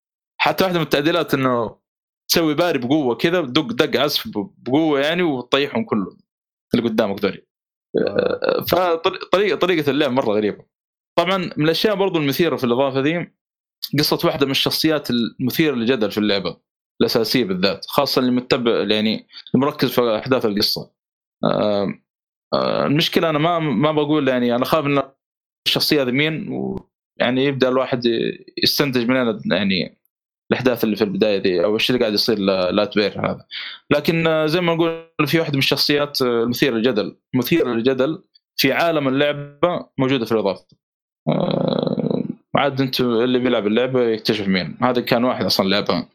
حتى 0.41 0.63
واحدة 0.63 0.79
من 0.79 0.85
التعديلات 0.85 1.33
إنه 1.33 1.79
تسوي 2.27 2.53
باري 2.55 2.79
بقوة 2.79 3.15
كذا 3.15 3.41
دق 3.41 3.71
دق 3.73 4.01
عزف 4.01 4.27
بقوة 4.57 4.99
يعني 4.99 5.23
وتطيحهم 5.23 5.85
كلهم 5.85 6.17
اللي 6.73 6.89
قدامك 6.89 7.19
ذولي. 7.19 7.45
فطريقه 8.67 9.55
طريقة 9.57 9.91
اللعب 9.91 10.11
مرة 10.11 10.31
غريبة. 10.33 10.65
طبعا 11.17 11.37
من 11.37 11.65
الأشياء 11.65 11.95
برضو 11.95 12.19
المثيرة 12.19 12.55
في 12.55 12.63
الإضافة 12.63 12.99
ذي 12.99 13.31
قصة 13.99 14.19
واحدة 14.23 14.45
من 14.45 14.51
الشخصيات 14.51 15.07
المثيرة 15.09 15.75
للجدل 15.75 16.11
في 16.11 16.17
اللعبة 16.17 16.57
الأساسية 17.01 17.43
بالذات 17.45 17.85
خاصة 17.89 18.19
اللي 18.19 18.31
متبع 18.31 18.71
يعني 18.71 19.27
مركز 19.53 19.89
في 19.91 20.17
أحداث 20.17 20.45
القصة. 20.45 20.81
آه، 20.81 20.85
آه، 20.85 20.94
المشكلة 22.85 23.29
أنا 23.29 23.39
ما 23.39 23.59
ما 23.59 23.91
بقول 23.91 24.27
يعني 24.27 24.55
أنا 24.55 24.63
اخاف 24.63 24.85
ان 24.85 25.03
الشخصية 25.67 26.01
هذه 26.01 26.11
مين 26.11 26.49
ويعني 26.49 27.45
يبدأ 27.45 27.69
الواحد 27.69 28.01
يستنتج 28.63 29.07
منين 29.07 29.39
يعني 29.51 29.97
الأحداث 30.51 30.83
اللي 30.83 30.95
في 30.95 31.03
البداية 31.03 31.37
دي 31.37 31.63
أو 31.63 31.73
إيش 31.73 31.89
اللي 31.89 31.99
قاعد 31.99 32.13
يصير 32.13 32.39
لأتبير 32.39 33.31
هذا. 33.31 33.45
لكن 33.91 34.27
آه، 34.27 34.45
زي 34.45 34.61
ما 34.61 34.75
نقول 34.75 35.09
في 35.25 35.39
واحدة 35.39 35.53
من 35.53 35.59
الشخصيات 35.59 36.21
آه، 36.21 36.43
المثيره 36.43 36.75
للجدل 36.75 37.17
مثيرة 37.35 37.73
للجدل 37.73 38.23
في 38.57 38.73
عالم 38.73 39.07
اللعبة 39.07 39.89
موجودة 39.97 40.25
في 40.25 40.31
الإضافة. 40.31 40.65
آه، 41.27 42.23
عاد 42.55 42.81
أنت 42.81 43.01
اللي 43.01 43.39
بيلعب 43.39 43.67
اللعبة 43.67 44.03
يكتشف 44.03 44.47
مين. 44.47 44.77
هذا 44.81 45.01
كان 45.01 45.23
واحد 45.23 45.45
أصلا 45.45 45.69
لعبها 45.69 46.09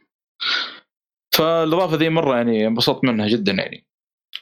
فالإضافة 1.34 1.96
ذي 1.96 2.08
مرة 2.08 2.36
يعني 2.36 2.66
انبسطت 2.66 3.04
منها 3.04 3.28
جدا 3.28 3.52
يعني. 3.52 3.89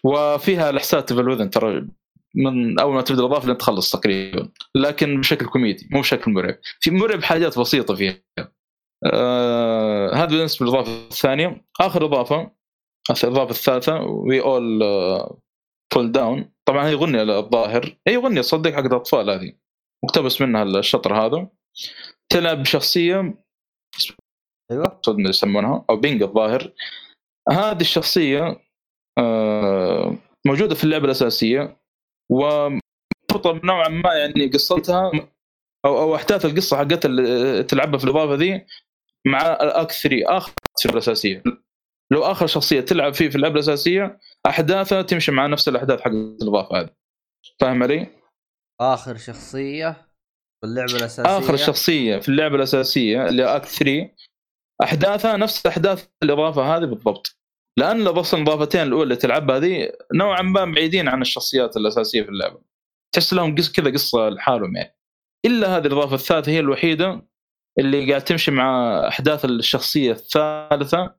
وفيها 0.05 0.73
لحسات 0.73 1.13
فالوذن 1.13 1.51
ترى 1.51 1.89
من 2.35 2.81
أول 2.81 2.95
ما 2.95 3.03
تبدأ 3.03 3.21
الإضافة 3.21 3.47
لين 3.47 3.59
تخلص 3.59 3.91
تقريبا 3.91 4.49
لكن 4.75 5.21
بشكل 5.21 5.47
كوميدي 5.47 5.89
مو 5.91 6.01
بشكل 6.01 6.31
مرعب. 6.31 6.59
في 6.81 6.91
مرعب 6.91 7.23
حاجات 7.23 7.59
بسيطة 7.59 7.95
فيها. 7.95 8.23
آه 9.13 10.15
هذا 10.15 10.27
بالنسبة 10.27 10.67
للإضافة 10.67 10.93
الثانية. 10.93 11.65
آخر 11.81 12.05
إضافة 12.05 12.51
الإضافة 13.25 13.51
الثالثة 13.51 14.01
We 14.01 14.41
All 14.41 14.81
Fall 15.95 16.12
Down 16.12 16.53
طبعا 16.65 16.87
هي 16.87 16.93
اغنيه 16.93 17.23
الظاهر 17.23 17.97
هي 18.09 18.17
اغنيه 18.17 18.41
صدق 18.41 18.71
حق 18.71 18.85
الأطفال 18.85 19.31
هذه. 19.31 19.53
مقتبس 20.05 20.41
منها 20.41 20.63
الشطر 20.63 21.15
هذا. 21.15 21.49
تلعب 22.33 22.63
بشخصية 22.63 23.35
أيوه. 24.71 25.01
يسمونها 25.09 25.85
أو 25.91 25.97
بينج 25.97 26.23
الظاهر. 26.23 26.73
هذه 27.51 27.81
الشخصية 27.81 28.68
موجودة 30.47 30.75
في 30.75 30.85
اللعبة 30.85 31.05
الأساسية 31.05 31.81
ومرتبطة 32.31 33.61
نوعا 33.64 33.89
ما 33.89 34.14
يعني 34.14 34.47
قصتها 34.47 35.12
أو 35.85 35.99
أو 35.99 36.14
أحداث 36.14 36.45
القصة 36.45 36.77
حقتها 36.77 37.09
اللي 37.09 37.62
تلعبها 37.62 37.99
في 37.99 38.05
الاضافه 38.05 38.35
ذي 38.35 38.66
مع 39.27 39.53
الاك 39.53 39.93
3 39.93 40.37
آخر 40.37 40.53
في 40.79 40.87
اللعبه 40.87 40.99
الأساسية. 40.99 41.43
لو 42.12 42.23
آخر 42.25 42.47
شخصية 42.47 42.81
تلعب 42.81 43.14
فيه 43.14 43.29
في 43.29 43.37
اللعبة 43.37 43.55
الأساسية 43.55 44.19
أحداثها 44.47 45.03
تمشي 45.03 45.33
مع 45.33 45.47
نفس 45.47 45.69
الأحداث 45.69 46.01
حق 46.01 46.11
الاضافه 46.11 46.81
هذه. 46.81 46.91
فاهم 47.61 47.83
علي؟ 47.83 48.07
آخر 48.81 49.16
شخصية 49.16 49.91
في 50.61 50.66
اللعبة 50.66 50.97
الأساسية؟ 50.97 51.39
آخر 51.39 51.57
شخصية 51.57 52.19
في 52.19 52.29
اللعبة 52.29 52.57
الأساسية 52.57 53.29
اللي 53.29 53.45
اك 53.45 53.64
3 53.64 54.11
أحداثها 54.83 55.37
نفس 55.37 55.66
أحداث 55.66 56.09
الاضافه 56.23 56.77
هذه 56.77 56.85
بالضبط. 56.85 57.38
لأن 57.79 58.07
أصلا 58.07 58.43
الاضافتين 58.43 58.83
الأولى 58.83 59.03
اللي 59.03 59.16
تلعبها 59.16 59.57
هذه 59.57 59.91
نوعا 60.14 60.43
ما 60.43 60.64
بعيدين 60.64 61.09
عن 61.09 61.22
الشخصيات 61.22 61.76
الأساسية 61.76 62.22
في 62.22 62.29
اللعبة. 62.29 62.61
تحس 63.12 63.35
لهم 63.35 63.55
قصه 63.55 63.72
كذا 63.72 63.91
قصة 63.91 64.29
لحالهم 64.29 64.76
يعني. 64.76 64.97
إلا 65.47 65.76
هذه 65.76 65.87
الإضافة 65.87 66.14
الثالثة 66.14 66.53
هي 66.53 66.61
الوحيدة 66.61 67.29
اللي 67.79 68.11
قاعد 68.11 68.24
تمشي 68.24 68.51
مع 68.51 68.99
أحداث 69.09 69.45
الشخصية 69.45 70.12
الثالثة 70.12 71.14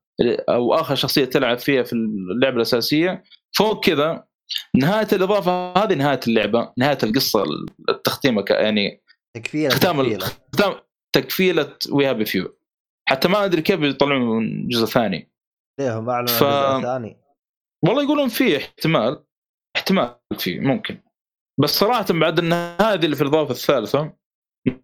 أو 0.49 0.74
آخر 0.74 0.95
شخصية 0.95 1.26
تلعب 1.26 1.60
فيها 1.60 1.84
في 1.84 1.93
اللعبة 1.93 2.55
الأساسية. 2.55 3.24
فوق 3.51 3.86
كذا 3.86 4.28
نهاية 4.76 5.07
الإضافة 5.14 5.74
هذه 5.84 5.93
نهاية 5.93 6.20
اللعبة 6.28 6.74
نهاية 6.78 6.97
القصة 7.03 7.43
التختيمة 7.89 8.45
يعني 8.49 9.01
تكفيله 9.34 9.70
ختام 9.70 10.01
تكفيله 10.01 10.26
ختام 10.53 10.76
تكفيلة 11.14 11.74
We 11.91 12.06
Happy 12.06 12.26
Few 12.26 12.60
حتى 13.10 13.28
ما 13.28 13.45
أدري 13.45 13.62
كيف 13.62 13.82
يطلعون 13.82 14.68
جزء 14.68 14.86
ثاني. 14.86 15.29
ليه 15.80 16.00
هم 16.00 16.10
اعلنوا 16.10 16.34
ف- 16.34 16.84
ثاني. 16.84 17.18
والله 17.86 18.04
يقولون 18.04 18.28
فيه 18.30 18.58
احتمال 18.58 19.24
احتمال 19.76 20.16
فيه 20.38 20.60
ممكن. 20.60 21.02
بس 21.60 21.70
صراحة 21.70 22.06
بعد 22.10 22.40
إن 22.40 22.54
هذه 22.54 23.06
اللي 23.06 23.16
في 23.16 23.22
الإضافة 23.22 23.52
الثالثة 23.52 24.14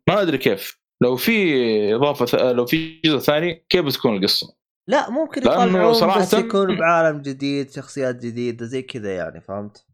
ما 0.10 0.22
أدري 0.22 0.38
كيف. 0.38 0.80
لو 1.04 1.16
في 1.16 1.96
إضافة 1.96 2.26
ث- 2.26 2.36
لو 2.36 2.66
في 2.66 3.02
جزء 3.06 3.18
ثاني 3.18 3.66
كيف 3.70 3.86
بتكون 3.86 4.16
القصة؟ 4.18 4.58
لا 4.90 5.10
ممكن 5.10 5.42
يطلعون 5.42 5.94
صراحة- 5.94 6.18
بس 6.18 6.34
يكون 6.34 6.78
بعالم 6.78 7.22
جديد 7.22 7.72
شخصيات 7.72 8.16
جديدة 8.16 8.66
زي 8.66 8.82
كذا 8.82 9.16
يعني 9.16 9.42
فهمت؟ 9.42 9.86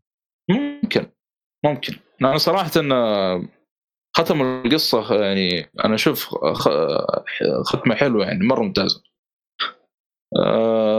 ممكن 0.49 1.05
ممكن. 1.65 1.93
أنا 2.21 2.37
صراحة 2.37 2.71
إن 2.77 2.91
ختموا 4.17 4.63
القصة 4.65 5.21
يعني 5.23 5.71
أنا 5.85 5.95
أشوف 5.95 6.25
ختمة 7.63 7.95
حلوة 7.95 8.25
يعني 8.25 8.47
مرة 8.47 8.61
ممتازة. 8.61 9.03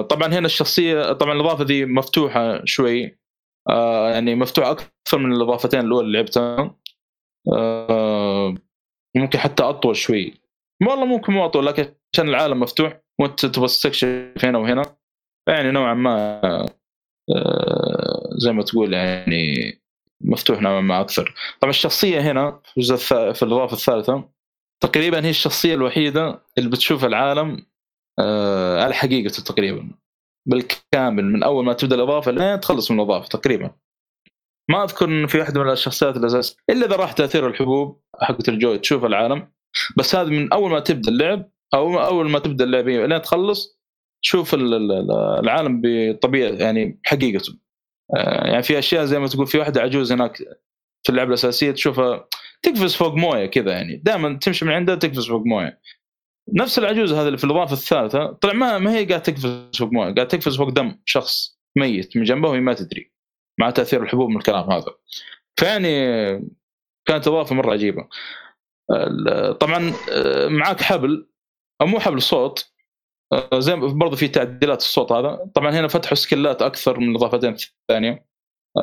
طبعا 0.09 0.29
هنا 0.29 0.47
الشخصية 0.47 1.13
طبعا 1.13 1.33
الإضافة 1.33 1.65
دي 1.65 1.85
مفتوحة 1.85 2.65
شوي. 2.65 3.19
آه، 3.71 4.11
يعني 4.11 4.35
مفتوحه 4.35 4.71
أكثر 4.71 5.19
من 5.19 5.33
الإضافتين 5.33 5.81
الاولى 5.81 6.07
اللي 6.07 6.19
لعبتها. 6.19 6.77
آه، 7.53 8.55
ممكن 9.17 9.39
حتى 9.39 9.63
أطول 9.63 9.97
شوي. 9.97 10.35
والله 10.89 11.05
ممكن 11.05 11.33
مو 11.33 11.45
أطول 11.45 11.67
لكن 11.67 11.95
عشان 12.15 12.29
العالم 12.29 12.61
مفتوح 12.61 13.01
وانت 13.21 13.47
تبغى 13.47 13.67
تستكشف 13.67 14.45
هنا 14.45 14.59
وهنا. 14.59 14.97
يعني 15.49 15.71
نوعا 15.71 15.95
ما 15.95 16.41
آه، 17.37 18.29
زي 18.39 18.53
ما 18.53 18.63
تقول 18.63 18.93
يعني 18.95 19.73
مفتوح 20.21 20.63
نوعا 20.63 20.81
ما 20.81 21.01
أكثر. 21.01 21.35
طبعا 21.61 21.71
الشخصية 21.71 22.21
هنا 22.21 22.61
في 22.75 23.35
في 23.35 23.43
الإضافة 23.43 23.73
الثالثة 23.75 24.29
تقريبا 24.83 25.25
هي 25.25 25.31
الشخصية 25.31 25.75
الوحيدة 25.75 26.43
اللي 26.59 26.71
بتشوف 26.71 27.05
العالم 27.05 27.67
آه 28.19 28.83
على 28.85 28.95
حقيقته 28.95 29.43
تقريبا. 29.43 29.91
بالكامل 30.49 31.25
من 31.25 31.43
أول 31.43 31.65
ما 31.65 31.73
تبدأ 31.73 31.97
الإضافة 31.97 32.31
لين 32.31 32.61
تخلص 32.61 32.91
من 32.91 33.01
الإضافة 33.01 33.29
تقريبا. 33.29 33.71
ما 34.71 34.85
أذكر 34.85 35.05
ان 35.09 35.27
في 35.27 35.39
واحدة 35.39 35.63
من 35.63 35.71
الشخصيات 35.71 36.17
الاساس 36.17 36.57
إلا 36.71 36.87
إذا 36.87 36.97
راح 36.97 37.13
تأثير 37.13 37.47
الحبوب 37.47 38.01
حقت 38.21 38.49
الجو 38.49 38.77
تشوف 38.77 39.05
العالم. 39.05 39.53
بس 39.99 40.15
هذا 40.15 40.29
من 40.31 40.53
أول 40.53 40.71
ما 40.71 40.81
تبدأ 40.81 41.11
اللعب 41.11 41.51
أو 41.75 42.01
أول 42.01 42.31
ما 42.31 42.39
تبدأ 42.39 42.65
اللعبه 42.65 43.07
لين 43.07 43.23
تخلص 43.23 43.79
تشوف 44.23 44.55
ال- 44.55 44.75
ال- 44.75 44.93
ال- 44.93 45.41
العالم 45.41 45.81
بطبيعة 45.85 46.51
يعني 46.51 47.01
بحقيقته 47.05 47.59
آه، 48.17 48.47
يعني 48.51 48.63
في 48.63 48.79
أشياء 48.79 49.05
زي 49.05 49.19
ما 49.19 49.27
تقول 49.27 49.47
في 49.47 49.59
واحدة 49.59 49.81
عجوز 49.81 50.13
هناك 50.13 50.37
في 51.03 51.11
اللعبة 51.11 51.29
الأساسية 51.29 51.71
تشوفها 51.71 52.29
تقفز 52.63 52.95
فوق 52.95 53.15
موية 53.15 53.47
كذا 53.47 53.73
يعني. 53.73 53.97
دائما 53.97 54.39
تمشي 54.39 54.65
من 54.65 54.73
عندها 54.73 54.95
تقفز 54.95 55.29
فوق 55.29 55.43
موية. 55.47 55.81
نفس 56.49 56.79
العجوز 56.79 57.13
هذا 57.13 57.27
اللي 57.27 57.39
في 57.39 57.45
الأضافة 57.45 57.73
الثالثة. 57.73 58.27
طلع 58.33 58.53
ما 58.53 58.79
ما 58.79 58.93
هي 58.93 59.05
قاعدة 59.05 59.19
تقفز 59.19 59.77
فوق 59.79 59.93
مويه 59.93 60.05
قاعدة 60.05 60.25
تقفز 60.25 60.57
فوق 60.57 60.69
دم 60.69 60.99
شخص 61.05 61.59
ميت 61.77 62.17
من 62.17 62.23
جنبه 62.23 62.49
وهي 62.49 62.61
ما 62.61 62.75
تدري 62.75 63.13
مع 63.61 63.71
تأثير 63.71 64.03
الحبوب 64.03 64.31
من 64.31 64.37
الكلام 64.37 64.71
هذا. 64.71 64.95
فيعني 65.57 65.91
كانت 67.09 67.29
إضافة 67.29 67.55
مرة 67.55 67.73
عجيبة. 67.73 68.09
طبعا 69.61 69.93
آه، 70.13 70.49
معاك 70.49 70.81
حبل 70.81 71.29
أو 71.81 71.87
مو 71.87 72.01
حبل 72.01 72.23
صوت. 72.23 72.73
آه، 73.33 73.59
زي 73.59 73.77
برضه 73.77 74.17
في 74.17 74.29
تعديلات 74.29 74.81
الصوت 74.81 75.13
هذا. 75.13 75.51
طبعا 75.55 75.71
هنا 75.71 75.89
فتحوا 75.89 76.15
سكيلات 76.15 76.63
أكثر 76.63 77.01
من 77.01 77.11
الإضافتين 77.11 77.55
الثانية. 77.55 78.27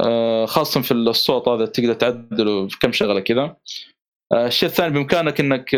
آه، 0.02 0.46
خاصة 0.46 0.82
في 0.82 0.92
الصوت 0.92 1.48
هذا 1.48 1.66
تقدر 1.66 1.94
تعدله 1.94 2.68
في 2.68 2.80
كم 2.80 2.92
شغلة 2.92 3.20
كذا. 3.20 3.58
الشيء 4.34 4.70
الثاني 4.70 4.94
بإمكانك 4.94 5.40
إنك 5.40 5.76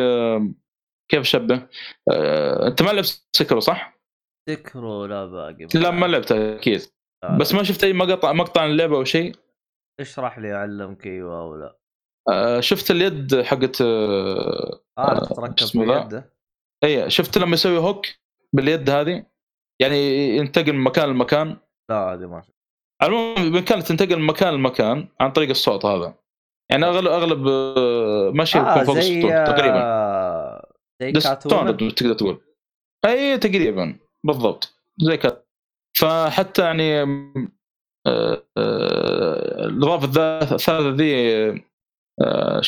كيف 1.12 1.20
اشبه 1.20 1.68
آه، 2.12 2.68
انت 2.68 2.82
ما 2.82 2.90
لعبت 2.92 3.28
Sekiro 3.36 3.60
صح؟ 3.60 4.02
Sekiro 4.50 5.06
لا 5.06 5.26
باقي. 5.26 5.68
لا 5.76 5.92
ما 5.92 6.06
لعبتها 6.06 6.56
أكيد. 6.56 6.82
لا، 7.24 7.38
بس 7.38 7.54
ما 7.54 7.64
شفت 7.64 7.84
أي 7.84 7.94
مقطع 7.94 8.34
مقطع 8.34 8.62
عن 8.62 8.70
اللعبه 8.70 8.98
أو 8.98 9.04
شيء؟ 9.04 9.36
اشرح 10.00 10.40
لي 10.40 10.54
اعلمك 10.54 11.06
أيوه 11.08 11.40
أو 11.40 11.56
لا. 11.56 11.78
آه، 12.30 12.60
شفت 12.60 12.92
اليد 12.92 13.42
حقت 13.42 13.82
آه، 13.82 14.80
آه 14.98 15.02
آه، 15.12 15.20
تتركب 15.26 15.58
في 15.58 15.64
اسمه 15.64 15.86
ذا؟ 15.86 16.02
يده 16.02 16.34
اي 16.84 17.10
شفت 17.10 17.38
لما 17.38 17.54
يسوي 17.54 17.78
هوك 17.78 18.06
باليد 18.56 18.90
هذه؟ 18.90 19.26
يعني 19.82 19.98
ينتقل 20.38 20.74
من 20.74 20.84
مكان 20.84 21.10
لمكان؟ 21.10 21.58
لا 21.90 21.96
هذه 21.96 22.26
ما 22.26 22.42
شفت. 22.42 22.56
العموم 23.04 23.36
بامكانك 23.36 23.84
تنتقل 23.84 24.16
من 24.20 24.28
مكان 24.28 24.54
لمكان 24.54 25.08
عن 25.20 25.32
طريق 25.32 25.50
الصوت 25.50 25.86
هذا. 25.86 26.14
يعني 26.72 26.86
أغلب 26.86 27.08
أغلب 27.08 27.48
آه، 27.48 28.32
ماشي 28.34 28.60
آه 28.60 28.72
يكون 28.72 28.84
فوق 28.84 28.96
زي 28.96 29.18
السطور 29.20 29.46
تقريبا. 29.46 29.82
آه، 29.82 30.21
زي 31.02 31.12
كاتونا 31.12 31.72
تقدر 31.72 32.14
تقول. 32.14 32.42
أي 33.06 33.38
تقريبا 33.38 33.96
بالضبط. 34.26 34.74
زي 35.02 35.18
كذا 35.18 35.44
فحتى 35.98 36.62
يعني 36.62 37.02
آه، 38.08 38.44
آه، 38.58 39.66
الأضافة 39.66 40.08
الثالث- 40.08 40.54
الثالثة 40.54 40.90
ذي 40.96 41.16
آه، 42.22 42.62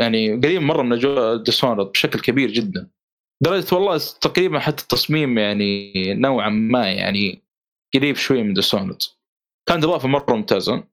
يعني 0.00 0.36
قريب 0.40 0.62
مرة 0.62 0.82
من 0.82 0.92
أجواء 0.92 1.36
Dishonored 1.36 1.86
بشكل 1.86 2.20
كبير 2.20 2.50
جدا. 2.50 2.90
درجة 3.42 3.74
والله 3.74 3.98
تقريبا 4.20 4.58
حتى 4.58 4.82
التصميم 4.82 5.38
يعني 5.38 5.92
نوعا 6.14 6.48
ما 6.48 6.92
يعني 6.92 7.42
قريب 7.94 8.16
شوي 8.16 8.42
من 8.42 8.54
Dishonored 8.54 8.98
كانت 9.68 9.84
إضافة 9.84 10.08
مرة 10.08 10.34
ممتازة. 10.34 10.84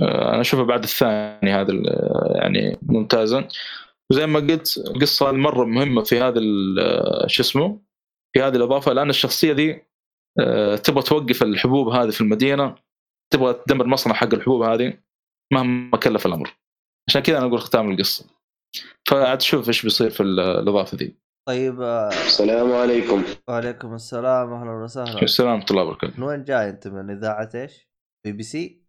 أنا 0.00 0.40
أشوفها 0.40 0.64
بعد 0.64 0.82
الثاني 0.82 1.52
هذا 1.52 1.72
يعني 2.34 2.78
ممتازه 2.82 3.48
وزي 4.12 4.26
ما 4.26 4.38
قلت 4.40 4.78
القصة 4.78 5.32
مرة 5.32 5.64
مهمة 5.64 6.02
في 6.02 6.20
هذا 6.20 6.38
ال- 6.38 7.30
شو 7.30 7.42
اسمه؟ 7.42 7.80
في 8.34 8.42
هذه 8.42 8.56
الإضافة 8.56 8.92
لأن 8.92 9.10
الشخصية 9.10 9.52
دي 9.52 9.82
آه، 10.40 10.76
تبغى 10.76 11.02
توقف 11.02 11.42
الحبوب 11.42 11.88
هذه 11.88 12.10
في 12.10 12.20
المدينة 12.20 12.74
تبغى 13.32 13.54
تدمر 13.66 13.86
مصنع 13.86 14.14
حق 14.14 14.34
الحبوب 14.34 14.62
هذه 14.62 14.98
مهما 15.52 15.96
كلف 15.98 16.26
الأمر. 16.26 16.56
عشان 17.08 17.22
كذا 17.22 17.38
أنا 17.38 17.46
أقول 17.46 17.60
ختام 17.60 17.90
القصة. 17.90 18.24
فعاد 19.08 19.38
تشوف 19.38 19.68
إيش 19.68 19.82
بيصير 19.82 20.10
في 20.10 20.22
ال- 20.22 20.40
الإضافة 20.40 20.96
دي. 20.96 21.16
طيب 21.48 21.80
آه، 21.82 22.08
السلام 22.08 22.72
عليكم. 22.72 23.24
وعليكم 23.48 23.94
السلام 23.94 24.52
أهلا 24.52 24.84
وسهلا. 24.84 25.22
السلام 25.22 25.50
ورحمة 25.52 25.66
الله 25.70 25.82
وبركاته. 25.82 26.14
من 26.16 26.22
وين 26.22 26.44
جاي 26.44 26.68
أنت؟ 26.68 26.88
من 26.88 27.10
إذاعة 27.10 27.50
إيش؟ 27.54 27.88
بي 28.26 28.32
بي 28.32 28.42
سي؟ 28.42 28.82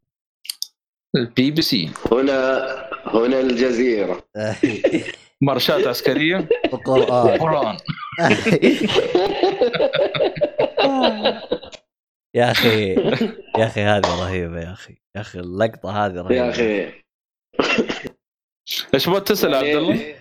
البي 1.16 1.52
بي 1.52 1.62
سي. 1.62 1.90
هنا 2.12 2.83
هنا 3.14 3.40
الجزيرة. 3.40 4.24
مارشات 5.42 5.88
عسكرية؟ 5.88 6.50
القرآن. 6.74 7.40
قران 7.40 7.78
يا 12.36 12.52
أخي 12.52 12.94
يا 13.58 13.66
أخي 13.66 13.82
هذه 13.82 14.24
رهيبة 14.24 14.60
يا 14.60 14.74
أخي. 14.74 14.98
يا 15.16 15.22
أخي 15.22 15.40
اللقطة 15.40 16.06
هذه 16.06 16.16
رهيبة. 16.16 16.36
يا 16.36 16.50
أخي. 16.50 17.04
إيش 18.94 19.04
تبغى 19.06 19.20
تسأل 19.20 19.56
عبد 19.56 19.68
الله؟ 19.68 20.16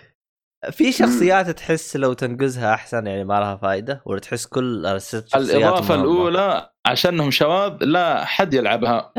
في 0.71 0.93
شخصيات 0.93 1.51
تحس 1.51 1.97
لو 1.97 2.13
تنقزها 2.13 2.75
أحسن 2.75 3.07
يعني 3.07 3.25
ما 3.25 3.41
لها 3.41 3.57
فائده 3.57 4.03
ولا 4.07 4.21
تحس 4.21 4.47
كل 4.47 4.87
الست 4.87 5.29
شخصيات 5.29 5.51
الإضافة؟ 5.57 5.95
الأولى 5.95 6.71
عشانهم 6.87 7.31
شواذ 7.31 7.85
لا 7.85 8.25
حد 8.25 8.55
يلعبها. 8.55 9.13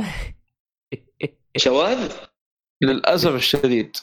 شواذ 1.57 2.11
للأسف 2.83 3.35
الشديد. 3.35 3.97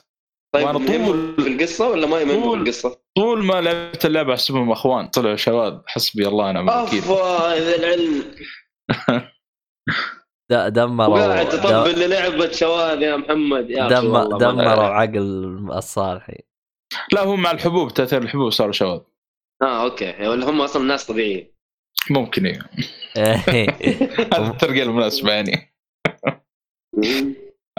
طيب 0.55 0.67
وأنا 0.67 0.79
طول- 0.79 1.35
في 1.43 1.49
القصة 1.49 1.89
ولا 1.89 2.07
ما 2.07 2.21
يهمهم 2.21 2.43
طول- 2.43 2.59
في 2.59 2.63
القصة؟ 2.65 3.01
طول 3.17 3.45
ما 3.45 3.61
لعبت 3.61 4.07
اللعبة 4.07 4.33
احسبهم 4.35 4.71
أخوان. 4.73 5.07
طلعوا 5.09 5.37
شواذ 5.37 5.79
حسبي 5.87 6.29
الله 6.29 6.45
ونعم 6.45 6.71
الوكيل 6.71 6.99
أفا 6.99 7.59
ذا 7.59 7.77
العلم. 7.77 8.25
دمروا 10.51 11.15
وقاعد 11.19 11.47
د- 11.47 11.49
تطبل 11.51 11.99
للعبة 12.01 12.51
شواذ 12.53 13.03
يا 13.03 13.17
محمد 13.17 13.71
يا 13.71 13.89
دم 13.89 14.39
دمروا 14.39 14.85
عقل 14.85 15.19
الصالحي. 15.73 16.39
لا 17.13 17.25
هم 17.25 17.43
مع 17.43 17.51
الحبوب 17.51 17.95
تأثير 17.95 18.23
الحبوب 18.23 18.51
صاروا 18.51 18.73
شواذ 18.73 19.01
آه 19.63 19.85
أوكي. 19.85 20.29
ولا 20.29 20.51
هم 20.51 20.61
أصلا 20.61 20.83
ناس 20.83 21.07
طبيعيين. 21.07 21.53
ممكن 22.11 22.47
إيه. 22.47 22.59
هذا 24.35 24.51
الترقية 24.51 24.83
المناسبة 24.83 25.33
يعني. 25.33 25.75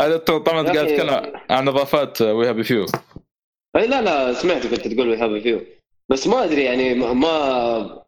هذا 0.02 0.18
طبعا 0.18 0.68
يا 0.68 0.74
قاعد 0.74 0.78
اتكلم 0.78 1.34
عن 1.49 1.68
اضافات 1.68 2.22
We 2.22 2.50
Happy 2.50 2.64
Few 2.64 2.86
أي 3.76 3.88
لا 3.88 4.02
لا 4.02 4.34
سمعتك 4.34 4.70
كنت 4.70 4.88
تقول 4.88 5.10
We 5.10 5.18
Happy 5.18 5.44
Few 5.44 5.62
بس 6.10 6.28
ما 6.28 6.43
أدري 6.43 6.64
يعني 6.64 6.93
ما- 6.93 7.14
ما 7.14 8.02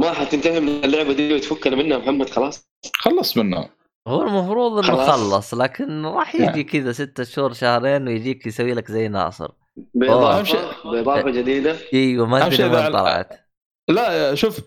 ما 0.00 0.12
حتنتهي 0.12 0.60
من 0.60 0.68
اللعبة 0.84 1.12
دي 1.12 1.34
وتفكنا 1.34 1.76
منها 1.76 1.98
محمد 1.98 2.30
خلاص؟ 2.30 2.68
خلص 2.94 3.36
منها. 3.36 3.70
هو 4.08 4.22
المفروض 4.22 4.84
إنه. 4.84 5.06
خلص 5.06 5.54
لكن 5.54 6.06
راح 6.06 6.34
يجي 6.34 6.64
كذا 6.64 6.92
ستة 6.92 7.24
شهور 7.24 7.52
شهرين 7.52 8.08
ويجيك 8.08 8.46
يسوي 8.46 8.74
لك 8.74 8.90
زي 8.90 9.08
ناصر. 9.08 9.50
باضافه 9.94 10.90
باضافه 10.90 11.30
جديدة. 11.30 11.76
إيوه 11.94 12.26
ما 12.26 12.46
أدري 12.46 12.64
وين 12.64 12.92
طلعت. 12.92 13.48
لا 13.88 14.34
شوف 14.34 14.60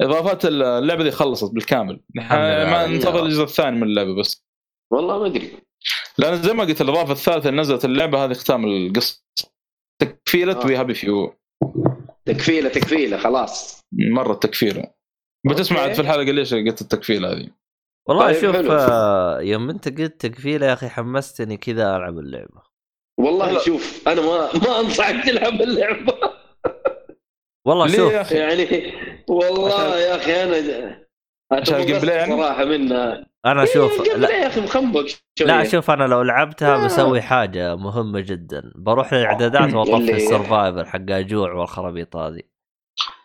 إضافات 0.00 0.44
اللعبة 0.44 1.02
دي 1.04 1.10
خلصت 1.10 1.52
بالكامل. 1.54 2.00
ما 2.14 2.86
ننتظر 2.86 3.22
الجزء 3.22 3.42
الثاني 3.42 3.76
من 3.76 3.82
اللعبة 3.82 4.14
بس. 4.20 4.44
والله 4.92 5.18
ما 5.18 5.26
أدري. 5.26 5.52
لأن 6.18 6.42
زي 6.42 6.52
ما 6.52 6.64
قلت 6.64 6.80
الإضافة 6.80 7.12
الثالثة 7.12 7.48
اللي 7.48 7.60
نزلت 7.60 7.84
اللعبة 7.84 8.24
هذه 8.24 8.32
ختام 8.32 8.64
القصة 8.64 9.24
تكفيلة 10.02 10.62
آه. 10.62 10.66
We 10.66 10.76
Happy 10.76 10.94
Few 10.94 11.34
تكفيلة 12.26 12.68
تكفيلة 12.68 13.16
خلاص 13.16 13.80
مرة 13.92 14.34
تكفيلة 14.34 14.94
بتسمع. 15.46 15.92
في 15.92 16.00
الحلقة 16.00 16.22
ليش 16.22 16.54
قلت 16.54 16.80
التكفيلة 16.80 17.32
هذه 17.32 17.50
والله 18.08 18.32
طيب، 18.32 18.40
شوف. 18.40 18.70
آه 18.70 19.40
يوم 19.40 19.70
انت 19.70 20.00
قلت 20.00 20.26
تكفيلة 20.26 20.66
يا 20.66 20.72
أخي 20.72 20.88
حمستني 20.88 21.56
كذا 21.56 21.96
ألعب 21.96 22.18
اللعبة 22.18 22.62
والله 23.20 23.52
لا. 23.52 23.58
شوف 23.58 24.08
أنا 24.08 24.20
ما 24.20 24.50
ما 24.56 24.80
أنصحك 24.80 25.24
تلعب 25.24 25.62
اللعبة 25.62 26.14
والله 27.66 27.88
شوف 27.88 28.12
يا 28.12 28.20
أخي؟ 28.20 28.36
يعني 28.36 28.92
والله 29.28 29.98
يا 29.98 30.16
أخي 30.16 30.42
أنا 30.42 31.03
عشان 31.52 31.80
ال 31.80 31.98
gameplay 31.98 32.16
يعني؟ 32.16 32.36
صراحة 32.36 32.64
منها 32.64 33.26
أنا 33.46 33.64
شوف 33.64 33.92
إيه، 33.92 34.00
ال 34.00 34.04
game 34.04 34.20
لا 34.22 34.30
يا 34.30 34.46
أخي 34.46 34.60
مخنبق. 34.60 35.04
لا 35.40 35.64
شوف 35.64 35.90
أنا 35.90 36.04
لو 36.04 36.22
لعبتها 36.22 36.78
لا. 36.78 36.84
بسوي 36.84 37.20
حاجة 37.22 37.76
مهمة 37.76 38.20
جدا 38.20 38.72
بروح 38.74 39.14
للإعدادات 39.14 39.74
وأطفي 39.74 39.96
اللي- 39.96 40.12
ال 40.16 40.24
survivor 40.24 40.84
حق 40.84 40.96
الجوع 41.10 41.52
والخرابيط 41.52 42.16
هذه 42.16 42.40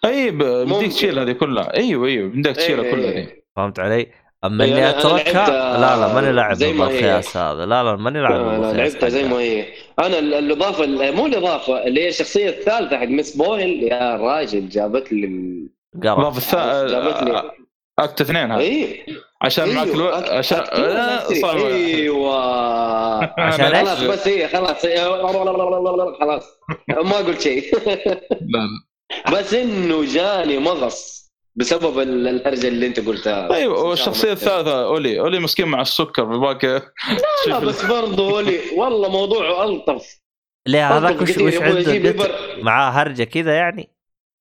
أي 0.06 0.32
ب- 0.32 0.38
بديك. 0.44 0.92
تشيل 0.92 1.20
هذه 1.20 1.32
كلها 1.32 1.74
أيوه 1.78 2.08
أيوه 2.08 2.30
بدك 2.30 2.56
تشيلها 2.56 2.84
إيه، 2.86 2.92
كلها 2.92 3.12
إيه. 3.12 3.26
دي 3.26 3.44
فهمت 3.56 3.80
علي؟ 3.80 4.08
أما 4.44 4.64
إيه، 4.64 4.72
إني 4.74 4.90
أتركها 4.90 5.78
لا 5.78 5.98
لا 5.98 6.14
ماني 6.14 6.32
لاعب. 6.32 6.58
بالخياس 6.58 7.38
هذا 7.38 7.66
لا 7.66 7.84
لا 7.84 7.96
ماني 7.96 8.20
لاعب 8.22 8.34
أنا 8.34 8.60
بالخياس 8.60 8.94
لعبتها 8.94 9.10
زي. 9.10 9.24
ما 9.28 9.36
هي 9.40 9.66
أنا 10.00 10.20
ال- 10.20 10.34
الإضافة 10.34 10.84
ال- 10.84 11.16
مو 11.16 11.26
الإضافة 11.26 11.84
اللي 11.88 12.04
هي 12.04 12.08
الشخصية 12.08 12.50
الثالثة 12.50 12.98
حق 12.98 13.06
Miss 13.08 13.38
Boyle 13.38 13.84
يا 13.84 14.16
راجل 14.16 14.70
جابت 14.70 15.14
لي 15.14 15.26
ال- 15.28 15.70
قرف 16.04 16.18
الإضافة 16.20 16.88
جابت 16.88 17.04
لي 17.06 17.10
الثانية 17.10 17.69
اكت 18.00 18.22
اثنين 18.22 18.52
هذا 18.52 18.62
اي 18.62 19.06
عشان 19.42 19.76
معك 19.76 19.88
ألو... 19.88 20.10
أيوه، 20.10 20.22
أك- 20.26 20.30
عشان 20.32 20.58
لا،. 20.58 21.20
صعب 21.42 21.58
أيوه 21.58 23.40
عشان؟ 23.40 23.76
خلاص 23.86 24.04
بس 24.04 24.28
هي 24.28 24.48
خلاص 24.48 24.86
خلاص 26.20 26.46
ما 26.90 27.18
قلت 27.18 27.42
شيء 27.42 27.78
لا 27.86 28.10
لا. 28.42 29.32
بس 29.40 29.54
انه 29.54 30.06
جاني 30.14 30.58
مغص 30.60 31.20
بسبب 31.56 32.00
ال- 32.00 32.28
الهرجه 32.28 32.68
اللي 32.68 32.88
انت 32.88 33.00
قلتها 33.00 33.54
أيوه 33.54 33.84
والشخصيه 33.84 34.32
الثالثه 34.32 34.86
اولي 34.86 35.20
اولي 35.20 35.40
مسكين 35.40 35.68
مع 35.68 35.82
السكر 35.82 36.24
بالباك 36.24 36.64
لا 37.48 37.60
بس 37.60 37.86
برضه 37.86 38.34
ولي 38.34 38.60
والله 38.76 39.10
موضوعه 39.10 39.66
الطف 39.66 40.20
ليه 40.68 40.98
هذاك 40.98 41.22
ألطف 41.22 41.42
وش 41.42 41.58
عنده. 41.58 42.14
معاه 42.62 42.90
هرجه 42.92 43.24
كذا 43.24 43.54
يعني 43.56 43.90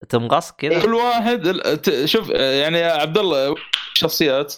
تمغص 0.08 0.52
كذا؟ 0.52 0.82
كل 0.82 0.94
واحد 0.94 1.46
ال- 1.46 1.82
ت- 1.82 2.04
شوف 2.04 2.28
يعني 2.30 2.78
يا 2.78 2.92
عبد 2.92 3.18
الله 3.18 3.54
شخصيات 3.94 4.54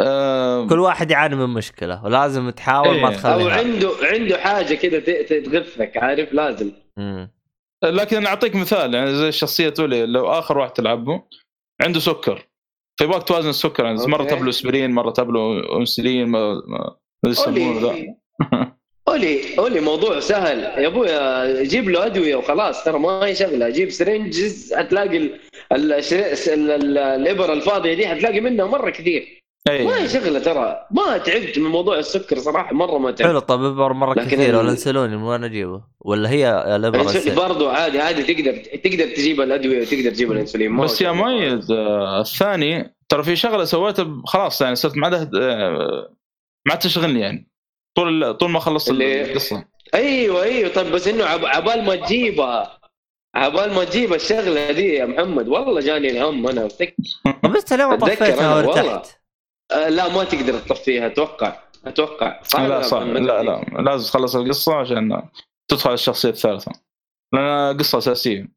آه، 0.00 0.66
كل 0.66 0.78
واحد 0.80 1.10
يعاني 1.10 1.36
من 1.36 1.48
مشكلة 1.54 2.04
ولازم 2.04 2.50
تحاول 2.50 3.00
ما 3.00 3.08
إيه. 3.08 3.14
أو 3.14 3.20
تخليها 3.20 3.52
عنده 3.58 3.90
عنده 4.02 4.38
حاجة 4.38 4.74
كذا 4.74 4.98
ت- 5.00 5.10
ت- 5.10 5.32
تغثك 5.46 5.96
عارف؟ 5.96 6.32
لازم. 6.32 6.72
مم. 6.96 7.30
لكن 7.84 8.16
أنا 8.16 8.28
أعطيك 8.28 8.54
مثال 8.56 8.94
يعني 8.94 9.14
زي 9.14 9.32
شخصيه 9.32 9.74
اولي 9.80 10.06
لو 10.06 10.26
آخر 10.26 10.58
واحد 10.58 10.70
تلعبه 10.72 11.22
عنده 11.82 12.00
سكر. 12.00 12.48
فيبغاك 13.00 13.22
توازن 13.22 13.48
السكر 13.48 13.84
يعني 13.84 14.06
مرة. 14.06 14.24
تبلو 14.24 14.50
أسبرين 14.50 14.90
مرة 14.90 15.10
تبلو 15.10 15.58
انسولين 15.78 16.28
ما 16.28 16.52
ما 16.54 16.96
ما 17.24 17.30
يسمونه 17.30 17.80
ذا. 17.80 17.96
Ollie 19.08 19.58
Ollie 19.58 19.80
موضوع 19.80 20.20
سهل. 20.20 20.58
يا 20.58 20.86
أبويا 20.86 21.62
جيب 21.62 21.88
له 21.88 22.06
أدوية 22.06 22.36
وخلاص. 22.36 22.84
ترى 22.84 22.98
ما 22.98 23.08
هي 23.26 23.34
شغلة. 23.34 23.68
جيب 23.68 23.90
syringes 23.90 24.74
حتلاقي 24.74 25.16
ال- 25.16 25.40
ال- 25.72 25.92
الشري- 25.92 26.54
ال- 26.54 26.70
ال- 26.70 26.98
الابر 26.98 27.52
الفاضية 27.52 27.94
دي 27.94 28.06
حتلاقي 28.08 28.40
منها 28.40 28.66
مرة 28.66 28.90
كثير. 28.90 29.40
ما 29.68 30.02
هي 30.02 30.08
شغلة 30.08 30.38
ترى. 30.38 30.86
ما 30.90 31.18
تعبت 31.18 31.58
من 31.58 31.64
موضوع 31.70 31.98
السكر 31.98 32.38
صراحة. 32.38 32.74
مرة 32.74 32.98
ما 32.98 33.10
تعبت. 33.10 33.30
حلو 33.30 33.38
طب 33.38 33.64
ابر 33.64 33.92
مرة 33.92 34.12
لكن 34.14 34.30
كثير 34.30 34.56
ولا 34.56 34.70
إنسولين 34.70 35.16
من 35.16 35.22
وين 35.22 35.44
أجيبه؟ 35.44 35.82
ولا 36.00 36.30
هي 36.30 36.76
الإبرة 36.76 37.00
الس- 37.02 37.28
برضو 37.28 37.68
عادي 37.68 37.98
عادي. 38.00 38.22
تقدر 38.34 38.56
تقدر 38.56 39.06
تجيب 39.14 39.40
الأدوية 39.40 39.80
وتقدر 39.80 40.10
تجيب 40.10 40.32
الإنسولين. 40.32 40.76
بس 40.76 41.00
يا. 41.00 41.12
مؤيد 41.12 41.70
آه، 41.70 42.20
الثاني 42.20 42.94
ترى 43.08 43.22
في 43.22 43.36
شغلة 43.36 43.64
سويتها 43.64 44.22
خلاص 44.26 44.60
يعني 44.62 44.74
صرت 44.74 44.96
ما 44.96 45.06
عاد 45.06 45.34
آه، 45.34 46.08
ما 46.66 46.72
عاد 46.72 46.78
تشغلني 46.78 47.20
يعني. 47.20 47.48
طول 47.94 48.34
طول 48.34 48.50
ما 48.50 48.60
خلصت 48.60 48.90
اللي- 48.90 49.22
القصة 49.32 49.64
أيوه 49.94 50.42
أيوه 50.42 50.68
طيب 50.74 50.92
بس 50.92 51.08
إنه 51.08 51.24
عب- 51.24 51.44
عبال 51.44 51.84
ما 51.84 51.96
تجيبها 51.96 52.80
عبال 53.34 53.72
ما 53.74 53.84
تجيب 53.84 54.14
الشغلة 54.14 54.72
دي 54.72 54.94
يا 54.94 55.06
محمد 55.06 55.48
والله 55.48 55.80
جاني 55.80 56.10
الهم 56.10 56.46
أنا 56.48 56.66
أفتكر. 56.66 56.94
طب 57.42 57.56
انت 57.56 57.72
ليه 57.72 57.86
ما 57.88 57.94
أتذكر 57.94 58.14
طفيتها. 58.26 58.54
وارتحت؟ 58.56 59.20
آه 59.72 59.88
لا 59.88 60.08
ما 60.08 60.24
تقدر 60.24 60.58
تطفيها 60.58 61.06
أتوقع 61.06 61.56
أتوقع 61.86 62.42
صح 62.42 62.60
لا 62.60 62.82
صح؟ 62.82 62.98
لا 62.98 63.42
لا 63.42 63.64
لازم 63.82 64.08
تخلص 64.10 64.36
القصة 64.36 64.74
عشان 64.74 65.22
تدخل 65.68 65.92
الشخصية 65.92 66.28
الثالثة 66.28 66.72
لانها 67.32 67.72
قصة 67.72 67.98
أساسية 67.98 68.48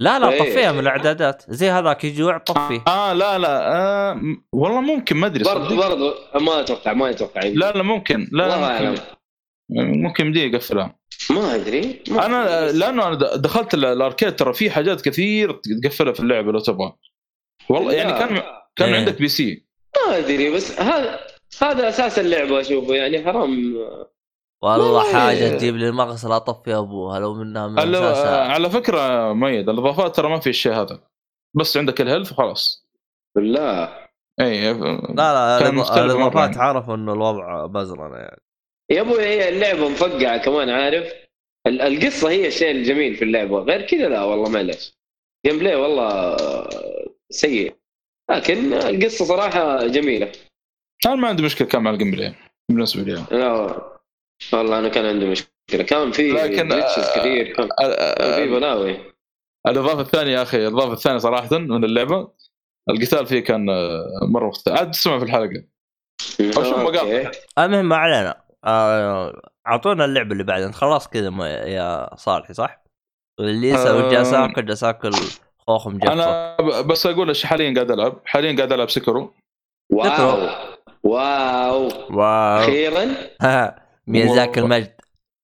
لا 0.00 0.18
لا 0.18 0.28
إيه. 0.30 0.38
طفيها 0.38 0.72
من 0.72 0.78
الإعدادات. 0.78 1.42
زي 1.48 1.70
هذاك 1.70 2.04
يجوع 2.04 2.38
طفيه 2.38 2.84
آه 2.88 3.12
لا 3.12 3.38
لا 3.38 3.76
آه 3.76 4.20
والله 4.52 4.80
ممكن 4.80 5.16
ما 5.16 5.26
أدري 5.26 5.44
برضو 5.44 5.68
صدق. 5.68 5.88
برضو 5.88 6.14
ما 6.34 6.60
أتوقع 6.60 6.92
ما 6.92 7.10
أتوقع. 7.10 7.40
لا 7.40 7.72
لا 7.72 7.82
ممكن 7.82 8.28
لا 8.32 8.48
لا 8.48 8.64
أعلم. 8.64 8.94
ممكن 9.70 10.26
يمدي 10.26 10.46
يقفلها 10.46 10.98
ما 11.30 11.54
أدري 11.54 12.02
أنا 12.10 12.64
أدري. 12.68 12.78
لأنه 12.78 13.06
أنا 13.06 13.36
دخلت 13.36 13.74
ال- 13.74 13.84
الأركيد 13.84 14.36
ترى 14.36 14.52
في 14.52 14.70
حاجات 14.70 15.00
كثير 15.00 15.60
تقفلها 15.82 16.12
في 16.12 16.20
اللعبة 16.20 16.52
لو 16.52 16.58
تبغى. 16.58 16.92
والله 17.68 17.92
يعني 17.92 18.12
كان 18.12 18.42
كان 18.76 18.88
إيه. 18.88 18.96
عندك 19.00 19.18
بي 19.18 19.28
سي. 19.28 19.66
ما 20.08 20.18
أدري 20.18 20.50
بس 20.50 20.80
هذا 20.80 21.20
هذا 21.62 21.88
أساس 21.88 22.18
اللعبة 22.18 22.60
أشوفه 22.60 22.94
يعني 22.94 23.24
حرام. 23.24 23.74
والله. 24.62 25.12
حاجة 25.12 25.56
تجيب 25.56 25.76
لي 25.76 25.88
المغسله 25.88 26.36
أطفي 26.36 26.74
ابوها 26.74 27.20
لو 27.20 27.34
منها 27.34 27.68
من 27.68 27.78
اساسها 27.78 28.48
على 28.52 28.70
فكرة 28.70 29.32
ميد 29.32 29.68
الإضافات 29.68 30.16
ترى 30.16 30.28
ما 30.28 30.40
في 30.40 30.50
الشيء 30.50 30.72
هذا. 30.72 31.00
بس 31.54 31.76
عندك 31.76 32.00
ال 32.00 32.05
health 32.05 32.32
وخلاص. 32.32 32.88
بالله. 33.36 34.08
اي 34.40 34.72
لا 34.72 35.58
لا 35.58 35.68
الإضافات 35.68 36.50
يعني. 36.50 36.62
عرفوا 36.62 36.94
إنه 36.94 37.12
الوضع 37.12 37.66
بزرنا 37.66 38.18
يعني. 38.18 38.42
يا 38.90 39.00
أبوي 39.00 39.22
هي 39.22 39.48
اللعبة 39.48 39.88
مفقعة 39.88 40.36
كمان 40.36 40.70
عارف؟ 40.70 41.12
ال- 41.66 41.80
القصة 41.80 42.30
هي 42.30 42.46
الشيء 42.46 42.70
الجميل 42.70 43.16
في 43.16 43.24
اللعبة. 43.24 43.58
غير 43.58 43.82
كذا 43.86 44.08
لا 44.08 44.24
والله 44.24 44.48
معلش 44.48 44.98
gameplay 45.46 45.74
والله 45.74 46.36
سيء. 47.30 47.74
لكن 48.30 48.72
القصة 48.72 49.24
صراحة 49.24 49.86
جميلة. 49.86 50.32
أنا 51.06 51.14
ما 51.14 51.28
عندي 51.28 51.42
مشكلة 51.42 51.68
كان 51.68 51.82
مع 51.82 51.90
ال 51.90 52.10
gameplay 52.10 52.34
بالنسبة 52.68 53.02
لي. 53.02 53.24
لا. 53.30 53.97
والله 54.52 54.78
أنا 54.78 54.88
كان 54.88 55.06
عندي 55.06 55.26
مشكلة. 55.26 55.82
كان 55.88 56.10
في 56.12 56.30
لكن، 56.32 56.72
آه، 56.72 57.16
كثير. 57.16 57.54
كان 57.56 57.64
ال- 57.64 58.14
كان 58.18 58.34
في 58.34 58.48
بلاوي. 58.50 58.98
الإضافة 59.66 60.00
الثانية 60.00 60.32
يا 60.32 60.42
أخي 60.42 60.56
الإضافة 60.66 60.92
الثانية 60.92 61.18
صراحة 61.18 61.58
من 61.58 61.84
اللعبة 61.84 62.28
القتال 62.90 63.26
فيه 63.26 63.40
كان 63.40 63.70
آه، 63.70 64.04
مرة 64.22 64.48
مختلف 64.48 64.76
عاد 64.78 64.90
تسمع 64.90 65.18
في 65.18 65.24
الحلقة. 65.24 65.64
أو 66.40 66.64
شوف. 66.64 66.78
مقاطع. 66.78 67.30
المهم 67.58 67.88
ما 67.88 67.96
علينا. 67.96 68.42
آه، 68.64 69.42
أعطونا 69.66 70.04
اللعبة 70.04 70.32
اللي 70.32 70.44
بعدين. 70.44 70.72
خلاص 70.72 71.08
كذا 71.08 71.30
ما- 71.30 71.48
يا 71.50 72.16
صالحي 72.16 72.54
صح؟ 72.54 72.82
الليسا 73.40 73.90
آه. 73.90 73.96
والجالس 73.96 74.32
اكل 74.32 74.66
جالس 74.66 74.84
اكل 74.84 75.10
خوخ 75.58 75.88
مجفف 75.88 76.10
أنا 76.10 76.56
بس 76.82 77.06
أقول 77.06 77.28
إيش 77.28 77.46
حاليا 77.46 77.74
قاعد 77.74 77.90
ألعب. 77.90 78.20
حاليا 78.24 78.56
قاعد 78.56 78.72
ألعب 78.72 78.90
Sekiro 78.90 79.34
wow. 79.92 80.48
wow. 81.04 81.88
wow. 82.10 82.58
أخيرا؟ 82.58 83.06
ميازاكي 84.08 84.60
والله. 84.60 84.76
المجد 84.76 84.94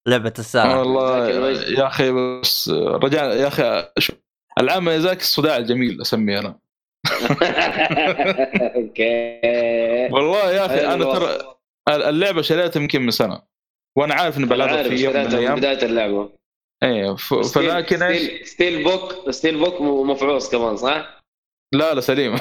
لعبة 0.09 0.33
السنة 0.39 0.79
والله. 0.79 1.29
يا 1.79 1.87
أخي 1.87 2.11
بس 2.13 2.69
رجع 2.79 3.25
يا 3.25 3.49
أخي 3.49 3.89
شوف 3.99 4.17
العاب 4.59 4.83
ميازاكي 4.83 5.21
الصداع 5.21 5.57
الجميل 5.57 6.01
أسميه 6.01 6.39
أنا 6.39 6.59
okay 8.77 9.41
والله 10.13 10.51
يا 10.51 10.67
أخي 10.67 10.81
أنا 10.87 11.05
أيوة. 11.05 11.19
ترى 11.19 11.55
اللعبة 12.09 12.43
شريتها 12.43 12.81
يمكن 12.81 13.03
من 13.03 13.11
سنة 13.11 13.43
وأنا 13.97 14.15
عارف 14.15 14.39
إني 14.39 14.47
بلعبها 14.47 14.83
في 14.83 14.95
يوم 14.95 15.15
من 15.15 15.21
الأيام 15.27 15.55
بداية 15.55 15.83
اللعبة 15.85 16.33
إيه 16.83 17.17
ف- 17.17 17.35
فلكن 17.35 18.03
إيش 18.03 18.23
steel, 18.23 18.47
steel 18.47 18.85
book 18.85 19.31
steel 19.31 19.59
book 19.59 19.81
مفعوص 19.81 20.51
كمان 20.51 20.77
صح؟ 20.77 21.21
لا 21.75 21.95
لا 21.95 22.01
سليمه 22.01 22.41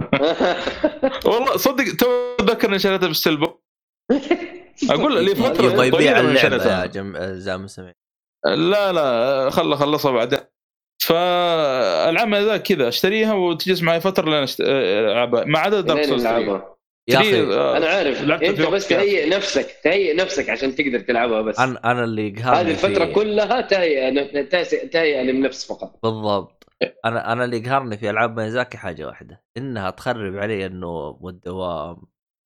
والله 1.26 1.56
صدق 1.56 1.96
تو 1.96 2.06
اتذكر 2.40 2.68
إني 2.68 2.78
شريتها 2.78 3.06
بالسلبو 3.06 3.46
أقول 4.90 5.24
لي 5.24 5.34
فترة 5.34 5.64
يبغى 5.64 5.86
يبيع 5.86 5.90
طويلة 5.90 6.22
من 6.22 6.36
اللعبة 6.36 6.80
يا 6.80 6.86
جم... 6.86 7.16
زام 7.18 7.66
سمين 7.66 7.92
لا 8.44 8.92
لا 8.92 9.50
خل 9.50 9.74
خلصها 9.76 10.12
بعدين. 10.12 10.38
فالعاب 11.02 12.34
ذا 12.34 12.56
كذا 12.56 12.88
أشتريها 12.88 13.34
وتجلس 13.34 13.82
معي 13.82 14.00
فترة 14.00 14.24
لين 14.24 14.42
أشت... 14.42 14.60
ألعبها. 14.60 15.44
ما 15.44 15.58
عدا 15.58 15.80
دارك 15.80 16.02
سولز 16.02 16.22
3 16.22 16.38
نلعبها 16.38 16.76
يا 17.08 17.18
أخي 17.18 17.42
أنا 17.76 17.86
عارف. 17.86 18.22
أنت 18.22 18.60
بس 18.60 18.88
تهيئ 18.88 19.28
نفسك 19.28 19.76
تهيئ 19.84 20.16
نفسك 20.16 20.50
عشان 20.50 20.74
تقدر 20.74 21.00
تلعبها 21.00 21.40
بس. 21.42 21.58
أنا 21.60 21.92
أنا 21.92 22.04
اللي 22.04 22.28
يقهرني 22.28 22.60
هذه 22.60 22.70
الفترة 22.70 23.04
في- 23.06 23.12
كلها 23.12 23.60
تهيئه 23.60 24.42
تهيئه 24.42 24.88
تهيئه 24.88 25.22
للنفس 25.22 25.66
فقط. 25.66 25.98
بالضبط. 26.02 26.64
أنا 27.04 27.32
أنا 27.32 27.44
اللي 27.44 27.56
يقهرني 27.56 27.98
في 27.98 28.10
ألعاب 28.10 28.40
ميزاكي 28.40 28.76
حاجة 28.78 29.06
واحدة 29.06 29.42
إنها 29.56 29.90
تخرب 29.90 30.36
علي 30.36 30.66
النوم 30.66 31.18
والدوام 31.20 31.96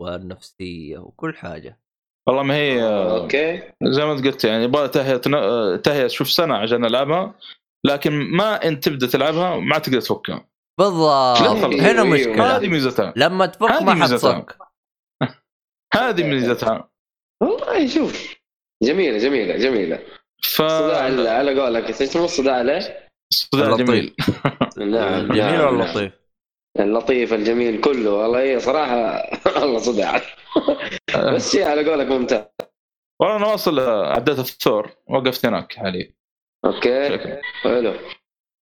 والنفسية 0.00 0.98
وكل 0.98 1.34
حاجة. 1.34 1.80
والله 2.28 2.42
ما 2.42 2.54
هي 2.54 2.82
أوكي. 2.84 3.62
زي 3.82 4.04
ما 4.04 4.12
انت 4.12 4.26
قلت 4.26 4.44
يعني 4.44 4.64
يبغى 4.64 4.88
تهيئه 4.88 5.16
تهيئه 5.76 6.06
شوف 6.06 6.30
سنة 6.30 6.56
عشان 6.56 6.84
ألعبها 6.84 7.34
لكن 7.86 8.12
ما 8.12 8.64
أنت 8.68 8.84
تبدأ 8.84 9.06
تلعبها 9.06 9.56
ما 9.56 9.78
تقدر 9.78 10.00
تفكها. 10.00 10.48
بالضبط. 10.78 11.64
هنا 11.64 12.02
أيوه، 12.02 12.04
مشكلة. 12.04 12.56
هذه 12.56 12.68
ميزتها. 12.68 13.12
لما 13.16 13.46
تفك 13.46 13.82
ما. 13.82 14.04
حتصك 14.04 14.56
هذه 15.94 16.22
ميزتها. 16.22 16.90
والله 17.42 17.86
شوف 17.86 18.34
جميلة 18.82 19.18
جميلة 19.18 19.56
جميلة. 19.56 19.98
ف 20.42 20.62
الصداع 20.62 21.02
على 21.38 21.60
قولك. 21.60 21.86
إيش 21.88 22.02
اسمه 22.02 22.24
الصداع 22.24 22.54
عليه؟ 22.54 23.08
صداع 23.32 23.66
اللطيف. 23.66 23.86
جميل. 23.86 24.14
نعم 24.78 25.26
جميل. 25.36 25.38
نعم، 25.38 25.74
ولا. 25.76 25.84
لطيف؟ 25.84 26.12
اللطيف 26.80 27.32
الجميل 27.34 27.80
كله. 27.80 28.10
والله 28.10 28.40
هي 28.42 28.60
صراحة 28.60 29.22
والله 29.60 29.78
صداع. 29.78 30.22
بس 31.34 31.52
شيء 31.52 31.64
على 31.64 31.90
قولك 31.90 32.06
ممتاز. 32.06 32.44
والله 33.20 33.36
أنا 33.36 33.46
واصل 33.46 33.80
عديت 33.80 34.38
الثور 34.38 34.90
وقفت 35.06 35.46
هناك 35.46 35.72
حاليا. 35.72 36.12
أوكي. 36.64 37.18
حلو. 37.62 37.90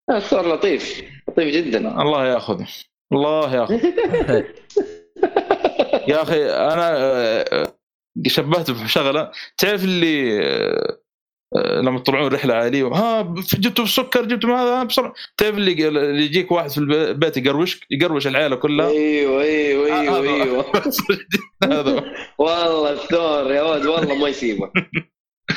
آه، 0.09 0.17
الثور 0.17 0.47
لطيف 0.53 1.01
لطيف 1.29 1.55
جدا. 1.55 2.01
الله 2.01 2.27
ياخذه. 2.27 2.67
الله 3.13 3.55
ياخذ 3.55 3.73
يا 6.09 6.21
أخي 6.21 6.45
أنا 6.45 6.97
آه، 6.97 7.73
شبهت 8.27 8.71
بشغلة. 8.71 9.31
تعرف 9.57 9.83
اللي 9.83 10.39
آه، 10.39 10.43
آه، 10.43 10.99
لما 11.55 11.99
تطلعون 11.99 12.33
رحلة 12.33 12.53
عائلية. 12.53 12.85
ها 12.87 13.21
جبتوا 13.53 13.83
السكر 13.83 14.25
جبتوا 14.25 14.55
هذا 14.55 14.83
بسرعة 14.83 15.13
تعرف 15.37 15.57
اللي 15.57 15.87
اللي 15.87 16.25
يجيك 16.25 16.51
واحد 16.51 16.69
في 16.69 16.77
البيت 16.77 17.37
يقروش 17.37 17.81
يقروش 17.91 18.27
العيلة 18.27 18.55
كلها؟ 18.55 18.89
أيوه 18.89 19.41
أيوه 19.41 19.99
أيوه 19.99 20.43
أيوه. 20.43 20.65
هذا. 21.63 22.13
والله 22.39 22.91
الثور 22.91 23.51
يا 23.51 23.61
ولد 23.61 23.85
والله 23.85 24.15
ما 24.15 24.27
يسيبك. 24.29 24.71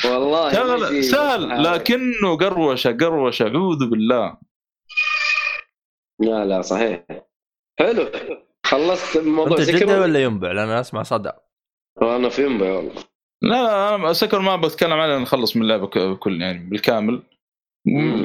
والله 0.04 0.48
يسيبك. 0.92 1.00
سهل 1.00 1.62
لكنه 1.64 2.36
قروشة 2.36 2.92
قروشة 2.92 3.42
أعوذ 3.42 3.90
بالله. 3.90 4.36
لا 6.20 6.44
لا 6.44 6.62
صحيح. 6.62 7.04
حلو. 7.78 8.10
خلصت 8.66 9.18
موضوع 9.18 9.58
أنت 9.58 9.70
جدة 9.70 10.00
ولا 10.00 10.22
ينبع؟ 10.22 10.52
لأن 10.52 10.68
أنا 10.68 10.80
أسمع 10.80 11.02
صدى. 11.02 11.30
أنا 12.02 12.28
في 12.28 12.44
ينبع 12.44 12.70
والله. 12.70 13.07
لا 13.42 13.62
لا 13.62 13.94
أنا 13.94 14.12
سكر 14.12 14.38
ما 14.40 14.56
بتكلم 14.56 14.92
عنه 14.92 15.18
نخلص 15.18 15.56
من 15.56 15.62
اللعبة 15.62 16.14
كل 16.14 16.42
يعني 16.42 16.58
بالكامل. 16.58 17.22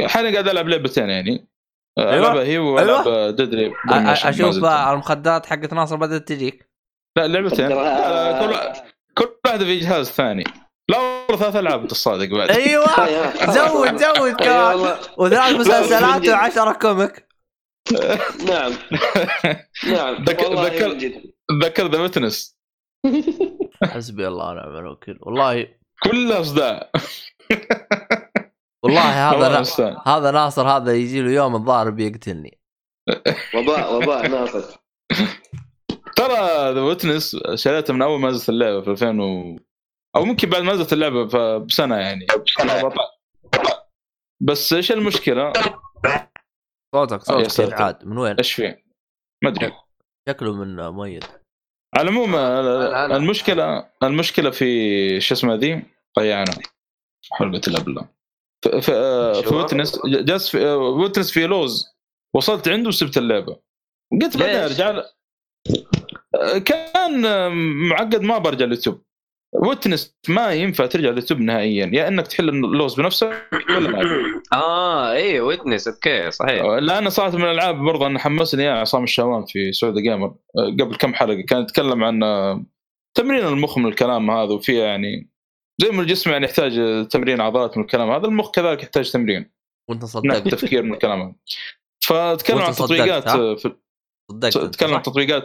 حاليا 0.08 0.32
قاعد 0.32 0.48
ألعب 0.48 0.68
لعبتين 0.68 1.10
يعني. 1.10 1.48
أيوة. 2.00 2.18
ألعبها 2.18 2.44
هي 2.44 2.58
والعب 2.58 3.36
ديدلي 3.36 3.70
أ- 3.72 3.74
أ- 3.90 4.26
أشوف 4.26 4.66
المخدات 4.66 5.46
حقت 5.46 5.74
ناصر 5.74 5.96
بدات 5.96 6.28
تجيك. 6.28 6.70
لا 7.18 7.28
لعبتين. 7.28 7.70
ترى- 7.70 7.74
لا، 7.74 8.48
لا، 8.48 8.48
كل 8.48 8.82
كل 9.24 9.30
واحدة 9.46 9.66
في 9.66 9.80
جهاز 9.80 10.10
ثاني. 10.10 10.44
لا 10.90 10.98
والله 10.98 11.38
ثلاث 11.38 11.56
ألعاب 11.56 11.88
تصادق 11.88 12.30
بعد. 12.38 12.50
أيوه. 12.52 12.86
يا- 13.10 13.52
زود 13.52 13.98
زود 13.98 14.28
أي 14.28 14.36
كمان. 14.36 14.98
وثلاث 15.18 15.52
مسلسلات. 15.56 16.28
وعشرة 16.30 16.72
كوميك. 16.74 17.28
نعم. 18.48 18.72
نعم. 19.94 20.24
ذكر-. 20.24 21.22
ذكر 21.64 21.88
The 21.88 22.02
Witness. 22.02 22.58
حسبي 23.84 24.28
الله 24.28 24.52
ونعم 24.52 24.78
الوكيل. 24.78 25.20
والله 25.22 25.68
كلها 26.04 26.44
صداع 26.44 26.92
والله 28.84 29.34
الله 29.36 29.48
هذا 29.48 29.50
نا... 29.50 30.04
هذا 30.08 30.32
ناصر 30.32 30.68
هذا 30.68 30.94
يجي 30.94 31.22
له 31.22 31.32
يوم 31.32 31.56
الظاهر 31.56 31.90
بيقتلني. 31.90 32.60
وباء 33.56 33.96
وباء 33.96 34.28
ناصر. 34.28 34.80
ترى 36.16 36.74
The 36.74 36.82
Witness 36.82 37.38
شريته 37.56 37.94
من 37.94 38.02
أول 38.02 38.20
ما 38.20 38.30
نزلت 38.30 38.50
اللعبة 38.50 38.82
في 38.82 38.92
2000 38.92 39.22
و... 39.22 39.58
أو 40.16 40.26
ممكن 40.26 40.50
بعد 40.50 40.62
ما 40.62 40.74
نزلت 40.74 40.94
اللعبة 40.94 41.58
بسنة 41.58 41.96
يعني. 41.96 42.26
بس 44.42 44.74
إيش 44.74 44.92
المشكلة؟ 44.92 45.54
صوتك 46.96 47.22
صوتك. 47.22 47.82
عاد 47.82 48.06
من 48.06 48.18
وين؟ 48.18 48.36
إيش 48.36 48.54
فيه؟ 48.54 48.86
ما 49.44 49.50
أدري. 49.50 49.72
شكله 50.30 50.54
من 50.54 50.76
مؤيد. 50.90 51.24
على 51.98 52.10
العموم. 52.10 52.36
المشكلة 53.16 53.86
المشكلة 54.04 54.50
في 54.50 55.22
شو 55.22 55.34
اسمه 55.34 55.56
ذي 55.56 55.84
ضيعنا 56.20 56.52
حلقة 57.32 58.08
ف- 58.64 58.68
ف- 58.68 58.92
في 58.92 59.44
شو؟ 59.50 59.58
Witness 59.58 60.00
جالس 60.06 60.50
في 60.50 60.66
Witness 60.74 61.32
في 61.32 61.48
لغز 61.48 61.86
وصلت 62.34 62.68
عنده 62.68 62.88
وسبت 62.90 63.18
اللعبة 63.18 63.60
قلت 64.22 64.38
بعدين؟ 64.38 64.56
أرجع 64.56 64.92
له. 64.92 65.06
كان 66.60 67.22
معقد 67.90 68.22
ما 68.22 68.38
برجع 68.38 68.66
اليوتيوب 68.66 69.02
Witness 69.54 70.16
ما 70.28 70.54
ينفع 70.54 70.86
ترجع 70.86 71.10
اليوتيوب 71.10 71.40
نهائيا 71.40 71.90
يا 71.94 72.08
إنك 72.08 72.28
تحل 72.28 72.50
اللغز 72.50 72.96
بنفسك 72.96 73.48
ولا 73.70 73.88
لا 73.88 74.42
آه 74.54 75.12
اي 75.12 75.40
Witness 75.40 75.88
okay 75.88 76.32
صحيح 76.32 76.64
لأن 76.66 77.10
صارت 77.10 77.36
من 77.36 77.44
الألعاب 77.44 77.76
برضه 77.76 78.08
أنا 78.08 78.20
حمسني 78.20 78.64
اياها 78.64 78.80
عصام 78.80 79.04
الشوام 79.04 79.46
في 79.46 79.72
Saudi 79.72 80.02
Gamer 80.02 80.36
قبل 80.80 80.96
كم 80.96 81.14
حلقة 81.14 81.42
كان 81.42 81.62
يتكلم 81.62 82.04
عن 82.04 82.20
تمرين 83.18 83.48
المخ 83.48 83.78
من 83.78 83.86
الكلام 83.86 84.32
هذا 84.32 84.54
وفيها 84.54 84.86
يعني 84.86 85.30
زي 85.82 85.92
ما 85.92 86.02
الجسم 86.02 86.32
يعني 86.32 86.46
يحتاج 86.46 87.08
تمرين 87.08 87.42
عضلات 87.42 87.78
من 87.78 87.84
الكلام 87.84 88.12
هذا 88.12 88.26
المخ 88.26 88.52
كذلك 88.52 88.84
يحتاج 88.84 89.12
تمرين 89.12 89.52
وأنت 89.90 90.02
نعم 90.02 90.10
صدقت 90.10 90.48
تفكير 90.48 90.84
من 90.84 90.94
الكلام 90.94 91.22
هذا 91.22 91.36
فتكلم 92.04 92.58
عن 92.58 92.72
صدقت، 92.72 92.90
تطبيقات؟ 92.90 93.60
في 93.60 93.76
صدقت 94.32 94.58
تكلم 94.58 94.94
عن؟ 94.94 95.02
تطبيقات؟ 95.02 95.44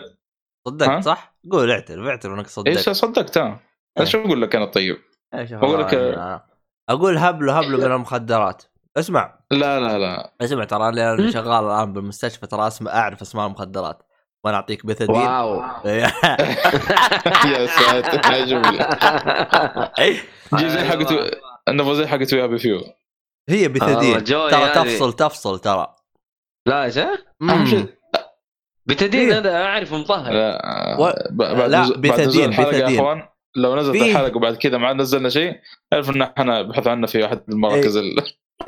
صدقت 0.68 1.04
صح؟ 1.04 1.38
قول 1.50 1.70
اعترف 1.70 2.06
اعترف 2.06 2.32
إنك 2.32 2.44
إيش 2.66 2.78
صدقت 2.78 2.90
صدقت 2.90 3.38
ها 3.38 3.46
إيه. 3.46 3.67
إيش 4.00 4.16
أقول 4.16 4.42
لك 4.42 4.56
أنا 4.56 4.64
طيب 4.64 4.96
إيش 5.34 5.52
أقول 5.52 5.80
لك- 5.80 6.42
أقول 6.88 7.18
هبله 7.18 7.58
هبله 7.58 7.76
من 7.86 7.92
المخدرات 7.96 8.62
اسمع. 8.96 9.38
لا 9.50 9.80
لا 9.80 9.98
لا. 9.98 10.32
اسمع 10.40 10.64
ترى 10.64 10.88
أنا 10.88 11.30
شغال 11.30 11.64
الآن 11.64 11.92
بالمستشفى 11.92 12.46
ترى 12.46 12.66
أسمع 12.66 12.90
أعرف 12.92 13.20
أسماء 13.22 13.46
المخدرات. 13.46 14.02
وأنا 14.44 14.56
أعطيك 14.56 14.86
بثدين 14.86 15.10
واو. 15.16 15.62
يا 17.52 17.66
ساتر 17.66 18.32
عجبني 18.32 18.78
زي 20.68 20.84
حقت 20.84 21.12
نبغى 21.68 21.94
زي 21.94 22.06
حقت 22.06 22.32
ويا 22.34 22.46
بفيو 22.46 22.80
هي 23.48 23.64
آه، 23.64 23.68
بثدين 23.68 24.24
جوي 24.24 24.50
ترى. 24.50 24.68
تفصل 24.74 25.12
تفصل 25.12 25.58
ترى. 25.58 25.94
لا. 26.66 26.90
شيء 26.90 27.18
بتدين 28.86 29.32
إيه. 29.32 29.38
هذا 29.38 29.62
اعرف 29.64 29.92
مطهر. 29.92 30.32
لا 30.32 30.96
و- 31.00 31.12
ب- 31.30 31.36
بعد 31.36 31.70
لا، 31.70 31.80
نزول- 31.82 32.00
بعد 32.00 32.20
لو 33.58 33.76
نزلت 33.76 33.96
فيه. 33.96 34.10
الحلقة 34.12 34.36
وبعد 34.36 34.56
كذا 34.56 34.78
ما 34.78 34.92
نزلنا 34.92 35.28
شيء 35.28 35.60
أعرف 35.92 36.10
إن 36.10 36.22
إحنا 36.22 36.62
نبحث 36.62 36.86
عنه 36.86 37.06
في 37.06 37.24
أحد 37.26 37.42
المراكز 37.48 37.96
ال... 37.96 38.16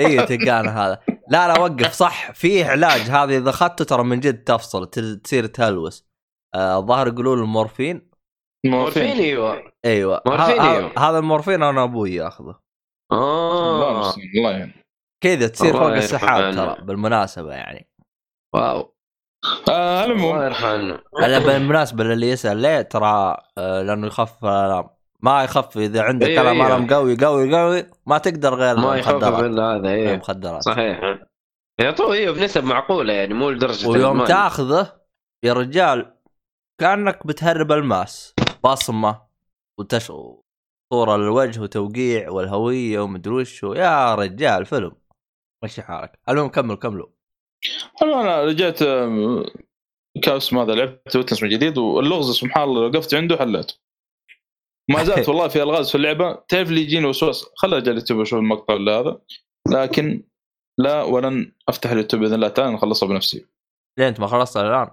اي 0.01 0.27
تلقانا 0.37 0.87
هذا. 0.87 1.01
لا 1.31 1.49
لا 1.49 1.59
وقف 1.61 1.93
صح. 1.93 2.33
في 2.33 2.65
علاج 2.65 3.01
هذا 3.01 3.37
إذا 3.37 3.51
أخذته 3.51 3.85
ترى 3.85 4.05
من 4.05 4.21
جد 4.21 4.45
تفصل 4.45 4.87
ت- 4.91 4.99
تصير 4.99 5.47
تهلوس 5.47 6.09
آه، 6.55 6.79
الظاهر 6.79 7.09
يقولون 7.09 7.39
المورفين. 7.39 8.11
مورفين. 8.67 9.03
المورفين 9.03 9.25
أيوه. 9.25 9.73
أيوه. 9.85 10.23
أيوة. 10.27 10.93
هذا 10.99 11.19
المورفين 11.19 11.63
أنا 11.63 11.85
أبوي 11.85 12.15
ياخذه. 12.15 12.61
الله 13.13 13.23
آه 13.23 13.93
المستعان 13.95 14.29
الله 14.37 14.51
يعين 14.51 14.73
كذا 15.25 15.49
تصير 15.49 15.73
فوق 15.73 15.87
السحاب. 15.93 16.55
ترى 16.55 16.77
بالمناسبة 16.87 17.53
يعني. 17.53 17.91
واو. 18.55 18.95
آه، 19.69 20.03
على 20.03 20.13
الله 20.13 20.25
العموم 20.27 20.43
يرحم 20.43 20.67
عنه 20.67 20.99
لا 21.21 21.39
بالمناسبة 21.39 22.05
للي 22.05 22.31
يسأل 22.31 22.57
ليه 22.57 22.83
ترى 22.83 23.37
آه، 23.59 23.83
لأنه 23.83 24.07
يخفف 24.07 24.45
الالام 24.45 24.89
ما 25.23 25.45
يخف 25.45 25.79
إذا 25.79 26.03
عندك 26.03 26.27
الم 26.29 26.63
أيوة. 26.63 26.77
ألم 26.77 26.87
قوي 26.87 27.17
قوي 27.17 27.57
قوي 27.57 27.87
ما 28.07 28.19
تقدر 28.19 28.55
غير 28.55 28.77
ما 28.77 28.97
يخفف 28.97 29.11
المخدرات. 29.15 29.45
إلا 29.45 29.77
هذا 29.77 29.89
إيه. 29.89 30.15
المخدرات. 30.15 30.63
صحيح. 30.63 31.19
يعطوه 31.81 32.13
إيه 32.13 32.31
بنسب 32.31 32.65
معقولة 32.65 33.13
يعني 33.13 33.35
مو 33.35 33.51
لدرجة 33.51 33.89
ويوم 33.89 34.05
الإدمان. 34.05 34.27
تاخذه 34.29 34.93
يا 35.45 35.53
رجال 35.53 36.15
كأنك 36.81 37.27
بتهرب 37.27 37.73
الماس 37.73 38.35
بصمة 38.65 39.23
وتش 39.79 40.13
صوره 40.93 41.17
للوجه 41.17 41.61
وتوقيع 41.61 42.31
والهوية 42.31 43.01
ومدري 43.01 43.35
وش. 43.35 43.63
يا 43.63 44.15
رجال 44.15 44.67
فيلم. 44.67 44.93
مشي 45.65 45.83
حالك. 45.83 46.19
المهم 46.29 46.49
كمل 46.49 46.75
كملوا 46.75 47.07
أنا- 48.03 48.03
أنا 48.03 48.45
رجعت 48.45 48.79
كاس 50.23 50.53
ماذا 50.53 50.75
لعبت 50.75 51.17
Witness 51.17 51.43
من 51.43 51.49
جديد 51.49 51.79
واللغز 51.79 52.31
سبحان 52.31 52.65
الله 52.65 52.81
وقفت 52.81 53.15
عنده 53.15 53.37
حليته. 53.37 53.75
ما 54.91 55.05
زالت 55.05 55.29
والله 55.29 55.49
في 55.49 55.63
ألغاز 55.63 55.89
في 55.89 55.95
اللعبة. 55.95 56.45
تعرف 56.49 56.69
اللي 56.69 56.81
يجيني 56.81 57.07
وسواس 57.07 57.47
خل 57.57 57.75
أرجع 57.75 57.93
اليوتيوب 57.93 58.21
أشوف 58.21 58.39
المقطع 58.39 58.75
ولا 58.75 58.93
هذا. 58.93 59.21
لكن 59.69 60.25
لا 60.79 61.03
ولن 61.03 61.53
أفتح 61.69 61.91
اليوتيوب 61.91 62.23
بإذن 62.23 62.35
الله 62.35 62.49
تعالى 62.49 62.73
نخلصها 62.73 63.09
بنفسي. 63.09 63.47
ليه 63.99 64.09
أنت 64.09 64.21
ما 64.21 64.27
خلصتها 64.27 64.63
الآن؟ 64.63 64.91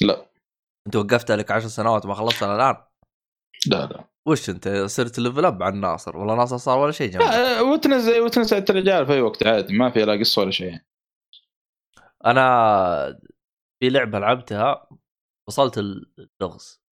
لا. 0.00 0.26
أنت 0.86 0.96
وقفت 0.96 1.30
لك 1.30 1.50
عشر 1.50 1.68
سنوات 1.68 2.06
ما 2.06 2.14
خلصتها 2.14 2.56
الآن؟ 2.56 2.76
لا 3.66 3.86
لا. 3.86 4.04
وش 4.26 4.50
أنت 4.50 4.68
صرت 4.68 5.18
level 5.18 5.44
up 5.44 5.62
عن 5.62 5.80
ناصر؟ 5.80 6.16
ولا 6.16 6.34
ناصر 6.34 6.56
صار 6.56 6.78
ولا 6.78 6.92
شيء 6.92 7.10
جنبك 7.10 7.24
Witness 8.24 8.52
عند 8.52 8.70
الرجال 8.70 9.06
في 9.06 9.12
أي 9.12 9.20
وقت 9.20 9.46
عادي 9.46 9.72
ما 9.72 9.90
في 9.90 10.04
لا 10.04 10.18
قصة 10.20 10.42
ولا 10.42 10.50
شيء. 10.50 10.78
أنا 12.26 13.20
في 13.82 13.90
لعبة 13.90 14.18
لعبتها 14.18 14.88
وصلت 15.48 15.78
اللغز 15.78 16.82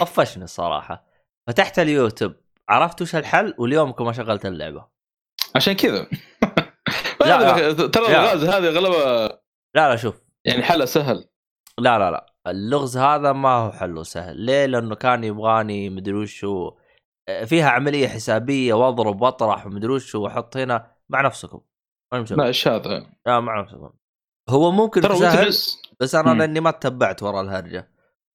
طفشني 0.00 0.44
الصراحة. 0.44 1.06
فتحت 1.48 1.78
اليوتيوب. 1.78 2.34
عرفت 2.68 3.02
وش 3.02 3.16
الحل؟ 3.16 3.54
واليومكم 3.58 4.04
ما 4.04 4.12
شغلت 4.12 4.46
اللعبة. 4.46 4.88
عشان 5.56 5.72
كذا. 5.72 6.06
لا، 7.20 7.70
لا. 7.70 7.86
ترى. 7.88 8.06
الغاز 8.06 8.44
هذه 8.44 8.68
اغلبها 8.68 9.26
لا 9.76 9.88
لا 9.88 9.96
شوف. 9.96 10.22
يعني 10.44 10.62
حلها 10.62 10.86
سهل. 10.86 11.28
لا 11.78 11.98
لا 11.98 12.10
لا. 12.10 12.34
اللغز 12.46 12.96
هذا 12.96 13.32
ما 13.32 13.48
هو 13.48 13.72
حله 13.72 14.02
سهل. 14.02 14.40
ليه؟ 14.40 14.66
لأنه 14.66 14.94
كان 14.94 15.24
يبغاني 15.24 15.90
مدري 15.90 16.14
وش 16.14 16.44
هو. 16.44 16.78
فيها 17.46 17.70
عملية 17.70 18.08
حسابية 18.08 18.74
واضرب 18.74 19.22
واطرح 19.22 19.66
ومدري 19.66 19.92
وش 19.92 20.14
وأحط 20.14 20.56
هنا 20.56 20.90
مع 21.08 21.20
نفسكم. 21.20 21.60
لا 22.12 22.46
إيش 22.46 22.68
هذا 22.68 23.06
لا 23.26 23.40
مع 23.40 23.60
نفسكم. 23.60 23.90
هو 24.48 24.70
ممكن 24.70 25.00
ترى 25.00 25.46
بس 26.00 26.14
أنا 26.14 26.32
مم. 26.32 26.38
لأني 26.38 26.60
ما 26.60 26.70
تبعت 26.70 27.22
ورا 27.22 27.40
الهرجة 27.40 27.90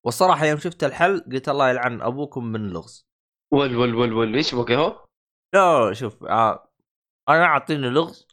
والصراحة 0.05 0.45
يوم 0.45 0.60
شفت 0.60 0.84
الحل 0.84 1.24
قلت 1.32 1.49
الله 1.49 1.70
يلعن 1.70 2.01
أبوكم 2.01 2.45
من 2.45 2.66
اللغز 2.66 3.07
ول 3.53 3.76
ول 3.76 3.95
ول 3.95 4.14
ول 4.14 4.36
إيش 4.36 4.55
بك 4.55 4.72
هو؟ 4.72 5.05
لا 5.53 5.86
لا، 5.88 5.93
شوف 5.93 6.24
آه 6.24 6.72
أنا 7.30 7.43
أعطيني 7.43 7.89
لغز 7.89 8.28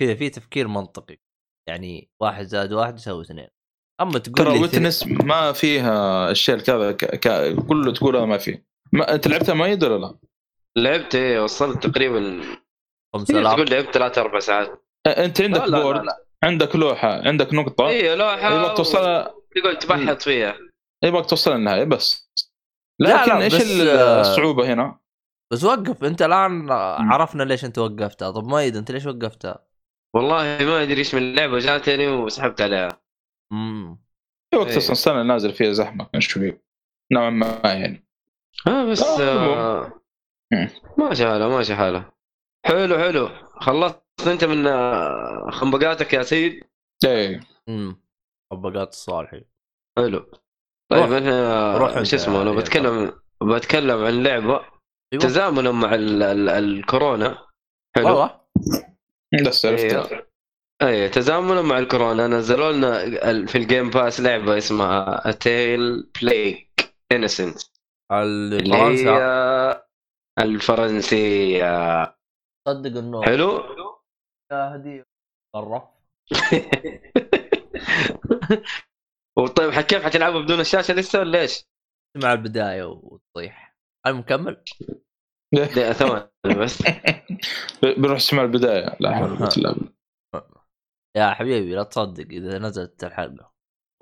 كذا 0.00 0.14
في 0.14 0.30
تفكير 0.30 0.68
منطقي 0.68 1.18
يعني 1.68 2.10
واحد 2.20 2.44
زائد 2.44 2.72
واحد 2.72 2.96
يساوي 2.96 3.22
اثنين 3.22 3.48
أما 4.00 4.18
تقول 4.18 4.34
ترى 4.34 4.54
لي 4.54 4.60
Witness 4.62 5.06
ما 5.06 5.52
فيها 5.52 6.30
الشيء 6.30 6.58
كذا 6.58 6.92
ك... 6.92 7.04
ك... 7.04 7.54
كله 7.68 7.92
تقول 7.92 8.16
هذا 8.16 8.24
ما 8.24 8.38
فيه 8.38 8.66
ما... 8.92 9.14
أنت 9.14 9.28
لعبتها 9.28 9.54
مؤيد 9.54 9.84
ولا 9.84 9.98
لا؟ 9.98 10.18
لعبت 10.76 11.14
إيه 11.14 11.40
وصلت 11.44 11.86
تقريبا 11.86 12.42
5000 13.14 13.54
تقول 13.54 13.70
لعبت 13.70 13.94
ثلاث 13.94 14.18
أربع 14.18 14.38
ساعات 14.38 14.84
أنت 15.06 15.40
عندك 15.40 15.60
لا، 15.60 15.66
لا، 15.66 15.76
لا، 15.76 15.82
board 15.82 16.04
لا. 16.04 16.24
عندك 16.44 16.76
لوحة 16.76 17.28
عندك 17.28 17.54
نقطة. 17.54 17.88
إيه 17.88 18.14
لوحة 18.14 18.54
يبغاك 18.54 18.76
توصلها 18.76 19.34
تقعد 19.56 19.78
تبحث 19.78 20.24
فيها. 20.24 20.56
يبغاك 21.04 21.26
توصل 21.26 21.52
النهايه 21.52 21.84
بس. 21.84 22.30
لا، 23.00 23.22
لكن 23.22 23.32
لا، 23.32 23.44
إيش 23.44 23.54
بس، 23.54 23.70
ال- 23.70 23.88
آه، 23.88 24.20
الصعوبة 24.20 24.72
هنا؟ 24.72 24.98
بس 25.52 25.64
وقف. 25.64 26.04
أنت 26.04 26.22
الآن 26.22 26.70
عرفنا 27.10 27.42
ليش 27.42 27.64
أنت 27.64 27.78
وقفتها. 27.78 28.30
طب 28.30 28.44
مايد 28.44 28.76
أنت 28.76 28.90
ليش 28.90 29.06
وقفتها؟ 29.06 29.66
والله 30.14 30.42
ما 30.60 30.82
أدري 30.82 30.98
إيش 30.98 31.14
من 31.14 31.22
اللعبة 31.22 31.58
جاتني 31.58 32.08
وسحبت 32.08 32.60
عليها. 32.60 33.02
امم 33.52 33.98
في 34.50 34.56
وقت 34.58 34.68
إيه. 34.68 34.76
أصلا 34.76 34.92
السنة 34.92 35.22
نازل 35.22 35.52
فيها 35.52 35.72
زحمة 35.72 36.04
كان 36.04 36.20
شوي 36.20 36.60
نوعا 37.12 37.30
ما 37.30 37.60
يعني. 37.64 38.06
آه 38.66 38.84
بس 38.84 39.02
آه 39.02 39.92
مم. 40.52 40.68
ماشي 40.98 41.26
حاله 41.26 41.48
ماشي 41.48 41.74
حاله 41.74 42.12
حلو 42.66 42.98
حلو. 42.98 43.28
خلصت. 43.60 44.01
انت 44.28 44.44
من 44.44 44.66
آه، 44.66 45.50
خنبقاتك 45.50 46.12
يا 46.12 46.22
سيد؟ 46.22 46.64
إيه. 47.04 47.40
امم 47.68 48.02
حبقات 48.52 48.88
الصالحي. 48.88 49.44
حلو. 49.98 50.30
طيب 50.90 51.02
روح. 51.02 51.10
أنا 51.10 51.76
روح 51.78 52.02
شو 52.02 52.16
اسمه 52.16 52.42
أنا 52.42 52.52
بتكلم 52.52 53.12
بتكلم 53.42 54.04
عن 54.04 54.22
لعبة 54.22 54.54
أيوه. 55.12 55.24
تزامنا 55.24 55.70
مع 55.70 55.94
ال 55.94 56.22
ال 56.22 56.48
الكورونا. 56.48 57.46
حلو. 57.96 58.06
والله. 58.06 58.40
بس 59.46 59.66
عرفت. 59.66 59.84
إيه 59.84 60.28
إيه 60.82 61.08
تزامنا 61.08 61.62
مع 61.62 61.78
الكورونا. 61.78 62.28
نزلوا 62.28 62.72
لنا 62.72 63.46
في 63.46 63.58
ال 63.58 63.64
Game 63.64 63.90
Pass 63.90 64.20
لعبة 64.20 64.58
اسمها 64.58 65.30
Tale 65.30 66.10
Plague 66.22 66.94
Innocence 67.12 67.58
هي 68.12 69.82
الفرنسية. 70.38 72.04
صدق 72.68 72.98
انه 72.98 73.22
حلو. 73.22 73.62
هدي 74.52 75.04
الرف 75.56 75.82
وطيب 79.38 79.70
كيف 79.70 80.04
حتلعبها 80.04 80.40
بدون 80.40 80.60
الشاشة 80.60 80.94
لسه 80.94 81.18
ولا 81.18 81.40
إيش؟ 81.40 81.64
مع 82.22 82.32
البداية 82.32 82.84
وتطيح. 82.84 83.76
المكمل 84.06 84.64
دقيقة 85.54 85.92
ثواني 86.02 86.28
بس. 86.44 86.82
بنروح 87.98 88.16
نسمع 88.16 88.42
البداية 88.42 88.96
لا 89.00 89.14
حول 89.14 89.32
ولا 89.32 89.76
يا 91.16 91.30
حبيبي 91.30 91.74
لا 91.74 91.82
تصدق 91.82 92.26
إذا 92.30 92.58
نزلت 92.58 93.04
الحلقة. 93.04 93.52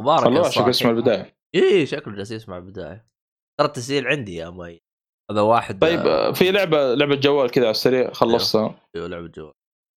مبارك 0.01 0.27
الصالحي. 0.27 0.49
عشان 0.49 0.69
اسمع 0.69 0.91
البداية. 0.91 1.37
إيه 1.55 1.85
شكله 1.85 2.15
جالس 2.15 2.31
يسمع 2.31 2.57
البداية. 2.57 3.07
ترى 3.61 3.69
التسجيل 3.69 4.07
عندي 4.07 4.37
يا 4.37 4.51
مي 4.51 4.81
هذا 5.31 5.41
واحد. 5.41 5.79
طيب 5.79 6.01
آه، 6.01 6.33
في 6.33 6.51
لعبه 6.51 6.95
لعبة 6.95 7.17
جوال 7.17 7.51
كذا 7.51 7.65
على 7.65 7.71
السريع 7.71 8.13
خلصتها. 8.13 8.89
أيوه 8.97 9.09
لعبة 9.09 9.27
جوال. 9.27 9.53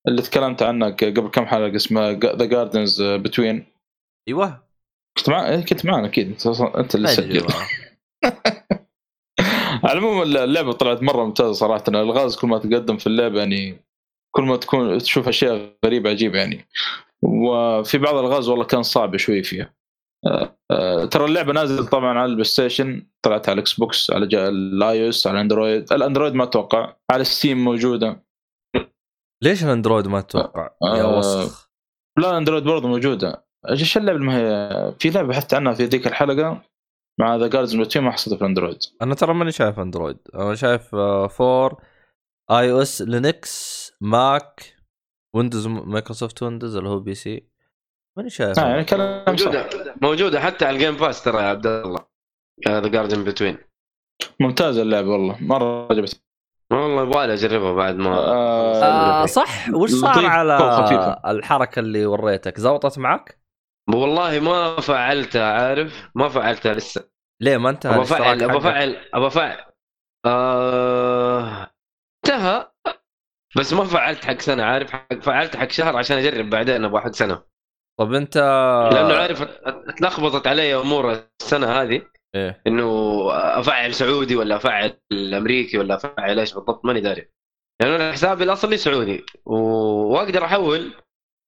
اللي 0.08 0.22
تكلمت 0.22 0.64
عنها 0.64 0.90
ك- 0.90 1.04
قبل 1.04 1.28
كم 1.30 1.46
حلقة 1.46 1.76
اسمها 1.76 2.12
The 2.12 2.46
Gardens 2.46 3.02
Between 3.02 3.66
أيوه. 4.28 4.64
كنت 5.18 5.30
مع 5.30 5.50
إيه، 5.50 5.66
كنت 5.66 5.86
معنا 5.86 6.08
أكيد. 6.08 6.28
أنت 6.28 6.48
أنت 6.62 6.96
اللي 6.96 7.14
ادري 7.14 7.40
سجل. 7.40 7.48
على 9.84 9.94
العموم 10.00 10.22
اللعبة 10.22 10.72
طلعت 10.72 11.04
مرة 11.04 11.26
ممتازة 11.26 11.52
صراحة. 11.52 11.84
الألغاز 11.88 12.36
كل 12.38 12.48
ما 12.48 12.58
تقدم 12.58 12.98
في 12.98 13.08
اللعبة 13.08 13.40
يعني 13.40 13.78
كل 14.36 14.44
ما 14.44 14.58
تكون 14.58 14.98
تشوف 14.98 15.28
أشياء 15.28 15.76
غريبة 15.86 16.10
عجيبة 16.10 16.40
يعني. 16.40 16.66
وفي 17.24 17.98
بعض 17.98 18.16
الألغاز 18.16 18.50
والله 18.50 18.66
كان 18.66 18.84
صعب 18.84 19.18
شوي 19.18 19.44
فيها. 19.44 19.74
آه، 20.26 20.58
آه، 20.72 21.06
ترى 21.06 21.26
اللعبة 21.26 21.54
نازلة 21.54 21.86
طبعا 21.86 22.20
على 22.20 22.26
ال 22.26 22.44
PlayStation 22.44 23.08
طلعت 23.22 23.50
على 23.50 23.54
ال 23.56 23.74
Xbox 23.74 24.12
على 24.12 24.28
جا- 24.28 24.50
ال 24.50 24.69
iOS 24.69 25.28
على 25.28 25.36
ال 25.36 25.43
Android 25.43 25.94
ال 25.94 25.99
Android 25.99 26.34
ما 26.34 26.44
أتوقع 26.44 26.96
على 27.12 27.24
Steam 27.24 27.64
موجودة. 27.64 28.24
ليش 29.44 29.64
ال 29.64 29.69
Android 29.69 30.08
ما 30.08 30.22
تتوقع؟ 30.22 30.70
يا 30.84 31.04
آه، 31.04 31.18
وسخ. 31.18 31.72
لا 32.20 32.30
ال 32.30 32.34
Android 32.34 32.64
برضه 32.64 32.88
موجودة. 32.88 33.46
إيش 33.70 33.98
اللعبة 33.98 34.18
اللي 34.18 34.28
ما 34.28 34.38
هي 34.38 34.96
في 35.00 35.10
لعبة 35.10 35.28
بحثت 35.28 35.54
عنها 35.54 35.74
في 35.74 35.86
ذيك 35.86 36.08
الحلقة 36.08 36.62
مع 37.20 37.36
The 37.36 37.48
Gardens 37.48 37.76
ما 37.76 38.12
حصلت 38.12 38.34
في 38.34 38.42
ال 38.42 38.46
Android. 38.46 38.78
أنا 39.02 39.16
ترى 39.16 39.34
ماني 39.34 39.52
شايف 39.52 39.80
Android. 39.80 40.18
أنا 40.36 40.56
شايف 40.56 40.96
آه، 40.96 41.28
for 41.28 41.82
iOS 42.52 43.02
Linux 43.02 43.92
Mac 44.02 44.76
Windows 45.36 45.68
Microsoft 45.68 46.44
Windows 46.44 46.76
اللي 46.76 46.90
هو 46.90 47.00
PC 47.00 47.50
ماني 48.18 48.30
شايف. 48.30 48.60
آه 48.60 48.70
يعني 48.70 48.84
كلام 48.84 49.38
صح. 49.38 49.46
موجودة. 49.46 49.96
موجودة 50.02 50.40
حتى 50.40 50.66
على 50.66 50.76
ال 50.76 50.80
Game 50.80 50.98
Pass 50.98 51.24
ترى 51.24 51.38
يا 51.38 51.48
عبد 51.48 51.68
الله. 51.68 52.00
The 52.68 52.88
Garden 52.88 53.24
Between 53.24 53.58
ممتازة 54.40 54.82
اللعبة 54.82 55.10
والله. 55.10 55.44
مرة 55.44 55.88
عجبتني. 55.92 56.20
والله 56.72 57.04
يبغالي 57.04 57.34
أجربها 57.34 57.74
بعد 57.74 57.96
ما 57.96 58.10
آه، 58.18 58.84
آه 58.84 59.26
صح؟ 59.26 59.70
وش 59.74 59.92
صار 59.92 60.26
على. 60.26 61.20
الحركة 61.26 61.80
اللي 61.80 62.06
وريتك؟ 62.06 62.60
زبطت 62.60 63.00
معك؟ 63.00 63.40
والله 63.90 64.40
ما 64.40 64.82
فعلتها 64.82 65.54
عارف؟ 65.54 66.10
ما 66.16 66.30
فعلتها 66.30 66.74
لسه. 66.74 67.10
ليه 67.42 67.58
ما 67.58 67.70
انتهى 67.70 67.92
ابى 67.92 67.98
الاشتراك 68.00 68.22
افعل 68.22 68.44
ابى 68.44 68.54
حقك؟ 68.54 68.66
افعل 68.66 68.98
ابى 69.14 69.28
افعل 69.28 69.58
آه... 70.26 71.68
انتهى. 72.26 72.72
بس 73.58 73.74
ما 73.74 73.84
فعلت 73.84 74.26
حق 74.26 74.40
سنة 74.40 74.64
عارف؟ 74.64 74.92
حق 74.92 75.14
فعلت 75.14 75.56
حق 75.56 75.72
شهر 75.72 75.98
عشان 75.98 76.18
أجرب 76.18 76.50
بعدين 76.50 76.86
أبغى 76.86 77.02
حق 77.02 77.12
سنة. 77.12 77.44
طب 78.00 78.14
أنت 78.14 78.38
لأنه 78.94 79.14
عارف 79.14 79.42
اتلخبطت 79.66 80.48
علي 80.48 80.76
أمور 80.76 81.20
السنة 81.42 81.68
هذه. 81.68 82.02
إيه. 82.36 82.62
إنه 82.68 83.28
أفعل 83.32 83.94
سعودي 83.94 84.36
ولا 84.36 84.56
أفعل 84.56 84.98
أمريكي 85.14 85.78
ولا 85.78 85.96
أفعل 85.96 86.40
إيش 86.40 86.54
بالضبط 86.54 86.86
ماني 86.86 87.02
داري. 87.02 87.30
يعني 87.82 87.96
أنا 87.96 88.12
حسابي 88.12 88.44
الأصلي 88.44 88.78
سعودي 88.78 89.26
و... 89.46 89.56
وأقدر 90.14 90.46
أحول 90.46 90.94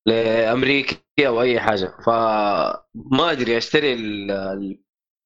لأمريكي 0.07 0.97
أو 1.19 1.41
أي 1.41 1.59
حاجة. 1.59 1.97
فما 2.05 3.31
أدري 3.31 3.57
أشتري 3.57 3.93
ال- 3.93 4.31
ال- 4.31 4.81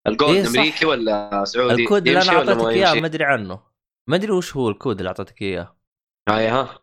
ال 0.07 0.13
Gold 0.13 0.35
إيه. 0.35 0.47
أمريكي 0.47 0.85
ولا 0.85 1.43
سعودي 1.45 1.83
الكود 1.83 2.07
اللي 2.07 2.21
أنا 2.21 2.31
أعطيتك 2.31 2.67
إياه؟ 2.67 2.93
ما 2.99 3.07
أدري 3.07 3.23
عنه. 3.23 3.61
ما 4.09 4.15
أدري 4.15 4.31
وش 4.31 4.55
هو 4.55 4.69
الكود 4.69 4.97
اللي 4.97 5.07
أعطيتك 5.07 5.41
إياه. 5.41 5.77
هاي 6.29 6.47
ها. 6.47 6.79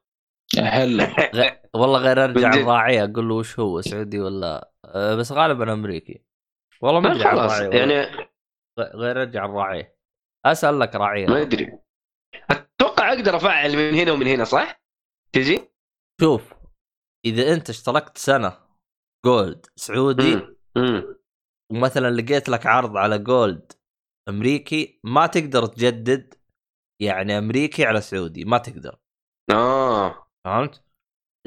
هلا. 0.59 1.31
غ... 1.35 1.49
والله 1.75 1.99
غير 1.99 2.25
أرجع. 2.25 2.55
الراعي 2.55 3.05
أقول 3.05 3.29
له 3.29 3.35
وش 3.35 3.59
هو 3.61 3.81
سعودي 3.81 4.21
ولا 4.21 4.73
أه 4.85 5.15
بس 5.15 5.33
غالبا 5.33 5.73
أمريكي. 5.73 6.25
والله 6.81 7.01
ما 7.01 7.13
أدري 7.13 7.25
خلاص. 7.25 7.61
الراعي 7.61 7.79
يعني 7.79 8.27
غير 8.79 9.23
ارجع 9.23 9.45
الراعي 9.45 9.97
اسال 10.47 10.79
لك 10.79 10.95
راعي 10.95 11.27
ما 11.27 11.43
أدري 11.43 11.79
أتوقع 12.51 13.13
أقدر 13.13 13.37
أفعل 13.37 13.77
من 13.77 13.95
هنا 13.95 14.13
ومن 14.13 14.27
هنا 14.27 14.45
صح؟ 14.45 14.83
تجي؟ 15.33 15.69
شوف 16.21 16.55
إذا 17.27 17.55
أنت 17.55 17.71
اشتركت 17.71 18.19
سنة 18.19 18.59
Gold 19.27 19.67
سعودي 19.77 20.37
مم. 20.37 20.57
مم. 20.77 21.17
ومثلا 21.73 22.11
لقيت 22.11 22.49
لك 22.49 22.67
عرض 22.67 22.97
على 22.97 23.19
Gold 23.19 23.73
أمريكي 24.29 25.01
ما 25.05 25.27
تقدر 25.27 25.67
تجدد 25.67 26.35
يعني 27.03 27.39
أمريكي 27.39 27.85
على 27.85 28.01
سعودي 28.01 28.45
ما 28.45 28.59
تقدر 28.59 28.99
آه 29.51 30.27
فهمت؟ 30.47 30.83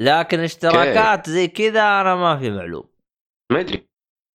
لكن 0.00 0.40
اشتراكات 0.40 1.30
زي 1.30 1.48
كذا 1.48 2.00
أنا 2.00 2.14
ما 2.14 2.38
في 2.38 2.50
معلوم 2.50 2.88
ما 3.52 3.60
أدري 3.60 3.88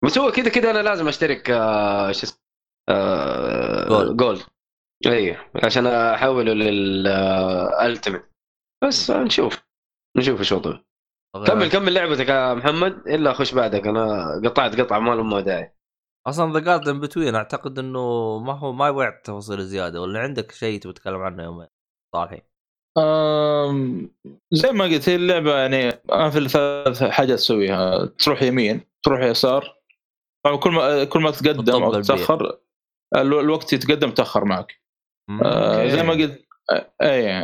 بس 0.06 0.18
هو 0.18 0.32
كذا 0.32 0.50
كذا 0.50 0.72
أنا 0.72 0.80
لازم 0.84 1.08
أشترك 1.08 1.50
آه، 1.50 2.12
شو 2.12 2.24
اسمه 2.24 2.45
آه، 2.90 3.88
Gold. 3.90 4.18
جولد. 4.18 4.42
اي 5.08 5.38
عشان 5.64 5.88
أحوله 5.88 6.54
لل 6.54 6.88
Ultimate 6.88 8.26
بس 8.84 9.12
نشوف. 9.12 9.64
نشوف 10.18 10.40
إيش 10.40 10.52
وضعه. 10.52 10.84
كمل 11.48 11.70
كمل 11.70 11.94
لعبتك 11.94 12.30
يا 12.30 12.54
محمد 12.54 13.08
إلا 13.08 13.32
اخش 13.32 13.54
بعدك. 13.54 13.88
أنا 13.88 14.26
قطعت 14.46 14.82
قطعة 14.82 15.00
ما 15.00 15.16
لهم 15.16 15.40
داعي. 15.40 15.76
أصلا 16.28 16.54
The 16.54 16.60
Garden 16.60 17.00
Between 17.00 17.36
أعتقد 17.36 17.80
إنه 17.80 18.38
ما 18.40 18.54
هو 18.54 18.72
ما 18.74 18.88
يبغى 18.88 19.12
تفاصيل 19.24 19.62
زيادة. 19.62 20.02
ولا 20.02 20.20
عندك 20.20 20.52
شيء 20.52 20.80
تبي 20.80 20.94
تتكلم 20.94 21.22
عنه 21.22 21.44
يوم 21.44 21.68
صالحين 22.16 22.42
آم، 22.98 24.12
زي 24.52 24.72
ما 24.72 24.86
قلت 24.86 25.10
هي 25.10 25.16
اللعبة 25.16 25.58
يعني 25.58 26.02
ما 26.10 26.30
في 26.30 26.48
ثلاث 26.50 27.04
حاجات 27.04 27.38
تسويها 27.38 28.06
تروح 28.06 28.42
يمين 28.42 28.82
تروح 29.04 29.20
يسار 29.22 29.76
طبعا 30.46 30.58
كل 30.58 30.72
ما 30.72 31.04
كل 31.04 31.20
ما 31.20 31.32
تقدم 31.32 31.84
أو. 31.84 32.02
تتأخر 32.02 32.60
الوقت 33.16 33.74
يتقدم 33.74 34.12
تأخر 34.12 34.46
معك. 34.46 34.82
آه،. 35.46 35.88
زي 35.88 36.04
ما 36.04 36.14
قلت 36.14 36.46
آه، 36.72 36.92
اي 37.02 37.44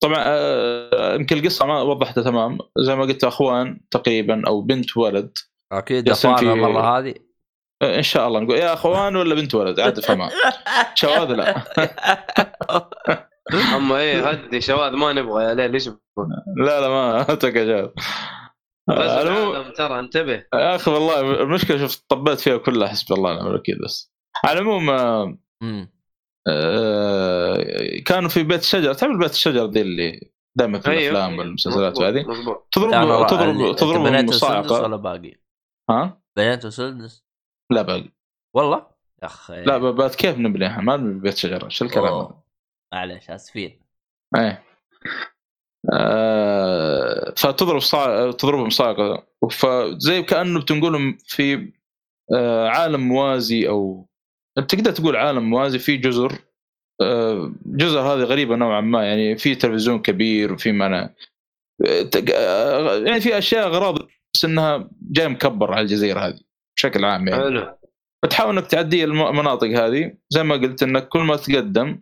طبعا 0.00 0.24
آه، 0.26 1.14
يمكن 1.14 1.38
القصة 1.38 1.66
ما 1.66 1.82
وضحتها 1.82 2.24
تمام. 2.24 2.58
زي 2.78 2.96
ما 2.96 3.02
قلت 3.02 3.24
أخوان 3.24 3.80
تقريبا 3.90 4.42
أو 4.46 4.62
بنت 4.62 4.96
ولد. 4.96 5.32
أكيد 5.72 6.08
اخوان 6.08 6.36
في- 6.36 6.52
المرة 6.52 6.98
هذه. 6.98 7.14
آه، 7.82 7.96
إن 7.96 8.02
شاء 8.02 8.28
الله 8.28 8.40
نقول 8.40 8.56
يا 8.58 8.72
أخوان 8.72 9.16
ولا 9.16 9.34
بنت 9.34 9.54
ولد؟ 9.54 9.80
عاد 9.80 9.98
افهمها 9.98 10.30
شواذ 10.94 11.32
لا. 11.34 11.62
أما 13.76 13.98
إيه 13.98 14.28
هدي 14.28 14.60
شواذ 14.60 14.92
ما 14.92 15.12
نبغى 15.12 15.44
يا 15.44 15.54
ليل 15.54 15.72
إيش 15.72 15.88
لا 16.56 16.80
لا 16.80 16.88
ما 16.88 17.22
تقى 17.22 17.92
بس 18.88 18.98
آه، 18.98 19.70
ترى 19.70 19.98
انتبه. 19.98 20.44
يا 20.54 20.74
أخي 20.76 20.90
والله 20.90 21.20
المشكلة 21.20 21.78
شفت 21.78 22.04
طبيت 22.08 22.40
فيها 22.40 22.56
كلها 22.56 22.88
حسب 22.88 23.14
الله 23.14 23.30
ونعم 23.30 23.46
الوكيل 23.46 23.78
بس. 23.84 24.15
على 24.44 24.58
العموم 24.58 24.90
آه،. 24.90 25.38
آه، 26.48 27.98
كانوا 28.06 28.28
في 28.28 28.42
بيت 28.42 28.60
الشجر. 28.60 28.94
تعرف 28.94 29.18
بيت 29.18 29.30
الشجر 29.30 29.66
دي 29.66 29.80
اللي 29.80 30.30
دائما 30.58 30.80
في 30.80 30.88
الأفلام 30.88 31.38
والمسلسلات 31.38 31.98
وهذه 31.98 32.22
تضرب 32.72 33.26
تضرب 33.26 33.76
تضرب 33.76 34.06
المصاعقة. 34.06 34.82
ولا 34.82 34.96
باقي؟ 34.96 35.34
ها؟ 35.90 36.20
بنيته 36.36 36.70
سدس 36.70 37.24
لا 37.72 37.82
باقي. 37.82 38.10
والله؟ 38.54 38.86
يا 39.22 39.26
أخي. 39.26 39.62
لا 39.64 39.78
بات 39.78 40.14
كيف 40.14 40.38
نبنيها 40.38 40.80
ما 40.80 40.96
نبني 40.96 41.20
بيت 41.20 41.36
شجره 41.36 41.68
شو 41.68 41.84
الكلام 41.84 42.14
هذا. 42.14 42.42
معلش 42.92 43.30
آسفين. 43.30 43.80
إيه. 44.36 44.62
آه 45.92 47.34
فتضرب 47.36 47.80
صاع... 47.80 48.30
تضربهم 48.30 48.70
صاعقه 48.70 49.26
فزي 49.50 50.22
كأنه 50.22 50.60
بتنقلهم 50.60 51.18
في 51.26 51.72
آه 52.34 52.68
عالم 52.68 53.08
موازي 53.08 53.68
أو 53.68 54.08
تقدر 54.68 54.90
تقول 54.90 55.16
عالم 55.16 55.50
موازي 55.50 55.78
في 55.78 55.96
جزر 55.96 56.32
آه 57.02 57.52
جزر 57.66 58.00
هذه 58.00 58.22
غريبة 58.22 58.56
نوعا 58.56 58.80
ما 58.80 59.04
يعني 59.06 59.36
في 59.38 59.54
تلفزيون 59.54 60.02
كبير 60.02 60.52
وفي 60.52 60.72
معنى 60.72 61.14
آه 61.86 62.96
يعني 62.96 63.20
في 63.20 63.38
أشياء 63.38 63.66
أغراض 63.66 63.98
بس 64.34 64.44
إنها 64.44 64.90
جاي 65.02 65.28
مكبر 65.28 65.72
على 65.72 65.80
الجزيرة 65.80 66.20
هذه 66.20 66.40
بشكل 66.76 67.04
عام 67.04 67.28
يعني. 67.28 67.42
حلو. 67.42 67.76
فتحاول 68.24 68.58
إنك 68.58 68.66
تعدي 68.66 69.04
الم- 69.04 69.26
المناطق 69.26 69.66
هذه 69.68 70.14
زي 70.30 70.42
ما 70.42 70.54
قلت 70.54 70.82
إنك 70.82 71.08
كل 71.08 71.20
ما 71.20 71.36
تقدم 71.36 72.00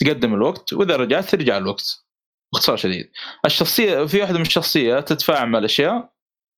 تقدم 0.00 0.34
الوقت 0.34 0.72
وإذا 0.72 0.96
رجعت 0.96 1.24
ترجع 1.30 1.56
الوقت 1.56 2.04
باختصار 2.52 2.76
شديد. 2.76 3.10
الشخصية 3.44 4.04
في 4.06 4.20
واحدة 4.20 4.36
من 4.38 4.42
الشخصيات 4.46 5.08
تتفاعل 5.12 5.48
مع 5.48 5.58
الأشياء 5.58 6.12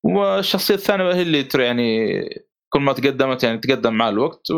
والشخصية 0.05 0.74
الثانية 0.74 1.14
هي 1.14 1.22
اللي 1.22 1.48
يعني 1.55 2.20
كل 2.74 2.80
ما 2.80 2.92
تقدمت 2.92 3.44
يعني 3.44 3.59
تقدم 3.59 3.94
مع 3.94 4.09
الوقت 4.09 4.51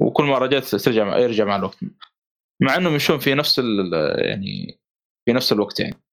وكل 0.00 0.24
ما 0.24 0.38
رجعت 0.38 0.64
ترجع 0.74 1.18
يرجع 1.18 1.44
مع 1.44 1.56
الوقت 1.56 1.78
مع 2.62 2.76
انهم 2.76 2.92
يمشون 2.92 3.18
في 3.18 3.34
نفس 3.34 3.58
يعني 4.18 4.80
في 5.28 5.32
نفس 5.32 5.52
الوقت 5.52 5.80
يعني 5.80 6.04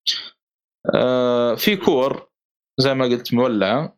آه 0.95 1.55
في 1.55 1.75
كور 1.75 2.29
زي 2.79 2.93
ما 2.93 3.05
قلت 3.05 3.33
مولعه 3.33 3.97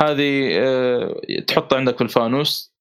هذه 0.00 0.50
آه، 0.60 1.20
تحطها 1.46 1.76
عندك 1.78 1.96
في 1.96 2.04
الفانوس 2.04 2.74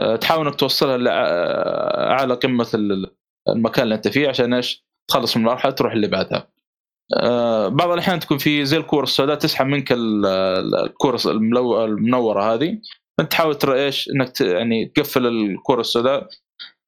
آه، 0.00 0.16
تحاول 0.16 0.46
إنك 0.46 0.54
توصلها 0.60 0.96
لاعلى 0.96 2.34
قمة 2.34 2.68
ال- 2.74 3.16
المكان 3.48 3.84
اللي 3.84 3.94
أنت 3.94 4.08
فيه 4.08 4.28
عشان 4.28 4.54
إيش؟ 4.54 4.84
تخلص 5.10 5.36
من 5.36 5.42
المرحله 5.46 5.72
تروح 5.72 5.92
اللي 5.92 6.06
بعدها. 6.08 6.48
آه، 7.16 7.68
بعض 7.68 7.90
الأحيان 7.90 8.20
تكون 8.20 8.38
في 8.38 8.64
زي 8.64 8.76
الكور 8.76 9.02
السوداء 9.02 9.36
تسحب 9.36 9.66
منك 9.66 9.92
ال- 9.92 10.26
ال- 10.26 10.74
الكور 10.74 11.16
الملو- 11.16 11.84
المنورة 11.84 12.54
هذه. 12.54 12.78
أنت 13.20 13.30
تحاول 13.32 13.54
ترى 13.54 13.84
إيش؟ 13.84 14.10
إنك 14.10 14.28
ت- 14.28 14.40
يعني 14.40 14.92
تقفل 14.96 15.26
الكور 15.26 15.80
السوداء 15.80 16.28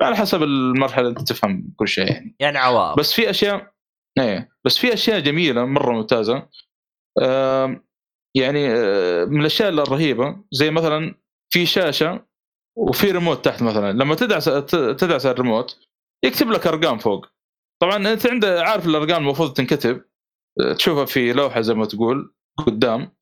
على 0.02 0.16
حسب 0.16 0.42
المرحلة 0.42 1.08
أنت 1.08 1.20
تفهم 1.32 1.72
كل 1.76 1.88
شيء 1.88 2.06
يعني. 2.12 2.36
يعني 2.40 2.58
عوائق. 2.58 2.98
بس 2.98 3.12
في 3.12 3.30
أشياء 3.30 3.72
إيه 4.18 4.48
بس 4.64 4.78
في 4.78 4.94
أشياء 4.94 5.20
جميلة 5.20 5.64
مرة 5.64 5.92
ممتازة. 5.92 6.48
يعني 8.36 8.68
آه، 8.70 9.24
من 9.24 9.40
الأشياء 9.40 9.68
الرهيبة 9.68 10.36
زي 10.52 10.70
مثلا 10.70 11.14
في 11.52 11.66
شاشة 11.66 12.26
وفي 12.78 13.10
ريموت 13.10 13.44
تحت 13.44 13.62
مثلا. 13.62 13.92
لما 13.92 14.14
تدعس 14.14 14.44
تدعس 14.98 15.26
على 15.26 15.34
الريموت 15.34 15.78
يكتب 16.24 16.50
لك 16.50 16.66
أرقام 16.66 16.98
فوق. 16.98 17.26
طبعا 17.82 18.12
أنت 18.12 18.26
عند 18.26 18.44
عارف 18.44 18.86
الأرقام 18.86 19.22
المفروض 19.22 19.52
تنكتب. 19.52 20.02
تشوفها 20.78 21.04
في 21.04 21.32
لوحة 21.32 21.60
زي 21.60 21.74
ما 21.74 21.84
تقول 21.86 22.34
قدام 22.58 23.16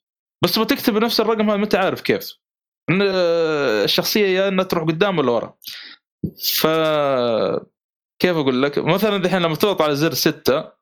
بس 0.45 0.55
تبغى 0.55 0.67
تكتب 0.67 0.97
نفس 0.97 1.21
الرقم 1.21 1.51
هذا 1.51 1.57
ما 1.57 1.65
أنت 1.65 1.75
عارف 1.75 2.01
كيف. 2.01 2.39
الشخصية 2.91 4.27
يا 4.27 4.49
إنها 4.49 4.65
تروح 4.65 4.85
قدام 4.85 5.19
ولا 5.19 5.31
ورا. 5.31 5.59
ف 6.61 6.67
كيف 8.23 8.37
أقول 8.37 8.63
لك؟ 8.63 8.79
مثلا 8.79 9.17
الحين 9.17 9.43
لما 9.43 9.55
تضغط 9.55 9.83
على 9.83 9.97
زر 9.97 10.15
ستة 10.15 10.73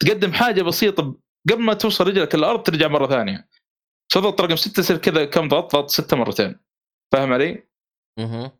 تقدم 0.00 0.32
حاجة 0.32 0.62
بسيطة 0.62 1.16
قبل 1.50 1.62
ما 1.62 1.74
توصل 1.74 2.06
رجلك 2.06 2.34
الأرض 2.34 2.62
ترجع 2.62 2.88
مرة 2.88 3.06
ثانية. 3.06 3.48
تضغط 4.12 4.40
رقم 4.40 4.56
ستة 4.56 4.80
يصير 4.80 4.96
كذا 4.96 5.24
كم 5.24 5.48
ضغط؟ 5.48 5.76
ضغط 5.76 5.90
ستة 5.90 6.16
مرتين. 6.16 6.56
فاهم 7.12 7.32
علي؟ 7.32 7.64
مهم. 8.18 8.50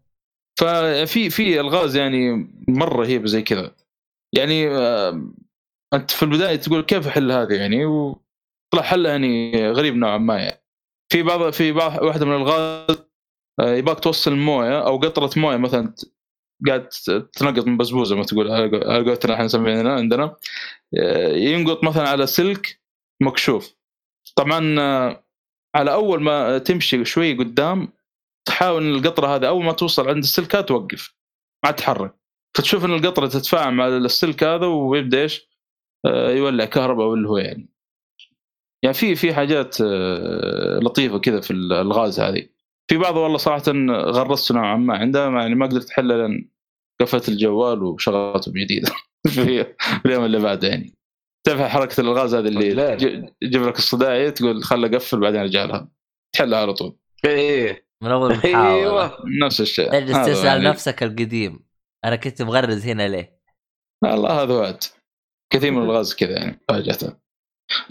ففي 0.61 1.31
في 1.31 1.61
ألغاز 1.61 1.97
يعني 1.97 2.51
مرة 2.69 2.97
رهيبه 2.97 3.27
زي 3.27 3.43
كذا. 3.43 3.75
يعني 4.33 4.69
آه، 4.69 5.33
أنت 5.95 6.11
في 6.11 6.23
البداية 6.23 6.57
تقول 6.57 6.83
كيف 6.83 7.07
احل 7.07 7.33
هذه 7.33 7.53
يعني؟ 7.55 7.85
وطلع 7.87 8.83
حلها 8.83 9.11
يعني 9.11 9.71
غريب 9.71 9.97
نوعا 9.97 10.19
ما 10.19 10.39
يعني. 10.39 10.63
في 11.13 11.23
بعض 11.23 11.51
في 11.51 11.73
بعض 11.73 12.03
واحدة 12.03 12.27
من 12.27 12.33
الغاز 12.37 13.11
آه، 13.61 13.75
يباك 13.75 14.01
توصل 14.01 14.37
موية 14.37 14.87
أو 14.87 14.99
قطرة 14.99 15.31
موية 15.37 15.57
مثلا 15.57 15.95
قاعد 16.67 16.89
تنقط 17.33 17.67
من 17.67 17.77
بزبوزة 17.77 18.17
ما 18.17 18.25
تقول. 18.25 18.51
على 18.51 19.05
قولتنا 19.05 19.35
إحنا 19.35 19.45
نسميها 19.45 19.93
عندنا. 19.93 20.37
آه، 20.99 21.29
ينقط 21.29 21.85
مثلا 21.85 22.09
على 22.09 22.27
سلك 22.27 22.81
مكشوف. 23.23 23.75
طبعا 24.37 24.81
آه، 24.81 25.25
على 25.75 25.93
أول 25.93 26.23
ما 26.23 26.59
تمشي 26.59 27.05
شوي 27.05 27.35
قدام 27.35 27.93
تحاول 28.49 28.83
إن 28.83 28.95
القطرة 28.95 29.27
هذه 29.37 29.49
أول 29.49 29.65
ما 29.65 29.73
توصل 29.73 30.09
عند 30.09 30.19
السلك 30.19 30.69
توقف 30.69 31.15
ما 31.65 31.71
تتحرك. 31.71 32.15
فتشوف 32.57 32.85
إن 32.85 32.95
القطرة 32.95 33.27
تتفاعل 33.27 33.75
مع 33.75 33.89
السلك 33.89 34.45
هذا 34.45 34.67
ويبدأ 34.67 35.23
إيش؟ 35.23 35.50
يولع 36.07 36.65
كهرباء 36.65 37.07
ولا 37.07 37.29
هو 37.29 37.39
يعني. 37.39 37.69
يعني 38.83 38.95
في 38.95 39.15
في 39.15 39.35
حاجات 39.35 39.81
آه، 39.81 40.79
لطيفة 40.83 41.19
كذا 41.19 41.41
في 41.41 41.51
الغاز 41.51 42.21
هذه. 42.21 42.49
في 42.91 42.97
بعض 42.99 43.17
والله 43.17 43.37
صراحة 43.39 43.63
غرست 44.11 44.53
نوعا 44.53 44.77
ما 44.77 44.97
عندها 44.97 45.31
يعني 45.31 45.55
ما 45.55 45.67
قدرت 45.67 45.91
أحلها 45.91 46.17
لأن 46.17 46.49
قفلت 47.01 47.29
الجوال 47.29 47.83
وشغلته 47.83 48.53
من 48.53 48.65
جديد 48.65 48.89
في 49.35 49.67
اليوم 50.07 50.25
اللي 50.25 50.39
بعده 50.39 50.69
يعني. 50.69 50.95
تعرف 51.47 51.61
حركة 51.61 52.01
الغاز 52.01 52.35
هذه 52.35 52.49
اللي 52.49 52.67
يجيب 53.43 53.63
لك 53.63 53.79
الصداعي 53.79 54.31
تقول 54.31 54.63
خله 54.65 54.87
اقفل 54.89 55.21
بعدين 55.21 55.41
أرجع 55.41 55.65
لها. 55.65 55.89
تحلها 56.33 56.59
على 56.59 56.75
طول. 56.75 56.97
إيه. 57.25 57.87
من 58.03 58.11
أول 58.11 58.37
محاولة. 58.37 58.75
أيوه. 58.75 59.17
نفس 59.43 59.61
الشيء. 59.61 59.91
تجلس 59.93 60.27
تسأل 60.27 60.47
يعني- 60.47 60.65
نفسك 60.65 61.03
القديم 61.03 61.61
أنا 62.05 62.17
كنت 62.17 62.43
مغرز 62.43 62.87
هنا 62.87 63.09
ليه؟ 63.09 63.41
الله 64.05 64.43
هذا 64.43 64.55
وعد. 64.55 64.85
كثير 65.51 65.71
من 65.71 65.83
الغاز 65.83 66.15
كذا 66.15 66.31
يعني 66.31 66.61
فاجأته. 66.69 67.17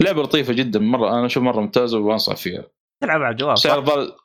لعبة 0.00 0.22
لطيفة 0.22 0.52
جدا 0.52 0.78
مرة 0.78 1.18
أنا 1.18 1.26
أشوف 1.26 1.42
مرة 1.42 1.60
ممتازة 1.60 1.98
وأنصح 1.98 2.36
فيها. 2.36 2.64
تلعب 3.02 3.22
على 3.22 3.32
الجوال 3.32 3.58
سعر؟ 3.58 3.78
الظاهر 3.78 4.16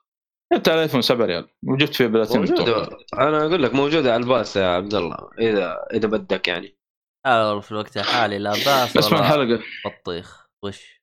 جبت 0.54 0.70
على 0.70 0.82
iPhone 0.82 1.02
7 1.02 1.26
ريال 1.26 1.48
وجبت 1.64 1.96
فيه 1.96 2.08
بلاتين 2.08 2.40
موجودة. 2.40 2.90
أنا 3.14 3.46
أقول 3.46 3.64
لك 3.64 3.74
موجودة 3.74 4.14
على 4.14 4.24
ال 4.24 4.30
Pass 4.30 4.56
يا 4.58 4.68
عبد 4.68 4.94
الله 4.94 5.18
إذا 5.40 5.78
إذا 5.94 6.08
بدك 6.08 6.48
يعني. 6.48 6.78
آه، 7.26 7.60
في 7.60 7.72
الوقت 7.72 7.98
الحالي 7.98 8.38
لا 8.38 8.52
باس 8.52 8.98
اسمع 8.98 9.20
الحلقة. 9.20 9.60
بطيخ. 9.86 10.48
وش؟ 10.64 11.02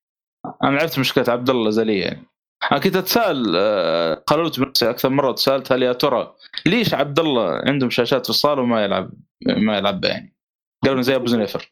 أنا 0.64 0.78
عرفت 0.80 0.98
مشكلة 0.98 1.24
عبد 1.28 1.50
الله 1.50 1.62
الازليه 1.62 2.04
يعني. 2.04 2.26
أنا 2.72 2.80
كنت 2.80 2.96
أتساءل 2.96 3.54
آه، 3.56 4.14
قررت 4.14 4.60
بنفسي 4.60 4.90
أكثر 4.90 5.08
مرة 5.08 5.32
تسالت 5.32 5.72
هل 5.72 5.82
يا 5.82 5.92
ترى 5.92 6.34
ليش 6.66 6.94
عبد 6.94 7.18
الله 7.18 7.62
عندهم 7.66 7.90
شاشات 7.90 8.26
في 8.26 8.30
الصاله 8.30 8.62
وما 8.62 8.84
يلعب 8.84 9.10
ما 9.46 9.78
يلعب 9.78 10.04
يعني؟ 10.04 10.36
قالوا 10.84 11.02
زي 11.02 11.16
أبو 11.16 11.26
زنيفر. 11.26 11.70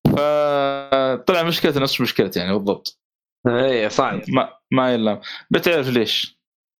فطلع 0.06 1.42
مشكلته 1.42 1.80
نفس 1.80 2.00
مشكلتي 2.00 2.38
يعني 2.40 2.52
بالضبط. 2.52 3.00
اي 3.46 3.88
صعب 3.90 4.20
ما 4.28 4.58
ما 4.72 4.94
يلام. 4.94 5.20
بتعرف 5.50 5.88
ليش؟ 5.88 6.38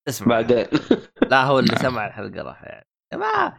اسمع. 0.09 0.29
بعدين 0.29 0.67
لا 1.31 1.45
هو 1.45 1.59
اللي 1.59 1.77
سمع 1.87 2.07
الحلقة 2.07 2.43
راح 2.43 2.63
يعني. 2.63 2.87
ما 3.15 3.57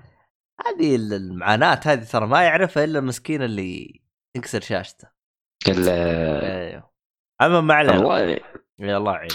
هذه 0.65 0.95
المعاناة 0.95 1.79
هذه 1.85 2.03
ترى 2.03 2.27
ما 2.27 2.43
يعرفها 2.43 2.83
إلا 2.83 2.99
المسكين 2.99 3.41
اللي 3.41 4.01
تنكسر 4.35 4.61
شاشته. 4.61 5.07
ال- 5.67 5.89
أيوه. 5.89 6.93
أما 7.41 7.61
ما 7.61 7.73
علينا 7.73 7.97
والله 7.97 8.19
يا 8.79 8.97
الله 8.97 9.13
يعين. 9.13 9.29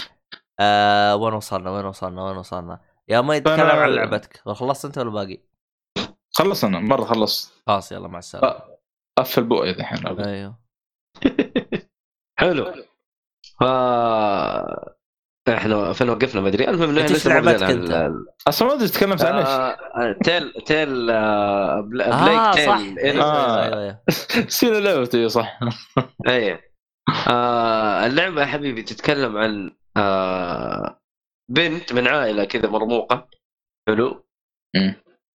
آه 0.59 1.15
وين 1.15 1.33
وصلنا؟ 1.33 1.71
وين 1.71 1.85
وصلنا؟ 1.85 2.23
وين 2.23 2.37
وصلنا؟ 2.37 2.79
يا 3.07 3.21
ما 3.21 3.35
يتكلم 3.35 3.59
عن 3.61 3.89
لعبتك. 3.89 4.41
خلصت 4.47 4.85
أنت 4.85 4.97
ولا 4.97 5.09
باقي؟ 5.09 5.48
خلص 6.39 6.63
أنا 6.65 6.79
مرة 6.79 7.03
خلصت 7.05 7.53
خلاص 7.67 7.91
يلا 7.91 8.07
مع 8.07 8.19
السلامة. 8.19 8.59
قفل 9.17 9.43
بوقي 9.43 9.69
الحين 9.71 10.07
أيوه. 10.19 10.59
حلو. 12.39 12.73
ف 13.59 13.63
إحنا 15.49 15.93
فين 15.93 16.09
وقفنا؟ 16.09 16.41
ما 16.41 16.47
أدري. 16.47 16.69
المهم 16.69 16.97
إيش 16.97 17.11
لسه 17.11 17.33
ما 17.33 17.39
لعبتك؟ 17.39 17.69
ال- 17.69 18.25
أصلا 18.47 18.67
ما 18.67 18.73
أدري 18.73 18.87
تكلمت 18.87 19.23
عن 19.25 19.35
إيش 19.37 19.47
آه، 19.47 20.15
تيل 20.23 20.53
تيل 20.65 21.09
آه، 21.09 21.77
آه 21.77 21.81
بليك 21.81 22.65
صح. 22.67 22.77
تيل. 22.77 22.99
أيوه 22.99 23.23
آه. 23.25 23.63
أيوه. 23.63 23.79
أيوه 23.81 24.01
نسينا 24.47 24.77
لعبتي 24.77 25.29
صح. 25.29 25.59
آه 27.27 28.05
اللعبة 28.05 28.41
يا 28.41 28.45
حبيبي 28.45 28.83
تتكلم 28.83 29.37
عن 29.37 29.71
آه 29.97 30.99
بنت 31.51 31.93
من 31.93 32.07
عائلة 32.07 32.45
كذا 32.45 32.69
مرموقة. 32.69 33.27
حلو. 33.87 34.25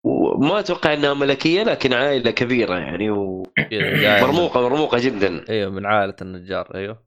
وما 0.05 0.59
أتوقع 0.59 0.93
إنها 0.93 1.13
ملكية 1.13 1.63
لكن 1.63 1.93
عائلة 1.93 2.31
كبيرة 2.31 2.75
يعني 2.75 3.09
ومرموقه 3.09 4.61
مرموقة 4.61 4.97
جدا. 4.99 5.45
أيوه 5.49 5.71
من 5.71 5.85
عائلة 5.85 6.15
النجار 6.21 6.75
إيوه. 6.75 7.03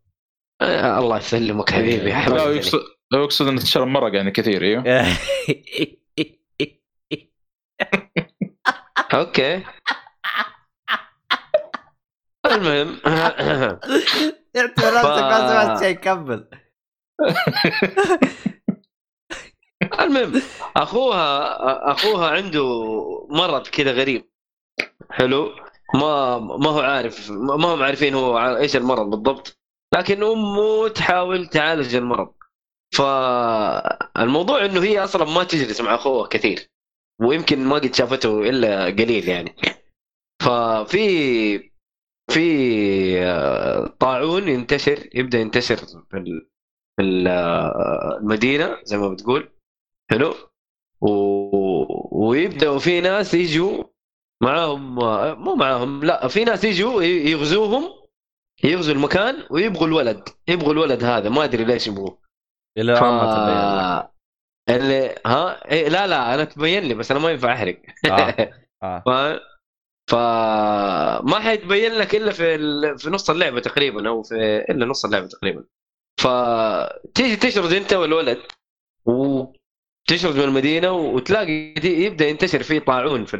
آه 0.62 0.98
الله 0.98 1.16
يسلمك 1.16 1.70
حبيبي. 1.70 2.10
لا 2.10 2.14
حبيبي. 2.14 2.40
هو 2.40 2.48
يقصد 2.48 2.81
هو 3.14 3.23
يقصد 3.23 3.47
انه 3.47 3.60
تشرب 3.60 3.86
مرق 3.86 4.14
يعني 4.14 4.31
كثير 4.31 4.62
إيوه. 4.62 4.85
أوكي. 9.14 9.62
المهم. 12.47 12.97
اعتبر 14.56 14.94
نفسك 14.94 15.23
ما 15.23 15.48
سمعت 15.48 15.82
شيء 15.82 15.97
كمل. 15.97 16.48
المهم 20.00 20.42
أخوها 20.76 21.92
أخوها 21.92 22.28
عنده 22.30 22.64
مرض 23.30 23.66
كذا 23.66 23.92
غريب. 23.92 24.30
حلو. 25.10 25.50
ما 25.94 26.38
ما 26.38 26.70
هو 26.70 26.80
عارف 26.80 27.30
ما 27.30 27.74
هم 27.74 27.82
عارفين 27.82 28.14
هو 28.14 28.56
إيش 28.56 28.76
المرض 28.76 29.10
بالضبط 29.10 29.58
لكن 29.94 30.22
أمه 30.22 30.88
تحاول 30.88 31.46
تعالج 31.46 31.94
المرض. 31.94 32.34
فالموضوع 32.94 34.64
إنه 34.64 34.82
هي 34.82 35.04
أصلا 35.04 35.24
ما 35.24 35.44
تجلس 35.44 35.80
مع 35.80 35.94
أخوها 35.94 36.28
كثير 36.28 36.70
ويمكن 37.20 37.64
ما 37.64 37.74
قد 37.74 37.94
شافته 37.94 38.42
إلا 38.48 38.84
قليل 38.86 39.28
يعني. 39.28 39.56
ففي 40.42 41.70
في 42.30 43.22
آه، 43.24 43.86
طاعون 44.00 44.48
ينتشر 44.48 45.08
يبدأ 45.14 45.38
ينتشر 45.38 45.76
في 45.76 46.46
آه، 47.28 48.18
المدينة 48.20 48.76
زي 48.84 48.98
ما 48.98 49.08
بتقول. 49.08 49.56
حلو. 50.11 50.35
و... 51.01 51.09
ويبدأوا 52.27 52.78
في 52.78 53.01
ناس 53.01 53.35
يجوا 53.35 53.85
معاهم 54.43 54.95
مو 55.45 55.55
معاهم 55.55 56.05
لا 56.05 56.28
في 56.28 56.45
ناس 56.45 56.65
يجوا 56.65 57.03
يغزوهم 57.03 58.07
يغزوا 58.65 58.95
المكان 58.95 59.47
ويبغوا 59.51 59.87
الولد 59.87 60.28
يبغوا 60.49 60.73
الولد 60.73 61.05
هذا 61.05 61.28
ما 61.28 61.45
أدري 61.45 61.65
ليش 61.65 61.87
يبغوه. 61.87 62.19
إلى 62.78 62.97
ف... 62.97 63.03
اللي 64.69 65.15
ها؟ 65.27 65.70
إيه 65.70 65.89
لا 65.89 66.07
لا 66.07 66.35
أنا 66.35 66.45
تبين 66.45 66.83
لي 66.83 66.95
بس 66.95 67.11
أنا 67.11 67.20
ما 67.20 67.31
ينفع 67.31 67.53
أحرق. 67.53 67.83
آه. 68.11 68.53
آه. 68.83 69.03
ف... 69.07 69.37
فما 70.11 71.39
حيتبين 71.39 71.93
لك 71.93 72.15
إلا 72.15 72.33
في 72.33 72.55
ال... 72.55 72.99
في 72.99 73.11
نص 73.11 73.31
اللعبة 73.31 73.61
تقريبا 73.61 74.09
أو 74.09 74.23
في 74.23 74.35
إلا 74.70 74.87
نص 74.87 75.05
اللعبة 75.05 75.27
تقريبا. 75.27 75.65
فتيجي 76.20 77.37
تشرد 77.37 77.73
أنت 77.73 77.93
والولد. 77.93 78.39
وتشرد 80.11 80.37
من 80.37 80.43
المدينة 80.45 80.93
وتلاقي 80.93 81.73
دي- 81.74 82.05
يبدأ 82.05 82.28
ينتشر 82.28 82.62
فيه 82.62 82.78
طاعون 82.78 83.24
في. 83.24 83.37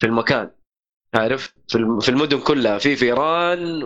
في 0.00 0.06
المكان. 0.06 0.50
عارف؟ 1.14 1.54
في 1.68 1.74
الم- 1.78 2.00
في 2.00 2.08
المدن 2.08 2.40
كلها. 2.40 2.78
في 2.78 2.96
فيران 2.96 3.82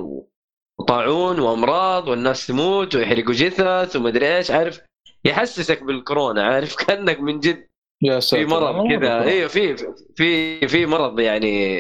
وطاعون 0.79 1.39
وأمراض 1.41 2.09
والناس 2.09 2.47
تموت 2.47 2.95
ويحرقوا 2.97 3.33
جثث 3.35 3.97
ومدري 3.97 4.37
إيش. 4.37 4.51
عارف؟ 4.51 4.81
يحسسك 5.25 5.83
بالكورونا. 5.83 6.43
عارف؟ 6.45 6.77
كأنك 6.87 7.21
من 7.21 7.41
جد. 7.41 7.69
يا 8.03 8.21
في 8.21 8.45
مرض 8.45 8.89
كذا. 8.89 9.23
أيوه 9.23 9.49
في 9.49 9.77
في 10.17 10.69
في 10.69 10.87
مرض 10.87 11.21
يعني 11.21 11.77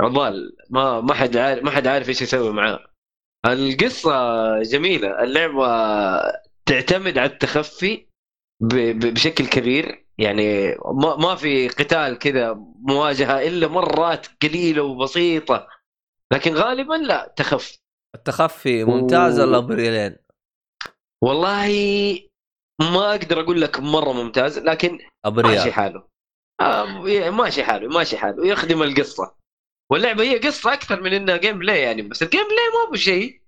عضال. 0.00 0.56
ما 0.70 1.00
ما 1.00 1.14
حد 1.14 1.36
عارف 1.36 1.64
ما 1.64 1.70
حد 1.70 1.86
عارف 1.86 2.08
إيش 2.08 2.22
يسوي 2.22 2.52
معاه. 2.52 2.78
القصة 3.46 4.12
جميلة. 4.62 5.22
اللعبة 5.22 5.66
تعتمد 6.66 7.18
على 7.18 7.30
التخفي 7.30 8.06
بشكل 8.60 9.46
كبير. 9.46 10.06
يعني 10.18 10.76
ما 10.84 11.16
ما 11.16 11.34
في 11.34 11.68
قتال 11.68 12.18
كذا 12.18 12.54
مواجهة 12.80 13.46
إلا 13.46 13.68
مرات 13.68 14.26
قليلة 14.42 14.82
وبسيطة. 14.82 15.68
لكن 16.32 16.54
غالبا 16.54 16.94
لا 16.94 17.34
تخفي 17.36 17.78
التخفي 18.14 18.84
ممتاز 18.84 19.40
ولا 19.40 19.58
بريالين؟ 19.58 20.16
والله 21.22 21.68
ما 22.80 23.10
أقدر 23.10 23.40
أقول 23.40 23.60
لك 23.60 23.80
مرة 23.80 24.12
ممتاز 24.12 24.58
لكن 24.58 24.92
ماشي 24.92 25.10
بريال 25.24 25.72
حاله. 25.72 26.08
آه 26.60 27.30
ماشي 27.30 27.64
حاله 27.64 27.88
ماشي 27.88 28.16
حاله. 28.16 28.46
يخدم 28.46 28.82
القصة. 28.82 29.36
واللعبة 29.90 30.22
هي 30.22 30.38
قصة 30.38 30.72
أكثر 30.72 31.00
من 31.02 31.12
إنها 31.12 31.36
gameplay 31.36 31.80
يعني 31.80 32.02
بس 32.02 32.22
ال 32.22 32.44
gameplay 32.44 32.68
ما 32.74 32.90
هو 32.90 32.94
شيء. 32.94 33.42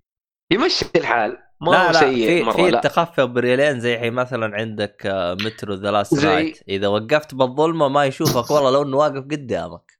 يمشي 0.51 0.85
الحال. 0.95 1.48
ما 1.61 1.71
لا 1.71 1.87
هو 1.87 1.87
لا 1.87 1.99
سيء 1.99 2.45
في 2.45 2.51
في 2.51 2.69
التخفي 2.69 3.25
بريالين 3.25 3.79
زي 3.79 4.11
مثلا 4.11 4.55
عندك 4.55 5.05
آه، 5.05 5.33
Metro 5.33 5.73
The 5.73 5.91
Last 5.91 6.25
Light 6.25 6.63
إذا 6.67 6.87
وقفت 6.87 7.35
بالظلمة 7.35 7.87
ما 7.87 8.05
يشوفك 8.05 8.51
والله 8.51 8.71
لو 8.71 8.81
إنه 8.81 8.97
واقف 8.97 9.23
قدامك. 9.23 9.99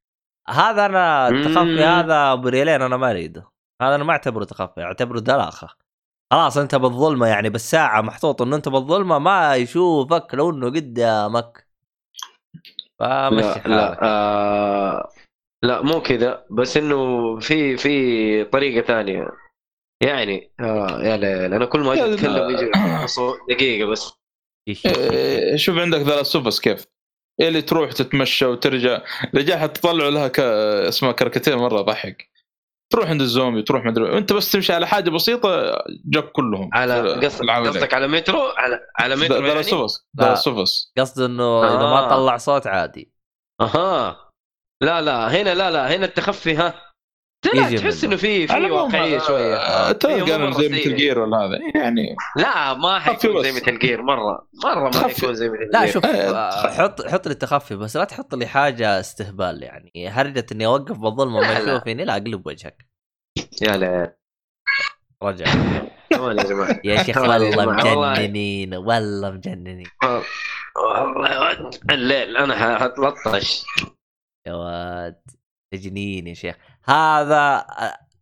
هذا 0.49 0.85
أنا 0.85 1.27
التخفي. 1.27 1.83
هذا 1.83 2.35
بريلين 2.35 2.81
أنا 2.81 2.97
ما 2.97 3.11
أريده. 3.11 3.49
هذا 3.81 3.95
أنا 3.95 4.03
ما 4.03 4.11
أعتبره 4.11 4.43
تخفي 4.43 4.81
أعتبره 4.81 5.19
دلاخة. 5.19 5.67
خلاص 6.33 6.57
أنت 6.57 6.75
بالظلمة 6.75 7.27
يعني 7.27 7.49
بالساعة 7.49 8.01
محطوط 8.01 8.41
إنه 8.41 8.55
أنت 8.55 8.69
بالظلمة 8.69 9.19
ما 9.19 9.55
يشوفك 9.55 10.27
لو 10.33 10.49
إنه 10.49 10.67
قدامك. 10.67 11.67
فمشي 12.99 13.45
لا 13.45 13.53
حالك. 13.53 13.67
لا 13.67 14.03
آه 14.03 15.09
لا 15.63 15.81
مو 15.81 16.01
كذا 16.01 16.45
بس 16.51 16.77
إنه 16.77 17.39
في 17.39 17.77
في 17.77 18.43
طريقة 18.43 18.87
ثانية. 18.87 19.48
يعني 20.03 20.51
آه 20.59 21.01
يا 21.03 21.17
ليل 21.17 21.53
أنا 21.53 21.65
كل 21.65 21.79
ما 21.79 21.93
أجي 21.93 22.01
لا. 22.01 22.13
أتكلم 22.13 22.49
يجي 22.49 22.71
دقيقة 23.49 23.89
بس. 23.89 24.13
إيه، 24.67 25.55
شوف 25.55 25.77
عندك 25.77 25.99
ذا 25.99 26.23
سوفس 26.23 26.59
كيف؟ 26.59 26.85
اللي 27.41 27.61
تروح 27.61 27.91
تتمشى 27.91 28.45
وترجع 28.45 29.01
رجال 29.35 29.59
حتطلعوا 29.59 30.11
لها 30.11 30.27
ك... 30.27 30.39
اسمها 30.39 31.11
كاريكاتير 31.11 31.57
مرة 31.57 31.81
ضحك. 31.81 32.29
تروح 32.91 33.09
عند 33.09 33.21
الزومبي 33.21 33.61
تروح 33.61 33.85
مدري 33.85 34.03
وانت 34.03 34.33
بس 34.33 34.51
تمشي 34.51 34.73
على 34.73 34.87
حاجة 34.87 35.09
بسيطة 35.09 35.77
جاب 36.05 36.23
كلهم. 36.23 36.69
على 36.73 37.27
قصدك 37.27 37.93
على 37.93 38.07
مترو؟ 38.07 38.41
على 38.41 38.79
على 38.99 39.15
مترو 39.15 39.37
ذا 39.37 39.47
يعني؟ 39.47 39.63
سوفس 39.63 40.07
لا. 40.13 40.25
ذا 40.25 40.35
سوفس 40.35 40.91
قصد 40.97 41.21
إنه 41.21 41.63
إذا 41.63 41.77
ما 41.77 42.05
آه. 42.05 42.09
طلع 42.09 42.37
صوت 42.37 42.67
عادي. 42.67 43.13
أها. 43.61 44.29
لا 44.81 45.01
لا 45.01 45.41
هنا 45.41 45.53
لا 45.53 45.71
لا 45.71 45.95
هنا 45.95 46.05
التخفي 46.05 46.55
ها. 46.55 46.88
لا 47.45 47.67
يجي 47.67 47.77
تحس. 47.77 48.03
إنه 48.03 48.15
في 48.15 48.47
في 48.47 48.53
واقعية 48.71 49.15
آه، 49.21 49.27
شوية 49.27 49.55
آه، 49.55 49.91
تلقى 49.91 50.15
هي 50.33 50.37
مو 50.37 50.45
أنا 50.47 50.51
زي 50.57 50.69
مثل. 50.69 50.95
جير 50.95 51.19
ولا 51.19 51.37
هذا 51.37 51.59
يعني 51.75 52.15
لا 52.35 52.73
ما 52.73 52.99
حيكون. 52.99 53.43
زي 53.43 53.51
مثل 53.51 53.79
جير 53.79 54.01
مره 54.01 54.47
مرة 54.63 54.89
ما. 54.89 55.03
حيكون 55.07 55.33
زي 55.33 55.49
مثل 55.49 55.69
لا 55.73 55.85
شوف 55.85 56.05
إيه، 56.05 56.31
آه، 56.35 56.69
حط 56.73 57.01
حط 57.07 57.27
لي 57.27 57.31
التخفي 57.33 57.75
بس 57.75 57.97
لا 57.97 58.03
تحط 58.03 58.35
لي 58.35 58.47
حاجة 58.47 58.99
استهبال 58.99 59.63
يعني 59.63 60.09
هرجة 60.09 60.45
إني 60.51 60.65
أوقف 60.65 60.97
بالظلمه 60.97 61.41
لا، 61.41 61.47
ما. 61.65 61.71
يشوفني 61.73 62.05
لا 62.05 62.13
أقلب 62.13 62.47
وجهك 62.47 62.85
يا 63.61 63.77
لا 63.77 64.15
رجع 65.23 65.45
يا 66.83 67.03
شيخ 67.03 67.17
والله. 67.17 67.65
مجننين 67.65 68.73
والله 68.75 69.31
مجننين 69.31 69.87
والله 70.75 71.29
يا 71.33 71.39
ولد، 71.39 71.75
الليل 71.91 72.37
أنا 72.37 72.77
حتلطش 72.79 73.65
يا 74.47 74.53
واد 74.53 75.21
تجنين 75.73 76.27
يا 76.27 76.33
شيخ 76.33 76.55
هذا 76.89 77.65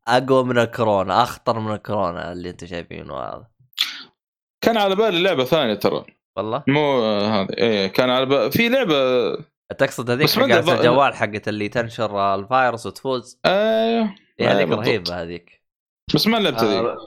أقوى 0.08 0.44
من 0.44 0.58
الكورونا 0.58 1.24
أخطر 1.24 1.60
من 1.60 1.74
الكورونا 1.74 2.32
اللي 2.32 2.50
أنتم 2.50 2.68
شايفينه 2.68 3.18
هذا. 3.20 3.48
كان 4.64 4.78
على 4.78 4.96
بالي 4.96 5.24
لعبة 5.24 5.44
ثانية 5.44 5.74
ترى. 5.74 6.06
والله؟ 6.38 6.64
مو 6.68 7.02
هذه. 7.26 7.50
إيه 7.58 7.88
كان 7.88 8.10
على 8.10 8.26
بالي. 8.26 8.52
في 8.52 8.70
لعبة 8.70 8.96
تقصد 9.78 10.10
هذيك 10.10 10.24
بس 10.24 10.38
ما 10.38 10.44
أدري 10.46 10.56
حقت 10.56 10.66
ض- 10.66 10.70
الجوال 10.70 11.14
حقت 11.16 11.48
اللي 11.48 11.70
تنشر 11.70 12.36
الفايروس 12.36 12.86
وتفوز؟ 12.86 13.40
أيوه. 13.46 14.16
إيه، 14.40 14.52
هذيك. 14.52 14.68
رهيبة 14.70 15.22
هذيك. 15.22 15.64
بس 16.16 16.28
ما 16.28 16.38
لعبت 16.38 16.64
ذي 16.64 16.78
آه، 16.78 16.98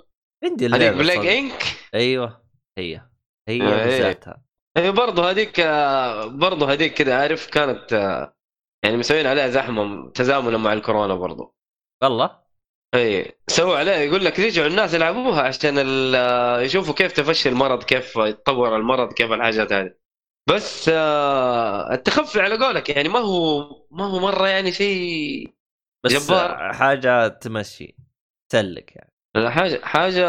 عندي 0.45 0.67
هذيك 0.67 0.75
اللعبة 0.75 0.99
Plague. 0.99 1.27
Inc؟ 1.27 1.63
أيوه 1.95 2.43
هي. 2.79 3.01
هي 3.49 3.63
آه، 3.63 3.85
إيه. 3.85 4.01
ذاتها 4.03 4.43
اي 4.77 4.91
برضه 4.93 5.31
هذيك 5.31 5.61
آه، 5.61 6.25
برضه 6.27 6.73
هذيك 6.73 6.95
كذا 6.95 7.17
عارف 7.21 7.47
كانت 7.51 7.93
آه، 7.93 8.35
يعني 8.85 8.97
مسوين 8.97 9.27
عليها 9.27 9.49
زحمه 9.49 10.11
تزامنا 10.11 10.59
مع 10.59 10.73
الكورونا 10.73 11.15
برضه 11.15 11.55
والله؟ 12.03 12.41
إي. 12.95 13.39
سووا 13.47 13.77
عليها 13.77 13.97
يقول 13.97 14.25
لك 14.25 14.41
رجعوا 14.41 14.67
الناس 14.67 14.95
يلعبوها 14.95 15.43
عشان 15.43 15.79
يشوفوا 16.65 16.95
كيف 16.95 17.13
تفشي 17.13 17.49
المرض 17.49 17.83
كيف 17.83 18.17
يتطور 18.17 18.77
المرض 18.77 19.13
كيف 19.13 19.33
الحاجات 19.33 19.73
هذه. 19.73 19.95
بس 20.49 20.89
آه، 20.95 21.93
التخفي 21.93 22.41
على 22.41 22.67
قولك 22.67 22.89
يعني 22.89 23.09
ما 23.09 23.19
هو 23.19 23.69
ما 23.91 24.05
هو 24.05 24.19
مرة 24.19 24.49
يعني 24.49 24.73
شيء 24.73 25.55
بس 26.05 26.13
جبار. 26.13 26.73
حاجة 26.73 27.29
تمشي 27.29 27.97
تسلك 28.53 28.97
يعني. 28.97 29.51
حاجة 29.51 29.81
حاجة 29.85 30.27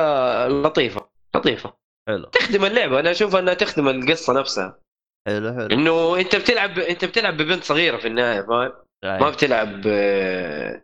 لطيفة 0.48 1.10
لطيفة. 1.36 1.73
حلو. 2.07 2.26
تخدم 2.26 2.65
اللعبة 2.65 2.99
أنا 2.99 3.11
أشوف 3.11 3.36
أنها 3.36 3.53
تخدم 3.53 3.88
القصة 3.88 4.40
نفسها. 4.40 4.80
حلو 5.27 5.53
حلو. 5.53 5.65
إنه 5.72 6.19
أنت 6.19 6.35
بتلعب 6.35 6.80
أنت 6.80 7.06
بتلعب 7.06 7.38
ببنت 7.38 7.64
صغيرة 7.64 7.98
في 7.98 8.07
النهاية 8.07 8.41
فاهم؟ 8.41 8.72
ما 9.03 9.15
أيوة. 9.15 9.30
بتلعب 9.30 9.81
آه، 9.88 10.84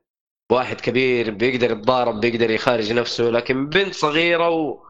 واحد 0.51 0.81
كبير 0.81 1.31
بيقدر 1.31 1.72
يتضارب 1.72 2.19
بيقدر 2.22 2.51
يخارج 2.51 2.93
نفسه 2.93 3.23
لكن 3.23 3.69
بنت 3.69 3.93
صغيرة 3.93 4.49
و... 4.49 4.84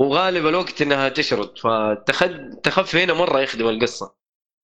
وغالب 0.00 0.46
الوقت 0.46 0.82
إنها 0.82 1.08
تشرد 1.08 1.58
فالتخفي 1.58 3.04
هنا 3.04 3.12
مرة 3.14 3.40
يخدم 3.40 3.68
القصة. 3.68 4.14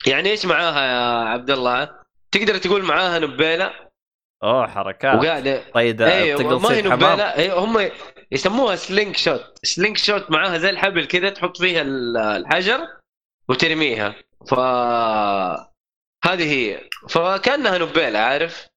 يعني 0.07 0.31
إيش 0.31 0.47
معاها 0.47 0.87
يا 0.87 1.29
عبد 1.29 1.51
الله؟ 1.51 1.91
تقدر 2.33 2.57
تقول 2.59 2.83
معاها 2.85 3.19
نبيلة؟ 3.19 3.71
أوه 4.43 4.67
حركات. 4.67 5.15
وقاعدة 5.25 5.63
طيب 5.75 6.03
أيوه 6.03 6.59
ما 6.59 6.71
هي 6.73 6.83
نبيلة 6.83 6.97
حمام 6.97 7.21
أيوة 7.21 7.59
هم 7.59 7.91
يسموها 8.33 8.77
slingshot. 8.77 9.59
slingshot 9.63 10.31
معاها 10.31 10.59
زي 10.59 10.71
الحبل 10.71 11.05
كذا 11.07 11.31
تحط 11.31 11.57
فيها 11.57 11.83
ال- 11.83 12.17
الحجر 12.17 12.81
وترميها. 13.51 14.15
ف 14.47 14.55
هذه 16.25 16.53
هي. 16.53 16.89
فكأنها 17.09 17.79
نبيلة 17.79 18.19
عارف؟ 18.19 18.69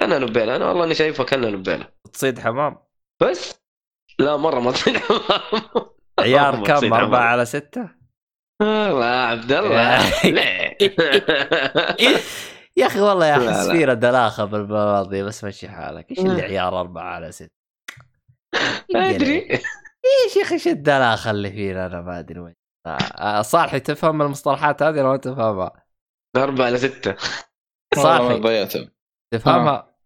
كأنها 0.00 0.18
نبيلة. 0.18 0.56
أنا 0.56 0.68
والله 0.68 0.84
إني 0.84 0.94
شايفها 0.94 1.26
كأنها 1.26 1.50
نبيلة. 1.50 1.88
تصيد 2.12 2.38
حمام. 2.38 2.78
بس؟ 3.22 3.60
لا 4.18 4.36
مرة 4.36 4.60
ما 4.60 4.72
تصير 4.72 4.98
حمام. 4.98 5.20
عيار 6.20 6.56
كم 6.64 6.74
تصيد 6.74 6.92
أربعة 6.92 7.20
حمام. 7.20 7.28
على 7.28 7.44
ستة؟ 7.44 7.90
والله 8.60 9.06
يا 9.06 9.26
عبد 9.26 9.52
الله؟ 9.52 10.08
يا 12.76 12.86
أخي 12.86 13.00
والله 13.00 13.26
يا 13.26 13.38
لا. 13.38 13.72
فينا 13.72 13.94
دلاخة 13.94 14.44
بالمواضيع 14.44 15.24
بس 15.24 15.44
مشي 15.44 15.68
حالك. 15.68 16.10
إيش 16.10 16.18
اللي 16.18 16.36
لا. 16.36 16.42
عيار 16.42 16.80
أربعة 16.80 17.14
على 17.14 17.32
ستة؟ 17.32 17.56
ما 18.94 19.10
أدري. 19.10 19.50
إيش 19.50 20.36
يا 20.36 20.42
أخي 20.42 20.54
إيش 20.54 20.68
الدلاخة 20.68 21.30
اللي 21.30 21.50
فينا؟ 21.50 21.86
أنا 21.86 22.00
ما 22.00 22.18
أدري 22.18 22.40
وين. 22.40 22.54
آه، 22.54 22.54
آه، 22.54 22.65
صالحي 23.40 23.80
تفهم 23.80 24.22
المصطلحات 24.22 24.82
هذه 24.82 25.00
ولا 25.00 25.08
ما 25.08 25.16
تفهمها؟ 25.16 25.72
أربعة 26.36 26.66
على 26.66 26.78
ستة. 26.78 27.14
صالحي. 27.94 28.88
تفهمها؟ 29.34 29.96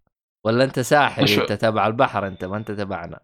ولا 0.47 0.65
أنت 0.65 0.81
ساحل 0.81 1.41
أنت 1.41 1.53
تبع 1.53 1.87
البحر 1.87 2.27
أنت 2.27 2.45
ما 2.45 2.57
أنت 2.57 2.71
تبعنا. 2.71 3.21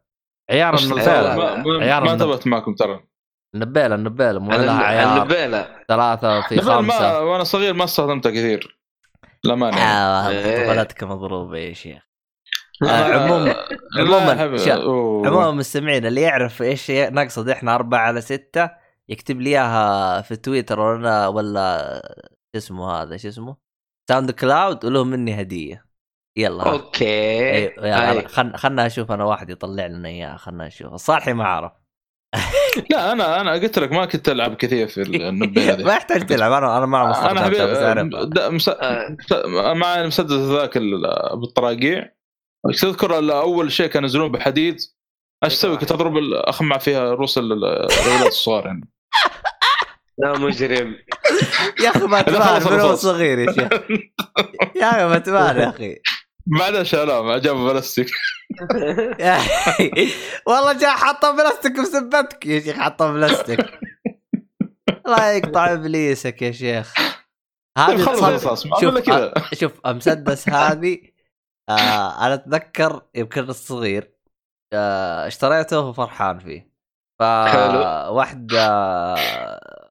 عيار 0.51 0.77
ما, 0.89 1.37
ما, 1.37 1.85
عيار 1.85 2.05
ما 2.05 2.13
انتبهت 2.13 2.47
معكم 2.47 2.75
ترى. 2.75 3.07
النبيله 3.55 3.95
النبيله 3.95 4.41
مو 4.41 4.51
لها 4.51 4.83
عيار. 4.83 5.17
النبالة 5.17 5.69
ثلاثة 5.89 6.41
في 6.41 6.61
خمسة. 6.61 7.23
وأنا 7.25 7.45
صغير 7.45 7.75
ما 7.75 7.85
استخدمتها 7.85 8.31
كثير. 8.31 8.81
للأمانة 9.45 9.79
يعني. 9.79 9.91
آه 9.91 10.29
إيه. 10.29 10.65
طفولتك 10.65 11.05
مضروبه 11.05 11.59
يا 11.59 11.73
شيخ. 11.73 12.03
آه، 12.83 13.15
عموما 13.15 13.57
عموما. 13.99 14.53
عموما 15.29 15.51
مستمعين 15.51 16.07
اللي 16.07 16.21
يعرف 16.21 16.63
إيش 16.63 16.91
نقصد 16.91 17.49
إحنا 17.49 17.75
أربعة 17.75 18.01
على 18.01 18.21
ستة 18.21 18.86
يكتب 19.11 19.41
لي 19.41 19.51
إياها 19.51 20.21
في 20.23 20.37
تويتر 20.37 20.81
ولا 20.81 21.27
ولا 21.29 22.03
شو 22.55 22.59
اسمه 22.59 22.91
هذا 22.91 23.17
شو 23.17 23.29
اسمه؟ 23.29 23.57
SoundCloud 24.11 24.85
وله 24.85 25.05
مني 25.05 25.41
هدية. 25.41 25.87
يلا. 26.39 26.73
أوكي. 26.73 27.69
هاي. 27.79 28.29
خل... 28.29 28.57
خلنا 28.57 28.87
أشوف 28.87 29.13
أنا 29.13 29.25
واحد 29.25 29.51
يطلع 29.51 29.87
لنا 29.87 30.09
إياها 30.09 30.37
خلنا 30.37 30.67
نشوف 30.67 30.93
الصالحي 30.95 31.33
ما 31.33 31.45
أعرف. 31.45 31.73
لا 32.91 33.13
أنا 33.13 33.41
أنا 33.41 33.53
قلت 33.53 33.79
لك 33.79 33.93
ما 33.93 34.05
كنت 34.07 34.29
ألعب 34.29 34.55
كثير 34.55 34.87
في 34.87 35.03
النبي 35.03 35.61
هذه 35.61 35.85
ما 35.87 35.93
يحتاج 35.93 36.27
تلعب. 36.27 36.53
أنا 36.53 36.79
أنا 36.79 36.87
ما 36.87 37.31
أنا 37.31 38.03
د- 38.25 38.39
مس... 38.41 38.71
مع 39.77 40.01
المسدس 40.01 40.33
ذاك 40.33 40.77
ال- 40.77 41.37
بالطراقيع 41.41 42.13
تذكر 42.81 43.19
أول 43.33 43.73
شيء 43.73 43.87
كانوا 43.87 44.09
ينزلون 44.09 44.33
بحديد. 44.33 44.77
إيش 45.45 45.55
تسوي؟ 45.55 45.77
كنت 45.77 45.93
أضرب 45.93 46.17
أخمع 46.33 46.79
فيها 46.79 47.15
رؤوس 47.15 47.39
ال- 47.39 47.53
الاولاد 47.65 48.27
الصغار 48.27 48.67
يعني 48.67 48.89
لا 50.19 50.39
مجرم. 50.39 50.97
يا 51.81 51.91
أخي 51.91 52.07
ما 52.07 52.23
تبان 52.33 52.63
من 52.73 52.81
هو. 52.81 52.95
صغير 52.95 53.39
يا 53.39 53.53
شيخ؟ 53.53 53.73
يا 54.77 54.91
أخي 54.91 55.05
ما 55.05 55.19
تبان 55.19 55.57
يا 55.57 55.69
أخي. 55.69 55.99
شالوه 56.83 57.23
ما 57.23 57.39
جابوا 57.39 57.73
بلاستيك. 57.73 58.11
والله 60.47 60.73
جاء 60.73 60.97
حطه 60.97 61.31
بلاستيك 61.37 61.81
بسبتك 61.81 62.47
يا 62.47 62.61
شيخ 62.61 62.77
حطه 62.77 63.13
بلاستيك. 63.13 63.81
الله 65.07 65.27
يقطع 65.27 65.73
إبليسك 65.73 66.43
يا 66.43 66.53
شيخ. 66.53 66.95
هذه 67.79 68.05
شوف 68.81 68.95
شوف 69.55 69.73
المسدس 69.87 70.49
هذه 70.49 70.99
آه 71.69 72.27
أنا 72.27 72.35
أتذكر 72.35 73.03
يمكن 73.15 73.43
الصغير. 73.43 74.13
آه 74.73 75.27
اشتريته 75.27 75.81
وفرحان 75.81 76.39
فيه. 76.39 76.76
فواحد 77.19 78.55
آه 78.55 79.91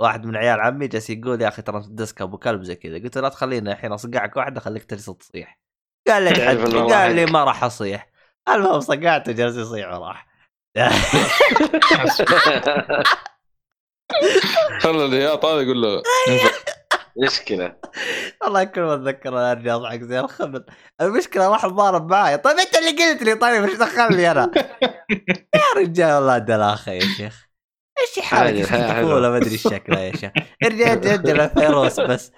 واحد 0.00 0.26
من 0.26 0.36
عيال 0.36 0.60
عمي 0.60 0.88
جالس 0.88 1.10
يقول 1.10 1.42
يا 1.42 1.48
أخي 1.48 1.62
ترى 1.62 1.78
مسدسك 1.78 2.22
أبو 2.22 2.38
كلب 2.38 2.62
زي 2.62 2.74
كذا. 2.74 2.98
قلت 2.98 3.16
له 3.16 3.22
لا 3.22 3.28
تخليني 3.28 3.72
الحين 3.72 3.92
أصقعك 3.92 4.36
واحدة 4.36 4.60
خليك 4.60 4.84
تجلس 4.84 5.04
تصيح 5.04 5.60
قال 6.08 6.22
لي 6.22 6.30
قال 6.92 7.14
لي. 7.14 7.26
ما 7.26 7.44
راح 7.44 7.64
أصيح. 7.64 8.10
المهم 8.48 8.80
صقعته 8.80 9.32
جالس 9.32 9.56
يصيح 9.56 9.92
وراح. 9.92 10.26
خلى 14.82 15.04
الهياط 15.04 15.44
هذا 15.44 15.60
يقول 15.60 15.82
له. 15.82 16.02
مشكلة 17.22 17.76
والله 18.42 18.64
كل 18.64 18.80
ما 18.80 18.94
اتذكر 18.94 19.38
أرجع 19.38 19.74
أضحك 19.74 20.02
زي 20.02 20.20
الخبل 20.20 20.64
المشكلة 21.00 21.50
واحد 21.50 21.68
ضارب 21.68 22.10
معي 22.10 22.38
طيب 22.38 22.56
أنت 22.58 22.76
اللي 22.76 22.90
قلت 22.90 23.22
لي 23.22 23.34
طيب 23.34 23.64
إيش 23.64 23.78
دخلني 23.78 24.30
أنا؟ 24.30 24.50
يا 25.54 25.80
رجال 25.80 26.14
والله 26.14 26.38
دلاخه 26.38 26.92
يا 26.92 27.00
شيخ. 27.00 27.46
إيش 28.00 28.24
حالك؟ 28.24 28.64
طفوله 28.64 29.30
ما 29.30 29.36
أدري 29.36 29.52
إيش 29.52 29.62
شكلها 29.62 30.00
يا 30.00 30.16
شيخ. 30.16 30.30
ارجع 30.64 30.92
أجل 30.92 31.40
الفيروس 31.40 32.00
بس. 32.00 32.32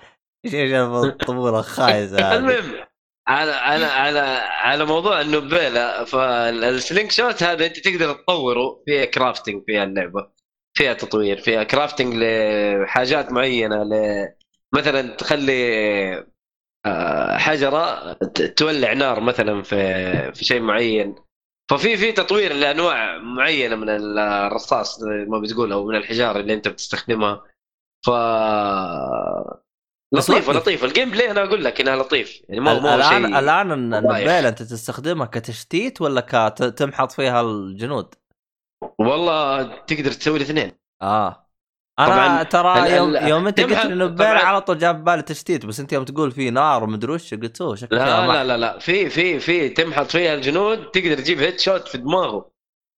إيش 0.45 0.55
إيش 0.55 0.73
الطفولة 0.73 1.59
الخايسة 1.59 2.37
المهم 2.37 2.89
على 3.29 3.53
على 3.53 3.85
على 3.85 4.21
على 4.47 4.85
موضوع 4.85 5.21
النبيلة 5.21 6.05
فال 6.05 7.11
slingshot 7.11 7.43
هذا 7.43 7.67
أنت 7.67 7.79
تقدر 7.79 8.13
تطوره 8.13 8.83
فيها 8.87 9.05
crafting 9.05 9.63
فيها 9.67 9.85
اللعبة 9.85 10.31
فيها 10.75 10.93
تطوير 10.95 11.39
فيها 11.39 11.65
crafting 11.65 12.15
لحاجات 12.15 13.33
معينة 13.33 13.83
ل 13.83 13.93
مثلا 14.75 15.17
تخلي 15.17 15.53
آه، 16.87 17.37
حجرة 17.39 18.13
ت- 18.13 18.43
تولع 18.43 18.93
نار 18.93 19.21
مثلا 19.21 19.63
في 19.63 19.77
في 20.33 20.45
شيء 20.45 20.61
معين 20.61 21.15
ففي 21.71 21.97
في 21.97 22.13
تطوير 22.13 22.53
لأنواع 22.53 23.19
معينة 23.19 23.77
من 23.77 23.89
الرصاص 24.19 25.03
ما 25.03 25.39
بتقول 25.39 25.73
أو 25.73 25.87
من 25.87 25.97
الحجارة 25.97 26.41
اللي 26.41 26.55
أنت 26.55 26.69
بتستخدمها 26.69 27.45
ف 28.07 28.11
لطيفه 30.15 30.33
لطيف. 30.41 30.51
لطيفه 30.51 30.87
ال 30.87 31.11
gameplay 31.11 31.31
أنا 31.31 31.45
أقول 31.45 31.65
لك 31.65 31.81
إنها 31.81 31.97
لطيف 31.97 32.43
يعني 32.49 32.61
ما 32.61 32.75
ما 32.81 32.91
هو 32.93 32.95
الآن 32.95 33.09
شيء 33.09 33.39
الآن 33.39 33.71
رايح. 33.71 33.73
النبيله 33.73 34.49
أنت 34.49 34.63
تستخدمها 34.63 35.27
كتشتيت 35.27 36.01
ولا 36.01 36.21
كتمحط 36.51 37.13
فيها 37.13 37.41
الجنود؟ 37.41 38.15
والله 38.99 39.63
تقدر 39.77 40.13
تسوي 40.13 40.37
الاثنين 40.37 40.73
آه 41.03 41.48
أنا 41.99 42.43
ترى 42.43 42.97
يوم 42.97 43.17
يوم 43.17 43.47
أنت 43.47 43.61
قلت 43.61 43.87
لي 43.87 44.09
طبعاً. 44.09 44.39
على 44.39 44.61
طول 44.61 44.79
جاب 44.79 45.05
بالي 45.05 45.23
تشتيت 45.23 45.67
بس 45.67 45.81
أنت 45.81 45.93
يوم 45.93 46.05
تقول 46.05 46.33
في 46.33 46.51
نار 46.51 46.85
ومدري 46.85 47.13
وش 47.13 47.35
قلت 47.35 47.61
أوه 47.61 47.75
شكله 47.77 48.05
فيها 48.05 48.27
لا 48.27 48.33
لا 48.33 48.45
لا 48.45 48.57
لا. 48.57 48.79
في 48.79 49.11
في 49.11 49.39
في 49.41 49.69
تمحط 49.69 50.07
فيها 50.11 50.35
الجنود 50.35 50.91
تقدر 50.91 51.15
تجيب 51.15 51.39
headshot 51.41 51.89
في 51.89 51.99
دماغه. 51.99 52.51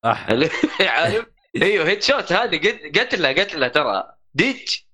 عارف؟ 0.80 1.26
إيوه 1.62 1.88
headshot 1.88 2.32
هذه 2.32 2.58
قت- 2.58 2.98
قتله 2.98 3.28
قتله 3.28 3.68
ترى. 3.68 4.12
ديتش 4.34 4.86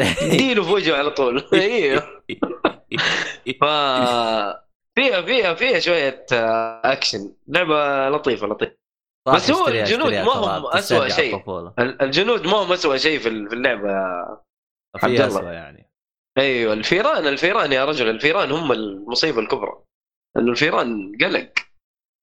اديله 0.00 0.62
في 0.62 0.70
وجهه 0.70 0.96
على 0.96 1.10
طول. 1.10 1.44
إيوه. 1.54 2.02
ف 3.60 3.64
فيها 4.96 5.22
فيها 5.22 5.54
فيها 5.54 5.78
شوية 5.78 6.26
آه، 6.32 6.80
اكشن 6.84 7.32
لعبة 7.48 8.08
لطيفة 8.10 8.46
لطيفة. 8.46 8.76
بس 9.26 9.50
هو 9.50 9.68
الجنود 9.68 10.12
ما 10.14 10.32
هم 10.32 10.70
تسترجع 10.72 11.16
شيء. 11.16 11.42
الجنود 11.78 12.46
ما 12.46 12.52
هم 12.56 12.72
اسوء 12.72 12.96
شيء 12.96 13.18
في 13.18 13.28
ال- 13.28 13.48
في 13.48 13.54
اللعبة. 13.54 13.90
عبد 13.90 15.00
في 15.00 15.06
الله. 15.06 15.26
اسوء 15.26 15.44
يعني. 15.52 15.90
أيوه 16.38 16.72
الفيران 16.72 17.26
الفيران 17.26 17.72
يا 17.72 17.84
رجل 17.84 18.08
الفيران 18.08 18.50
هم 18.50 18.72
المصيبة 18.72 19.40
الكبرى. 19.40 19.82
انه 20.36 20.50
الفيران 20.52 21.12
قلق. 21.20 21.52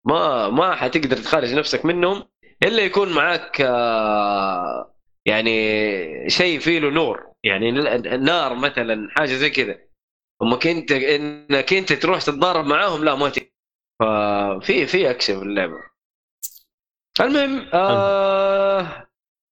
ما 0.08 0.50
ما 0.50 0.76
حتقدر 0.76 1.18
تخرج 1.18 1.54
نفسك 1.54 1.86
منهم 1.86 2.24
إلا 2.64 2.84
يكون 2.84 3.14
معك 3.14 3.62
آه، 3.62 4.96
يعني 5.26 6.30
شيء 6.30 6.60
فيه 6.60 6.80
له 6.80 6.90
نور. 6.90 7.32
يعني 7.44 7.70
النار 8.16 8.56
مثلا 8.56 9.08
حاجة 9.12 9.34
زي 9.34 9.50
كذا. 9.50 9.80
اما 10.42 10.56
كنت 10.56 10.92
إنك 10.92 11.74
أنت 11.74 11.94
تروح 11.94 12.22
تتضارب 12.22 12.66
معاهم 12.66 13.04
لا 13.06 13.16
ما 13.16 13.30
تقدر 13.30 13.48
ففي 14.02 14.86
في 14.88 15.10
أكشن 15.10 15.40
في 15.40 15.46
اللعبة. 15.46 15.91
المهم 17.22 17.70
آه 17.74 19.08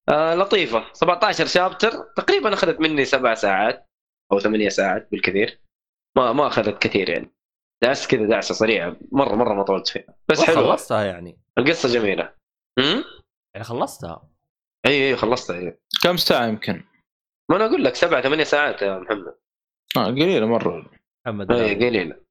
آه 0.10 0.36
لطيفة. 0.36 0.94
17 0.94 1.46
شابتر 1.46 1.92
تقريبا 2.18 2.54
أخذت 2.54 2.80
مني 2.80 3.06
سبع 3.06 3.34
ساعات 3.34 3.90
أو 4.32 4.40
ثمانية 4.40 4.70
ساعات 4.70 5.08
بالكثير. 5.12 5.62
ما 6.18 6.34
ما 6.34 6.48
أخذت 6.48 6.82
كثير 6.82 7.10
يعني. 7.10 7.34
دعست 7.84 8.12
كذا 8.12 8.26
دعسة 8.28 8.56
سريعة. 8.56 8.96
مرة 9.12 9.36
مرة 9.36 9.54
ما 9.54 9.64
طولت 9.64 9.88
فيها. 9.88 10.16
بس 10.30 10.42
حلوة. 10.42 10.72
خلصتها 10.72 11.04
يعني. 11.04 11.40
القصة 11.58 11.90
جميلة. 11.90 12.34
امم 12.80 13.04
يعني 13.56 13.64
خلصتها. 13.66 14.30
إي 14.86 15.10
إي 15.10 15.16
خلصتها 15.16 15.58
إي. 15.60 15.80
كم 16.04 16.18
ساعة 16.18 16.48
يمكن؟ 16.48 16.84
ما 17.50 17.56
أنا 17.56 17.66
أقول 17.66 17.84
لك 17.84 17.96
سبع 17.96 18.22
ثمانية 18.22 18.44
ساعات 18.44 18.82
يا 18.82 19.00
محمد. 19.00 19.36
آه 19.98 20.06
قليلة 20.06 20.46
مرة. 20.46 20.92
محمد 21.26 21.52
إي. 21.52 21.76
قليلة. 21.76 22.29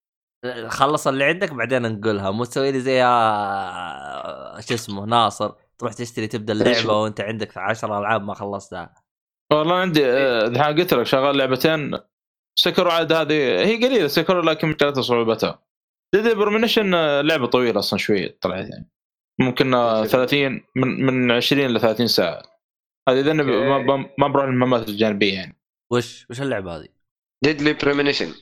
خلص 0.69 1.07
اللي 1.07 1.25
عندك 1.25 1.53
بعدين 1.53 1.83
نقولها 1.83 2.31
مو 2.31 2.45
تسوي 2.45 2.73
لي 2.73 2.81
زي 2.81 3.05
آه، 3.05 4.61
شو 4.61 4.75
اسمه 4.75 5.05
ناصر. 5.05 5.53
تروح 5.79 5.93
تشتري 5.93 6.27
تبدأ 6.27 6.53
اللعبة 6.53 6.93
وانت 6.93 7.21
عندك 7.21 7.59
10 7.59 7.99
ألعاب 7.99 8.23
ما 8.23 8.35
خلصتها. 8.35 8.95
والله 9.53 9.75
عندي 9.75 10.07
آه، 10.07 10.47
الحين 10.47 10.79
قلت 10.79 10.95
لك 10.95 11.07
شغال 11.07 11.37
لعبتين. 11.37 11.99
سكروا 12.59 12.93
عاد 12.93 13.13
هذه 13.13 13.33
هي 13.67 13.77
قليلة 13.77 14.07
سكروا 14.07 14.43
لكن 14.43 14.69
مشكلتها 14.69 15.03
صعوبتها 15.03 15.63
Deadly 16.15 16.37
Premonition 16.37 16.91
لعبة 17.21 17.47
طويلة 17.47 17.79
أصلا 17.79 17.99
شوية 17.99 18.39
طلعت 18.41 18.69
يعني. 18.71 18.91
ممكن 19.41 19.75
آه، 19.75 20.05
30 20.05 20.63
من 20.77 21.07
من 21.07 21.31
20 21.31 21.67
ل 21.67 21.81
30 21.81 22.07
ساعة. 22.07 22.43
هذه 23.09 23.21
إذا 23.21 23.33
ما 24.19 24.29
بروح 24.29 24.45
المهمات 24.45 24.89
الجانبية 24.89 25.35
يعني. 25.35 25.61
وش 25.93 26.27
وش 26.31 26.43
اللعبة 26.43 26.77
هذه؟ 26.77 26.89
Deadly 27.45 27.73
Premonition 27.73 28.35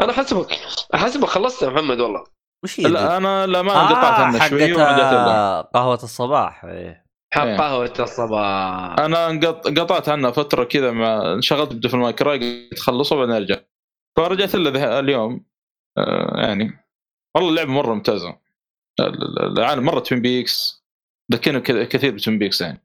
أنا 0.00 0.12
حسبك 0.12 0.52
حسبك 0.94 1.24
خلصت 1.28 1.62
يا 1.62 1.68
محمد 1.68 2.00
والله 2.00 2.24
وش 2.64 2.80
هي؟ 2.80 2.84
لا 2.84 3.16
أنا 3.16 3.46
لا 3.46 3.62
ما 3.62 3.72
آه 3.72 3.82
انقطعت 3.90 4.48
شوي 4.50 4.60
حقت 4.60 4.70
ورجعت 4.70 5.12
لها. 5.12 5.58
آه، 5.58 5.60
قهوة 5.60 5.94
الصباح 6.02 6.64
إيه. 6.64 7.06
حق 7.34 7.42
إيه. 7.42 7.56
قهوة 7.56 7.92
الصباح 8.00 8.98
أنا 8.98 9.30
انقط- 9.30 9.66
انقطعت 9.66 10.08
عنها 10.08 10.30
فترة 10.30 10.64
كذا 10.64 10.90
مع 10.92 11.32
انشغلت 11.32 11.72
ب 11.72 11.76
Devil 11.76 11.98
May 11.98 12.12
Cry 12.12 12.68
قلت 12.70 12.80
خلصه 12.80 13.16
وبعدين 13.16 13.34
أرجع 13.34 13.56
فرجعت 14.16 14.54
له 14.54 14.70
ذه- 14.70 14.98
اليوم 14.98 15.44
آه 15.98 16.40
يعني 16.40 16.84
والله 17.36 17.50
اللعبه 17.50 17.70
مرة 17.70 17.94
ممتازة 17.94 18.38
ال- 19.00 19.38
ال- 19.42 19.58
العالم 19.58 19.84
مرة 19.84 20.00
توين 20.00 20.22
بيكس 20.22 20.84
ذكرني 21.32 21.60
ك- 21.60 21.88
كثير 21.88 22.14
بتوين 22.14 22.38
بيكس 22.38 22.60
يعني 22.60 22.82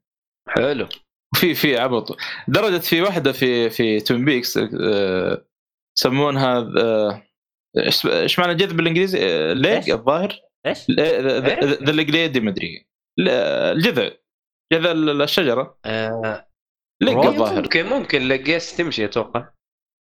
حلو 0.50 0.88
وفي 1.36 1.56
في 1.56 1.78
عبط 1.78 2.18
درجة 2.48 2.78
في 2.78 3.02
واحدة 3.02 3.32
في 3.32 3.70
في 3.70 4.00
توين 4.00 4.26
بيكس 4.26 4.58
آه 4.58 5.46
يسمونها 5.98 6.72
إيش 8.08 8.40
معنى 8.40 8.56
جذب 8.56 8.78
بالإنجليزي؟ 8.78 9.54
ليج؟ 9.54 9.90
الظاهر 9.90 10.36
إيش؟ 10.66 10.92
ذا 10.92 11.92
الجليدي 11.92 12.40
مدري 12.40 12.88
الجذع. 13.20 14.10
جذع 14.74 14.92
الشجرة. 14.92 15.80
آه 15.86 16.48
ليج. 17.02 17.18
الظاهر 17.18 17.62
ممكن 17.62 17.86
ممكن 17.86 18.28
لقيس 18.28 18.78
تمشي 18.78 19.06
أتوقع. 19.06 19.50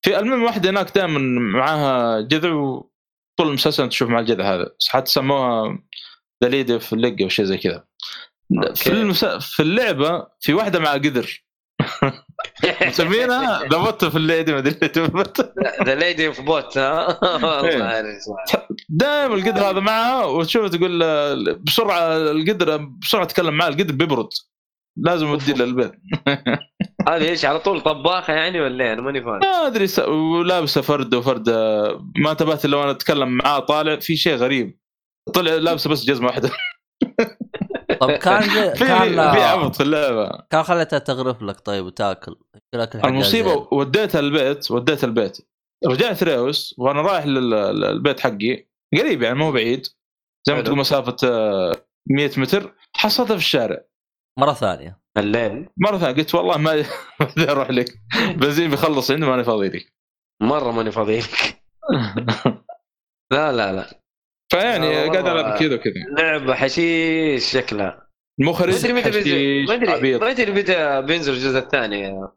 في 0.06 0.20
المهم 0.20 0.44
واحدة 0.44 0.70
هناك 0.70 0.96
دائما 0.96 1.20
معاها 1.40 2.22
جذع 2.22 2.54
وطول 2.54 3.48
المسلسل 3.48 3.90
تشوف 3.90 4.10
مع 4.10 4.20
الجذع 4.20 4.54
هذا. 4.54 4.76
حتى 4.90 5.12
سموها 5.12 5.80
دليدة 6.44 6.80
في 6.80 6.94
اللقة 6.94 7.24
أو 7.24 7.30
شيء 7.30 7.46
زي 7.46 7.58
كذا. 7.58 7.88
في 8.76 8.88
المس... 8.88 9.26
في 9.26 9.60
اللعبة 9.64 10.28
في 10.40 10.54
واحدة 10.54 10.80
مع 10.80 10.94
قدر 10.94 11.44
مسمينها؟ 12.82 13.68
ذا 13.72 13.77
بوت 13.77 14.06
في 14.06 14.15
الليدي 14.15 14.53
ما 14.53 14.60
أدري 14.60 14.91
ذا 15.84 15.95
ليدي 15.95 16.27
اوف 16.27 16.41
بوت 16.41 16.77
ها؟ 16.77 17.19
والله 17.23 17.98
إيه. 17.98 18.19
دائما 18.90 19.36
القدر 19.36 19.61
هذا 19.69 19.80
معها 19.80 20.26
وتشوف 20.26 20.69
تقول 20.69 20.99
بسرعة 21.56 22.18
القدر 22.18 22.77
بسرعة 22.77 23.26
تكلم 23.26 23.53
معاه 23.53 23.69
القدر 23.69 23.94
بيبرد. 23.94 24.30
لازم 24.98 25.27
اوديه 25.27 25.53
للبيت. 25.53 25.91
هذه 27.10 27.30
إيش 27.30 27.45
على 27.45 27.60
طول 27.60 27.82
طباخة 27.82 28.34
يعني 28.34 28.61
ولا 28.61 28.84
إيه؟ 28.84 28.94
أنا 28.94 29.02
ماني 29.02 29.22
فاهم. 29.22 29.40
ما 29.40 29.68
أدري 29.68 29.88
س... 29.88 29.99
ولابسة 29.99 30.82
فرده 30.82 31.18
وفرده 31.18 31.53
ما 32.18 32.32
انتبهت 32.32 32.65
إلا 32.65 32.77
وأنا 32.77 32.91
أتكلم 32.91 33.30
معاه 33.30 33.60
طالع 33.60 33.95
في 33.95 34.15
شيء 34.15 34.36
غريب. 34.36 34.80
طلع 35.34 35.53
لابسة 35.53 35.90
بس 35.90 36.06
جزمة 36.06 36.27
واحدة. 36.27 36.49
طب 38.02 38.12
كان 38.12 38.42
في 38.76 38.86
كان 38.86 39.14
في 39.34 39.42
عبط 39.44 39.76
في 39.76 39.84
اللعبة. 39.84 40.30
كان 40.50 40.64
خلتها 40.64 41.00
تغرف 41.00 41.42
لك 41.42 41.60
طيب 41.60 41.86
وتاكل. 41.86 42.36
المصيبة. 43.06 43.68
وديتها 43.72 44.20
البيت 44.20 44.72
وديتها 44.72 45.08
البيت. 45.08 45.38
رجعت 45.88 46.24
ريوس 46.24 46.76
وأنا 46.78 47.02
رايح 47.02 47.26
لل- 47.26 47.50
للبيت 47.82 48.20
حقي. 48.20 48.68
قريب 49.00 49.22
يعني 49.22 49.36
مو 49.38 49.52
بعيد. 49.52 49.88
زي 50.48 50.54
ما. 50.54 50.62
تقول 50.62 50.78
مسافة 50.78 51.16
آه، 51.24 51.86
100 52.10 52.32
متر. 52.38 52.76
حصلتها 52.98 53.36
في 53.38 53.42
الشارع. 53.44 53.82
مرة 54.40 54.54
ثانية. 54.54 55.02
الليل؟ 55.18 55.70
مرة 55.78 55.98
ثانية. 55.98 56.16
قلت 56.16 56.36
والله 56.36 56.58
ما 56.58 56.84
أروح 57.52 57.70
لك. 57.70 57.94
بنزين 58.36 58.70
بيخلص 58.70 59.12
عندي 59.12 59.26
ماني 59.26 59.44
فاضي 59.44 59.68
لك 59.70 59.94
مرة 60.42 60.72
ماني 60.72 60.92
فاضي 60.92 61.20
لك. 61.20 61.64
لا 63.34 63.52
لا 63.52 63.74
لا. 63.74 64.05
فيعني 64.52 64.88
والله. 64.88 65.12
قاعد 65.12 65.28
ألعب 65.28 65.60
كذا 65.60 65.76
وكذا. 65.76 65.94
لعبه 66.18 66.54
حشيش 66.54 67.52
شكلها 67.52 68.08
المخرج 68.40 68.74
متى 68.74 68.94
ما 68.94 69.00
ادري 69.08 69.92
عبيط. 69.92 70.22
ما 70.24 70.32
أدري 70.32 70.52
متى 70.52 71.02
بينزل 71.02 71.34
الجزء 71.34 71.60
الثاني. 71.60 72.28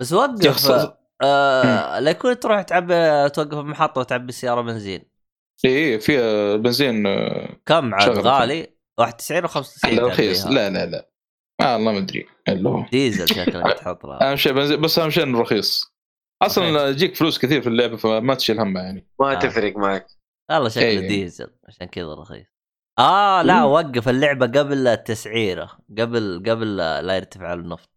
بس 0.00 0.12
وقف 0.12 1.00
آه 1.22 1.98
لا 1.98 2.10
يكون 2.10 2.40
تروح 2.40 2.62
تعبي 2.62 3.28
توقف 3.30 3.58
بمحطة 3.58 4.00
وتعبي 4.00 4.28
السياره 4.28 4.60
بنزين. 4.60 5.10
اي 5.64 5.70
إيه، 5.70 5.98
في 5.98 6.18
آه، 6.18 6.56
بنزين 6.56 7.06
آه، 7.06 7.48
كم 7.66 7.94
عاد. 7.94 8.18
غالي؟ 8.18 8.66
91 8.98 9.44
و 9.44 9.48
95 9.48 9.96
لا 9.96 10.06
رخيص. 10.06 10.44
تعبيها. 10.44 10.70
لا 10.70 10.70
لا 10.70 10.86
لا. 10.90 11.10
آه 11.60 11.76
الله 11.76 11.92
ما 11.92 11.98
أدري. 11.98 12.26
ديزل 12.92 13.28
شكلك 13.28 13.78
تحط 13.78 14.06
له. 14.06 14.14
أهم 14.30 14.36
شيء 14.36 14.52
بنزين 14.52 14.80
بس 14.80 14.98
أهم 14.98 15.10
شيء 15.10 15.22
إنه 15.22 15.40
رخيص. 15.40 15.94
أصلا 16.42 16.88
يجيك 16.88 17.16
فلوس 17.16 17.38
كثير 17.38 17.60
في 17.62 17.66
اللعبة 17.68 17.96
فما 17.96 18.34
تشيل 18.34 18.60
همها 18.60 18.82
يعني. 18.82 19.06
ما 19.20 19.32
آه. 19.32 19.34
تفرق 19.34 19.76
معك. 19.76 20.06
والله 20.50 20.68
شكله 20.68 20.86
إيه. 20.86 21.08
ديزل 21.08 21.50
عشان 21.68 21.86
كذا 21.86 22.14
رخيص. 22.14 22.46
آه 22.98 23.42
لا. 23.42 23.64
وقف 23.64 24.08
اللعبة 24.08 24.46
قبل 24.46 24.88
التسعيرة 24.88 25.78
قبل 25.98 26.42
قبل 26.46 26.76
لا 26.76 27.16
يرتفع 27.16 27.52
النفط. 27.52 27.90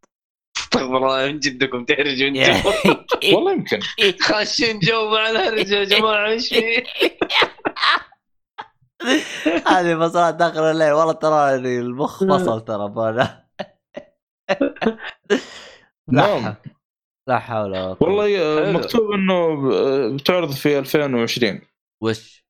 استغفر 0.57 0.97
الله 0.97 1.31
من 1.31 1.39
جدكم 1.39 1.85
تهرجوا 1.85 2.27
أنتم 2.27 3.35
والله 3.35 3.51
يمكن. 3.51 3.79
خاشين 4.27 4.79
جو 4.79 5.09
مع 5.09 5.29
الهرجة 5.29 5.75
يا 5.75 5.83
جماعة 5.83 6.29
إيش 6.29 6.49
في؟ 6.49 6.83
هذه 9.67 9.95
مسألة 9.95 10.29
داخل 10.31 10.59
الليل. 10.59 10.91
والله 10.91 11.13
ترى 11.13 11.55
المخ 11.55 12.23
فصل 12.23 12.65
ترى 12.65 12.89
بانا 12.89 13.43
نعم. 16.11 16.43
لا 16.43 16.55
لا 17.27 17.39
حول 17.39 17.69
ولا 17.69 17.93
قوة. 17.93 18.09
والله 18.09 18.41
آه،. 18.41 18.71
مكتوب 18.71 19.11
إنه 19.11 19.33
آه، 19.73 20.07
بتعرض 20.15 20.51
في 20.51 20.79
2020 20.79 21.61
وش؟ 22.01 22.42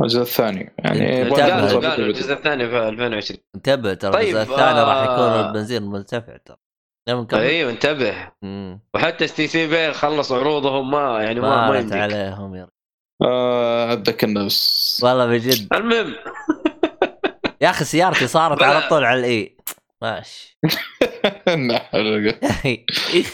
الجزء 0.00 0.20
الثاني. 0.20 0.74
يعني 0.78 1.22
الفيديو. 1.22 2.06
الجزء 2.06 2.32
الثاني 2.32 2.68
في 2.68 2.88
2020 2.88 3.40
انتبه 3.54 3.94
ترى 3.94 4.12
طيب، 4.12 4.36
الجزء 4.36 4.52
الثاني 4.52 4.80
راح 4.80 5.02
يكون 5.02 5.14
آه. 5.14 5.48
البنزين 5.48 5.82
مرتفع 5.82 6.36
ترى. 6.36 6.56
أيوه 7.32 7.70
انتبه. 7.70 8.32
مم. 8.42 8.80
وحتى 8.94 9.24
STC 9.24 9.66
Pay 9.66 9.92
خلصوا 9.92 10.38
عروضهم 10.38 10.90
ما 10.90 11.22
يعني 11.22 11.40
ما 11.40 11.70
ما 11.70 12.02
عليهم 12.02 12.54
يا 12.54 12.62
رجل. 12.62 12.72
آه، 13.22 13.92
اتذكرنا 13.92 14.44
بس 14.44 15.00
والله 15.04 15.26
بجد. 15.26 15.74
المهم. 15.74 16.14
يا 17.60 17.70
أخي 17.70 17.84
سيارتي 17.84 18.26
صارت. 18.26 18.62
على 18.62 18.86
طول 18.90 19.04
على 19.04 19.20
الإي. 19.20 19.56
ماشي. 20.02 20.58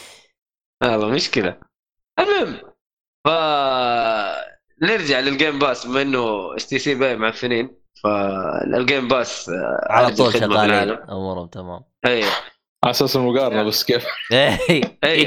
هذا 0.83 1.07
مشكلة. 1.07 1.59
المهم. 2.19 2.61
ف 3.27 3.29
نرجع 4.82 5.20
للجيم 5.20 5.59
باس 5.59 5.86
بما 5.86 6.03
إنه 6.03 6.57
STC 6.57 6.95
Pay 6.95 7.16
معفنين 7.16 7.78
فال 8.05 8.39
Game 8.39 9.09
Pass 9.09 9.49
آه، 9.48 9.86
على 9.90 10.15
طول 10.15 10.32
خدمة 10.32 10.55
شغالين. 10.55 10.98
أمورهم 11.11 11.47
تمام. 11.48 11.85
أيوه 12.07 12.31
على 12.85 12.90
أساس 12.90 13.16
المقارنة 13.16 13.62
بس 13.62 13.85
كيف؟ 13.85 14.07
اي 14.32 15.27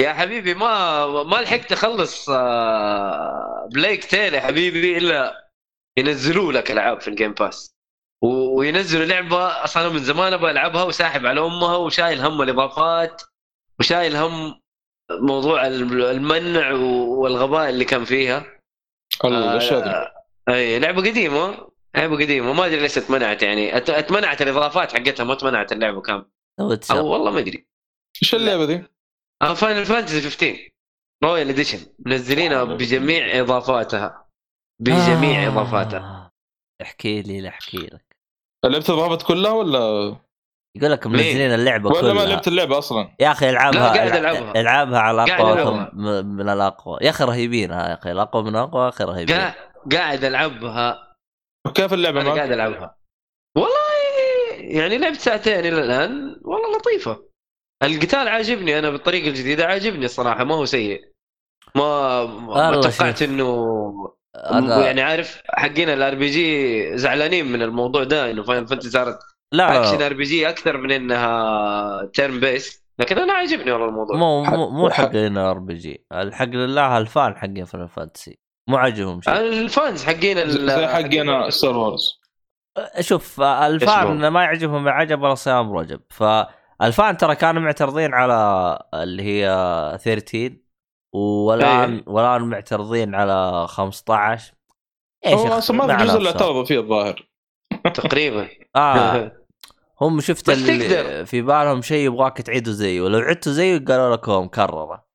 يا 0.00 0.12
حبيبي 0.12 0.54
ما 0.54 1.06
ما 1.22 1.36
لحقت 1.36 1.72
أخلص 1.72 2.30
آه، 2.30 3.68
Plague 3.74 4.04
Tale 4.04 4.34
يا 4.34 4.40
حبيبي 4.40 4.98
إلا 4.98 5.50
ينزلوا 5.98 6.52
لك 6.52 6.70
ألعاب 6.70 7.00
في 7.00 7.08
ال 7.08 7.13
Game 7.13 7.32
Pass 7.32 7.76
وينزلوا 8.24 9.04
لعبة 9.06 9.64
أصلا 9.64 9.88
من 9.88 9.98
زمان 9.98 10.32
أبغى 10.32 10.50
ألعبها 10.50 10.82
وساحب 10.82 11.26
على 11.26 11.40
أمها 11.40 11.76
وشايل 11.76 12.20
هم 12.20 12.42
الإضافات 12.42 13.22
وشايل 13.80 14.16
هم 14.16 14.60
موضوع 15.10 15.66
المنع 15.66 16.72
والغباء 16.72 17.68
اللي 17.68 17.84
كان 17.84 18.04
فيها. 18.04 18.44
الاشياء 19.24 19.84
ذي 19.84 19.90
آه، 19.90 20.12
اي 20.48 20.78
لعبة 20.78 21.00
قديمة 21.10 21.68
لعبة 21.96 22.16
قديمة. 22.16 22.52
ما 22.52 22.66
أدري 22.66 22.80
ليش 22.80 22.98
اتمنعت 22.98 23.42
يعني. 23.42 23.72
أت- 23.72 23.90
اتمنعت 23.90 24.42
الإضافات 24.42 24.92
حقتها 24.92 25.24
ما 25.24 25.32
اتمنعت 25.32 25.72
اللعبة 25.72 26.00
كاملة. 26.00 26.26
أو 26.60 27.06
والله 27.06 27.30
ما 27.30 27.38
أدري. 27.38 27.66
إيش 28.22 28.34
اللعبة 28.34 28.64
ذي؟ 28.64 28.84
Final 29.56 29.84
Fantasy 29.86 30.20
15 30.20 30.70
Royal 31.24 31.48
Edition 31.48 31.78
منزلينها 31.98 32.64
بجميع 32.64 33.40
إضافاتها. 33.40 34.28
بجميع 34.80 35.44
آه. 35.44 35.48
إضافاتها. 35.48 36.32
احكي 36.82 37.22
لي 37.22 37.40
لا 37.40 37.48
احكي 37.48 37.76
لك. 37.76 38.16
لعبت 38.64 38.90
اضافت 38.90 39.26
كلها 39.26 39.52
ولا 39.52 40.16
يقول 40.76 40.92
لك 40.92 41.06
منزلين 41.06 41.54
اللعبة 41.54 41.90
ولا 41.90 42.12
ما 42.12 42.12
كلها. 42.12 42.26
لعبت 42.26 42.48
اللعبة 42.48 42.78
أصلا؟ 42.78 43.14
يا 43.20 43.32
أخي 43.32 43.50
العبها 43.50 43.92
قاعد 43.92 44.10
ألع- 44.10 44.14
ألعبها. 44.14 44.60
العبها 44.60 44.98
على 44.98 45.22
اقوى 45.22 45.90
من 46.22 46.48
الأقوى. 46.48 46.98
يا 47.02 47.10
أخي 47.10 47.24
رهيبين 47.24 47.72
ها 47.72 47.88
يا 47.88 47.94
أخي. 47.94 48.12
الأقوى 48.12 48.42
من 48.42 48.48
الأقوى 48.48 48.84
يا 48.84 48.88
أخي 48.88 49.04
رهيبين. 49.04 49.36
قاعد 49.36 49.54
قاعد 49.92 50.24
ألعبها. 50.24 51.14
وكيف 51.66 51.92
اللعبة 51.94 52.20
أنا؟ 52.20 52.34
قاعد 52.34 52.52
ألعبها. 52.52 52.96
والله 53.56 53.70
يعني 54.58 54.98
لعبت 54.98 55.16
ساعتين 55.16 55.58
إلى 55.58 55.68
الآن. 55.68 56.40
والله 56.44 56.78
لطيفة. 56.78 57.22
القتال 57.82 58.28
عاجبني. 58.28 58.78
أنا 58.78 58.90
بالطريقة 58.90 59.28
الجديدة 59.28 59.66
عاجبني 59.66 60.04
الصراحة. 60.04 60.44
ما 60.44 60.54
هو 60.54 60.64
سيء. 60.64 61.00
ما 61.74 62.24
ما 62.26 62.80
توقعت. 62.80 63.22
إنه 63.22 63.66
أنا... 64.36 64.86
يعني 64.86 65.02
عارف 65.02 65.42
حقين 65.48 65.88
ال 65.88 66.14
RPG 66.14 66.98
زعلانين 66.98 67.52
من 67.52 67.62
الموضوع 67.62 68.04
ده. 68.04 68.30
إنه 68.30 68.42
Final 68.42 68.66
Fantasy 68.66 68.90
صارت 68.90 69.18
لا 69.52 69.80
اكشن 69.80 69.98
لا 69.98 70.06
RPG 70.06 70.48
أكثر 70.48 70.76
من 70.76 70.92
انها 70.92 72.04
turn-based 72.14 72.86
لكن 72.98 73.18
أنا 73.18 73.32
عاجبني 73.32 73.72
والله 73.72 73.88
الموضوع. 73.88 74.16
مو 74.16 74.42
مو 74.44 74.70
مو 74.70 74.90
حق- 74.90 75.04
حقين 75.08 75.38
RPG. 75.38 76.06
الحق 76.12 76.44
لله 76.48 76.98
ال 76.98 77.07
fan 77.07 77.36
حقين 77.36 77.64
Final 77.64 77.86
Fantasy 77.86 78.38
مو 78.68 78.76
عاجبهم 78.76 79.20
شيء. 79.20 79.32
ال 79.34 79.48
fans 79.48 80.04
حقين 80.04 80.38
ال- 80.38 80.70
زي 80.70 80.86
حقنا 80.86 81.50
Star 81.50 81.76
Wars 81.76 82.20
شوف 83.00 83.40
ال 83.40 83.62
fan 83.62 84.28
ما 84.28 84.42
يعجبهم 84.42 84.88
العجب 84.88 85.22
ولا 85.22 85.34
صيام 85.34 85.72
رجب. 85.72 86.00
فال 86.10 86.52
fan 86.52 87.16
ترى 87.16 87.34
كانوا 87.34 87.62
معترضين 87.62 88.14
على 88.14 88.78
اللي 88.94 89.22
هي 89.22 89.48
13 90.02 90.56
والآن 91.14 91.94
إيه. 91.94 92.02
والآن 92.06 92.42
معترضين 92.42 93.14
على 93.14 93.66
15 93.68 94.52
إيش 95.26 95.34
هو 95.34 95.48
أصلا 95.58 95.76
ما؟ 95.76 95.96
في 95.98 96.04
جزء 96.04 96.16
اللي. 96.18 96.28
اعترضوا 96.28 96.64
فيه 96.64 96.78
الظاهر. 96.80 97.28
تقريبا. 97.94 98.48
آه. 98.76 99.32
هم 100.00 100.20
شفت 100.20 100.50
اللي. 100.50 101.26
في 101.26 101.42
بالهم 101.42 101.82
شيء 101.82 102.06
يبغاك 102.06 102.42
تعيده 102.42 102.72
زيه. 102.72 103.00
ولو 103.00 103.18
عدتوا 103.18 103.52
زيه 103.52 103.78
قالوا 103.78 104.16
لكم 104.16 104.44
مكررة. 104.44 105.06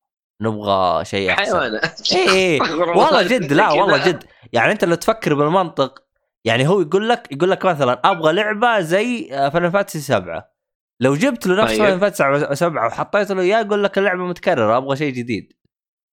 نبغى 0.42 1.04
شيء 1.04 1.30
أحسن. 1.30 1.44
حيوانات. 1.44 2.12
اي 2.12 2.30
اي 2.30 2.60
والله 2.60 3.22
جد 3.22 3.52
لا 3.52 3.70
والله 3.70 4.08
جد. 4.08 4.24
يعني 4.52 4.72
أنت 4.72 4.84
لو 4.84 4.94
تفكر 4.94 5.34
بالمنطق 5.34 6.04
يعني 6.44 6.68
هو 6.68 6.80
يقول 6.80 7.08
لك 7.08 7.32
يقول 7.32 7.50
لك 7.50 7.64
مثلا 7.64 8.00
أبغى 8.04 8.32
لعبة 8.32 8.80
زي 8.80 9.28
Final 9.28 9.70
Fantasy 9.70 10.00
7 10.00 10.52
لو 11.00 11.14
جبت 11.14 11.46
له 11.46 11.62
نفس. 11.62 11.78
Final 11.78 11.98
Fantasy 11.98 12.54
7 12.54 12.86
وحطيت 12.86 13.30
له 13.30 13.42
إياه 13.42 13.60
يقول 13.60 13.84
لك 13.84 13.98
اللعبة 13.98 14.24
متكررة 14.26 14.76
أبغى 14.76 14.96
شيء 14.96 15.12
جديد. 15.12 15.52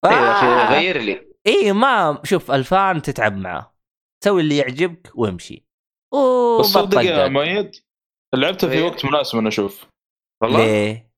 أيوه 0.05 0.15
يا 0.21 0.31
أخي 0.31 0.45
آه. 0.47 0.79
غير 0.79 0.97
لي. 0.97 1.29
اي 1.47 1.71
ما 1.73 2.21
شوف 2.23 2.51
الفان 2.51 3.01
تتعب 3.01 3.37
معاه 3.37 3.73
سوي 4.23 4.41
اللي 4.41 4.57
يعجبك 4.57 5.11
وامشي. 5.15 5.68
بس 6.59 6.65
صدق 6.65 7.01
يا 7.01 7.27
مؤيد 7.27 7.75
لعبتها 8.35 8.69
في 8.69 8.73
إيه. 8.75 8.83
وقت 8.83 9.05
مناسب 9.05 9.37
أنا 9.37 9.47
أشوف. 9.47 9.85
والله؟ 10.43 10.65
ليه؟ 10.65 11.09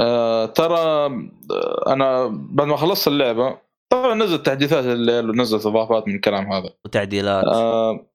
آه 0.00 0.46
ترى 0.46 0.78
آه، 0.78 1.84
أنا 1.86 2.26
بعد 2.26 2.66
ما 2.66 2.76
خلصت 2.76 3.08
اللعبة 3.08 3.58
طبعا 3.92 4.14
نزلت 4.14 4.46
تحديثات 4.46 4.84
الليل 4.84 5.30
ونزلت 5.30 5.66
إضافات 5.66 6.08
من 6.08 6.14
الكلام 6.14 6.52
هذا. 6.52 6.70
وتعديلات. 6.84 7.44
آه 7.44 8.06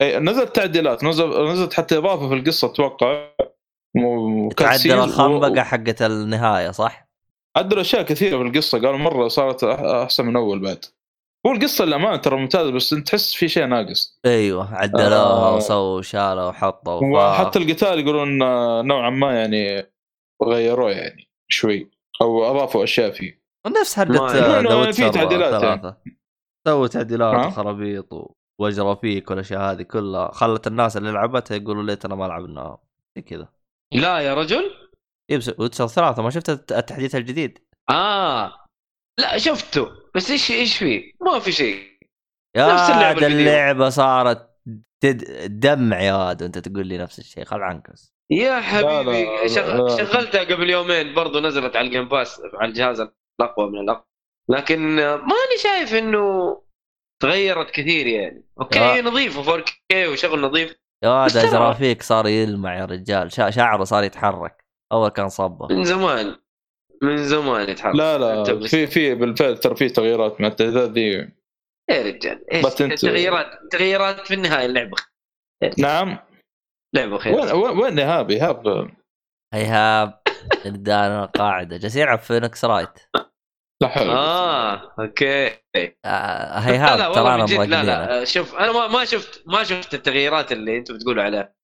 إيه، 0.00 0.18
نزلت 0.18 0.56
تعديلات 0.56 1.04
نزل 1.04 1.44
نزلت 1.52 1.72
حتى 1.74 1.98
إضافة 1.98 2.28
في 2.28 2.34
القصة 2.34 2.68
أتوقع. 2.68 3.28
تعدل 3.38 4.06
وكاتسين 4.06 4.98
و- 4.98 5.04
الخنبقه 5.04 5.62
حقت 5.62 6.02
النهاية 6.02 6.70
صح؟ 6.70 7.08
عدلوا 7.56 7.80
أشياء 7.82 8.02
كثيرة 8.02 8.36
في 8.36 8.42
القصة 8.42 8.78
قالوا 8.78 8.98
مرة 8.98 9.28
صارت 9.28 9.64
أحسن 9.64 10.26
من 10.26 10.36
أول 10.36 10.58
بعد. 10.60 10.84
هو 11.46 11.52
القصة 11.52 11.84
للامانه 11.84 12.16
ترى 12.16 12.36
ممتازة 12.36 12.70
بس 12.72 12.92
أنت 12.92 13.06
تحس 13.08 13.34
في 13.34 13.48
شيء 13.48 13.66
ناقص. 13.66 14.20
أيوه 14.26 14.74
عدلوها 14.74 15.14
آه. 15.16 15.56
وسووا 15.56 16.02
شالوا 16.02 16.48
وحطوا 16.48 17.00
وحتى 17.04 17.58
القتال 17.58 17.98
يقولون 18.00 18.38
نوعا 18.86 19.10
ما 19.10 19.40
يعني 19.40 19.92
غيروه 20.44 20.90
يعني 20.90 21.28
شوي 21.48 21.90
أو 22.22 22.44
أضافوا 22.50 22.84
أشياء 22.84 23.10
فيه. 23.10 23.44
نفس 23.66 23.98
ويتشر 23.98 24.92
في 24.92 25.10
تعديلات 25.10 25.62
يعني. 25.62 25.94
سووا 26.68 26.86
تعديلات؟ 26.86 27.46
وخرابيط 27.46 28.12
و- 28.12 28.34
واجرى 28.60 28.96
فيك 29.00 29.30
والأشياء 29.30 29.60
هذه 29.60 29.82
كلها. 29.82 30.32
خلت 30.32 30.66
الناس 30.66 30.96
اللي 30.96 31.10
لعبتها 31.12 31.54
يقولوا 31.56 31.82
ليتنا 31.82 32.14
ما 32.14 32.24
لعبناها 32.24 32.78
زي 33.16 33.22
كذا. 33.22 33.48
لا 33.94 34.18
يا 34.18 34.34
رجل؟ 34.34 34.70
يبس 35.30 35.52
ويتشر 35.58 35.86
ثلاثة 35.86 36.22
ما 36.22 36.30
شفت 36.30 36.50
الت- 36.50 36.72
التحديث 36.72 37.14
الجديد؟ 37.14 37.58
آه. 37.90 38.52
لا 39.20 39.38
شفته. 39.38 40.03
بس 40.16 40.30
إيش 40.30 40.50
إيش 40.50 40.78
فيه؟ 40.78 41.12
ما 41.20 41.38
في 41.38 41.52
شيء 41.52 41.82
يا 42.56 42.72
نفس 42.72 42.82
اللعبة 42.90 43.04
عاد 43.06 43.16
القديمة. 43.18 43.40
اللعبة 43.40 43.88
صارت 43.88 44.50
تد... 45.00 45.24
دمع 45.60 46.00
يا 46.00 46.14
واد 46.14 46.42
وأنت 46.42 46.58
تقول 46.58 46.86
لي 46.86 46.98
نفس 46.98 47.18
الشيء 47.18 47.44
خل 47.44 47.62
عنك 47.62 47.90
بس 47.90 48.14
يا 48.30 48.60
حبيبي 48.60 49.24
لا، 49.24 49.46
شغ... 49.48 49.76
لا. 49.76 49.96
شغلتها 49.96 50.44
قبل 50.44 50.70
يومين 50.70 51.14
برضو 51.14 51.40
نزلت 51.40 51.76
على 51.76 51.86
ال 51.86 51.90
Game 51.90 52.08
Pass 52.08 52.40
على 52.54 52.68
الجهاز 52.68 53.00
الأقوى 53.40 53.70
من 53.70 53.78
الأقوى 53.78 54.04
لكن 54.50 54.96
ماني 55.04 55.58
شايف 55.62 55.94
إنه 55.94 56.56
تغيرت 57.22 57.70
كثير 57.70 58.06
يعني 58.06 58.44
أوكي 58.60 58.78
آه. 58.78 59.00
نظيفه 59.00 59.58
4K 59.62 59.94
وشغل 60.08 60.40
نظيف 60.40 60.76
يا 61.04 61.08
واد 61.08 61.26
بس 61.26 61.42
ترى- 61.42 61.44
اجرى 61.54 61.74
فيك 61.74 62.02
صار 62.02 62.26
يلمع 62.28 62.78
يا 62.78 62.84
رجال 62.84 63.32
شا... 63.32 63.50
شعره 63.50 63.84
صار 63.84 64.04
يتحرك 64.04 64.64
أول 64.92 65.08
كان 65.08 65.28
صبه 65.28 65.66
من 65.76 65.84
زمان 65.84 66.36
من 67.02 67.24
زمان 67.24 67.70
يتحرك. 67.70 67.94
لا 67.94 68.18
لا 68.18 68.44
في 68.66 68.86
في 68.86 69.14
بالفعل 69.14 69.58
ترى 69.58 69.76
في 69.76 69.88
تغييرات 69.88 70.40
مع 70.40 70.48
التعديلات 70.48 70.90
ذي. 70.90 71.10
يا 71.90 72.02
رجال 72.02 72.52
إيش 72.52 72.74
تغييرات 73.00 73.46
تغييرات 73.70 74.26
في 74.26 74.34
النهاية 74.34 74.66
اللعبة. 74.66 74.96
نعم. 75.78 76.18
لعبة 76.94 77.18
خير. 77.18 77.32
وين 77.34 77.78
وين 77.78 77.98
إيهاب؟ 77.98 78.30
إيهاب. 78.30 78.90
هيهاب 79.54 80.20
ادانا 80.66 81.24
قاعدة 81.24 81.76
جالس 81.76 81.96
يلعب 81.96 82.18
فينكس 82.18 82.64
رايت 82.64 82.98
لا 83.82 83.88
حول 83.88 84.10
آه 84.10 84.94
أوكي. 84.98 85.46
آه، 86.04 86.96
لا 86.96 87.12
ترى 87.14 87.34
أنا 87.34 87.64
لا 87.64 87.82
لا 87.82 88.24
شوف 88.24 88.54
أنا 88.54 88.72
ما 88.72 88.88
ما 88.88 89.04
شفت 89.04 89.42
ما 89.46 89.64
شفت 89.64 89.94
التغييرات 89.94 90.52
اللي 90.52 90.76
أنتم 90.76 90.94
بتقولوا 90.94 91.22
عليها. 91.22 91.54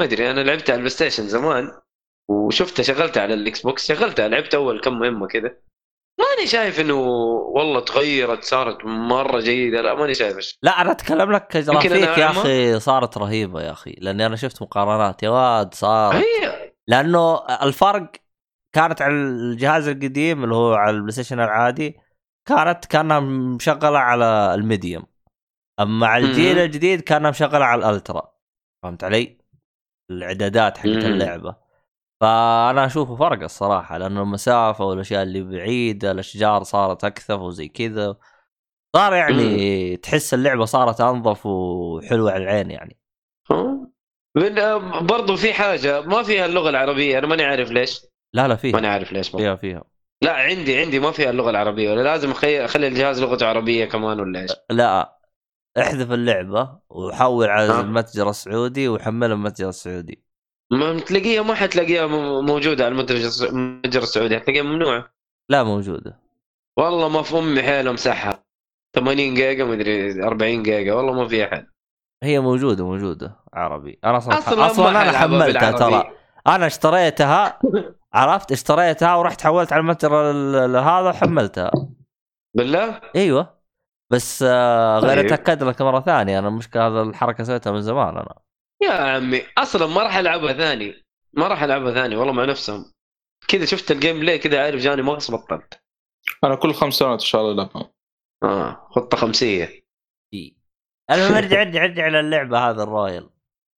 ما 0.00 0.06
أدري 0.06 0.30
أنا 0.30 0.40
لعبتها 0.40 0.72
على 0.72 0.78
البلاي 0.78 0.90
ستيشن 0.90 1.28
زمان. 1.28 1.72
وشفتها 2.30 2.82
شغلتها 2.82 3.22
على 3.22 3.34
الإكس 3.34 3.62
بوكس 3.62 3.92
شغلتها 3.92 4.28
لعبت 4.28 4.54
أول 4.54 4.80
كم 4.80 4.98
مهمة 4.98 5.26
كذا 5.26 5.56
ماني 6.20 6.46
شايف 6.46 6.80
إنه 6.80 6.94
والله 7.54 7.80
تغيرت 7.80 8.44
صارت 8.44 8.84
مرة 8.84 9.40
جيدة 9.40 9.80
لا 9.82 9.94
ماني 9.94 10.14
شايف. 10.14 10.58
لا 10.62 10.80
أنا 10.80 10.90
أتكلم 10.90 11.32
لك 11.32 11.56
جرافيك 11.56 12.18
يا. 12.18 12.30
أخي 12.30 12.80
صارت 12.80 13.18
رهيبة 13.18 13.62
يا 13.62 13.70
أخي 13.72 13.96
لأني 13.98 14.26
أنا 14.26 14.36
شفت 14.36 14.62
مقارنات 14.62 15.22
يا 15.22 15.30
واد 15.30 15.74
صار 15.74 16.14
هي 16.16 16.72
لأنه 16.88 17.46
الفرق 17.62 18.12
كانت 18.74 19.02
على 19.02 19.14
الجهاز 19.14 19.88
القديم 19.88 20.44
اللي 20.44 20.54
هو 20.54 20.74
على 20.74 20.96
ال 20.96 21.12
PlayStation 21.12 21.40
العادي 21.40 21.98
كانت 22.48 22.84
كانها 22.84 23.20
مشغلة 23.20 23.98
على 23.98 24.54
ال 24.54 24.61
medium 24.61 25.06
أما 25.80 26.06
على 26.06 26.26
الجيل. 26.26 26.58
الجديد 26.58 27.00
كانها 27.00 27.30
مشغلة 27.30 27.64
على 27.64 27.78
ال 27.78 27.87
ultra 27.87 28.32
فهمت 28.82 29.04
علي؟ 29.04 29.38
الإعدادات 30.10 30.78
حقت. 30.78 30.86
اللعبة 30.86 31.69
فأنا 32.20 32.86
اشوفه 32.86 33.16
فرق 33.16 33.42
الصراحة 33.42 33.98
لأنه 33.98 34.22
المسافة 34.22 34.84
والأشياء 34.84 35.22
اللي 35.22 35.42
بعيدة 35.42 36.10
الأشجار 36.10 36.62
صارت 36.62 37.04
اكثف 37.04 37.38
وزي 37.38 37.68
كذا 37.68 38.16
صار 38.96 39.14
يعني 39.14 39.96
تحس 39.96 40.34
اللعبة 40.34 40.64
صارت 40.64 41.00
أنظف 41.00 41.46
وحلوة 41.46 42.32
على 42.32 42.42
العين 42.44 42.70
يعني؟ 42.70 42.98
من- 44.36 44.58
آه، 44.58 45.00
برضو 45.00 45.36
في 45.36 45.52
حاجة 45.52 46.00
ما 46.00 46.22
فيها 46.22 46.46
اللغة 46.46 46.70
العربية 46.70 47.18
أنا 47.18 47.26
ماني 47.26 47.44
عارف 47.44 47.70
ليش 47.70 48.06
لا 48.34 48.48
لا 48.48 48.56
فيها 48.56 48.72
ماني 48.72 48.86
عارف 48.86 49.12
ليش. 49.12 49.28
فيها 49.30 49.54
فيها 49.54 49.84
لا 50.22 50.32
عندي 50.32 50.78
عندي 50.80 51.00
ما 51.00 51.10
فيها 51.10 51.30
اللغة 51.30 51.50
العربية 51.50 51.90
ولا 51.90 52.02
لازم 52.02 52.32
أخي- 52.34 52.44
اخلي 52.44 52.86
الجهاز 52.86 53.22
لغته 53.22 53.46
عربية 53.46 53.84
كمان 53.84 54.20
ولا 54.20 54.40
إيش؟ 54.40 54.50
لا 54.70 55.18
احذف 55.78 56.12
اللعبة 56.12 56.78
وحول 56.90 57.48
على؟ 57.48 57.80
المتجر 57.80 58.30
السعودي 58.30 58.88
وحملها 58.88 59.34
المتجر 59.34 59.68
السعودي 59.68 60.24
ما 60.70 61.00
تلاقيها 61.00 61.42
ما 61.42 61.54
حتلاقيها 61.54 62.06
موجودة 62.40 62.84
على 62.84 62.92
المتجر 62.92 63.26
الس- 63.26 63.42
المتجر 63.42 64.02
السعودي 64.02 64.36
حتلاقيها 64.38 64.62
ممنوعه 64.62 65.04
لا 65.48 65.62
موجودة. 65.62 66.18
والله 66.76 67.08
ما 67.08 67.22
في 67.22 67.38
أمي 67.38 67.62
حيل 67.62 67.88
امسحها 67.88 68.44
80 68.94 69.34
جيجا 69.34 69.64
مدري 69.64 70.22
40 70.24 70.62
جيجا 70.62 70.94
والله 70.94 71.12
ما 71.12 71.28
فيها 71.28 71.46
حل 71.46 71.66
هي 72.22 72.40
موجودة 72.40 72.84
موجودة. 72.84 73.36
عربي. 73.54 73.98
أنا 74.04 74.18
أصلا 74.18 74.66
أصلا 74.66 74.90
ما 74.90 75.02
أنا 75.02 75.18
حملتها. 75.18 75.70
ترى. 75.72 76.10
أنا 76.46 76.66
اشتريتها 76.66 77.58
عرفت؟ 78.12 78.52
اشتريتها 78.52 79.14
ورحت 79.14 79.42
حولت 79.42 79.72
على 79.72 79.80
المتجر 79.80 80.30
ال- 80.30 80.54
ال- 80.56 80.76
هذا 80.76 81.08
وحملتها. 81.08 81.70
بالله؟ 82.54 83.00
أيوه. 83.16 83.60
بس 84.10 84.44
آه 84.48 84.98
غير 84.98 85.16
طيب. 85.16 85.26
أتأكد 85.32 85.62
لك 85.62 85.82
مرة 85.82 86.00
ثانية 86.00 86.38
أنا 86.38 86.48
المشكلة 86.48 86.86
هذا 86.86 87.02
الحركة 87.02 87.44
سويتها 87.44 87.72
من 87.72 87.82
زمان 87.82 88.08
أنا. 88.16 88.34
يا 88.82 88.90
عمي 88.90 89.42
أصلا 89.58 89.86
ما 89.86 90.02
راح 90.02 90.16
ألعبها 90.16 90.52
ثاني. 90.52 91.04
ما 91.32 91.48
راح 91.48 91.62
ألعبها 91.62 91.94
ثاني 91.94 92.16
والله 92.16 92.32
مع 92.32 92.44
نفسهم. 92.44 92.92
كذا 93.48 93.64
شفت 93.64 93.90
ال 93.90 94.20
gameplay 94.20 94.38
كذا 94.38 94.64
عارف 94.64 94.80
جاني 94.80 95.02
مغص 95.02 95.30
بطلت. 95.30 95.80
أنا 96.44 96.54
كل 96.54 96.74
خمس 96.74 96.94
سنوات 96.94 97.20
إن 97.20 97.26
شاء 97.26 97.40
الله 97.40 97.52
ألعبها. 97.52 97.92
آه 98.42 98.88
خطة 98.90 99.16
خمسية. 99.16 99.84
المهم 101.10 101.34
أرجع 101.34 101.62
أرجع 101.62 101.84
أرجع 101.84 102.08
للعبه 102.08 102.58
هذا 102.58 102.82
ال 102.82 102.89
Royal. 102.89 103.30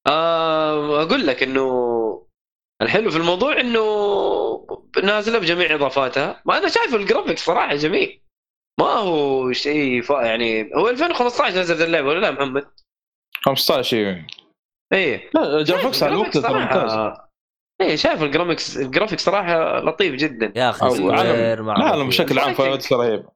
آه 0.06 1.02
أقول 1.02 1.26
لك 1.26 1.42
إنه 1.42 2.28
الحلو 2.82 3.10
في 3.10 3.16
الموضوع 3.16 3.60
إنه 3.60 3.82
نازلة 5.04 5.38
بجميع 5.38 5.74
إضافاتها. 5.74 6.42
ما 6.46 6.58
أنا 6.58 6.68
شايف 6.68 6.94
ال 6.94 7.00
graphics 7.00 7.44
صراحة 7.44 7.74
جميل. 7.74 8.22
ما 8.80 8.86
هو 8.86 9.52
شيء 9.52 10.02
فا 10.02 10.22
يعني 10.22 10.70
هو 10.74 10.88
2015 10.88 11.60
نزلت 11.60 11.80
اللعبة 11.80 12.08
ولا 12.08 12.20
لا 12.20 12.30
محمد؟ 12.30 12.70
15 13.44 13.96
إيه. 13.96 14.26
إيه. 14.92 15.30
لا 15.34 15.62
graphics 15.62 16.02
على 16.02 16.12
الوقت 16.12 16.38
ترى 16.38 16.60
ممتاز 16.60 17.16
إيه 17.80 17.96
شايف 17.96 18.22
ال 18.22 18.28
graphics 18.28 18.76
ال 18.76 18.82
graphics 18.82 19.24
صراحة 19.24 19.80
لطيف 19.80 20.14
جدا. 20.14 20.52
يا 20.56 20.70
أخي 20.70 20.90
Square 20.90 21.62
مع 21.62 21.76
لا 21.76 21.96
لا 21.96 22.04
بشكل 22.04 22.38
عام 22.38 22.54
fight 22.54 22.92
رهيب 22.92 23.26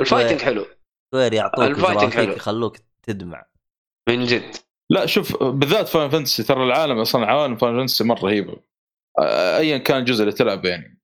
ال 0.00 0.04
fighting 0.04 0.40
حلو. 0.40 0.66
Square 1.14 1.32
يعطوك 1.32 1.64
ال 1.64 1.69
fighting 1.69 2.12
حلو. 2.12 2.32
يخلوك 2.32 2.76
تدمع. 3.02 3.46
من 4.08 4.24
جد. 4.24 4.56
لا 4.90 5.06
شوف 5.06 5.42
بالذات 5.42 5.88
Final 5.88 6.10
Fantasy 6.10 6.42
ترى 6.42 6.64
العالم 6.64 6.98
أصلا 6.98 7.26
عوالم 7.26 7.56
Final 7.56 7.76
Fantasy 7.76 8.04
مرة 8.04 8.24
رهيبه 8.24 8.56
ايا 9.58 9.78
كان 9.78 9.98
الجزء 9.98 10.22
اللي 10.22 10.32
تلعب 10.32 10.64
يعني. 10.64 11.00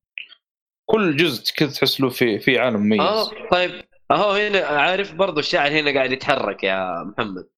كل 0.91 1.17
جزء 1.17 1.55
كذا 1.57 1.71
تحس 1.71 2.01
له 2.01 2.09
في 2.09 2.39
في 2.39 2.59
عالم 2.59 2.81
مميز. 2.81 3.01
آه 3.01 3.49
طيب. 3.51 3.71
أهو 4.11 4.31
هنا 4.31 4.59
عارف 4.67 5.15
برضو 5.15 5.41
الشاعر 5.41 5.71
هنا 5.71 5.95
قاعد 5.95 6.13
يتحرك 6.13 6.65
يا 6.65 7.05
محمد؟ 7.05 7.49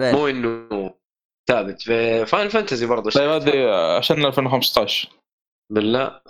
مو 0.00 0.28
إنه 0.28 0.94
ثابت. 1.48 1.82
في 1.82 2.26
فاين 2.26 2.48
فانتزي 2.48 2.86
برضو 2.86 3.10
طيب 3.10 3.30
هذه 3.30 3.70
عشان 3.98 4.24
2015 4.24 5.08
بالله. 5.72 6.20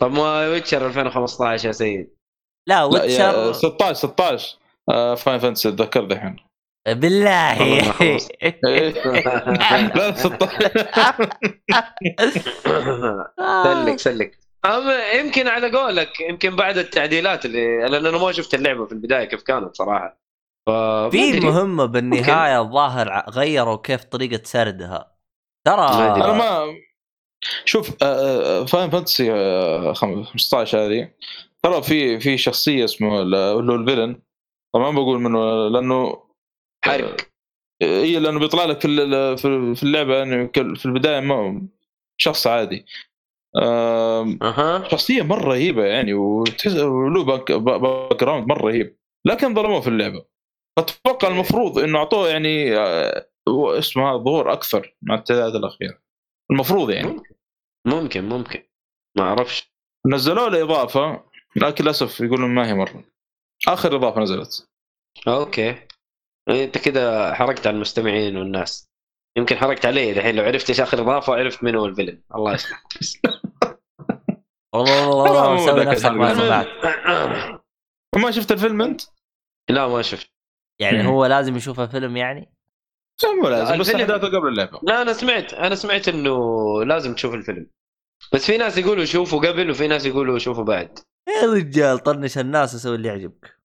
طب 0.00 0.12
ما 0.12 0.48
ويتشر 0.48 0.86
2015 0.86 1.66
يا 1.66 1.72
سيد. 1.72 2.16
لا 2.68 2.84
ويتشر 2.84 3.52
16 3.52 3.94
16 3.94 4.58
آه، 4.90 5.14
فاين 5.14 5.38
فانتسي 5.38 5.68
اتذكر 5.68 6.04
دحين 6.04 6.36
بالله. 6.88 7.58
لا 9.96 10.12
16 10.12 10.70
سلك 13.64 13.98
سلك. 13.98 14.38
أما 14.64 15.10
يمكن 15.12 15.48
على 15.48 15.70
قولك 15.78 16.20
يمكن 16.20 16.56
بعد 16.56 16.78
التعديلات 16.78 17.44
اللي 17.44 17.78
لأن 17.88 18.06
أنا 18.06 18.18
ما 18.18 18.32
شفت 18.32 18.54
اللعبة 18.54 18.86
في 18.86 18.92
البداية 18.92 19.24
كيف 19.24 19.42
كانت 19.42 19.76
صراحة. 19.76 20.21
في 21.10 21.40
مهمة 21.40 21.84
بالنهاية 21.84 22.60
الظاهر 22.60 23.24
غيروا 23.30 23.76
كيف 23.76 24.04
طريقة 24.04 24.40
سردها. 24.44 25.16
ترى. 25.66 25.88
أنا 26.24 26.32
ما 26.32 26.74
شوف 27.64 27.90
آه، 28.02 28.64
Final 28.64 28.90
Fantasy 28.90 29.32
آه، 29.32 29.92
15 29.92 30.78
هذه. 30.86 31.10
ترى 31.62 31.82
في 31.82 32.20
في 32.20 32.38
شخصية 32.38 32.84
اسمه 32.84 33.22
ال- 33.22 33.34
اللي 33.34 33.72
هو 33.72 33.76
ال 33.76 33.82
villain 33.82 34.22
طبعا 34.74 34.90
ما 34.90 35.00
بقول 35.00 35.20
منه 35.20 35.68
لأنه 35.68 36.24
حرق. 36.84 37.16
اي 37.82 38.18
لأنه 38.18 38.38
بيطلع 38.40 38.64
لك 38.64 38.80
في 38.80 38.88
في 39.36 39.74
في 39.74 39.82
اللعبة 39.82 40.16
يعني 40.16 40.46
كل- 40.46 40.76
في 40.76 40.86
البداية 40.86 41.20
ما 41.20 41.62
شخص 42.16 42.46
عادي. 42.46 42.86
آم، 43.62 44.38
أها. 44.42 44.88
شخصية 44.88 45.22
مرة 45.22 45.44
رهيبة 45.48 45.84
يعني 45.84 46.14
وتحس 46.14 46.66
له 46.76 47.24
back, 47.24 47.52
background 47.52 48.48
مرة 48.48 48.62
رهيب. 48.66 48.96
لكن 49.24 49.54
ظلموه 49.54 49.80
في 49.80 49.88
اللعبة. 49.88 50.24
أتوقع 50.78 51.28
المفروض 51.28 51.78
إنه 51.78 51.98
أعطوه 51.98 52.28
يعني 52.28 52.76
آه، 52.76 53.26
اسمه 53.78 54.10
هذا 54.10 54.16
ظهور 54.16 54.52
أكثر 54.52 54.96
مع 55.02 55.14
التعداد 55.14 55.54
الأخير. 55.54 56.00
المفروض 56.50 56.90
يعني. 56.90 57.22
ممكن. 57.86 58.24
ممكن 58.24 58.62
ما 59.18 59.24
أعرفش. 59.24 59.72
نزلوا 60.06 60.48
له 60.48 60.62
إضافة 60.62 61.24
لكن 61.56 61.84
للأسف 61.84 62.20
يقولون 62.20 62.50
ما 62.54 62.68
هي 62.68 62.74
مرة. 62.74 63.04
آخر 63.68 63.96
إضافة 63.96 64.20
نزلت. 64.20 64.68
أوكي. 65.28 65.76
أنت 66.48 66.78
كده 66.78 67.34
حرقت 67.34 67.66
على 67.66 67.76
المستمعين 67.76 68.36
والناس. 68.36 68.90
يمكن 69.38 69.56
حرقت 69.56 69.86
علي 69.86 70.10
الحين. 70.10 70.36
لو 70.36 70.44
عرفت 70.44 70.70
إيش 70.70 70.80
آخر 70.80 71.00
إضافة 71.00 71.34
عرفت 71.34 71.64
من 71.64 71.74
هو 71.74 71.86
الفيلن. 71.86 72.22
الله 72.34 72.54
يسلمك. 72.54 72.82
والله 74.74 75.08
والله 75.08 75.66
والله 75.66 75.92
نفسك 75.92 76.10
ما. 76.10 76.34
سمعت 78.14 78.34
شفت 78.36 78.52
الفيلم 78.52 78.82
أنت؟ 78.82 79.02
لا 79.70 79.88
ما 79.88 80.02
شفت. 80.02 80.32
يعني. 80.82 81.08
هو 81.08 81.26
لازم 81.26 81.56
يشوفه 81.56 81.86
فيلم 81.86 82.16
يعني؟ 82.16 82.52
مو 83.42 83.48
لازم 83.48 83.78
بس 83.78 83.88
الفيلم- 83.88 84.10
احداثه 84.10 84.38
قبل 84.38 84.48
اللعبة. 84.48 84.80
لا 84.82 85.02
أنا 85.02 85.12
سمعت 85.12 85.54
أنا 85.54 85.74
سمعت 85.74 86.08
إنه 86.08 86.34
لازم 86.84 87.14
تشوف 87.14 87.34
الفيلم. 87.34 87.66
بس 88.32 88.46
في 88.46 88.56
ناس 88.56 88.78
يقولوا 88.78 89.04
شوفوا 89.04 89.48
قبل 89.48 89.70
وفي 89.70 89.88
ناس 89.88 90.06
يقولوا 90.06 90.38
شوفوا 90.38 90.64
بعد. 90.64 90.98
يا 91.28 91.52
رجال 91.54 91.98
طنش 91.98 92.38
الناس 92.38 92.74
وسوي 92.74 92.96
اللي 92.96 93.08
يعجبك. 93.08 93.58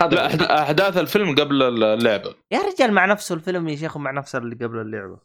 هذا 0.00 0.14
لا 0.14 0.62
أحداث 0.62 0.96
الفيلم 0.98 1.34
قبل 1.34 1.62
اللعبة. 1.82 2.34
يا 2.50 2.58
رجال 2.58 2.92
مع 2.92 3.04
نفسه 3.06 3.34
الفيلم 3.34 3.68
يا 3.68 3.76
شيخ 3.76 3.96
مع 3.96 4.10
نفسه 4.10 4.38
اللي 4.38 4.54
قبل 4.54 4.78
اللعبة. 4.78 5.18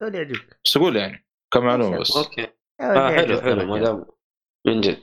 سوي 0.00 0.08
اللي 0.08 0.18
يعجبك. 0.18 0.60
بس 0.64 0.76
أقول 0.76 0.96
يعني 0.96 1.26
كمعلومة 1.54 1.98
بس. 1.98 2.16
أوكي. 2.16 2.46
آه 2.80 3.10
حلو 3.10 3.40
حلو 3.40 3.66
ما. 3.66 3.78
دام 3.78 4.06
من 4.66 4.80
جد. 4.80 5.02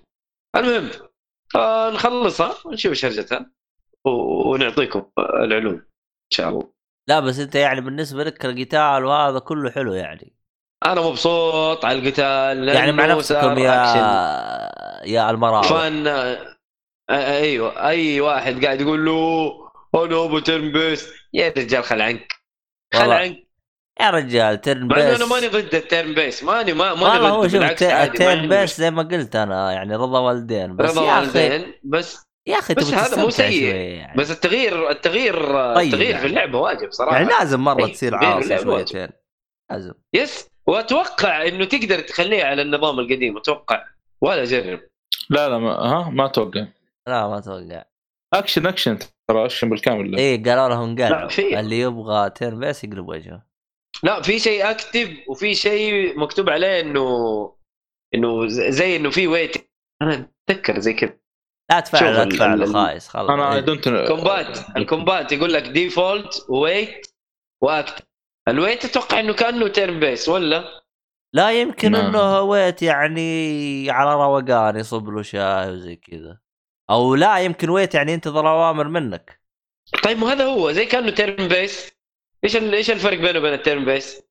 المهم 0.56 0.90
آه 1.56 1.91
نخلصها 1.91 2.56
ونشوف 2.66 2.94
شرجتها 2.94 3.52
ونعطيكم 4.06 5.06
العلوم 5.19 5.73
إن 5.73 6.32
شاء 6.34 6.49
الله. 6.49 6.73
لا 7.10 7.19
بس 7.19 7.40
أنت 7.40 7.56
يعني 7.56 7.82
بالنسبة 7.82 8.23
لك 8.23 8.45
القتال 8.45 9.06
وهذا 9.06 9.40
كله 9.40 9.69
حلو 9.72 9.94
يعني. 9.94 10.36
أنا 10.86 11.02
مبسوط 11.02 11.86
على 11.86 11.99
القتال 11.99 12.68
يعني 12.68 12.91
مع 12.91 13.06
نفسكم 13.06 13.57
يا 13.57 13.84
أكشن. 13.84 15.11
يا 15.11 15.32
المراوح 15.32 15.69
فان 15.69 16.07
آه، 16.07 16.56
أيوه 17.10 17.88
أي 17.88 18.22
واحد 18.22 18.65
قاعد 18.65 18.82
يقول 18.82 19.06
له 19.06 19.52
أنا 19.95 20.26
أبو 20.26 20.40
ترن 20.40 20.72
بيس 20.72 21.10
يا 21.34 21.53
رجال 21.57 21.84
خل 21.84 22.02
عنك. 22.02 22.34
خل. 22.94 23.11
عنك. 23.11 23.45
يا 24.02 24.10
رجال 24.10 24.61
ترن 24.61 24.88
بيس 24.88 25.22
أنا 25.22 25.26
ماني 25.26 25.48
ضد 25.48 25.76
التيرن 25.76 26.14
بيس 26.14 26.44
ماني 26.44 26.73
ما 26.73 26.94
ماني 26.94 27.03
والله 27.03 27.30
هو 27.30 27.45
ضد 27.45 27.48
شوف 27.48 27.61
التيرن 27.61 28.49
بيس 28.49 28.77
زي 28.77 28.91
ما 28.91 29.03
قلت 29.03 29.36
أنا 29.36 29.72
يعني 29.72 29.95
رضا 29.95 30.19
والدين. 30.19 30.76
بس 30.76 30.90
رضا 30.90 31.15
والدين 31.18 31.73
بس 31.84 32.26
يا 32.48 32.60
أخي 32.60 32.74
بس 32.74 32.94
هذا 32.94 33.22
مو 33.24 33.30
سيء. 33.30 33.76
يعني. 33.76 34.18
بس 34.18 34.32
التغيير 34.32 34.90
التغيير 34.90 35.36
طيب. 35.76 35.88
التغيير 35.88 36.10
يعني. 36.10 36.22
في 36.22 36.28
اللعبة 36.28 36.60
واجب 36.60 36.92
صراحة. 36.92 37.18
يعني 37.18 37.30
لازم 37.30 37.60
مرة 37.60 37.84
طيب، 37.84 37.94
تصير 37.94 38.16
عاصي. 38.16 38.58
شويتين. 38.58 39.10
لازم. 39.72 39.94
يس. 40.14 40.50
وأتوقع 40.68 41.48
إنه 41.48 41.66
تقدر 41.66 42.00
تخليه 42.00 42.44
على 42.44 42.62
النظام 42.62 43.00
القديم 43.00 43.38
أتوقع. 43.38 43.86
ولا 44.22 44.46
جرب 44.46 44.80
لا 45.30 45.50
لا 45.50 45.58
ما 45.58 45.72
ها 45.72 46.10
ما 46.10 46.26
أتوقع 46.26 46.68
لا 47.08 47.28
ما 47.28 47.38
أتوقع 47.38 47.84
action 48.34 48.68
action 48.68 48.98
ترى 49.30 49.46
أكشن 49.46 49.70
بالكامل. 49.70 50.18
إيه 50.18 50.44
قالوا 50.44 50.70
لهم 50.70 51.28
في. 51.28 51.60
اللي 51.60 51.80
يبغى 51.80 52.30
turn 52.30 52.60
based 52.60 52.84
يقلب 52.84 53.10
وجهه. 53.10 53.46
لا 54.04 54.22
في 54.22 54.40
شيء 54.40 54.70
active 54.70 55.10
وفي 55.28 55.56
شيء 55.56 56.20
مكتوب 56.20 56.50
عليه 56.50 56.80
انه 56.80 57.56
إنه 58.16 58.48
زي 58.48 58.96
إنه 58.96 59.10
في 59.10 59.28
wait 59.28 59.56
أنا 60.02 60.30
أتذكر 60.50 60.80
زي 60.80 60.94
كذا. 60.94 61.18
لا 61.70 61.80
تفعل 61.80 62.14
لا 62.14 62.26
تفعل 62.26 62.74
خايس 62.74 63.08
خلاص. 63.08 63.30
أنا 63.30 63.56
اي. 63.56 63.62
don't 63.62 63.90
combat 63.90 64.78
ال 64.78 64.85
combat 64.85 65.32
يقول 65.32 65.54
لك 65.54 65.64
default 65.64 66.45
wait 66.49 67.07
و 67.62 67.68
active 67.68 68.06
ال 68.48 68.55
wait 68.55 68.86
أتوقع 68.86 69.20
إنه 69.20 69.34
كأنه 69.34 69.68
turn 69.68 69.99
based 69.99 70.30
ولا؟ 70.30 70.84
لا 71.34 71.52
يمكن 71.52 71.92
نعم. 71.92 72.06
إنه 72.06 72.20
wait 72.20 72.82
يعني 72.82 73.92
على 73.92 74.14
روقان 74.14 74.76
يصب 74.76 75.10
له 75.10 75.22
شاي 75.22 75.72
وزي 75.72 75.96
كذا. 75.96 76.38
أو 76.90 77.16
لا 77.16 77.38
يمكن 77.38 77.70
wait 77.70 77.95
يعني 77.96 78.14
ينتظر 78.14 78.50
أوامر 78.50 78.88
منك. 78.88 79.42
طيب 80.04 80.18
ما 80.18 80.34
هذا 80.34 80.46
هو 80.46 80.72
زي 80.72 80.86
كأنه 80.86 81.10
turn 81.12 81.48
based 81.48 81.91
إيش 82.44 82.56
ال- 82.56 82.74
إيش 82.74 82.92
الفرق 82.92 83.18
بينه 83.18 83.40
وبين 83.40 83.54
ال 83.53 83.60
turn 83.60 83.86
based؟ 83.86 84.22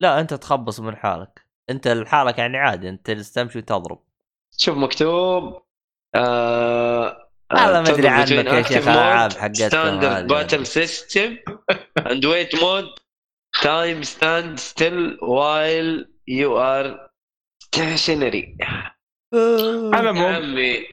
لا 0.00 0.20
أنت 0.20 0.34
تخبص 0.34 0.80
من 0.80 0.96
حالك. 0.96 1.46
أنت 1.70 1.88
لحالك 1.88 2.38
يعني 2.38 2.58
عادي 2.58 2.88
أنت 2.88 3.10
تمشي 3.10 3.58
وتضرب. 3.58 4.02
شوف 4.56 4.76
مكتوب 4.76 5.62
آه 6.14 7.30
هذا 7.52 7.80
ما 7.80 7.90
أدري 7.90 8.08
عنك 8.08 8.30
يا 8.30 8.62
شيخ 8.62 8.88
الالعاب 8.88 9.32
حقتكم 9.32 9.68
standard. 9.68 10.26
Battle 10.26 10.66
system 10.66 11.36
and 11.98 12.24
wait 12.24 12.62
mode 12.62 12.88
time 13.62 14.02
stand 14.02 14.58
still 14.58 15.18
while 15.22 16.12
you 16.28 16.58
are 16.58 17.10
stationary 17.62 18.56
على 19.94 20.10
العموم. 20.10 20.34
عمي 20.34 20.86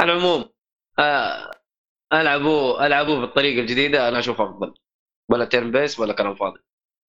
على 0.00 0.12
العموم 0.12 0.44
آه 0.98 1.50
ألعبوه 2.12 2.86
ألعبوه 2.86 3.20
بالطريقة 3.20 3.60
الجديدة 3.60 4.08
أنا 4.08 4.18
أشوف 4.18 4.40
أفضل. 4.40 4.74
ولا 5.30 5.44
turn 5.44 5.70
based 5.70 6.00
ولا 6.00 6.12
كلام 6.12 6.34
فاضي. 6.34 6.60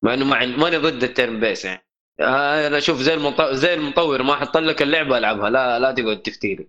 مع 0.04 0.14
إنه 0.14 0.26
مع 0.26 0.46
ماني 0.46 0.78
ضد 0.78 1.04
ال 1.04 1.11
turn 1.11 1.40
based 1.40 1.66
يعني. 1.66 1.88
آه 2.20 2.68
أنا 2.68 2.78
أشوف 2.78 2.98
زي 2.98 3.14
المطور 3.14 3.54
زي 3.54 3.74
المطور 3.74 4.24
ما 4.24 4.36
حط 4.36 4.58
لك 4.58 4.82
اللعبة 4.82 5.18
ألعبها 5.18 5.50
لا 5.50 5.80
لا 5.80 5.92
تقعد 5.92 6.22
تفتي 6.22 6.52
لي 6.52 6.68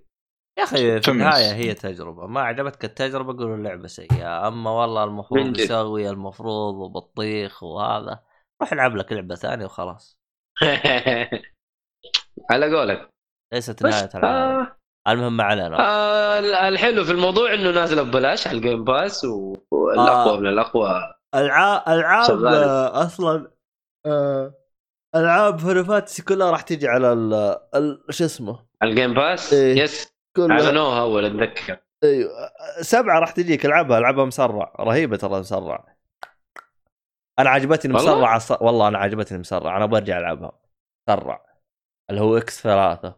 يا 0.59 0.65
أخي 0.65 1.01
في. 1.01 1.11
النهاية 1.11 1.53
هي 1.53 1.75
تجربة. 1.75 2.27
ما 2.27 2.41
عجبتك 2.41 2.85
التجربة 2.85 3.33
قولوا 3.39 3.57
اللعبة 3.57 3.87
سيئة. 3.87 4.49
أما 4.49 4.71
والله 4.71 5.05
المفروض. 5.05 5.59
يسوي 5.59 6.11
المفروض 6.11 6.75
وبطيخ 6.75 7.63
وهذا. 7.63 8.21
روح 8.63 8.73
العب 8.73 8.97
لك 8.97 9.13
لعبة 9.13 9.35
ثانية 9.35 9.65
وخلاص. 9.65 10.19
على 12.51 12.77
قولك. 12.77 13.09
ليست 13.55 13.83
نهاية 13.83 14.11
العالم. 14.15 14.61
آه. 14.61 14.77
المهم 15.09 15.37
ما 15.37 15.45
علينا. 15.45 15.77
آه 15.81 16.39
الحلو 16.69 17.05
في 17.05 17.13
الموضوع 17.13 17.55
إنه 17.55 17.71
نازلة 17.71 18.03
ببلاش 18.03 18.47
على 18.47 18.57
ال 18.57 18.62
Game 18.62 18.85
Pass 18.85 19.25
والأقوى 19.71 20.37
آه. 20.37 20.41
من 20.41 20.47
الأقوى. 20.47 21.15
العاب 21.35 21.83
العاب. 21.89 22.45
آه، 22.45 23.03
أصلا 23.05 23.51
آه، 24.07 24.55
العاب 25.15 25.59
fantasy 25.59 26.23
كلها 26.23 26.51
راح 26.51 26.63
تجي 26.63 26.89
على 26.89 27.13
ال 27.13 27.35
ال- 27.75 28.05
شو 28.11 28.25
اسمه؟ 28.25 28.67
على 28.83 28.91
ال 28.91 28.95
Game 28.95 29.15
Pass 29.15 29.53
إيه. 29.53 29.83
yes 29.83 30.14
كلها 30.37 30.65
اعلنوها 30.67 31.01
أول 31.01 31.25
أتذكر. 31.25 31.79
أيوه. 32.05 32.31
سبعة 32.81 33.19
راح 33.19 33.31
تجيك 33.31 33.67
العبها 33.67 33.99
العبها 33.99 34.25
مسرع. 34.25 34.73
رهيبة 34.81 35.17
ترى 35.17 35.41
مسرع. 35.41 35.95
أنا 37.39 37.51
عجبتني 37.51 37.95
والله؟ 37.95 38.17
مسرع. 38.17 38.37
الص... 38.37 38.53
والله 38.53 38.89
أنا 38.89 38.99
عجبتني 38.99 39.39
مسرع. 39.39 39.77
أنا 39.77 39.87
برجع 39.87 40.19
ألعبها. 40.19 40.53
مسرع 41.09 41.47
اللي 42.11 42.21
هو 42.21 42.37
X 42.39 42.63
ثلاثة. 42.63 43.17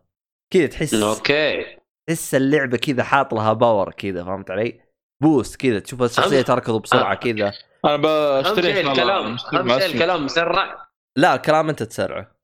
كذا 0.52 0.66
تحس 0.66 0.94
okay. 0.94 1.78
تحس 2.08 2.34
اللعبة 2.34 2.76
كذا 2.76 3.02
حاط 3.02 3.34
لها 3.34 3.52
power 3.52 3.92
كذا 3.92 4.24
فهمت 4.24 4.50
علي؟ 4.50 4.80
boost 5.22 5.56
كذا. 5.56 5.78
تشوف 5.78 6.02
الشخصية 6.02 6.42
تركض 6.42 6.82
بسرعة 6.82 7.14
كذا. 7.14 7.52
أنا 7.84 7.96
بشتري 7.96 8.80
الكلام. 8.80 9.36
اهم 9.54 9.78
شيء 9.78 9.94
الكلام. 9.94 10.24
مسرع. 10.24 10.88
لا 11.16 11.34
الكلام 11.34 11.68
أنت 11.68 11.82
تسرعه. 11.82 12.35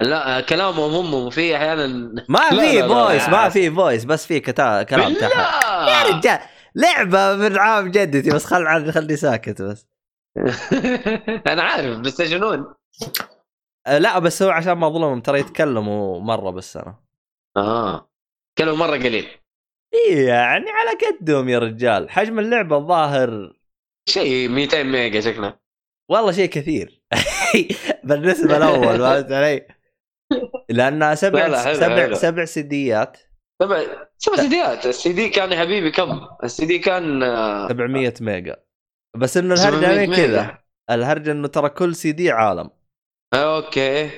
لا 0.00 0.40
كلامهم 0.40 1.14
هم 1.14 1.30
في 1.30 1.56
أحيانا 1.56 1.86
ما 2.28 2.50
في 2.50 2.82
voice. 2.82 3.28
ما 3.28 3.48
في 3.48 3.70
voice 3.70 4.04
بس 4.04 4.26
في. 4.26 4.40
كلام 4.40 5.14
تحت. 5.14 5.64
يا 5.88 6.02
رجال 6.02 6.38
لعبة 6.74 7.34
من 7.34 7.58
عام 7.58 7.90
جدتي 7.90 8.30
بس 8.30 8.44
خل 8.44 8.66
عن 8.66 8.92
خلني 8.92 9.16
ساكت 9.16 9.62
بس. 9.62 9.86
أنا 11.52 11.62
عارف 11.62 11.98
بس 11.98 12.22
جنون 12.22 12.74
أه، 13.86 13.98
لا 13.98 14.18
بس 14.18 14.42
هو 14.42 14.50
عشان 14.50 14.72
ما 14.72 14.86
اظلمهم 14.86 15.20
ترى 15.20 15.40
يتكلموا 15.40 16.20
مرة 16.20 16.50
بالسنة. 16.50 16.94
آه 17.56 18.10
كلام 18.58 18.78
مرة 18.78 18.96
قليل. 18.96 19.28
إيه 19.94 20.26
يعني 20.28 20.70
على 20.70 20.90
قدهم 21.06 21.48
يا 21.48 21.58
رجال. 21.58 22.10
حجم 22.10 22.38
اللعبة 22.38 22.76
الظاهر 22.76 23.52
شيء 24.08 24.48
200 24.48 24.82
ميجا 24.82 25.20
شكله. 25.20 25.58
والله 26.10 26.32
شيء 26.32 26.48
كثير. 26.48 27.02
بالنسبة 28.04 28.56
الأول 28.56 28.98
فهمت 28.98 29.32
علي؟ 29.32 29.79
لانها 30.70 31.14
سبع 31.14 31.46
لا، 31.46 31.48
لا، 31.48 31.62
حلو، 31.62 31.74
سبع 31.74 31.96
حلو. 31.96 32.14
سبع 32.14 32.44
سيديات. 32.44 33.16
سبع 33.62 33.82
سبع 34.18 34.36
سيديات. 34.36 34.86
السي 34.86 35.12
دي 35.12 35.28
كان 35.28 35.52
يا 35.52 35.60
حبيبي 35.60 35.90
كم؟ 35.90 36.20
السي 36.44 36.66
دي 36.66 36.78
كان 36.78 37.22
آه، 37.22 37.68
700 37.68 38.14
ميجا. 38.20 38.56
بس 39.16 39.36
إنه 39.36 39.54
الهرجة 39.54 39.80
700 39.80 39.98
مين 39.98 40.10
ميجا. 40.10 40.26
كذا 40.26 40.58
الهرجة 40.90 41.32
إنه 41.32 41.48
ترى 41.48 41.68
كل 41.68 41.94
سي 41.94 42.12
دي 42.12 42.30
عالم. 42.30 42.70
Okay. 43.34 44.10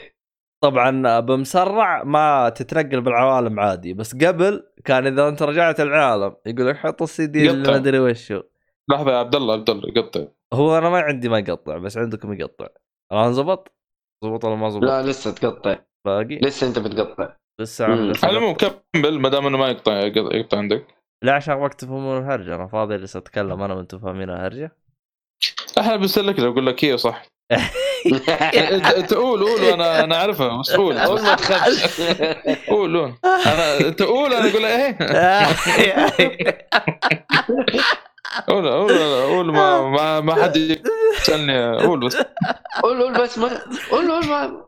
طبعا 0.63 1.21
بمسرع 1.21 2.05
ما 2.05 2.49
تتنقل 2.49 3.01
بالعوالم 3.01 3.61
عادي. 3.61 3.95
بس 3.95 4.15
قبل 4.15 4.67
كان 4.85 5.07
إذا 5.07 5.29
أنت 5.29 5.43
رجعت 5.43 5.81
العالم 5.81 6.37
يقول 6.47 6.69
لك 6.69 6.77
حط 6.77 7.03
السي 7.03 7.27
دي 7.27 7.51
اللي. 7.51 7.71
ما 7.71 7.77
أدري 7.77 7.99
وش 7.99 8.33
هو. 8.33 8.43
لحظة 8.91 9.11
يا 9.11 9.17
عبد 9.17 9.35
الله 9.35 9.55
عبد 9.55 9.71
الله 9.71 10.03
قطع 10.03 10.25
هو 10.53 10.79
أنا 10.79 10.91
ما 10.91 11.01
عندي 11.01 11.29
ما 11.29 11.39
يقطع 11.39 11.79
بس 11.79 11.97
عندكم 11.97 12.33
يقطع. 12.33 12.69
الان 13.13 13.33
زبط 13.33 13.77
زبط 14.25 14.45
ولا 14.45 14.55
ما 14.55 14.71
زبط 14.71 14.85
لا 14.85 15.03
لسه 15.03 15.31
تقطع. 15.31 15.79
باقي؟ 16.07 16.39
لسه 16.39 16.67
انت 16.67 16.79
بتقطع. 16.79 17.37
لسه 17.61 17.87
لسه 17.89 18.27
على 18.29 18.39
العموم. 18.39 18.55
كمل 18.55 19.21
ما 19.21 19.29
دام 19.29 19.47
انه 19.47 19.59
ما 19.59 19.69
يقطع 19.69 19.93
يقطع 20.33 20.59
عندك. 20.59 20.87
لا 21.25 21.33
عشان 21.35 21.55
وقت 21.55 21.81
تفهمون 21.81 22.19
الهرجة. 22.19 22.55
أنا 22.55 22.67
فاضي 22.67 22.97
جالس 22.99 23.17
أتكلم. 23.17 23.63
أنا 23.63 23.75
وأنتم 23.75 23.99
فاهمين 23.99 24.31
الهرجة. 24.31 24.77
أحنا 25.79 25.97
بسلك 25.97 26.39
لو 26.39 26.53
أقول 26.53 26.67
لك 26.67 26.85
هي 26.85 26.97
صح. 26.99 27.23
انت 28.97 29.15
قول 29.15 29.43
قول 29.43 29.61
أنا 29.65 30.05
أنا 30.05 30.17
عارفها 30.17 30.61
بس 30.61 30.73
قول. 30.73 30.99
اول 31.09 31.23
ما 31.23 31.35
تخافش. 31.35 32.01
قول 32.71 32.97
قول. 32.99 33.15
أنا 33.25 33.79
أنت 33.89 34.03
قول 34.03 34.33
أنا 34.35 34.51
أقول 34.51 34.65
إيه؟ 34.65 34.99
قول 38.49 38.69
قول 38.69 38.93
قول. 39.23 39.53
ما 39.53 39.91
ما, 39.91 40.21
ما 40.21 40.43
حد 40.43 40.57
يسألني. 40.57 41.77
قول 41.87 42.01
بس. 42.01 42.17
قول 42.83 43.03
قول 43.03 43.23
بس 43.23 43.39
ما 43.39 43.49
قول 43.91 44.11
قول 44.11 44.27
ما 44.27 44.67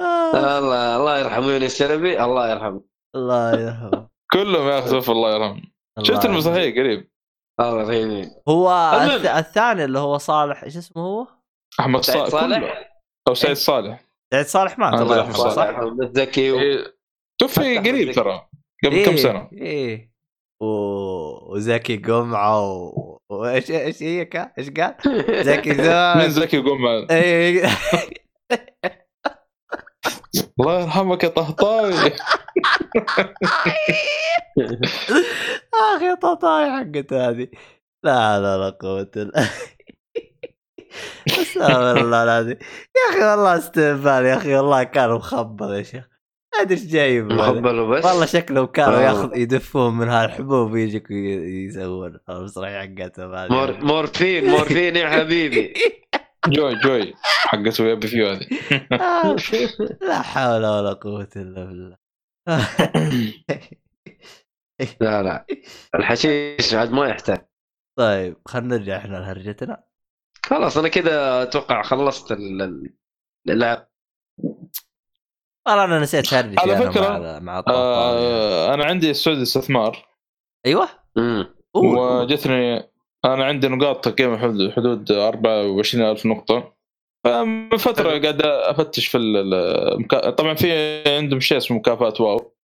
الله 0.00 0.96
الله 0.96 1.18
يرحمه 1.18 1.46
يونس 1.52 1.78
شلبي 1.78 2.24
الله 2.24 2.50
يرحمه. 2.50 2.80
الله 3.14 3.60
يرحمه. 3.60 4.08
كلهم 4.32 4.68
يا 4.68 4.78
أخي 4.78 5.12
الله 5.12 5.34
يرحمه. 5.34 5.62
شفت 6.02 6.24
المسرحيه 6.24 6.80
قريب؟ 6.80 7.10
الله 7.60 7.92
يرحمه. 7.92 8.30
هو. 8.48 8.92
الث- 9.06 9.26
الثاني 9.36 9.84
اللي 9.84 9.98
هو 9.98 10.18
صالح 10.18 10.62
إيش 10.64 10.76
اسمه 10.76 11.02
هو؟ 11.02 11.26
أحمد 11.80 12.00
صالح 12.00 12.28
صالح؟ 12.28 12.90
أو 13.28 13.34
سعيد 13.34 13.56
صالح. 13.56 14.04
سعيد 14.32 14.46
صالح 14.46 14.78
مات. 14.78 14.94
آه، 14.94 15.02
الله 15.02 15.14
صالح 15.14 15.26
يرحمه. 15.28 15.34
صالح. 15.36 15.54
صح؟ 15.54 15.68
محمد 15.70 16.18
زكي 16.18 16.50
و... 16.52 16.58
إيه، 16.60 16.96
توفي 17.40 17.78
قريب. 17.78 18.12
ترى 18.12 18.46
قبل 18.84 19.04
كم 19.04 19.16
سنة؟ 19.16 19.48
إيه. 19.52 20.12
و... 20.62 20.66
وزكي 21.54 21.96
قمعة 21.96 22.72
و... 22.72 23.18
وايش 23.30 23.70
إيش 23.70 24.02
هي؟ 24.02 24.28
إيش 24.58 24.70
قال؟ 24.70 24.94
زكي 25.48 25.70
من 25.70 25.84
زاد 25.84 26.28
زكي 26.28 26.62
إيه. 27.10 27.66
الله 30.60 30.80
يرحمك 30.80 31.24
يا 31.24 31.28
طهطاوي. 31.28 31.94
أخي 35.96 36.16
طاطاي 36.22 36.70
حقت 36.70 37.12
هذه. 37.12 37.48
لا 38.04 38.40
لا 38.40 38.58
لا 38.58 38.70
قوة 38.70 39.10
إلا 39.16 39.44
أستغفر 41.28 42.00
الله 42.00 42.22
العظيم. 42.22 42.56
يا 42.96 43.10
أخي 43.10 43.24
والله 43.30 43.56
استهبال 43.58 44.24
يا 44.26 44.36
أخي 44.36 44.54
والله 44.56 44.82
كان 44.82 45.10
مخبل 45.10 45.74
يا 45.74 45.82
شيخ. 45.82 46.04
ما 46.54 46.60
أدري 46.60 46.74
إيش 46.74 46.84
جايب. 46.86 47.32
مخبل 47.32 47.78
وبس؟ 47.78 48.04
والله 48.04 48.26
شكلهم 48.26 48.66
كانوا 48.66 48.98
آه. 48.98 49.00
ياخذ 49.02 49.36
يدفون 49.36 49.94
من 49.98 50.08
هالحبوب 50.08 50.72
ويجيك 50.72 51.10
وي- 51.10 51.64
يسوون. 51.66 52.18
المسرحيه 52.28 52.78
حقتهم 52.80 53.34
هذه. 53.34 53.52
مور... 53.52 53.84
مورفين 53.84 54.50
مورفين 54.50 54.96
يا 54.96 55.08
حبيبي. 55.10 55.74
جوي 56.48 56.74
جوي. 56.74 57.14
حقت 57.22 57.80
ويبي 57.80 58.06
فيو 58.06 58.28
هذه. 58.28 58.46
آه، 58.92 59.36
لا 60.00 60.22
حول 60.22 60.66
ولا 60.66 60.92
قوة 60.92 61.28
إلا 61.36 61.64
بالله. 61.64 61.96
لا 65.00 65.22
لا. 65.22 65.46
الحشيش 65.94 66.74
عاد 66.74 66.90
ما 66.92 67.08
يحتاج. 67.08 67.46
طيب 67.98 68.36
خلينا 68.46 68.76
نرجع 68.76 68.96
إحنا 68.96 69.16
لهرجتنا. 69.16 69.84
خلاص 70.46 70.76
أنا 70.76 70.88
كذا 70.88 71.42
أتوقع 71.42 71.82
خلصت 71.82 72.32
ال- 72.32 72.62
ال- 72.62 72.94
اللعب 73.48 73.88
والله 75.66 75.84
أنا 75.84 76.00
نسيت 76.00 76.34
هرجتي 76.34 76.60
على 76.60 76.76
أنا 76.76 76.90
فكرة، 76.90 77.18
مع 77.18 77.38
مع 77.38 77.64
آه 77.68 78.74
أنا 78.74 78.84
عندي 78.84 79.10
السعودي 79.10 79.42
استثمار. 79.42 80.08
أيوه؟ 80.66 80.88
امم. 81.16 81.54
وجتني 81.74 82.91
أنا 83.24 83.44
عندي 83.44 83.68
نقاط 83.68 84.04
تقريبا 84.04 84.36
حدود- 84.38 84.70
حدود 84.72 85.12
24000 85.12 86.26
نقطة. 86.26 86.72
فمن 87.24 87.76
فترة 87.76 88.18
قاعد 88.18 88.42
أفتش 88.44 89.06
في 89.06 89.18
ال- 89.18 89.54
المكا... 89.94 90.30
طبعا 90.30 90.54
في 90.54 91.02
عندهم 91.06 91.40
شيء 91.40 91.58
اسمه 91.58 91.76
مكافاه 91.76 92.14
واو. 92.20 92.54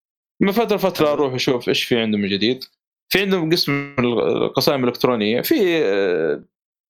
من 0.41 0.51
فترة 0.51 0.77
فتره 0.77 1.11
أروح 1.11 1.33
أشوف 1.33 1.69
إيش 1.69 1.83
في 1.83 1.99
عندهم 1.99 2.25
جديد. 2.25 2.63
في 3.09 3.21
عندهم 3.21 3.51
قسم 3.51 3.95
القصائم 3.99 4.83
الإلكترونية. 4.83 5.41
في 5.41 5.55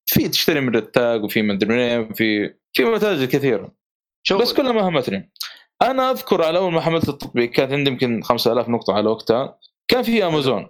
في 0.06 0.30
تشتري 0.30 0.60
من 0.62 0.76
رتاج 0.76 1.24
وفي 1.24 1.42
مدري 1.42 1.70
منين 1.70 2.14
في 2.14 2.54
في 2.74 2.84
متاجر 2.86 3.26
كثيرة. 3.26 3.72
شوف. 4.24 4.42
بس 4.42 4.54
كلها 4.54 4.72
ما 4.72 4.82
همتني 4.90 5.32
أنا 5.82 6.12
أذكر 6.12 6.44
على 6.44 6.58
أول 6.58 6.72
ما 6.74 6.82
حملت 6.82 7.10
التطبيق 7.10 7.50
كانت 7.50 7.72
عندي 7.74 7.90
يمكن 7.92 8.22
5000 8.24 8.70
نقطة 8.70 8.94
على 8.94 9.10
وقتها. 9.10 9.60
كان 9.88 10.04
في 10.04 10.26
امازون 10.26 10.68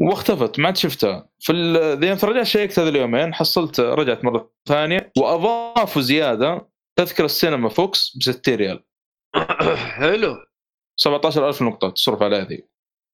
واختفت 0.00 0.58
ما 0.58 0.66
عاد 0.66 0.76
شفتها. 0.76 1.28
في 1.40 1.52
يوم 2.02 2.18
رجعت 2.24 2.46
شيكت 2.46 2.78
هذا 2.78 2.88
اليومين 2.88 3.34
حصلت 3.34 3.80
رجعت 3.80 4.24
مرة 4.24 4.52
ثانية 4.68 5.12
وأضافوا 5.18 6.02
زيادة 6.02 6.68
تذكرة 6.98 7.24
السينما 7.24 7.68
VOX 7.68 8.16
ب 8.16 8.22
60 8.22 8.54
ريال. 8.54 8.84
حلو. 9.98 10.36
17000 11.00 11.62
نقطة 11.62 11.90
تصرف 11.90 12.22
عليها 12.22 12.44
ذي 12.44 12.64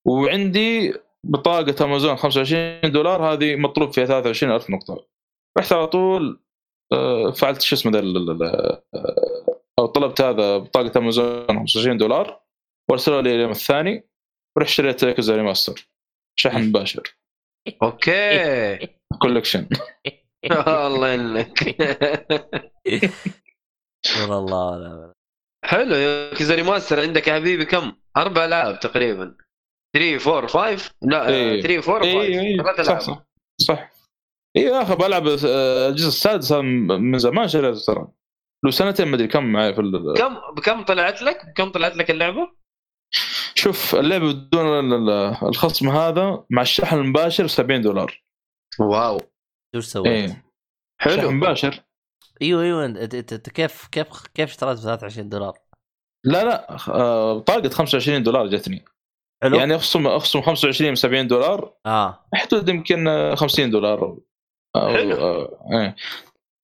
وعندي 0.07 0.95
بطاقة 1.27 1.85
أمازون 1.85 2.17
25 2.17 2.93
دولار 2.93 3.23
هذه 3.23 3.57
مطلوب 3.57 3.93
فيها 3.93 4.07
23000 4.07 4.71
نقطة. 4.71 5.07
رحت 5.59 5.73
على 5.73 5.87
طول 5.87 6.41
آه، 6.93 7.31
فعلت 7.31 7.61
شو 7.61 7.77
اسمه 7.77 7.99
آه، 7.99 8.83
أو 9.79 9.87
طلبت 9.87 10.21
هذا 10.21 10.59
بطاقة 10.59 10.99
أمازون 10.99 11.47
25 11.47 11.97
دولار 11.97 12.41
وارسلوا 12.91 13.23
لي 13.23 13.35
اليوم 13.35 13.51
الثاني 13.51 14.09
ورحت 14.57 14.71
اشتريت 14.71 15.03
Yakuza 15.03 15.37
remaster. 15.37 15.91
شحن 16.41 16.63
مباشر. 16.69 17.03
Okay. 17.83 18.79
Collection 19.23 19.69
الله 20.51 21.15
انك 21.15 21.59
والله 24.29 24.77
لا. 24.79 25.13
حلو. 25.65 25.95
يا 25.95 26.35
كذا 26.35 26.55
remaster 26.55 27.01
عندك 27.01 27.29
يا 27.29 27.35
حبيبي 27.35 27.65
كم؟ 27.65 27.93
أربع 28.17 28.45
العاب 28.45 28.81
تقريبا. 28.81 29.37
3 29.97 30.37
4 30.39 30.47
5 30.77 30.91
لا 31.03 31.29
إيه. 31.29 31.63
3 31.63 31.93
4 31.93 32.03
5 32.13 32.21
اي 32.21 32.41
اي 32.41 32.57
ثلاث 32.57 32.81
صح. 32.87 33.01
صح. 33.01 33.25
صح. 33.61 33.91
اي 34.57 34.63
يا 34.63 34.83
أخي 34.83 34.95
بلعب 34.97 35.27
آه، 35.29 35.89
الجزء 35.89 36.09
السادس 36.09 36.53
من 36.53 37.19
زمان 37.19 37.49
شريته 37.49 37.81
ترى. 37.87 38.09
له 38.65 38.71
سنتين 38.71 39.09
ما 39.09 39.17
أدري 39.17 39.29
كم 39.29 39.45
معي 39.45 39.75
في 39.75 39.81
ال- 39.81 40.15
كم 40.17 40.35
بكم 40.57 40.85
طلعت 40.85 41.23
لك؟ 41.23 41.47
بكم 41.47 41.71
طلعت 41.73 41.97
لك 41.97 42.11
اللعبة؟ 42.11 42.53
شوف 43.55 43.95
اللعبة 43.95 44.33
بدون 44.33 44.67
ال- 44.67 44.95
ال- 45.11 45.37
الخصم 45.49 45.89
هذا 45.89 46.45
مع 46.51 46.63
الشحن 46.63 46.97
المباشر 46.99 47.47
70 47.47 47.81
دولار. 47.83 48.23
واو. 48.81 49.19
شو 49.75 49.81
سويت؟ 49.81 50.07
إيه. 50.07 50.45
شحن 51.03 51.11
حلو 51.21 51.31
مباشر. 51.31 51.83
إيوه 52.43 52.63
إيوه 52.63 52.85
انت 52.87 53.51
كيف 53.51 53.87
كيف 53.87 54.27
كيف 54.35 54.51
اشتريت 54.51 54.79
ب 54.79 54.81
23 54.81 55.29
دولار؟ 55.29 55.59
لا 56.27 56.45
لا 56.45 56.77
آه، 56.89 57.39
طاقة 57.39 57.69
25 57.69 58.23
دولار 58.23 58.47
جتني. 58.47 58.85
حلو. 59.43 59.57
يعني 59.57 59.75
اخصم 59.75 60.07
أخصم 60.07 60.41
25 60.43 60.89
من 60.91 60.95
70 60.97 61.27
دولار 61.29 61.75
آه. 61.87 62.25
حدود 62.35 62.69
يمكن 62.69 63.09
آه، 63.09 63.35
50 63.35 63.71
دولار. 63.71 64.17
أو- 64.79 64.81
حلو. 64.81 65.17
آه، 65.17 65.67
إيه. 65.73 65.97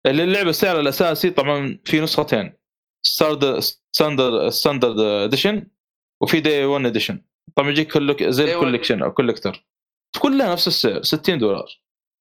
اللي 0.06 0.24
اللعبة 0.24 0.50
السعر 0.50 0.80
الأساسي 0.80 1.30
طبعا 1.30 1.78
في 1.84 2.00
نسختين. 2.00 2.52
standard 3.06 3.60
standard 4.48 5.00
edition 5.00 5.66
وفي 6.22 6.40
day 6.40 6.64
1 6.64 6.86
edition 6.86 7.22
طبعا 7.56 7.70
يجيك 7.70 7.92
كلك 7.92 8.22
زي. 8.22 8.54
ال 8.54 8.59
collection 8.59 9.02
أو 9.02 9.12
collector 9.12 9.66
كلها 10.18 10.52
نفس 10.52 10.66
السعر 10.68 11.02
60 11.02 11.38
دولار. 11.38 11.66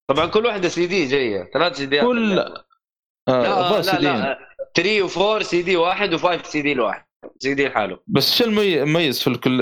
طبعا 0.09 0.26
كل 0.26 0.45
واحدة 0.45 0.69
سي 0.69 0.88
دي 0.88 1.05
جاية. 1.05 1.49
ثلاث 1.53 1.77
سي 1.77 1.85
ديات 1.85 2.03
كل 2.05 2.39
آه، 2.39 3.81
لا 3.81 3.81
لا. 3.81 3.99
لا 3.99 4.39
3 4.76 5.07
و4 5.07 5.43
سي 5.43 5.61
دي 5.61 5.76
واحد 5.76 6.15
و5 6.17 6.43
سي 6.45 6.61
دي 6.61 6.72
الواحد 6.72 7.05
سي 7.39 7.53
دي 7.53 7.67
لحاله. 7.67 7.99
بس 8.07 8.38
شو 8.38 8.43
الممي- 8.43 8.81
المميز 8.84 9.19
في 9.22 9.27
الكل 9.27 9.57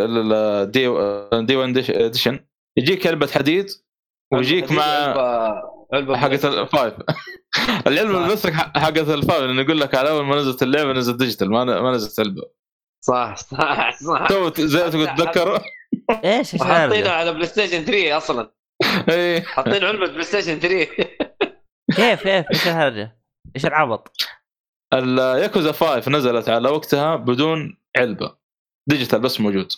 دي 0.72 0.88
1 1.56 1.90
edition 1.90 2.40
يجيك 2.78 3.08
علبة 3.08 3.28
حديد 3.28 3.66
ويجيك 4.34 4.72
مع 4.72 4.84
علبه 5.94 6.18
حقت 6.18 6.46
ال 6.46 6.55
five 6.55 6.94
العلبة. 7.88 8.26
المسك 8.26 8.54
حقت 8.54 8.98
ال 9.10 9.16
five 9.16 9.42
لأنه 9.44 9.62
يقول 9.62 9.80
لك 9.80 9.96
على 9.96 10.10
أول 10.10 10.26
ما 10.26 10.36
نزلت 10.36 10.64
اللعبة 10.64 10.94
نزلت 10.94 11.16
digital 11.20 11.52
ما 11.52 11.64
ما 11.82 11.92
نزلت 11.92 12.20
علبة. 12.20 12.42
صح 13.06 13.36
صح 13.38 13.92
صح. 13.92 14.28
تو 14.28 14.52
زي 14.58 14.84
ما 14.84 14.90
تقول 14.90 15.08
تتذكر 15.08 15.62
إيش؟ 16.26 16.56
الهرجة؟ 16.56 17.12
على 17.12 17.34
PlayStation 17.34 17.86
3 17.86 18.18
أصلا. 18.18 18.54
إي. 19.10 19.42
حاطين 19.42 19.84
علبة 19.84 20.08
PlayStation 20.08 20.60
3 20.60 20.86
كيف 21.96 22.24
كيف؟ 22.24 22.46
إيش 22.52 22.68
الهرجة؟ 22.68 23.20
إيش 23.56 23.66
العبط؟ 23.66 24.18
الياكوزا 24.94 25.72
5 25.72 26.12
نزلت 26.12 26.50
على 26.50 26.70
وقتها 26.70 27.16
بدون 27.16 27.78
علبة. 27.98 28.38
digital 28.90 29.20
بس 29.20 29.42
موجود. 29.42 29.72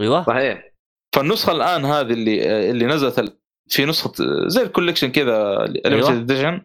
أيوه. 0.00 0.24
صحيح. 0.24 0.72
فالنسخة 1.16 1.52
الآن 1.52 1.84
هذه 1.84 2.12
اللي 2.12 2.70
اللي 2.70 2.86
نزلت 2.86 3.38
في 3.68 3.84
نسخة 3.84 4.12
زي 4.46 4.62
ال 4.62 4.66
collection 4.66 5.12
كذا 5.12 5.64
أيوة. 5.86 6.12
edition 6.12 6.64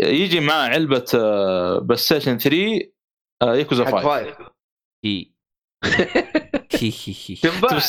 يجي 0.00 0.40
مع 0.40 0.54
علبة 0.54 1.04
PlayStation 1.78 2.38
3 2.38 2.80
آه، 3.42 3.54
ياكوزا 3.54 3.84
حق 3.84 3.98
5 3.98 4.59
كي 5.02 6.90
كي 6.90 6.90
كي 6.90 7.34
تنباع 7.34 7.80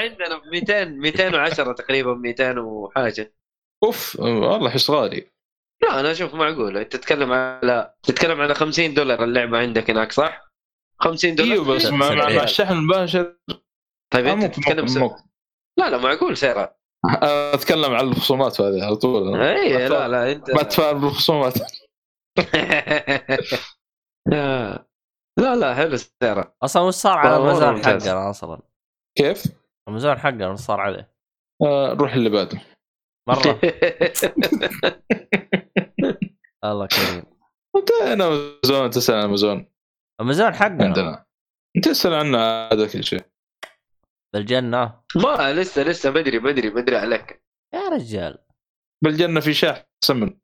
عندنا 0.00 0.38
ب 0.38 0.46
200 0.52 0.84
210 0.84 1.72
تقريبا 1.72 2.14
200 2.14 2.58
وحاجة. 2.60 3.34
أوف 3.84 4.20
والله 4.20 4.70
حس 4.70 4.90
غالي. 4.90 5.30
لا 5.82 6.00
أنا 6.00 6.12
أشوف 6.12 6.34
معقوله 6.34 6.80
أنت 6.80 6.96
تتكلم 6.96 7.32
على 7.32 7.94
تتكلم 8.02 8.40
على 8.40 8.54
50 8.54 8.94
دولار 8.94 9.24
اللعبة 9.24 9.58
عندك 9.58 9.90
هناك 9.90 10.12
صح؟ 10.12 10.50
50 10.98 11.34
دولار؟ 11.34 11.52
أيوه 11.52 11.64
بس 11.64 11.86
مع, 11.86 12.14
مع, 12.14 12.28
مع 12.28 12.42
الشحن 12.42 12.72
المباشر. 12.72 13.36
طيب 14.12 14.26
آه، 14.26 14.32
انت 14.32 14.44
تتكلم 14.44 14.86
سعر. 14.86 15.16
لا 15.78 15.90
لا 15.90 15.98
معقول 15.98 16.36
سعرها 16.36 16.76
أتكلم 17.54 17.94
عن 17.94 18.08
الخصومات 18.08 18.60
هذه 18.60 18.84
على 18.84 18.96
طول. 18.96 19.40
اي 19.40 19.88
لا 19.88 20.08
لا 20.08 20.32
انت 20.32 20.50
ما 20.50 20.62
تفاهم 20.62 21.00
بالخصومات. 21.00 21.54
لا 25.38 25.56
لا 25.56 25.74
حلو 25.74 25.96
سعرها 25.96 26.54
أصلا 26.62 26.82
وش 26.82 26.94
صار 26.94 27.18
على 27.18 27.36
الميزان 27.36 27.74
ممتاز. 27.74 28.08
حقنا 28.08 28.30
أصلا؟ 28.30 28.60
كيف؟ 29.18 29.44
الميزان 29.88 30.18
حقنا 30.18 30.48
وش 30.50 30.58
صار 30.58 30.80
عليه؟ 30.80 31.14
آه 31.62 31.94
نروح 31.94 32.14
اللي 32.14 32.30
بعده. 32.30 32.60
مرة. 33.28 33.60
الله 36.64 36.86
كريم. 36.86 37.24
انتهينا 37.76 38.26
امازون 38.26 38.90
تسأل 38.90 39.14
عن 39.14 39.24
امازون 39.24 39.66
الميزان 40.20 40.54
حقنا. 40.54 40.84
عندنا. 40.84 41.26
تسأل 41.82 42.14
عنه 42.14 42.38
هذا 42.38 42.86
كل 42.92 43.04
شيء. 43.04 43.24
بالجنة. 44.34 45.00
ما 45.16 45.52
لسه 45.52 45.82
لسه 45.82 46.10
بدري 46.10 46.38
بدري 46.38 46.70
بدري 46.70 46.96
عليك. 46.96 47.44
يا 47.74 47.88
رجال. 47.88 48.38
بالجنة 49.04 49.40
في 49.40 49.54
شاح 49.54 49.86
سمن. 50.04 50.38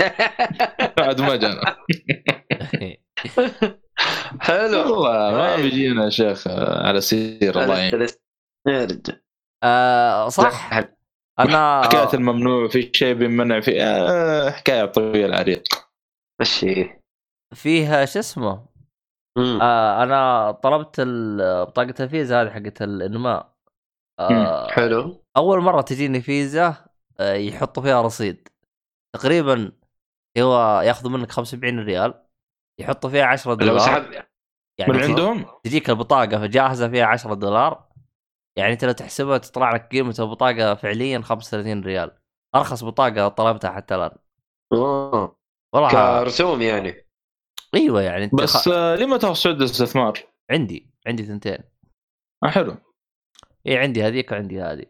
بعد 0.98 1.20
ما 1.20 1.36
جانا. 1.36 1.76
حلو. 4.40 4.78
والله 4.78 5.30
ما 5.30 5.56
طيب. 5.56 5.64
بيجينا 5.64 6.04
يا 6.04 6.10
شيخ 6.10 6.48
آه، 6.48 6.86
على 6.88 7.00
سير 7.00 7.62
الله 7.62 7.78
يعين 7.78 7.94
لسه 7.94 8.20
يا 8.68 8.84
رجال 8.84 9.22
آه 9.64 10.28
صح 10.28 10.70
أنا 11.38 11.82
حكاية 11.84 12.14
الممنوع 12.14 12.68
في 12.68 12.90
شيء 12.94 13.14
بيمنع 13.14 13.60
في 13.60 13.82
آه 13.82 14.50
حكاية 14.50 14.84
طويلة 14.84 15.36
عريض 15.36 15.62
مشي 16.40 17.00
فيها 17.54 18.04
شو 18.04 18.18
اسمه. 18.18 18.66
آه 19.38 20.02
أنا 20.02 20.50
طلبت 20.50 21.00
بطاقة 21.68 21.94
الفيزا 22.00 22.42
هذه 22.42 22.50
حقت 22.50 22.82
الإنماء. 22.82 23.54
آه 24.20 24.68
حلو. 24.70 25.24
أول 25.36 25.60
مرة 25.60 25.80
تجيني 25.80 26.20
فيزا 26.20 26.74
آه 27.20 27.34
يحطوا 27.34 27.82
فيها 27.82 28.02
رصيد. 28.02 28.48
تقريبا 29.16 29.72
هو 30.38 30.80
ياخذوا 30.80 31.10
منك 31.10 31.30
75 31.30 31.80
ريال. 31.80 32.25
يحطوا 32.80 33.10
فيها 33.10 33.24
10 33.24 33.50
لو 33.50 33.56
دولار. 33.56 33.78
سحب 33.78 34.12
يعني 34.78 34.92
من 34.92 35.02
عندهم؟ 35.02 35.46
تجيك 35.64 35.90
البطاقة 35.90 36.46
جاهزه 36.46 36.88
فيها 36.88 37.04
10 37.04 37.34
دولار. 37.34 37.88
يعني 38.58 38.72
أنت 38.72 38.84
لو 38.84 38.92
تحسبها 38.92 39.38
تطلع 39.38 39.74
لك 39.74 39.88
قيمة 39.92 40.14
البطاقة 40.18 40.74
فعليا 40.74 41.20
35 41.20 41.82
ريال. 41.82 42.18
أرخص 42.54 42.84
بطاقة 42.84 43.28
طلبتها 43.28 43.70
حتى 43.70 43.94
الآن. 43.94 44.10
أوه. 44.72 45.36
والله 45.74 45.90
كرسوم 45.90 46.62
يعني. 46.62 47.06
أيوه 47.74 48.02
يعني 48.02 48.24
أنت 48.24 48.34
بس 48.34 48.56
خ... 48.56 48.68
آه 48.68 48.94
ليه 48.94 49.06
ما 49.06 49.16
تأخذ 49.16 49.34
سعود 49.34 49.56
الاستثمار؟ 49.56 50.18
عندي 50.50 50.90
عندي 51.06 51.22
ثنتين. 51.24 51.58
آه 52.44 52.48
حلو. 52.48 52.76
إي 53.66 53.78
عندي 53.78 54.02
هذيك 54.02 54.32
وعندي 54.32 54.62
هذه. 54.62 54.84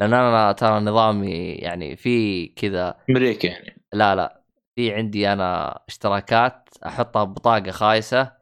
لأن 0.00 0.14
أنا 0.14 0.52
ترى 0.52 0.80
نظامي 0.80 1.52
يعني 1.52 1.96
في 1.96 2.46
كذا 2.46 3.00
أمريكي 3.10 3.46
يعني. 3.46 3.82
لا 3.92 4.14
لا. 4.14 4.39
في 4.74 4.94
عندي 4.94 5.32
أنا 5.32 5.80
اشتراكات 5.88 6.68
أحطها 6.86 7.24
ببطاقه 7.24 7.70
خايسة 7.70 8.32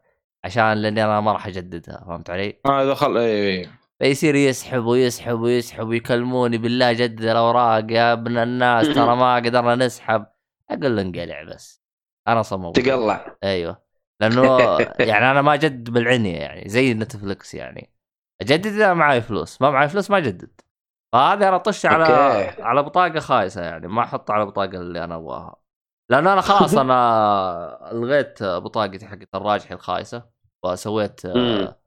عشان 0.43 0.73
لأني 0.73 1.03
أنا 1.03 1.21
ما 1.21 1.31
راح 1.33 1.47
أجددها 1.47 2.03
فهمت 2.07 2.29
علي؟ 2.29 2.59
آه 2.65 2.85
دخل 2.85 3.17
اي 3.17 3.59
اي 3.59 3.69
فيصير 3.99 4.35
يسحب 4.35 4.83
ويسحب 4.85 5.39
ويسحب 5.39 5.87
ويكلموني 5.87 6.57
بالله 6.57 6.93
جدد 6.93 7.21
الأوراق 7.21 7.85
يا 7.91 8.13
ابن 8.13 8.37
الناس 8.37 8.87
ترى 8.87 9.15
ما 9.15 9.35
قدرنا 9.35 9.75
نسحب. 9.75 10.25
أقول 10.69 10.95
له 10.95 11.01
انقلع 11.01 11.43
بس. 11.43 11.81
أنا 12.27 12.41
صمم. 12.41 12.71
تقلع. 12.71 13.35
أيوه. 13.43 13.81
لأنه 14.19 14.57
يعني 15.09 15.31
أنا 15.31 15.41
ما 15.41 15.53
أجدد 15.53 15.89
بالعنية 15.89 16.37
يعني 16.37 16.69
زي 16.69 16.93
نتفلكس 16.93 17.53
يعني. 17.53 17.93
أجدد 18.41 18.65
إذا 18.67 18.93
معي 18.93 19.21
فلوس 19.21 19.61
ما 19.61 19.71
معي 19.71 19.89
فلوس 19.89 20.11
ما 20.11 20.17
أجدد. 20.17 20.61
فهذا 21.13 21.47
أنا 21.47 21.55
أطش 21.55 21.85
على 21.85 22.03
okay. 22.05 22.61
على 22.61 22.83
بطاقة 22.83 23.19
خايسة 23.19 23.61
يعني 23.61 23.87
ما 23.87 24.03
أحط 24.03 24.31
على 24.31 24.43
البطاقه 24.43 24.77
اللي 24.77 25.03
أنا 25.03 25.15
أبغاها. 25.15 25.55
لأن 26.09 26.27
أنا 26.27 26.41
خلاص 26.41 26.77
أنا 26.83 27.91
الغيت 27.91 28.43
بطاقتي 28.43 29.05
حقت 29.07 29.27
الراجحي 29.35 29.73
الخايسة 29.73 30.23
وسويت 30.63 31.25
آه،. 31.25 31.79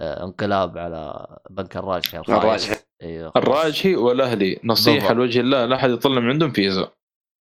آه، 0.00 0.24
انقلاب 0.24 0.78
على 0.78 1.26
بنك 1.50 1.76
الراجحي 1.76 2.18
الراجحي. 2.18 2.36
الخايس 2.46 2.84
أيوه 3.02 3.30
خلاص. 3.30 3.44
الراجحي 3.46 3.96
والأهلي 3.96 4.60
نصيحة. 4.64 5.14
لوجه 5.14 5.40
الله 5.40 5.64
لا 5.64 5.76
أحد 5.76 5.90
يطلع 5.90 6.20
من 6.20 6.28
عندهم 6.30 6.50
فيزا 6.50 6.88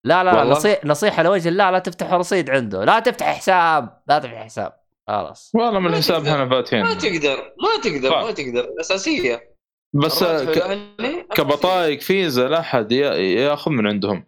لا 0.04 0.24
لا. 0.24 0.44
نصيحه 0.44 0.80
نصيحة 0.84 1.22
لوجه 1.22 1.48
الله 1.48 1.70
لا 1.70 1.78
تفتح 1.78 2.12
رصيد 2.12 2.50
عنده 2.50 2.84
لا 2.84 2.98
تفتح 3.00 3.26
حساب 3.26 4.02
لا 4.08 4.18
تفتح 4.18 4.44
حساب 4.44 4.72
خلاص 5.08 5.52
والله 5.54 5.78
من 5.78 5.84
ما 5.90 5.96
الحساب 5.96 6.16
تقدر. 6.22 6.32
إحنا 6.32 6.48
فاتحين 6.48 6.82
ما 6.82 6.94
تقدر 6.94 7.36
ما 7.36 7.80
تقدر. 7.82 8.10
ما 8.22 8.30
تقدر 8.30 8.68
أساسية 8.80 9.54
بس 9.94 10.22
الراجحي 10.22 11.22
ك- 11.22 11.34
كبطايق 11.34 12.00
فيزا 12.00 12.48
لا 12.48 12.60
أحد 12.60 12.92
ياخذ 12.92 13.70
من 13.70 13.86
عندهم 13.86 14.26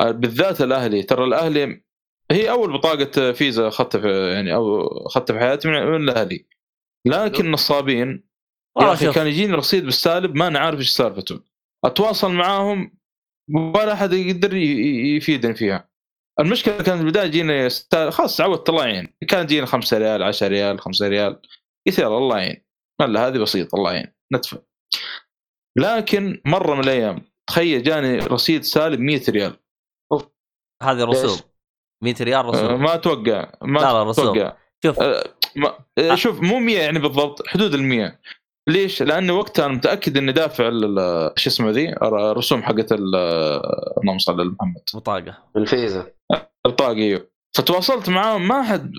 بالذات 0.00 0.60
الأهلي. 0.60 1.02
ترى 1.02 1.24
الأهلي 1.24 1.82
هي 2.30 2.50
أول 2.50 2.72
بطاقة 2.72 3.32
فيزا 3.32 3.68
أخذتها 3.68 4.00
في 4.00 4.32
يعني 4.32 4.54
أو 4.54 4.86
أخذتها 5.06 5.34
في 5.34 5.40
حياتي 5.40 5.68
من 5.68 6.08
الأهلي. 6.08 6.46
لكن 7.06 7.50
نصابين 7.50 8.26
يا 8.80 8.92
أخي 8.92 9.12
كان 9.12 9.26
يجيني 9.26 9.54
رصيد 9.54 9.84
بالسالب 9.84 10.34
ما 10.34 10.46
أنا 10.46 10.58
عارف 10.58 10.78
إيش 10.78 10.90
سالفته 10.90 11.40
أتواصل 11.84 12.32
معاهم 12.32 12.98
ولا 13.54 13.92
أحد 13.92 14.12
يقدر 14.12 14.54
يفيدني 14.56 15.54
فيها. 15.54 15.88
المشكلة 16.40 16.76
كانت 16.82 17.00
البداية 17.00 17.68
ست- 17.68 17.96
خلاص 17.96 18.36
تعودت 18.36 18.68
الله 18.68 18.86
يعين. 18.86 19.08
كان 19.28 19.44
يجيني 19.44 19.66
5 19.66 19.98
ريال 19.98 20.22
10 20.22 20.48
ريال 20.48 20.80
5 20.80 21.08
ريال. 21.08 21.40
قلت 21.86 21.98
يلا 21.98 22.18
الله 22.18 22.38
يعين. 22.38 22.64
لا 23.00 23.26
هذه 23.28 23.38
بسيطة 23.38 23.76
الله 23.76 23.92
يعين. 23.92 24.12
ندفع. 24.32 24.58
لكن 25.78 26.40
مرة 26.44 26.74
من 26.74 26.80
الأيام 26.80 27.22
تخيل 27.46 27.82
جاني 27.82 28.18
رصيد 28.18 28.62
سالب 28.62 29.00
100 29.00 29.20
ريال. 29.28 29.56
هذه 30.82 31.04
رسوم 31.04 31.30
ليش؟ 31.30 31.42
100 32.02 32.14
ريال 32.20 32.46
آه، 32.46 32.50
رسوم. 32.50 32.82
ما 32.82 32.94
أتوقع 32.94 33.52
ما 33.62 33.78
لا، 33.80 33.92
لا، 33.92 34.02
رسوم. 34.02 34.28
أتوقع. 34.28 34.56
شوف. 34.84 35.00
آه، 35.00 35.24
ما 35.56 35.72
آه، 35.98 36.14
شوف 36.14 36.40
مو 36.40 36.58
100 36.58 36.78
يعني 36.78 36.98
بالضبط 36.98 37.46
حدود 37.46 37.74
ال 37.74 37.82
100 37.82 38.18
ليش؟ 38.68 39.02
لأنه 39.02 39.32
وقتها 39.32 39.66
أنا 39.66 39.74
متأكد 39.74 40.16
إني 40.16 40.32
دافع 40.32 40.70
شو 41.36 41.50
اسمه 41.50 41.70
ذي 41.70 41.92
الرسوم 42.02 42.62
حقت 42.62 42.92
ال- 42.92 43.16
اللهم 44.02 44.18
صل 44.18 44.40
على 44.40 44.44
محمد. 44.50 44.82
بطاقة. 44.94 45.38
الفيزا 45.56 46.06
البطاقة 46.66 46.92
أيوه. 46.92 47.30
فتواصلت 47.56 48.08
معاهم 48.08 48.48
ما 48.48 48.62
حد 48.62 48.92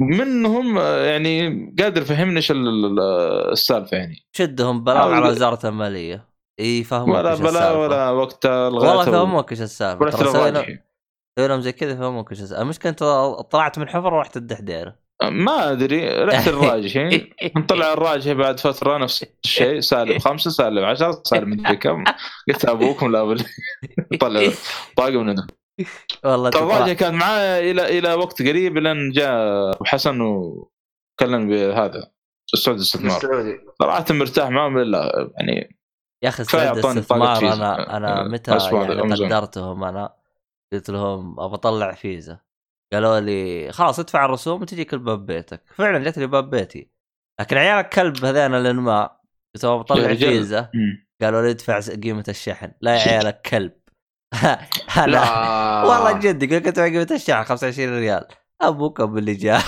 منهم 0.00 0.78
يعني 0.78 1.48
قادر 1.80 2.02
يفهمني 2.02 2.36
إيش 2.36 2.50
ال- 2.50 2.84
ال- 2.84 3.00
السالفة 3.52 3.96
يعني. 3.96 4.26
شدهم 4.36 4.84
بلاغ 4.84 5.12
على 5.12 5.28
وزارة 5.28 5.68
المالية. 5.68 6.28
يفهموك 6.60 7.16
ولا 7.16 7.30
إيش 7.30 7.38
بلا 7.40 7.48
السالفة. 7.48 7.78
ولا 7.78 8.10
وقتها 8.10 8.64
والله 8.68 9.04
فهموك 9.04 9.50
إيش 9.52 9.60
السالفة. 9.60 10.78
سوي 11.38 11.48
لهم 11.48 11.60
زي 11.60 11.72
كذا 11.72 12.24
إيش 12.30 12.40
السالفه 12.40 12.62
المشكلة 12.62 12.90
أنت 12.90 13.02
طلعت 13.50 13.78
من 13.78 13.88
حفره 13.88 14.16
ورحت 14.16 14.36
الدحديره 14.36 15.02
ما 15.22 15.72
أدري 15.72 16.08
رحت 16.08 16.48
الراجحي. 16.48 17.18
طلع 17.68 17.92
الراجحي 17.92 18.34
بعد 18.34 18.60
فترة 18.60 18.98
نفس 18.98 19.26
الشيء 19.44 19.80
سالب 19.80 20.18
خمسة 20.18 20.50
سالب 20.50 20.84
عشرة 20.84 21.22
سالب 21.24 21.48
مدري 21.48 21.76
كم. 21.76 22.04
قلت 22.48 22.64
ابوكم 22.64 23.12
لا 23.12 23.24
بل 23.24 23.44
طلع 24.20 24.50
طاقه 24.96 25.22
من 25.22 25.36
والله 26.24 26.48
الراجحي 26.48 26.94
كان 26.94 27.14
معايا 27.14 27.70
إلى 27.70 27.98
إلى 27.98 28.14
وقت 28.14 28.42
قريب 28.42 28.78
لين 28.78 29.10
جاء 29.10 29.32
أبو 29.74 29.84
حسن 29.84 30.20
وكلم 30.20 31.48
بهذا 31.48 32.10
السعودي 32.54 32.78
الاستثمار. 32.78 33.16
السعودي. 33.16 33.60
صراحة 33.78 34.04
مرتاح 34.10 34.50
معهم 34.50 34.78
الا 34.78 35.30
يعني 35.38 35.78
يا 36.24 36.28
أخي 36.28 36.42
بطاقة 36.42 36.72
الاستثمار. 36.72 37.52
أنا 37.52 37.96
أنا 37.96 38.20
آه، 38.20 38.28
متى 38.28 38.50
يعني. 38.72 39.26
قدرتهم؟ 39.26 39.84
أنا 39.84 40.21
قلت 40.72 40.90
لهم 40.90 41.40
ابى 41.40 41.54
أطلع 41.54 41.92
فيزا. 41.92 42.38
قالوا 42.92 43.20
لي 43.20 43.72
خلاص 43.72 43.98
ادفع 43.98 44.24
الرسوم 44.24 44.62
وتجيك 44.62 44.94
الباب 44.94 45.26
بيتك. 45.26 45.62
فعلا 45.74 46.10
جت 46.10 46.18
لي 46.18 46.26
باب 46.26 46.50
بيتي. 46.50 46.90
لكن 47.40 47.56
عيال 47.56 47.84
الكلب 47.84 48.24
هذين 48.24 48.54
الانماء 48.54 49.20
قلت 49.54 49.64
ابى 49.64 49.80
أطلع. 49.80 50.14
فيزا. 50.14 50.70
قالوا 51.22 51.42
لي 51.42 51.50
ادفع 51.50 51.80
قيمة 51.80 52.24
الشحن. 52.28 52.72
لا 52.80 52.94
يا 52.96 53.12
عيال 53.12 53.26
الكلب 53.26 53.72
أنا 54.96 55.06
لا. 55.06 55.82
والله 55.82 56.18
جد 56.18 56.42
يقول 56.42 56.56
لك 56.56 56.66
ادفع 56.66 56.84
قيمة 56.84 57.08
الشحن 57.10 57.44
25 57.44 57.98
ريال. 57.98 58.24
أبوك 58.62 59.00
ابو 59.00 59.18
اللي 59.18 59.34
جاء. 59.34 59.62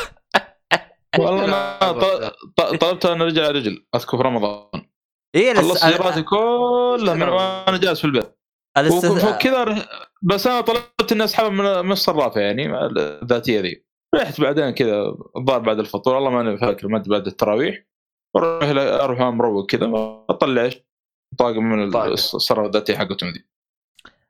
والله 1.19 1.45
أنا 1.45 2.33
طلبت 2.81 3.07
ان 3.07 3.23
ارجع 3.23 3.51
رجل. 3.51 3.87
أذكر 3.95 4.17
في 4.17 4.23
رمضان. 4.23 4.87
اي 5.37 5.55
خلصت 5.55 5.85
اجراءاتي 5.85 6.23
كلها 6.23 7.15
من 7.15 7.29
وأنا 7.29 7.77
جالس 7.77 8.01
في 8.01 8.05
البيت. 8.05 8.34
وفوق 8.79 9.39
كذا 9.39 9.89
بس 10.23 10.47
أنا 10.47 10.61
طلبت 10.61 11.13
اني 11.13 11.25
اسحبها 11.25 11.51
من 11.51 11.87
من 11.87 11.93
الصرافه 11.93 12.41
يعني 12.41 12.87
الذاتية 12.87 13.61
ذي. 13.61 13.85
رحت 14.15 14.41
بعدين 14.41 14.71
كذا 14.71 15.15
الظاهر 15.37 15.59
بعد 15.59 15.79
الفطور 15.79 16.15
والله 16.15 16.31
ماني 16.31 16.59
فاكر 16.59 16.89
ما 16.89 17.03
بعد 17.07 17.27
التراويح. 17.27 17.85
أروح 18.37 18.63
أروح 18.79 19.21
مروق 19.21 19.71
كذا 19.71 19.93
أطلع 20.31 20.63
إيش؟ 20.63 20.75
طاقه 21.39 21.61
من. 21.61 21.97
الصرافه 21.97 22.67
الذاتيه 22.67 22.95
حقتهم 22.97 23.31
ذي. 23.31 23.45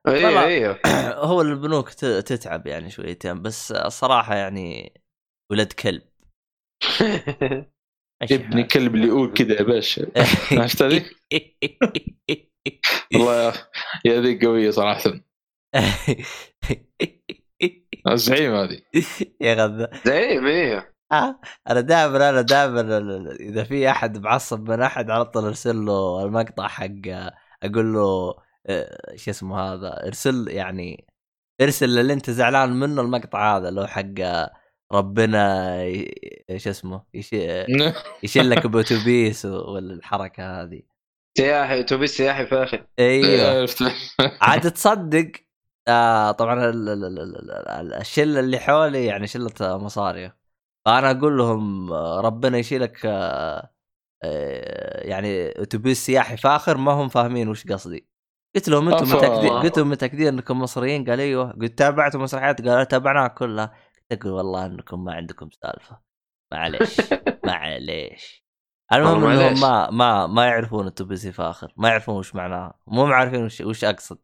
أيوه 0.08 0.44
أيوه 0.44 0.80
هو 1.30 1.42
البنوك 1.42 1.90
ت- 1.90 2.04
تتعب 2.04 2.66
يعني 2.66 2.90
شويتين 2.90 3.42
بس 3.42 3.72
الصراحه 3.72 4.34
يعني 4.34 4.92
ولد 5.52 5.72
كلب. 5.72 6.02
ابني 8.22 8.64
كلب 8.64 8.94
اللي 8.94 9.06
يقول 9.06 9.32
كذا 9.32 9.54
يا 9.54 9.62
باشا. 9.62 10.06
عرفت؟ 10.60 10.82
والله 13.14 13.52
يا- 14.04 14.20
ذي 14.20 14.46
قوية 14.46 14.70
صراحة. 14.70 15.10
الزعيم 18.08 18.54
هذه 18.54 18.80
يا 19.40 19.54
غذا. 19.54 19.90
زعيم 20.04 20.46
أيوه 20.46 20.94
آه، 21.12 21.40
أنا 21.70 21.80
دائما 21.80 22.30
أنا 22.30 22.40
دائما 22.40 22.80
إذا 23.40 23.64
في 23.64 23.90
أحد 23.90 24.18
معصب 24.18 24.70
من 24.70 24.82
أحد 24.82 25.10
على 25.10 25.24
طول 25.24 25.44
أرسل 25.44 25.76
له 25.76 26.24
المقطع 26.24 26.68
حق 26.68 26.90
أقول 27.62 27.92
له 27.94 28.34
آه، 28.66 29.16
شو 29.16 29.30
اسمه 29.30 29.60
هذا 29.60 30.06
أرسل 30.06 30.48
يعني 30.48 31.06
أرسل 31.60 31.88
للي 31.88 32.12
أنت 32.12 32.30
زعلان 32.30 32.72
منه 32.72 33.02
المقطع 33.02 33.56
هذا 33.56 33.70
لو 33.70 33.86
حق 33.86 34.14
ربنا 34.92 35.76
شو 36.56 36.70
اسمه 36.70 37.02
يش- 37.14 37.34
يشيلك 38.24 38.66
باوتوبيس 38.66 39.44
ولا 39.44 39.94
الحركه 39.94 40.62
هذه 40.62 40.82
سياحي 41.38 41.80
أتوبيس 41.80 42.16
سياحي 42.16 42.46
فاخر 42.46 42.86
أيوه. 42.98 43.60
عرفت. 43.60 43.82
عاد 44.40 44.70
تصدق 44.74 45.32
آه 45.88 46.30
طبعا 46.32 46.54
ال- 46.70 46.88
ال- 46.88 47.04
ال- 47.04 47.18
ال- 47.20 47.50
ال- 47.68 47.94
الشلة 47.94 48.40
اللي 48.40 48.58
حولي 48.58 49.04
يعني 49.06 49.26
شلة 49.26 49.52
مصاري 49.60 50.32
فأنا 50.86 51.10
أقول 51.10 51.38
لهم 51.38 51.92
آه، 51.92 52.20
ربنا 52.20 52.58
يشيلك 52.58 53.00
آه، 53.06 53.70
آه، 54.22 55.06
يعني 55.06 55.62
أتوبيس 55.62 56.06
سياحي 56.06 56.36
فاخر 56.36 56.76
ما 56.76 56.92
هم 56.92 57.08
فاهمين 57.08 57.48
وش 57.48 57.66
قصدي. 57.66 58.08
قلت 58.56 58.68
لهم 58.68 58.88
أنتم. 58.94 59.16
متأكدين 59.16 59.50
قلت 59.52 59.78
لهم 59.78 59.90
متأكدين 59.90 60.26
أنكم 60.28 60.60
مصريين؟ 60.62 61.10
قال 61.10 61.20
أيوه. 61.20 61.52
قلت 61.52 61.78
تابعتوا 61.78 62.20
مسرحيات؟ 62.20 62.68
قالوا 62.68 62.84
تابعناها 62.84 63.28
كلها. 63.28 63.74
قلت 64.10 64.26
والله 64.26 64.66
أنكم 64.66 65.04
ما 65.04 65.12
عندكم 65.14 65.48
سالفة. 65.62 66.00
معليش 66.52 66.96
معليش. 67.46 68.43
المهم 68.92 69.24
إنهم. 69.26 69.60
ما 69.60 69.90
ما 69.90 70.26
ما 70.26 70.46
يعرفون 70.46 70.86
اتوبيسي 70.86 71.32
فاخر 71.32 71.72
ما 71.76 71.88
يعرفون 71.88 72.16
وش 72.16 72.34
معناها. 72.34 72.74
مو 72.86 73.04
عارفين 73.06 73.44
وش, 73.44 73.60
وش 73.60 73.84
أقصد. 73.84 74.18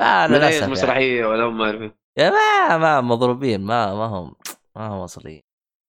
آه 0.00 0.26
من 0.26 0.32
للأسف 0.34 0.54
اي 0.54 0.58
يعني. 0.60 0.72
مسرحية 0.72 1.26
ولا 1.26 1.44
هم 1.44 1.62
عارفين 1.62 1.92
يا 2.18 2.30
ما 2.30 2.78
ما 2.78 3.00
مضروبين. 3.00 3.60
ما 3.60 3.94
ما 3.94 4.04
هم 4.06 4.34
ما 4.76 4.86
هم 4.86 5.00
مصريين. 5.02 5.42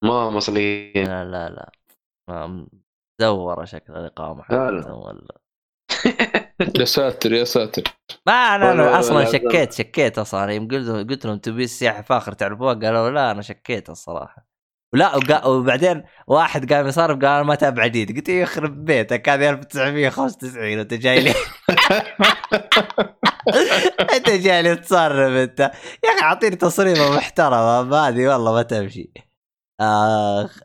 ما 0.03 0.29
مصريين. 0.29 1.07
لا 1.07 1.25
لا 1.25 1.49
لا. 1.49 1.71
ما 2.29 2.67
زوره 3.21 3.65
شكل 3.65 3.93
الاقامه 3.93 4.43
لا، 4.49 4.71
لا. 4.71 4.81
حقتهم 4.81 4.99
ولا. 4.99 5.39
يا 6.79 6.85
ساتر 6.85 7.33
يا 7.33 7.43
ساتر. 7.43 7.83
ما 8.27 8.33
أنا, 8.33 8.71
أنا 8.71 8.99
أصلا 8.99 9.19
لا، 9.19 9.25
شكيت 9.25 9.73
شكيت 9.73 10.19
أصلا. 10.19 10.51
يوم 10.51 10.67
قلت 10.67 11.09
قلت 11.09 11.25
لهم 11.25 11.37
تبي 11.37 11.67
سياحي 11.67 12.03
فاخر 12.03 12.31
تعرفوها 12.31 12.73
قالوا 12.73 13.09
لا 13.09 13.31
أنا 13.31 13.41
شكيت 13.41 13.89
الصراحة. 13.89 14.55
ولا 14.95 15.15
وقا 15.15 15.45
وبعدين 15.45 16.03
واحد 16.27 16.73
قام 16.73 16.88
يصرف 16.88 17.19
قال 17.19 17.26
أنا 17.26 17.43
ما 17.43 17.53
أتابع 17.53 17.88
جديد. 17.88 18.15
قلت 18.17 18.30
إيه 18.30 18.41
يخرب 18.41 18.85
بيتك 18.85 19.30
هذه 19.30 19.49
1995 19.49 20.77
وانت 20.77 20.93
جاي 20.93 21.22
لي. 21.22 21.34
أنت 24.15 24.30
جاي 24.30 24.61
لي 24.61 24.76
تصرف 24.85 25.31
أنت. 25.31 25.59
يا 25.59 26.09
أخي 26.09 26.22
أعطيني 26.22 26.55
تصريفة 26.55 27.15
محترمة 27.17 28.07
هذه 28.07 28.27
والله 28.27 28.53
ما 28.53 28.61
تمشي. 28.61 29.11
آخ. 29.81 30.59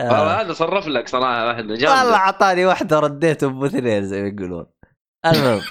آه. 0.00 0.40
هذا 0.40 0.52
صرف 0.52 0.86
لك 0.86 1.08
صراحة 1.08 1.46
واحد 1.46 1.64
والله 1.64 1.76
جامد 1.76 2.12
أعطاني 2.12 2.66
واحدة 2.66 3.00
رديته 3.00 3.46
ابو 3.46 3.66
اثنين 3.66 4.04
زي 4.04 4.22
ما 4.22 4.28
يقولون. 4.28 4.66
المهم. 5.26 5.60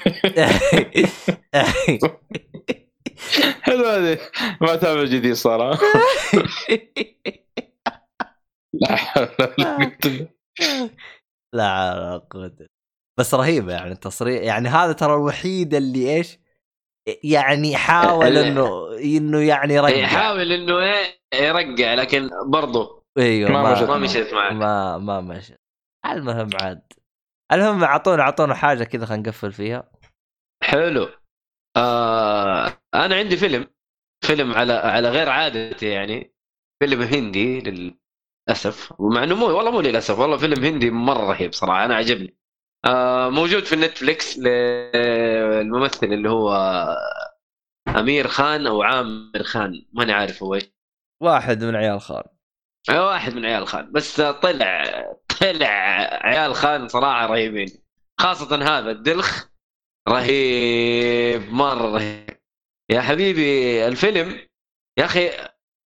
حلو 3.61 3.85
هذه 3.85 4.19
ما 4.61 4.76
تابع 4.76 5.03
جديد 5.03 5.34
صراحة. 5.34 5.81
لا 8.73 8.95
حول 8.95 9.30
ولا 9.39 9.95
إلا 10.06 10.27
لا 11.53 12.68
بس 13.19 13.34
رهيبة 13.34 13.73
يعني 13.73 13.91
التصريح 13.91 14.41
يعني 14.41 14.69
هذا 14.69 14.91
ترى 14.91 15.14
الوحيد 15.14 15.73
اللي 15.73 16.15
إيش؟ 16.15 16.39
يعني 17.23 17.76
حاول 17.76 18.38
انه 18.38 18.98
إنه 18.98 19.39
يعني 19.39 19.73
يرجع 19.73 19.95
يحاول 19.95 20.52
إنه 20.52 20.80
إيه 20.80 21.22
يرجع 21.34 21.93
لكن 21.93 22.30
برضه 22.48 23.03
أيوه 23.18 23.52
ما 23.52 23.61
ما 23.64 23.72
مشت 23.73 23.84
ما 23.84 23.98
مشيت 23.98 24.34
معك 24.34 24.52
ما 24.53 24.98
ما 24.98 25.22
مشى. 25.22 25.56
المهم 26.06 26.49
عاد. 26.61 26.81
المهم 27.52 27.84
اعطونا 27.84 28.23
اعطونا 28.23 28.56
حاجة 28.56 28.84
كذا 28.84 29.06
خلينا 29.06 29.30
نقفل 29.30 29.52
فيها. 29.52 29.91
حلو. 30.64 31.07
آه 31.77 32.77
أنا 32.93 33.15
عندي 33.15 33.38
فيلم 33.38 33.68
فيلم 34.26 34.53
على 34.53 34.73
على 34.73 35.10
غير 35.10 35.30
عادتي 35.30 35.88
يعني 35.88 36.35
فيلم 36.80 37.02
هندي 37.02 37.60
للأسف. 38.49 38.93
ومع 38.99 39.23
إنه 39.23 39.35
مو 39.35 39.45
والله 39.45 39.72
مو 39.72 39.81
للأسف 39.81 40.19
والله 40.19 40.38
فيلم 40.38 40.64
هندي 40.65 40.91
مرة 40.91 41.31
رهيب 41.31 41.53
صراحة 41.53 41.85
أنا 41.85 41.95
عجبني. 41.95 42.38
آه 42.85 43.30
موجود 43.30 43.64
في 43.64 43.76
النتفليكس 43.76 44.39
للممثل 44.39 46.07
اللي 46.07 46.30
هو 46.30 46.52
أمير 47.88 48.27
خان 48.27 48.68
أو 48.68 48.84
عامر 48.84 49.43
خان 49.43 49.85
ماني 49.93 50.14
عارف 50.14 50.43
هو 50.43 50.56
إيش. 50.56 50.64
واحد 51.23 51.64
من 51.64 51.76
عيال 51.76 52.02
خان. 52.02 52.23
واحد 52.89 53.34
من 53.34 53.45
عيال 53.45 53.68
خان 53.68 53.91
بس 53.91 54.22
طلع 54.22 54.84
طلع 55.41 55.68
عيال 56.23 56.56
خان 56.56 56.88
صراحة 56.88 57.26
رهيبين 57.26 57.68
خاصة 58.19 58.56
هذا 58.56 58.91
الدلخ. 58.91 59.51
رهيب 60.10 61.41
مرة 61.53 61.95
رهيب. 61.95 62.38
يا 62.91 63.02
حبيبي 63.02 63.88
الفيلم 63.88 64.48
يا 64.99 65.06
أخي 65.06 65.30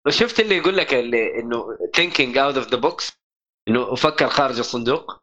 شفت 0.09 0.39
اللي 0.39 0.57
يقول 0.57 0.77
لك 0.77 0.93
اللي 0.93 1.39
إنه 1.39 1.77
thinking 1.97 2.35
out 2.35 2.63
of 2.65 2.69
the 2.69 2.81
box 2.81 3.11
إنه 3.67 3.93
أفكر 3.93 4.27
خارج 4.29 4.57
الصندوق؟ 4.59 5.19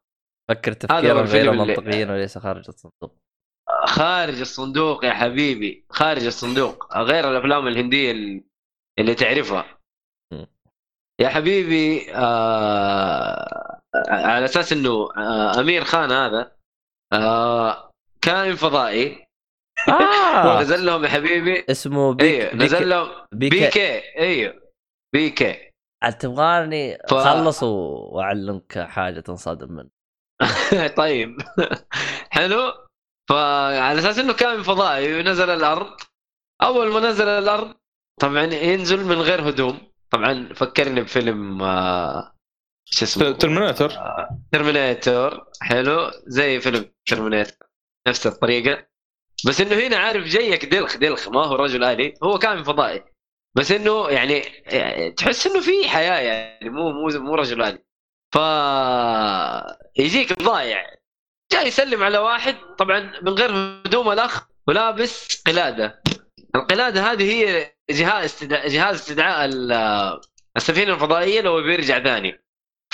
فكر 0.50 0.72
تفكيرا 0.72 1.22
غير 1.22 1.52
منطقيا 1.52 2.06
وليس 2.06 2.38
خارج 2.38 2.64
الصندوق. 2.68 3.16
خارج 3.86 4.40
الصندوق 4.40 5.04
يا 5.04 5.12
حبيبي 5.12 5.86
خارج 5.90 6.24
الصندوق 6.26 6.96
غير 6.98 7.30
الأفلام 7.30 7.66
الهندية 7.68 8.10
ال- 8.10 8.44
اللي 8.98 9.14
تعرفها. 9.14 9.78
م. 10.32 10.44
يا 11.20 11.28
حبيبي 11.28 12.12
آه 12.14 13.80
على 14.08 14.44
أساس 14.44 14.72
إنه 14.72 15.08
آه 15.16 15.60
أمير 15.60 15.84
خان 15.84 16.12
هذا 16.12 16.56
آه 17.12 17.89
كائن 18.22 18.54
فضائي. 18.54 19.26
آه. 19.88 20.56
ونزل 20.58 20.86
لهم 20.86 21.04
يا 21.04 21.08
حبيبي. 21.08 21.64
اسمه 21.70 22.14
بيك 22.14 22.24
أيوه 22.42 22.54
نزل 22.54 22.88
لهم 22.88 23.08
بي 23.32 23.48
بيك 23.48 23.68
كي 23.72 23.98
أيوه 24.18 24.54
PK 25.14 25.70
تبغاني 26.20 26.98
ف- 27.10 27.14
خلص 27.14 27.62
واعلمك 27.62 28.78
حاجة 28.78 29.20
تنصدم 29.20 29.72
منها 29.72 30.88
طيب. 31.02 31.36
حلو. 32.36 32.72
فعلى 33.30 33.98
أساس 33.98 34.18
إنه 34.18 34.32
كائن 34.32 34.62
فضائي 34.62 35.14
ونزل 35.20 35.50
الأرض. 35.50 35.96
أول 36.62 36.92
ما 36.92 37.00
نزل 37.00 37.28
الأرض 37.28 37.74
طبعا 38.20 38.42
ينزل 38.44 39.04
من 39.04 39.16
غير 39.16 39.48
هدوم. 39.48 39.78
طبعا 40.10 40.48
فكرني 40.54 41.00
بفيلم 41.00 41.62
آه، 41.62 42.32
شو 42.84 43.04
اسمه؟ 43.04 43.30
Terminator 43.30 43.90
Terminator 44.52 45.46
حلو. 45.62 46.10
زي 46.26 46.60
فيلم 46.60 46.84
Terminator 47.08 47.69
نفس 48.10 48.26
الطريقة. 48.26 48.86
بس 49.46 49.60
إنه 49.60 49.86
هنا 49.86 49.96
عارف 49.96 50.24
جايك 50.24 50.64
دلخ 50.64 50.96
دلخ 50.96 51.28
ما 51.28 51.44
هو 51.46 51.54
رجل 51.54 51.84
آلي 51.84 52.14
هو 52.22 52.38
كائن 52.38 52.62
فضائي. 52.62 53.04
بس 53.56 53.72
إنه 53.72 54.08
يعني 54.08 54.38
يعني 54.66 55.10
تحس 55.10 55.46
إنه 55.46 55.60
في 55.60 55.88
حياة 55.88 56.20
يعني 56.20 56.70
مو 56.70 56.92
مو 56.92 57.08
مو 57.18 57.34
رجل 57.34 57.62
آلي. 57.62 57.78
ف 58.34 58.38
يجيك 59.98 60.42
ضايع 60.42 60.86
جاي 61.52 61.66
يسلم 61.68 62.02
على 62.02 62.18
واحد 62.18 62.56
طبعا 62.78 63.12
من 63.22 63.32
غير 63.32 63.50
هدوم 63.86 64.12
الاخ 64.12 64.46
ولابس 64.68 65.42
قلادة. 65.46 66.02
القلادة 66.54 67.12
هذه 67.12 67.32
هي 67.32 67.72
جهاز 67.90 68.24
استدعاء 68.24 68.68
جهاز 68.68 68.94
استدعاء 68.94 69.44
ال- 69.44 70.20
السفينة 70.56 70.94
الفضائية 70.94 71.40
لو 71.40 71.62
بيرجع 71.62 72.02
ثاني. 72.02 72.44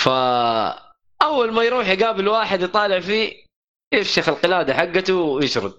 فاول 0.01 1.51
ما 1.53 1.63
يروح 1.63 1.87
يقابل 1.87 2.27
واحد 2.27 2.61
يطالع 2.61 2.99
فيه 2.99 3.46
يفشخ 3.93 4.29
القلادة 4.29 4.73
حقته 4.73 5.15
ويشرد 5.15 5.73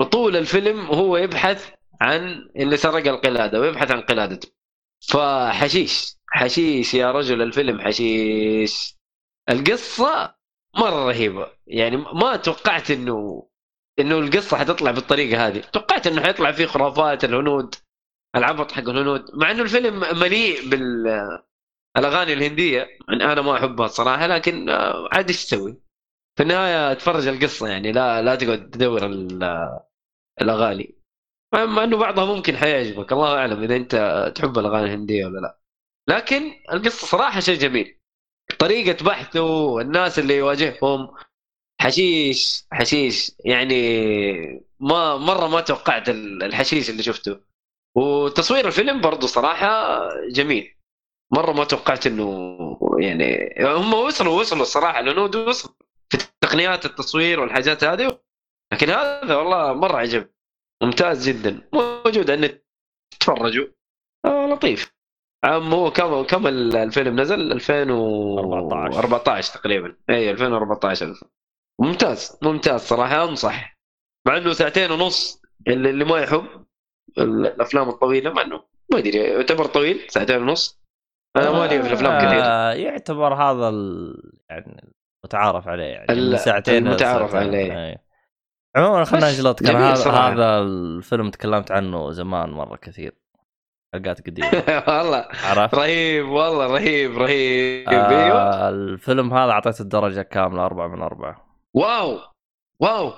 وطول 0.00 0.36
الفيلم 0.36 0.86
هو 0.86 1.16
يبحث 1.16 1.70
عن 2.00 2.50
اللي 2.56 2.76
سرق 2.76 3.06
القلادة 3.06 3.60
ويبحث 3.60 3.90
عن 3.90 4.00
قلادته. 4.00 4.48
فحشيش 5.08 6.16
حشيش 6.28 6.94
يا 6.94 7.12
رجل 7.12 7.42
الفيلم 7.42 7.80
حشيش. 7.80 8.96
القصة 9.50 10.34
مرة 10.76 11.06
رهيبة. 11.08 11.52
يعني 11.66 11.96
ما 11.96 12.36
توقعت 12.36 12.90
إنه 12.90 13.48
إنه 13.98 14.18
القصة 14.18 14.56
حتطلع 14.56 14.90
بالطريقة 14.90 15.46
هذه. 15.48 15.60
توقعت 15.60 16.06
إنه 16.06 16.22
حيطلع 16.22 16.52
فيه 16.52 16.66
خرافات 16.66 17.24
الهنود 17.24 17.74
العبط 18.36 18.72
حق 18.72 18.88
الهنود. 18.88 19.24
مع 19.34 19.50
إنه 19.50 19.62
الفيلم 19.62 20.00
مليء 20.20 20.68
بالأغاني 20.68 22.32
الهندية 22.32 22.78
يعني 23.08 23.32
أنا 23.32 23.42
ما 23.42 23.56
أحبها 23.58 23.86
الصراحة 23.86 24.26
لكن 24.26 24.68
آه، 24.70 25.08
عاد 25.12 25.28
إيش 25.28 25.44
تسوي؟ 25.44 25.83
في 26.36 26.42
النهاية 26.42 26.92
أتفرج 26.92 27.26
القصة 27.28 27.68
يعني 27.68 27.92
لا 27.92 28.22
لا 28.22 28.34
تقعد 28.34 28.70
تدور 28.70 29.06
ال- 29.06 29.78
الأغاني. 30.42 30.94
مع 31.54 31.84
إنه 31.84 31.96
بعضها 31.96 32.24
ممكن 32.24 32.56
حيعجبك 32.56 33.12
الله 33.12 33.38
أعلم 33.38 33.62
إذا 33.62 33.76
أنت 33.76 34.32
تحب 34.36 34.58
الأغاني 34.58 34.84
الهندية 34.84 35.24
ولا 35.26 35.40
لا. 35.40 35.58
لكن 36.08 36.42
القصة 36.72 37.06
صراحة 37.06 37.40
شيء 37.40 37.58
جميل. 37.58 38.00
طريقة 38.58 39.04
بحثه 39.04 39.40
والناس 39.42 40.18
اللي 40.18 40.36
يواجههم 40.36 41.14
حشيش 41.80 42.64
حشيش 42.72 43.32
يعني 43.44 43.74
ما 44.80 45.16
مرة 45.16 45.48
ما 45.48 45.60
توقعت 45.60 46.08
ال- 46.08 46.42
الحشيش 46.42 46.90
اللي 46.90 47.02
شفته. 47.02 47.40
وتصوير 47.96 48.66
الفيلم 48.66 49.00
برضو 49.00 49.26
صراحة 49.26 49.98
جميل. 50.28 50.74
مرة 51.32 51.52
ما 51.52 51.64
توقعت 51.64 52.06
إنه 52.06 52.78
يعني 53.00 53.54
هم 53.60 53.94
وصلوا 53.94 54.40
وصلوا 54.40 54.62
الصراحة 54.62 55.00
الهنود 55.00 55.36
وصلوا 55.36 55.74
تقنيات 56.48 56.84
التصوير 56.84 57.40
والحاجات 57.40 57.84
هذه 57.84 58.18
لكن 58.72 58.90
هذا 58.90 59.36
والله 59.36 59.72
مرة 59.72 59.96
عجب. 59.96 60.28
ممتاز 60.82 61.28
جدا. 61.28 61.68
موجود 61.72 62.30
على 62.30 62.34
النت 62.34 62.64
تفرجوا. 63.20 63.66
آه 64.26 64.46
لطيف. 64.46 64.94
عم 65.44 65.74
هو 65.74 65.90
كم 65.90 66.22
كم 66.22 66.46
الفيلم 66.46 67.20
نزل؟ 67.20 67.52
2014 67.52 69.54
تقريبا. 69.54 69.96
إي 70.10 70.30
2014 70.30 71.06
الف. 71.06 71.24
ممتاز 71.80 72.38
ممتاز 72.42 72.80
صراحة 72.80 73.24
أنصح. 73.24 73.78
مع 74.26 74.36
إنه 74.36 74.52
ساعتين 74.52 74.90
ونص 74.90 75.42
اللي, 75.68 75.90
اللي 75.90 76.04
ما 76.04 76.18
يحب 76.18 76.66
ال- 77.18 77.46
الأفلام 77.46 77.88
الطويلة 77.88 78.32
مع 78.32 78.42
إنه 78.42 78.64
ما 78.92 78.98
ادري 78.98 79.18
يعتبر 79.18 79.64
طويل 79.66 80.10
ساعتين 80.10 80.42
ونص. 80.42 80.80
أنا 81.36 81.50
مالي 81.50 81.82
في 81.82 81.88
الأفلام 81.88 82.26
كثير. 82.26 82.40
آه، 82.44 82.72
يعتبر 82.72 83.34
هذا 83.34 83.68
ال... 83.68 84.14
يعني 84.50 84.94
متعارف 85.24 85.68
عليه 85.68 85.84
يعني 85.84 86.12
ال- 86.12 86.30
من 86.30 86.36
ساعتين 86.36 86.88
لساعتين. 86.88 87.36
عليه. 87.38 87.86
أي. 87.88 87.98
عموما 88.76 89.04
خلينا 89.04 89.30
نجلط 89.32 89.62
كان 89.62 89.76
هذا. 89.76 90.10
هذا 90.10 90.58
الفيلم 90.58 91.30
تكلمت 91.30 91.72
عنه 91.72 92.10
زمان 92.10 92.50
مرة 92.50 92.76
كثير. 92.76 93.14
حلقات 93.94 94.26
قديمة. 94.26 94.48
والله. 94.88 95.28
عرفت؟ 95.44 95.74
رهيب 95.74 96.28
والله 96.28 96.66
رهيب 96.66 97.18
رهيب. 97.18 97.88
آه 97.88 98.68
الفيلم 98.68 99.34
هذا 99.34 99.50
أعطيته 99.52 99.82
الدرجة 99.82 100.22
كاملة 100.22 100.66
أربعة 100.66 100.88
من 100.88 101.02
أربعة. 101.02 101.58
واو. 101.74 102.18
واو. 102.80 103.12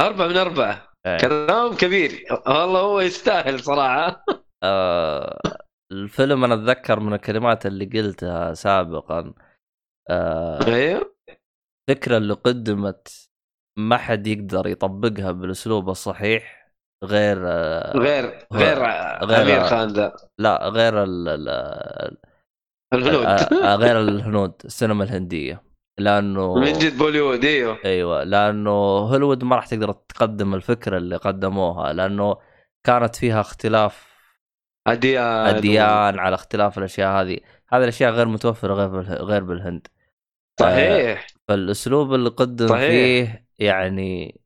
أربعة 0.00 0.26
من 0.26 0.36
أربعة. 0.36 0.88
إيه. 1.06 1.16
كلام 1.18 1.74
كبير. 1.74 2.24
والله 2.46 2.80
هو 2.80 3.00
يستاهل 3.00 3.60
صراحة. 3.60 4.24
آه 4.62 5.38
الفيلم 5.92 6.44
أنا 6.44 6.54
أتذكر 6.54 7.00
من 7.00 7.12
الكلمات 7.14 7.66
اللي 7.66 7.84
قلتها 7.84 8.54
سابقا. 8.54 9.34
آه 10.10 10.66
أيوه. 10.66 11.13
الفكرة 11.90 12.16
اللي 12.16 12.34
قدمت 12.34 13.28
ما 13.78 13.96
حد 13.96 14.26
يقدر 14.26 14.66
يطبقها 14.66 15.32
بالاسلوب 15.32 15.90
الصحيح 15.90 16.70
غير 17.04 17.38
آه 17.46 17.96
غير 17.96 18.46
غير 18.52 18.78
غير- 19.24 19.42
أمير 19.42 19.64
خان 19.64 19.88
ذا. 19.88 20.12
لا 20.38 20.68
غير 20.68 21.02
ال 21.02 21.28
ال 21.28 22.16
الهنود. 22.94 23.26
آه، 23.26 23.72
آه، 23.72 23.76
غير 23.76 24.00
الهنود 24.00 24.52
السينما 24.64 25.04
الهندية. 25.04 25.62
لأنه 25.98 26.54
من 26.64 26.72
جد 26.72 26.98
بوليوود 26.98 27.44
إيوه. 27.44 27.78
أيوه 27.84 28.24
لأنه 28.24 28.70
هوليوود 28.98 29.44
ما 29.44 29.56
راح 29.56 29.66
تقدر 29.66 29.92
تقدم 29.92 30.54
الفكرة 30.54 30.96
اللي 30.98 31.16
قدموها 31.16 31.92
لأنه 31.92 32.36
كانت 32.86 33.16
فيها 33.16 33.40
اختلاف 33.40 34.14
أديان. 34.86 35.24
أديان 35.56 36.18
على 36.18 36.34
اختلاف 36.34 36.78
الأشياء 36.78 37.22
هذه. 37.22 37.38
هذه 37.68 37.82
الأشياء 37.82 38.12
غير 38.12 38.28
متوفرة 38.28 38.74
غير 38.74 39.00
غير 39.24 39.44
بالهند. 39.44 39.86
صحيح. 40.60 41.26
فالأسلوب 41.48 42.14
اللي 42.14 42.30
قدم 42.30 42.68
صحيح. 42.68 42.88
فيه 42.88 43.48
يعني 43.58 44.40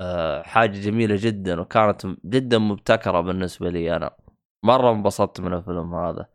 آه، 0.00 0.42
حاجة 0.42 0.80
جميلة 0.80 1.16
جدا 1.18 1.60
وكانت 1.60 2.06
جدا 2.24 2.58
مبتكرة 2.58 3.20
بالنسبة 3.20 3.70
لي 3.70 3.96
أنا. 3.96 4.16
مرة 4.64 4.90
انبسطت 4.90 5.40
من 5.40 5.52
الفيلم 5.52 5.94
هذا. 5.94 6.28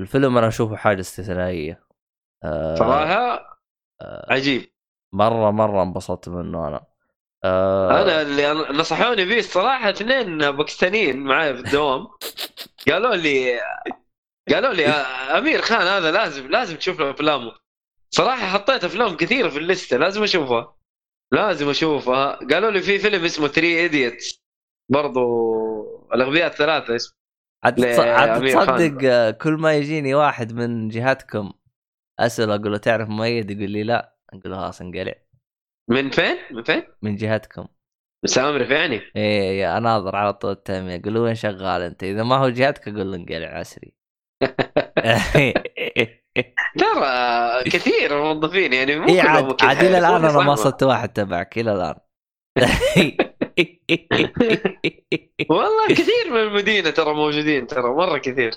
الفيلم 0.00 0.38
أنا 0.38 0.48
أشوفه 0.48 0.76
حاجة 0.76 1.00
استثنائية. 1.00 1.86
آه، 2.44 2.74
صراحة؟ 2.74 3.60
آه، 4.02 4.32
عجيب. 4.32 4.72
مرة 5.14 5.50
مرة 5.50 5.82
انبسطت 5.82 6.28
منه 6.28 6.68
أنا. 6.68 6.86
آه، 7.44 8.02
أنا 8.02 8.22
اللي 8.22 8.52
نصحوني 8.52 9.26
فيه 9.26 9.38
الصراحة 9.38 9.90
اثنين 9.90 10.50
باكستانيين 10.50 11.24
معي 11.24 11.54
في 11.54 11.60
الدوام. 11.60 12.06
قالوا 12.88 13.14
لي 13.14 13.60
قالوا 14.52 14.72
لي 14.72 14.86
أمير 15.38 15.62
خان 15.62 15.86
هذا 15.86 16.10
لازم 16.10 16.50
لازم 16.50 16.76
تشوف 16.76 17.00
له 17.00 17.10
أفلامه. 17.10 17.61
صراحة 18.14 18.46
حطيت 18.46 18.84
أفلام 18.84 19.16
كثيرة 19.16 19.48
في 19.48 19.58
الليستة 19.58 19.96
لازم 19.96 20.22
أشوفها. 20.22 20.76
لازم 21.32 21.68
أشوفها. 21.68 22.32
قالوا 22.50 22.70
لي 22.70 22.80
في 22.82 22.98
فيلم 22.98 23.24
اسمه 23.24 23.48
3 23.48 23.66
Idiots 23.66 24.42
برضو 24.88 25.22
الأغبياء 26.14 26.46
الثلاثة 26.46 26.96
اسمه. 26.96 27.16
عاد. 27.64 27.74
تصدق 28.46 28.98
آه، 29.10 29.30
كل 29.30 29.52
ما 29.52 29.74
يجيني 29.74 30.14
واحد 30.14 30.52
من 30.52 30.88
جهتكم 30.88 31.52
اساله 32.20 32.54
أقول 32.54 32.72
له 32.72 32.78
تعرف 32.78 33.08
مؤيد؟ 33.08 33.50
يقول 33.50 33.70
لي 33.70 33.82
لا. 33.82 34.16
أقول 34.30 34.52
له 34.52 34.56
خلاص 34.56 34.80
انقلع. 34.80 35.14
من 35.90 36.10
فين؟ 36.10 36.36
من 36.50 36.62
فين؟ 36.62 36.82
من 37.02 37.16
جهتكم. 37.16 37.66
سامر 38.26 38.72
يعني 38.72 39.00
إيه 39.16 39.60
يا 39.60 39.78
أناظر 39.78 40.16
على 40.16 40.32
طول 40.32 40.50
التهميه 40.50 40.96
أقول 40.96 41.14
له 41.14 41.20
وين 41.20 41.34
شغال 41.34 41.82
أنت؟ 41.82 42.04
إذا 42.04 42.22
ما 42.22 42.36
هو 42.36 42.48
جهتك 42.48 42.88
أقول 42.88 43.10
له 43.10 43.16
انقلع 43.16 43.46
عسري. 43.46 43.94
ترى 46.78 47.62
كثير 47.64 48.18
الموظفين 48.18 48.72
يعني 48.72 48.98
مو 48.98 49.06
كلهم 49.06 49.26
عاد. 49.26 49.62
عاد 49.62 49.76
إلى 49.84 49.98
الآن 49.98 50.24
أنا 50.24 50.42
ما. 50.42 50.54
صدت 50.54 50.82
واحد 50.82 51.08
تبعك 51.12 51.58
إلى 51.58 51.72
الآن 51.72 51.94
والله 55.50 55.86
كثير 55.88 56.30
من 56.30 56.36
المدينة 56.36 56.90
ترى 56.90 57.14
موجودين 57.14 57.66
ترى 57.66 57.90
مرة 57.94 58.18
كثير 58.18 58.50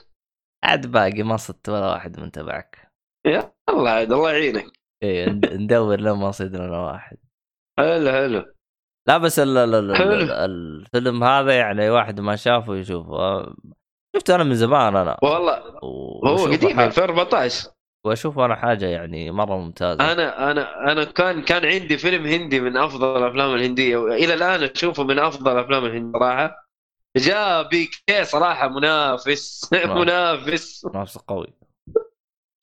عاد 0.64 0.92
باقي 0.92 1.24
ما 1.24 1.38
صدت 1.38 1.70
ولا 1.70 1.92
واحد 1.92 2.20
من 2.20 2.32
تبعك 2.32 2.92
يا 3.26 3.54
الله 3.70 3.90
عاد 3.90 4.12
الله 4.12 4.32
يعينك 4.32 4.66
إيه 5.04 5.26
ند- 5.30 5.54
ندور 5.54 6.00
لما 6.00 6.28
نصيد 6.28 6.56
لنا 6.56 6.80
واحد 6.80 7.18
حلو 7.80 8.12
حلو 8.12 8.46
لا 9.08 9.18
بس 9.18 9.40
ال 9.40 9.58
ال. 9.58 9.76
ال 9.76 10.32
الفيلم 10.32 11.24
هذا 11.24 11.58
يعني 11.58 11.90
واحد 11.90 12.20
ما 12.20 12.36
شافه 12.36 12.76
يشوفه 12.76 13.46
شفته 14.16 14.36
أنا 14.36 14.44
من 14.44 14.56
زمان 14.56 14.96
أنا. 14.96 15.18
والله 15.24 15.64
هو 15.84 16.46
قديم 16.46 16.70
حاجة- 16.70 16.80
2014 16.80 17.70
واشوف 18.06 18.40
أنا 18.40 18.56
حاجة 18.56 18.86
يعني 18.86 19.32
مرة 19.32 19.58
ممتازة. 19.58 20.12
أنا 20.12 20.52
أنا 20.52 20.92
أنا 20.92 21.04
كان 21.04 21.42
كان 21.42 21.66
عندي 21.66 21.98
فيلم 21.98 22.26
هندي 22.26 22.60
من 22.60 22.78
أفضل 22.78 23.18
الأفلام 23.24 23.56
الهندية 23.56 23.98
وإلى 23.98 24.34
الآن 24.34 24.64
أشوفه 24.64 25.04
من 25.04 25.20
أفضل 25.20 25.52
الأفلام 25.52 25.86
الهندية 25.86 26.20
صراحة. 26.20 26.66
جاء 27.18 27.68
بي 27.68 27.90
كي 28.08 28.24
صراحة 28.26 28.68
منافس 28.68 29.70
نعم. 29.74 29.98
منافس. 30.00 30.86
نفسه 30.96 31.22
قوي. 31.28 31.48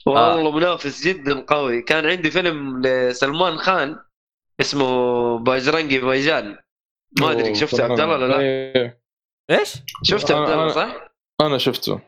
والله 0.07 0.51
منافس 0.51 1.07
جدا 1.07 1.41
قوي. 1.41 1.83
كان 1.83 2.07
عندي 2.07 2.31
فيلم 2.31 2.83
لسلمان 2.87 3.57
خان 3.57 3.97
اسمه 4.61 5.39
باجرنجي 5.39 5.99
بايجان 5.99 6.59
ما 7.21 7.31
أدري 7.31 7.55
شفته 7.55 7.85
عبد 7.85 8.01
الله 8.01 8.15
ولا 8.15 8.27
لا. 8.27 8.95
إيش؟ 9.51 9.75
شفته 10.03 10.37
عبد 10.37 10.51
الله 10.51 10.69
صح؟ 10.69 11.12
أنا 11.47 11.59
شفته. 11.59 12.01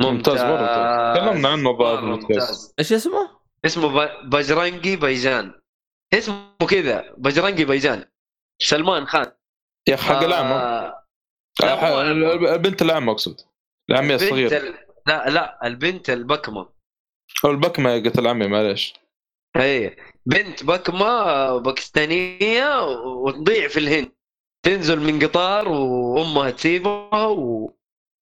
ممتاز 0.00 0.42
مرة 0.42 1.14
تكلمنا 1.14 1.48
عنه 1.48 1.72
بعد 1.72 1.98
مرة 1.98 2.14
البودكاست. 2.14 2.40
ممتاز. 2.50 2.74
إيش 2.78 2.92
اسمه؟ 2.92 3.30
اسمه 3.64 3.88
با- 3.88 4.22
باجرنجي 4.22 4.96
بايجان 4.96 5.60
اسمه 6.14 6.56
كذا 6.70 7.14
باجرنجي 7.16 7.64
بايجان 7.64 8.04
سلمان 8.62 9.06
خان. 9.06 9.32
يا 9.88 9.94
أخي 9.94 10.04
حق 10.14 10.22
العمى 10.22 10.52
آه، 10.52 11.04
آه، 11.62 11.76
ح- 11.76 11.84
البنت 12.52 12.82
العمى 12.82 13.12
أقصد. 13.12 13.40
العمية 13.90 14.14
الصغيرة. 14.14 14.56
ال... 14.56 14.74
لا 15.06 15.30
لا 15.30 15.66
البنت 15.66 16.10
البكمة. 16.10 16.68
أو 17.44 17.50
البكمة 17.50 17.94
قلت 17.94 18.18
العمي 18.18 18.46
معليش. 18.46 18.94
هي 19.56 19.96
بنت 20.26 20.64
بكمة 20.64 21.56
باكستانية 21.58 22.84
وتضيع 23.04 23.68
في 23.68 23.78
الهند. 23.80 24.12
تنزل 24.62 25.00
من 25.00 25.26
قطار 25.26 25.68
وأمها 25.68 26.50
تسيبها 26.50 27.26
و... 27.26 27.72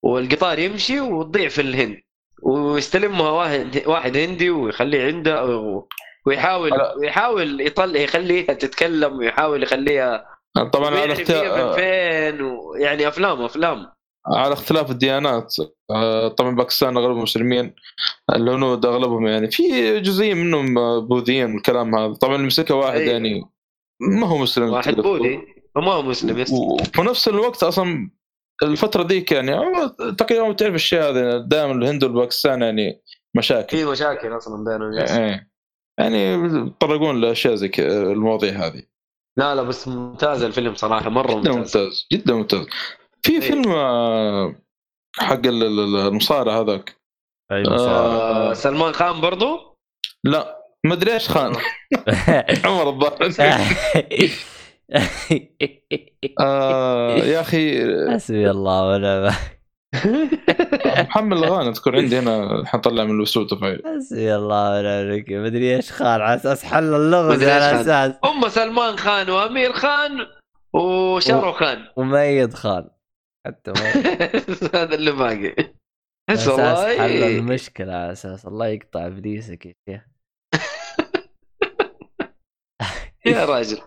والقطار 0.06 0.58
يمشي 0.58 1.00
وتضيع 1.00 1.48
في 1.48 1.60
الهند 1.60 2.00
ويستلمها 2.42 3.30
واحد 3.30 3.82
واحد 3.86 4.16
هندي 4.16 4.50
ويخليه 4.50 5.06
عنده. 5.06 5.82
ويحاول 6.26 6.72
ويحاول 7.00 7.60
يطلع 7.60 8.00
يخليها 8.00 8.52
تتكلم 8.52 9.18
ويحاول 9.18 9.62
يخليها 9.62 10.26
طبعا 10.72 10.90
على 11.00 11.12
اختلاف 11.12 11.74
فين 11.74 12.40
ويعني 12.40 13.08
افلام 13.08 13.42
أفلام 13.42 13.86
على 14.34 14.52
اختلاف 14.52 14.90
الديانات 14.90 15.54
آه، 15.90 16.28
طبعا 16.28 16.54
باكستان 16.54 16.96
أغلبهم 16.96 17.22
مسلمين 17.22 17.74
الهنود 18.34 18.86
أغلبهم 18.86 19.26
يعني 19.26 19.50
في 19.50 20.00
جزئية 20.00 20.34
منهم 20.34 20.78
آه، 20.78 20.98
بوذيين 20.98 21.56
الكلام 21.56 21.94
هذا 21.94 22.14
طبعا 22.14 22.34
اللي 22.34 22.46
مسكها 22.46 22.74
واحد 22.74 23.00
أيوة. 23.00 23.12
يعني 23.12 23.44
ما 24.00 24.26
هو 24.26 24.38
مسلم 24.38 24.68
واحد. 24.70 24.94
بوذي 24.94 25.40
وما 25.76 25.92
هو 25.92 26.02
مسلم 26.02 26.38
yes 26.38 26.50
وفي 26.52 27.02
نفس 27.02 27.28
الوقت 27.28 27.62
أصلا 27.62 28.10
الفترة 28.62 29.02
ذيك 29.02 29.32
يعني 29.32 29.52
تقريبا 30.18 30.52
تعرف 30.52 30.74
الشيء 30.74 31.00
هذا 31.02 31.38
دائما 31.38 31.72
الهند 31.72 32.04
والباكستان 32.04 32.62
يعني 32.62 33.02
مشاكل. 33.36 33.76
في 33.76 33.84
مشاكل 33.84 34.36
أصلا 34.36 34.64
بينهم 34.64 34.92
yes. 34.92 35.10
إيه 35.10 35.50
يعني 36.00 36.32
يتطرقون 36.32 37.20
لأشياء 37.20 37.54
زي 37.54 37.68
كذا 37.68 38.02
المواضيع 38.02 38.52
هذه. 38.66 38.82
لا 39.38 39.54
لا 39.54 39.62
بس 39.62 39.88
ممتاز 39.88 40.42
الفيلم 40.42 40.74
صراحة 40.74 41.10
مرة 41.10 41.40
جدا 41.40 41.52
ممتاز. 41.52 41.76
ممتاز 41.76 42.06
جدا 42.12 42.34
ممتاز. 42.34 42.66
في 43.22 43.32
إيه. 43.32 43.40
فيلم 43.40 43.68
آه، 43.72 44.54
حق 45.16 45.46
ال- 45.46 45.62
ال- 45.62 45.96
المصارع 46.08 46.60
هذاك. 46.60 46.96
أي 47.52 47.64
آه 47.68 48.52
سلمان 48.52 48.92
خان 48.92 49.20
برضو؟ 49.20 49.76
لا 50.24 50.62
ما 50.86 50.94
أدري 50.94 51.12
إيش 51.14 51.28
خان. 51.28 51.52
عمر 52.64 52.88
الظاهر 52.88 53.30
آه 56.40 57.16
يا 57.16 57.40
أخي 57.40 57.80
حسبي 58.14 58.50
الله 58.50 58.88
ونعم. 58.88 59.32
محمد 60.86 61.36
الغانم 61.36 61.72
تذكر 61.72 61.96
عندي 61.96 62.18
هنا 62.18 62.62
حنطلع 62.66 63.04
من 63.04 63.18
الأسود 63.18 63.54
فايل 63.54 63.82
حسبي 63.96 64.34
الله 64.34 64.70
ونعم 64.70 64.84
الوكيل 64.84 65.42
مدري 65.42 65.76
إيش 65.76 65.92
خان 65.92 66.20
على 66.20 66.34
أساس 66.34 66.64
حل 66.64 66.94
اللغز 66.94 67.42
على. 67.42 67.80
أساس. 67.80 68.14
هم 68.24 68.48
سلمان 68.48 68.96
خان 68.96 69.30
وأمير 69.30 69.72
خان 69.72 70.26
وشارو 70.74 71.52
خان. 71.52 71.86
وميد 71.96 72.54
خان. 72.54 72.88
حتى. 73.46 73.72
هذا 74.74 74.94
اللي 74.94 75.12
باقي. 75.12 75.54
أساس 76.30 76.98
حل 76.98 77.22
المشكلة 77.22 77.92
على 77.94 78.12
أساس 78.12 78.46
الله 78.46 78.66
يقطع 78.66 79.06
إبليسك 79.06 79.66
يا 79.66 79.74
شيخ. 79.88 80.02
يا 83.26 83.44
راجل 83.44 83.78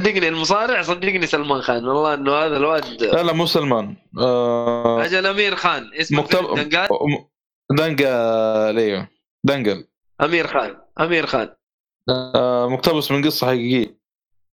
صدقني 0.00 0.28
المصارع 0.28 0.82
صدقني 0.82 1.26
سلمان 1.26 1.60
خان. 1.60 1.84
والله 1.84 2.14
إنه 2.14 2.32
هذا 2.32 2.56
الواد 2.56 3.02
لا 3.02 3.22
لا 3.22 3.32
مو 3.32 3.46
سلمان. 3.46 3.96
آه 4.18 5.04
أجل 5.04 5.26
أمير 5.26 5.56
خان. 5.56 5.90
اسمه 5.94 6.20
مكتب 6.20 6.54
دنقال. 6.54 6.88
دنقل 7.70 8.06
أيوه 8.78 9.08
دنقل 9.44 9.84
أمير 10.20 10.46
خان. 10.46 10.76
أمير 11.00 11.26
خان. 11.26 11.48
آه 12.08 12.68
مقتبس 12.68 13.10
من 13.10 13.24
قصة 13.24 13.46
حقيقية. 13.46 14.00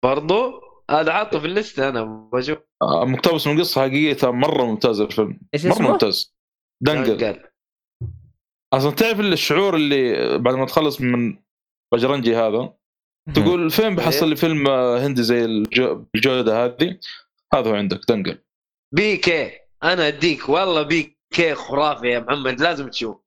برضو؟ 0.04 0.62
هذا 0.90 1.14
حاطه 1.14 1.40
في 1.40 1.46
الليسته 1.46 1.90
أنا 1.90 2.30
بشوف. 2.34 2.58
آه 2.82 3.06
مقتبس 3.06 3.48
من 3.48 3.60
قصة 3.60 3.82
حقيقية 3.82 4.14
ترى 4.14 4.32
مرة 4.32 4.64
ممتاز 4.64 5.00
الفيلم. 5.02 5.40
إيش 5.54 5.66
مرة؟ 5.66 5.82
ممتاز. 5.82 6.36
دنقل 6.82 7.18
دنقال. 7.18 7.44
أصلا 8.74 8.92
تعرف 8.92 9.20
الشعور 9.20 9.76
اللي 9.76 10.38
بعد 10.38 10.56
ما 10.56 10.66
تخلص 10.66 11.02
من 11.02 11.40
بجرنجي 11.94 12.36
هذا؟ 12.36 12.74
تقول 13.34 13.70
فين 13.72 13.96
بحصل 13.96 14.30
لي 14.30 14.36
فيلم 14.36 14.68
آه، 14.68 15.00
هندي 15.00 15.24
زي 15.24 15.46
الجو- 15.46 16.06
الجودة 16.16 16.66
هذه؟ 16.66 16.98
هذا 17.54 17.70
هو 17.72 17.76
عندك 17.76 18.00
دنقل 18.10 18.38
P 18.96 19.18
K. 19.18 19.52
أنا 19.84 20.08
أديك 20.08 20.50
والله 20.50 20.82
PK 20.82 21.56
خرافي 21.56 22.08
يا 22.08 22.20
محمد 22.20 22.62
لازم 22.62 22.88
تشوف. 22.90 23.18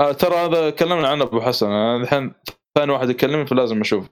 آه 0.00 0.12
ترى 0.12 0.34
هذا 0.34 0.70
كلمنا 0.70 1.08
عنه 1.08 1.24
أبو 1.24 1.40
حسن. 1.40 1.66
أنا 1.66 1.96
الحين 2.02 2.32
ثاني 2.78 2.92
واحد 2.92 3.10
يكلمني 3.10 3.46
فلازم 3.46 3.80
أشوف 3.80 4.08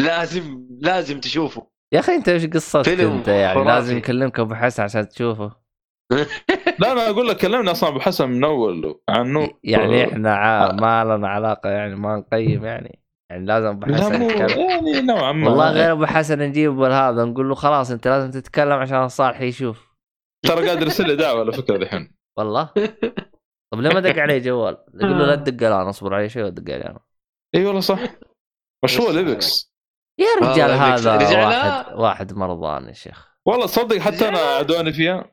لازم 0.00 0.66
لازم 0.80 1.20
تشوفه. 1.20 1.66
يا 1.94 2.00
أخي 2.00 2.12
أنت 2.14 2.28
إيش 2.28 2.46
قصتك 2.46 2.82
فيلم 2.82 3.12
أنت 3.12 3.28
يعني؟ 3.28 3.54
خرافي. 3.54 3.68
لازم 3.68 3.96
يكلمك 3.96 4.40
أبو 4.40 4.54
حسن 4.54 4.82
عشان 4.82 5.08
تشوفه. 5.08 5.52
لا 6.80 6.92
أنا 6.92 7.10
أقول 7.10 7.28
لك 7.28 7.36
كلمني 7.36 7.70
أصلا 7.70 7.88
أبو 7.88 8.00
حسن 8.00 8.28
من 8.28 8.44
أول 8.44 9.00
عنه. 9.08 9.50
يعني 9.64 10.02
آه، 10.04 10.08
إحنا 10.08 10.34
ع... 10.34 10.72
ما 10.72 11.04
لنا 11.04 11.28
علاقة 11.28 11.70
يعني 11.70 11.94
ما 11.96 12.16
نقيم 12.16 12.64
يعني. 12.64 13.01
يعني 13.32 13.46
لازم 13.46 13.66
أبو 13.68 13.94
حسن 13.94 14.22
يعني 14.22 15.00
نوعا 15.00 15.32
ما. 15.32 15.48
والله 15.50 15.70
غير 15.70 15.92
أبو 15.92 16.06
حسن 16.06 16.38
نجيب 16.38 16.80
هذا 16.80 17.24
نقول 17.24 17.48
له 17.48 17.54
خلاص 17.54 17.90
أنت 17.90 18.08
لازم 18.08 18.30
تتكلم 18.30 18.72
عشان 18.72 19.08
صالح 19.08 19.40
يشوف. 19.40 19.92
ترى 20.46 20.68
قادر 20.68 20.82
يرسل 20.82 21.06
لي 21.06 21.16
دعوة 21.16 21.40
على 21.40 21.52
فكرة 21.52 21.76
الحين. 21.76 22.14
والله؟ 22.38 22.70
طب 23.72 23.80
ليه 23.80 23.94
ما 23.94 24.00
دق 24.00 24.18
علي 24.18 24.40
جوال؟ 24.40 24.76
يقول 24.94 25.18
له 25.18 25.26
لا 25.26 25.36
تدق 25.44 25.66
الان 25.66 25.86
اصبر 25.86 26.14
علي 26.14 26.28
شوي 26.28 26.42
ودق 26.42 26.72
علي 26.74 26.84
أنا. 26.84 27.00
إي 27.54 27.66
والله 27.66 27.80
صح. 27.80 28.00
مشروع 28.84 29.10
Apex 29.10 29.72
يا 30.20 30.26
رجال 30.42 30.70
والله 30.70 30.94
هذا 30.94 31.46
واحد 31.46 31.94
واحد 31.94 32.32
مرضان 32.32 32.88
يا 32.88 32.92
شيخ. 32.92 33.28
والله 33.46 33.66
تصدق 33.66 33.98
حتى 33.98 34.28
أنا 34.28 34.38
عدواني 34.38 34.92
فيها. 34.92 35.32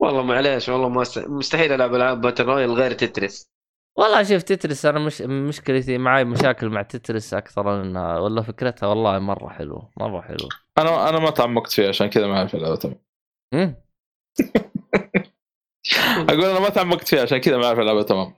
والله 0.00 0.22
معليش 0.22 0.68
والله 0.68 0.88
ما. 0.88 1.04
مستحيل 1.16 1.72
ألعب 1.72 1.94
ألعاب 1.94 2.20
battle 2.20 2.44
royale 2.44 2.72
غير 2.72 2.92
Tetris 2.92 3.50
والله 3.98 4.22
شوف 4.22 4.42
Tetris 4.42 4.86
أنا 4.86 4.98
مش 4.98 5.22
مشكلتي 5.22 5.98
معي 5.98 6.24
مشاكل 6.24 6.68
مع 6.68 6.82
Tetris 6.82 7.34
أكثر 7.34 7.82
انها 7.82 8.18
ولا 8.18 8.42
فكرتها 8.42 8.86
والله 8.86 9.18
مرة 9.18 9.48
حلوة 9.48 9.90
مرة 9.96 10.20
حلوة. 10.20 10.48
أنا 10.78 11.08
أنا 11.08 11.18
ما 11.18 11.30
تعمقت 11.30 11.72
فيها 11.72 11.88
عشان 11.88 12.06
كذا 12.06 12.26
ما 12.26 12.38
أعرف 12.38 12.54
اللعبه 12.54 12.76
تمام 12.76 12.96
مم. 13.54 13.74
أقول 16.28 16.44
أنا 16.44 16.60
ما 16.60 16.68
تعمقت 16.68 17.08
فيها 17.08 17.22
عشان 17.22 17.38
كذا 17.38 17.56
ما 17.56 17.66
أعرف 17.66 17.78
اللعبه 17.78 18.02
تمام 18.02 18.34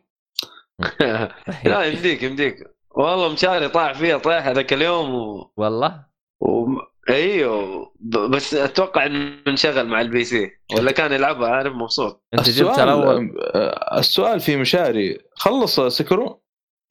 لا 1.65 1.85
يمديك 1.85 2.23
يمديك. 2.23 2.57
والله 2.91 3.33
مشاري 3.33 3.69
طاح 3.69 3.93
فيها 3.93 4.19
طيح 4.19 4.47
هذاك 4.47 4.73
اليوم 4.73 5.15
و... 5.15 5.51
والله؟ 5.57 6.05
و... 6.41 6.67
أيوه. 7.09 7.93
بس 8.31 8.55
أتوقع 8.55 9.07
إنه 9.07 9.33
انشغل 9.49 9.87
مع 9.87 10.01
ال 10.01 10.25
PC. 10.25 10.51
ولا 10.77 10.93
كان 10.93 11.13
يلعبها؟ 11.13 11.49
عارف 11.49 11.73
مبسوط. 11.73 12.25
أنت 12.35 12.51
جبت 12.51 12.79
الأول 12.79 13.37
آه، 13.55 13.99
السؤال 13.99 14.41
في 14.41 14.57
مشاري. 14.57 15.19
خلص 15.35 15.81
Sekiro 15.81 16.43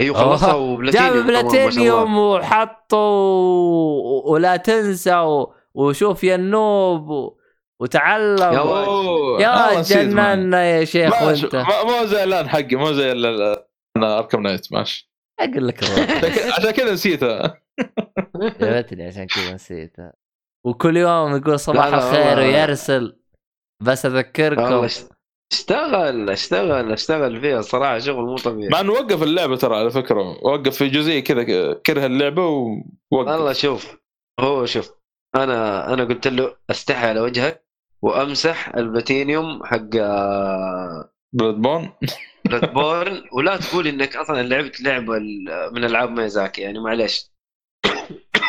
أيوه. 0.02 0.18
خلصها 0.18 0.52
جاب 0.52 0.61
وبلاتينيوم 0.61 1.30
الله. 1.30 1.41
بلاتينيوم 1.41 2.18
وحطه 2.18 2.98
و... 2.98 4.34
ولا 4.34 4.57
تنسى 4.57 5.15
و... 5.15 5.53
وشوف 5.73 6.23
يا 6.23 6.36
النوب 6.36 7.10
و... 7.10 7.38
وتعلم. 7.80 8.53
يا 9.40 9.56
معي. 9.56 9.81
جننا 9.81 10.64
يا 10.64 10.86
شيخ 10.86 11.22
ما 11.22 11.27
وانت 11.27 11.56
ما 11.56 11.84
مو 11.84 12.06
زي 12.06 12.23
الآن 12.23 12.49
حقي 12.49 12.76
مو 12.76 12.91
زي 12.91 13.11
أنا 13.11 14.18
أركب 14.19 14.40
نايت. 14.40 14.73
ماشي. 14.73 15.09
أقول 15.40 15.68
لك 15.68 15.84
الروح. 15.84 16.24
عشان 16.57 16.72
كذا- 16.72 16.94
نسيتها. 16.94 17.61
جابتني 18.61 19.07
عشان 19.07 19.28
كذا 19.28 19.53
نسيتها. 19.53 20.14
وكل 20.66 20.98
يوم 20.98 21.36
يقول 21.36 21.60
صباح 21.60 21.86
الخير. 21.86 22.40
ويرسل. 22.40 23.20
بس 23.84 24.06
أذكركم. 24.06 24.88
اشتغل 25.52 26.30
اشتغل 26.30 26.91
اشتغل 26.91 27.41
فيها 27.41 27.61
صراحة 27.61 27.99
شغل 27.99 28.26
مو 28.26 28.36
طبيعي. 28.36 28.70
مع 28.70 28.80
إنه 28.80 28.91
وقف 28.91 29.24
اللعبة 29.24 29.56
ترى 29.56 29.76
على 29.76 29.90
فكرة. 29.90 30.45
وقف 30.45 30.78
في 30.78 30.88
جزئية 30.88 31.24
كذا 31.24 31.74
كره 31.74 32.06
اللعبة 32.06 32.45
ووقف. 32.45 32.82
والله 33.11 33.53
شوف 33.53 33.98
هو 34.40 34.66
شوف 34.66 34.91
أنا 35.36 35.94
أنا 35.94 36.03
قلت 36.03 36.28
له 36.28 36.56
استحي 36.70 37.07
على 37.07 37.20
وجهك 37.20 37.66
وأمسح 38.02 38.76
البلاتينيوم 38.76 39.66
حق 39.66 39.90
Blood 41.34 41.56
بون 41.56 41.90
Bloodborne 42.50 43.24
ولا 43.32 43.58
تقول 43.58 43.88
إنك 43.88 44.16
أصلا 44.16 44.42
لعبت 44.44 44.82
لعبة 44.82 45.20
من 45.72 45.84
ألعاب 45.84 46.10
ميازاكي 46.10 46.62
يعني 46.62 46.80
معلش 46.80 47.32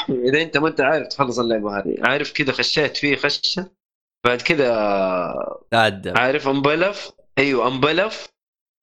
إذا 0.09 0.43
أنت 0.43 0.57
ما 0.57 0.69
أنت 0.69 0.81
عارف 0.81 1.07
تخلص 1.07 1.39
اللعبة 1.39 1.79
هذه. 1.79 1.97
عارف 2.05 2.33
كذا 2.33 2.53
خشيت 2.53 2.97
فيه 2.97 3.17
خشه 3.17 3.71
بعد 4.27 4.43
كذا 4.43 4.75
عارف 6.17 6.49
انبلف؟ 6.49 7.13
أيوه 7.39 7.69
انبلف. 7.69 8.29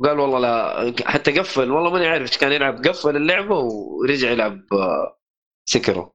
وقال 0.01 0.19
والله 0.19 0.39
لا 0.39 0.93
حتى 1.05 1.39
قفل. 1.39 1.71
والله 1.71 1.89
ماني 1.91 2.07
عارف 2.07 2.21
إيش 2.29 2.37
كان 2.37 2.51
يلعب. 2.51 2.87
قفل 2.87 3.15
اللعبة 3.15 3.59
ورجع 3.59 4.31
يلعب 4.31 4.73
آه، 4.73 5.19
Sekiro. 5.69 6.13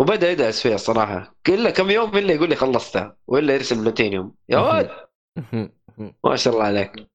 وبدأ 0.00 0.30
يدعس 0.30 0.62
فيها 0.62 0.74
الصراحة. 0.74 1.36
إلا 1.48 1.70
كم 1.70 1.90
يوم 1.90 2.16
إلا 2.18 2.32
يقول 2.32 2.48
لي 2.48 2.56
خلصتها 2.56 3.16
وإلا 3.26 3.54
يرسل 3.54 3.82
بلاتينيوم 3.82 4.34
يا 4.48 4.58
ولد 4.58 4.90
ما 6.24 6.36
شاء 6.36 6.54
الله 6.54 6.64
عليك. 6.64 7.13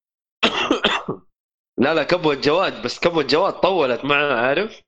لا 1.80 1.94
لا 1.94 2.04
كبوة 2.04 2.36
جواد 2.36 2.84
بس 2.84 3.00
كبوة 3.00 3.24
جواد 3.24 3.54
طولت 3.54 4.06
معه 4.06 4.34
عارف 4.34 4.82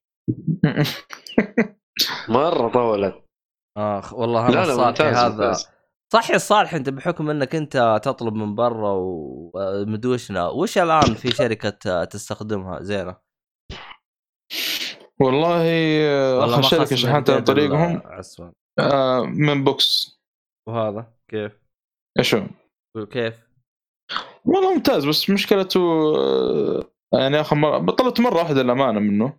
مرة 2.30 2.70
طولت 2.70 3.24
آخ 3.78 4.14
والله 4.14 4.50
أنا 4.50 4.64
الصالحي 4.64 5.04
هذا 5.04 5.54
يا 6.30 6.38
صالح 6.38 6.74
أنت 6.74 6.90
بحكم 6.90 7.30
أنك 7.30 7.56
أنت 7.56 8.00
تطلب 8.04 8.34
من 8.34 8.56
برا 8.56 8.92
ومدوشنا 8.92 10.48
وش 10.48 10.78
الآن 10.78 11.14
في 11.14 11.32
شركة 11.32 12.04
تستخدمها 12.04 12.84
زينة؟ 12.84 13.16
والله 15.22 15.64
آه، 16.06 16.46
آخر 16.46 16.62
شركة 16.62 16.96
شحنت 16.96 17.30
عن 17.30 17.44
طريقهم. 17.44 18.02
آه، 18.80 19.22
من 19.26 19.64
بوكس 19.64 20.20
وهذا 20.68 21.14
كيف؟ 21.28 21.52
إيش 22.20 22.36
هو؟ 22.36 22.48
كيف؟ 23.12 23.51
والله 24.46 24.74
ممتاز 24.74 25.06
بس 25.06 25.30
مشكلته 25.30 25.80
آه، 26.18 26.84
يعني 27.14 27.42
آخر 27.42 27.56
مرة 27.56 27.92
طلبت 27.92 28.20
مرة 28.20 28.38
واحدة 28.38 28.62
الامانه 28.62 29.00
منه. 29.00 29.34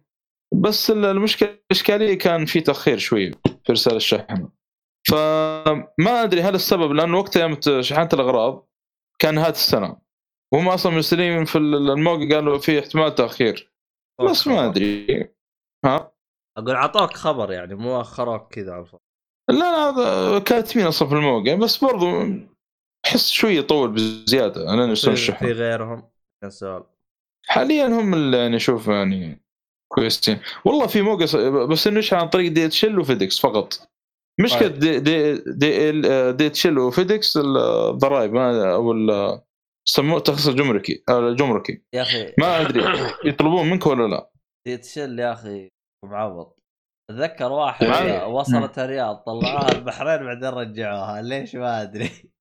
بس 0.54 0.90
ال- 0.90 1.04
المشكلة 1.04 1.58
الإشكالية 1.70 2.18
كان 2.18 2.44
في 2.46 2.60
تأخير 2.60 2.98
شوي 2.98 3.30
في 3.30 3.70
ارسال 3.70 3.96
الشحن 3.96 4.48
فما 5.08 6.22
أدري 6.22 6.42
هل 6.42 6.54
السبب 6.54 6.92
لأنه 6.92 7.18
وقتها 7.18 7.42
يوم 7.42 7.80
شحنت 7.80 8.14
الأغراض 8.14 8.68
كان 9.18 9.34
نهاية 9.34 9.50
السنة. 9.50 9.96
وهم 10.52 10.68
أصلا 10.68 10.92
مرسلين 10.92 11.44
في 11.44 11.58
الموقع 11.58 12.28
قالوا 12.34 12.58
في 12.58 12.78
احتمال 12.78 13.14
تأخير. 13.14 13.72
بس 14.30 14.46
ما 14.46 14.66
أدري. 14.66 15.06
ها؟ 15.84 16.12
أقول 16.58 16.76
عطوك 16.76 17.12
خبر 17.14 17.52
يعني 17.52 17.74
مو 17.74 18.00
اخروك 18.00 18.54
كذا. 18.54 18.72
على 18.72 18.80
الفاضي. 18.82 19.02
لا 19.50 19.90
لا 19.92 20.38
كاتبين 20.38 20.86
أصلا 20.86 21.08
في 21.08 21.14
الموقع 21.14 21.54
بس 21.54 21.84
برضو 21.84 22.06
احس 23.06 23.30
شوي 23.30 23.56
يطول 23.56 23.90
بزيادة. 23.92 24.72
أنا 24.74 24.84
ارسل 24.84 25.06
في, 25.08 25.12
الشحن 25.12 25.46
في 25.46 25.52
غيرهم. 25.52 26.08
كان 26.42 26.50
سؤال 26.50 26.84
حاليا 27.46 27.86
هم 27.86 28.14
اللي 28.14 28.36
يعني 28.36 28.56
أشوف 28.56 28.88
يعني 28.88 29.42
كويسين. 29.92 30.40
والله 30.64 30.86
في 30.86 31.02
موقع 31.02 31.24
بس 31.64 31.86
إنه 31.86 32.02
عن 32.12 32.28
طريق 32.28 32.52
DHL 32.52 32.98
و 32.98 33.05
FedEx 33.05 33.40
فقط. 33.40 33.88
مشكله 34.40 34.68
طيب. 34.68 34.78
دي 34.78 34.98
دي 35.00 35.34
دي, 35.34 35.90
ال- 35.90 36.36
DHL 36.36 36.78
و 36.78 36.88
FedEx 36.88 37.36
الضرائب 37.36 38.32
ما- 38.32 38.74
أو 38.74 38.92
ال- 38.92 39.40
يسموه 39.88 40.18
التخليص 40.18 40.46
الجمركي 40.48 41.04
الجمركي 41.10 41.82
يا 41.94 42.02
أخي. 42.02 42.34
ما 42.38 42.60
أدري 42.60 42.82
يطلبون 43.30 43.70
منك 43.70 43.86
ولا 43.86 44.08
لا. 44.08 44.30
تشل 44.78 45.18
يا 45.18 45.32
أخي 45.32 45.68
معوض. 46.04 46.52
أتذكر 47.10 47.52
واحد. 47.52 47.86
وصلت 48.26 48.78
الرياض 48.78 49.16
طلعوها 49.16 49.72
البحرين 49.72 50.24
بعدين 50.26 50.48
رجعوها. 50.48 51.22
ليش 51.22 51.54
ما 51.54 51.82
أدري؟ 51.82 52.31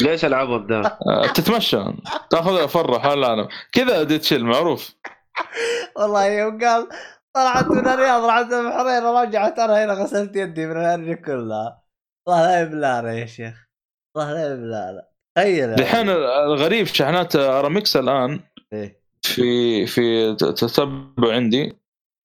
ليش 0.00 0.24
العبط 0.24 0.60
ده؟ 0.60 0.98
تتمشى. 1.34 1.84
تاخذها 2.30 2.66
فرح 2.66 3.04
العالم. 3.06 3.48
كذا 3.72 4.02
ال 4.02 4.44
معروف 4.44 4.94
والله 5.96 6.24
يوم 6.24 6.64
قال 6.64 6.88
طلعت 7.34 7.68
من 7.68 7.88
الرياض 7.88 8.24
رحت 8.24 8.52
البحرين 8.52 9.02
رجعت 9.02 9.58
أنا 9.58 9.84
هنا 9.84 9.92
غسلت 9.92 10.36
يدي 10.36 10.66
من 10.66 10.76
الهرجه 10.76 11.14
كلها 11.14 11.82
والله 12.26 12.46
لا 12.46 12.60
يبلانا 12.60 13.12
يا 13.12 13.26
شيخ. 13.26 13.54
والله 14.16 14.32
لا 14.32 14.52
يبلانا. 14.52 15.02
تخيل. 15.36 15.74
دحين 15.74 16.10
الغريب 16.10 16.86
شحنات 16.86 17.36
أرامكس 17.36 17.96
الآن 17.96 18.40
إيه. 18.72 19.00
في 19.22 19.86
في 19.86 20.34
تتبع 20.34 21.34
عندي. 21.34 21.78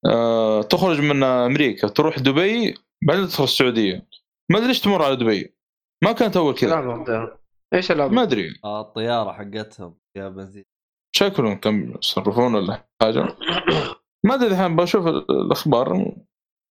آه، 0.05 0.61
تخرج 0.61 0.99
من 0.99 1.23
أمريكا 1.23 1.87
تروح 1.87 2.19
دبي 2.19 2.77
بعدين 3.07 3.27
تدخل 3.27 3.43
السعودية. 3.43 4.07
ما 4.51 4.57
أدري 4.57 4.67
ليش 4.67 4.79
تمر 4.79 5.03
على 5.03 5.15
دبي. 5.15 5.55
ما 6.03 6.11
كانت 6.11 6.37
أول 6.37 6.55
كذا؟ 6.55 7.37
إيش 7.73 7.91
العبط؟ 7.91 8.11
ما 8.11 8.21
أدري. 8.21 8.59
آه، 8.63 8.81
الطيارة 8.81 9.31
حقتهم 9.31 9.95
فيها 10.13 10.29
بنزين. 10.29 10.65
شكلهم 11.15 11.59
كم 11.59 11.93
يصرفون 11.99 12.55
ولا 12.55 12.87
حاجة. 13.01 13.37
ما 14.25 14.35
أدري 14.35 14.47
الحين 14.47 14.75
بشوف 14.75 15.07
الأخبار. 15.07 16.15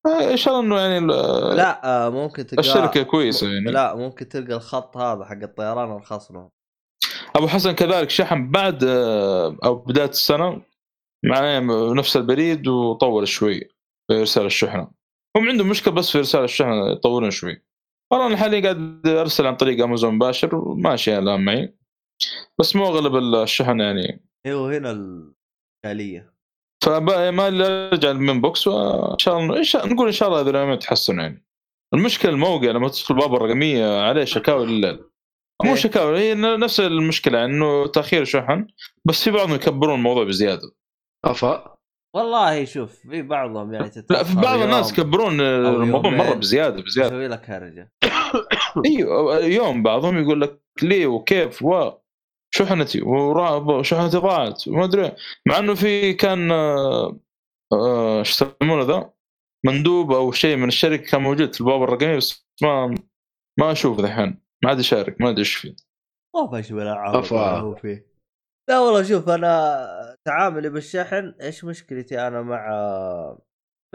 إن 0.07 0.37
شاء 0.37 0.61
الله 0.61 0.63
إنه 0.63 0.81
يعني 0.81 1.07
لا 1.57 2.07
آه، 2.07 2.11
ممكن 2.11 2.47
تلقى 2.47 2.61
الشركة 2.61 3.03
كويسة 3.03 3.49
يعني. 3.53 3.71
لا 3.71 3.95
ممكن 3.95 4.29
تلقى 4.29 4.55
الخط 4.55 4.97
هذا 4.97 5.25
حق 5.25 5.43
الطيران 5.43 5.91
ارخص 5.91 6.33
لهم 6.33 6.51
أبو 7.37 7.49
حسن 7.49 7.73
كذلك 7.73 8.11
شحن 8.11 8.51
بعد 8.51 8.85
آه، 8.85 9.57
أو 9.65 9.75
بداية 9.75 10.09
السنة 10.09 10.63
معايا 11.25 11.61
نفس 11.95 12.17
البريد 12.17 12.69
وطول 12.69 13.29
شوي 13.29 13.61
في 14.09 14.21
إرسال 14.21 14.47
الشحنة. 14.47 14.91
هم 15.37 15.49
عندهم 15.49 15.69
مشكلة 15.69 15.95
بس 15.95 16.11
في 16.11 16.19
إرسال 16.19 16.45
الشحنة 16.45 16.91
يطولون 16.93 17.31
شوي. 17.31 17.63
والله 18.13 18.27
أنا 18.27 18.37
حاليا 18.37 18.61
قاعد 18.61 19.07
أرسل 19.07 19.47
عن 19.47 19.57
طريق 19.57 19.85
أمازون 19.85 20.15
مباشر 20.15 20.57
وماشي 20.57 21.19
الآن 21.19 21.45
معي. 21.45 21.77
بس 22.59 22.77
مو 22.77 22.87
أغلب 22.87 23.17
الشحن 23.17 23.81
يعني. 23.81 24.25
أيوه 24.47 24.77
هنا 24.77 24.91
الاشكاليه 24.91 26.35
فما 26.85 27.47
أرجع 27.93 28.13
من 28.13 28.41
بوكس 28.41 28.67
وإن 28.67 29.19
شاء 29.19 29.39
الله 29.39 29.59
إن 29.59 29.65
شاء 29.65 29.89
نقول 29.89 30.07
إن 30.07 30.13
شاء 30.13 30.29
الله 30.29 30.41
هذه 30.41 30.51
الأيام 30.51 30.71
يتحسنوا 30.71 31.23
يعني. 31.23 31.47
المشكلة 31.95 32.31
الموقع 32.31 32.71
لما 32.71 32.89
تدخل 32.89 33.15
باب 33.15 33.35
الرقمية 33.35 34.01
عليه 34.01 34.25
شكاوى 34.25 34.67
لليل 34.67 35.05
مو 35.65 35.71
إيه. 35.71 35.75
شكاوى 35.75 36.19
هي 36.19 36.35
نفس 36.35 36.81
المشكلة 36.81 37.45
إنه 37.45 37.87
تأخير 37.87 38.25
شحن 38.25 38.67
بس 39.05 39.25
في 39.25 39.31
بعضهم 39.31 39.55
يكبرون 39.55 39.95
الموضوع 39.95 40.25
بزيادة. 40.25 40.73
أفا. 41.25 41.70
والله 42.15 42.65
شوف 42.65 42.93
في 42.99 43.23
بعضهم 43.23 43.73
يعني 43.75 43.91
لا 44.11 44.23
في 44.23 44.35
بعض 44.35 44.59
الناس 44.61 44.93
يكبرون 44.93 45.41
الموضوع 45.41 46.11
يومين. 46.13 46.27
مره 46.27 46.35
بزيادة 46.35 46.83
بزيادة. 46.83 47.09
يسوي 47.09 47.29
لك 47.29 47.51
هرجة. 47.51 47.93
إيوه 48.87 49.39
يوم 49.39 49.83
بعضهم 49.83 50.19
يقول 50.23 50.41
لك 50.41 50.61
ليه 50.83 51.07
وكيف 51.07 51.63
و 51.63 51.93
شحنتي 52.55 53.03
ورا- 53.03 53.83
شحنتي 53.83 54.17
ضاعت؟ 54.17 54.69
وما 54.69 54.85
أدري. 54.85 55.13
مع 55.47 55.59
إنه 55.59 55.75
في 55.75 56.13
كان 56.13 56.51
آه، 56.53 57.19
آه، 57.73 58.19
إيش 58.19 58.31
يسمونه 58.31 58.83
ذا؟ 58.83 59.11
مندوب 59.67 60.13
أو 60.13 60.33
شيء 60.33 60.57
من 60.57 60.69
الشركة 60.69 61.11
كان 61.11 61.23
موجود 61.23 61.55
في 61.55 61.61
الباب 61.61 61.83
الرقمي 61.83 62.17
بس 62.17 62.47
ما 62.63 62.95
ما 63.59 63.73
أشوف 63.73 64.01
ذحين. 64.01 64.43
ما 64.65 64.71
عاد 64.71 64.79
يشارك 64.81 65.21
ما 65.21 65.29
أدري 65.31 65.39
إيش 65.41 65.55
فيه. 65.55 65.75
ما 66.35 66.63
فيش 66.63 66.71
ولا 66.73 66.95
عارف. 66.95 67.33
هو 67.33 67.75
فيه. 67.75 68.10
لا 68.71 68.79
والله 68.79 69.03
شوف 69.03 69.29
أنا 69.29 70.17
تعاملي 70.27 70.69
بالشحن 70.69 71.35
إيش 71.41 71.65
مشكلتي 71.65 72.27
أنا 72.27 72.43
مع 72.43 72.69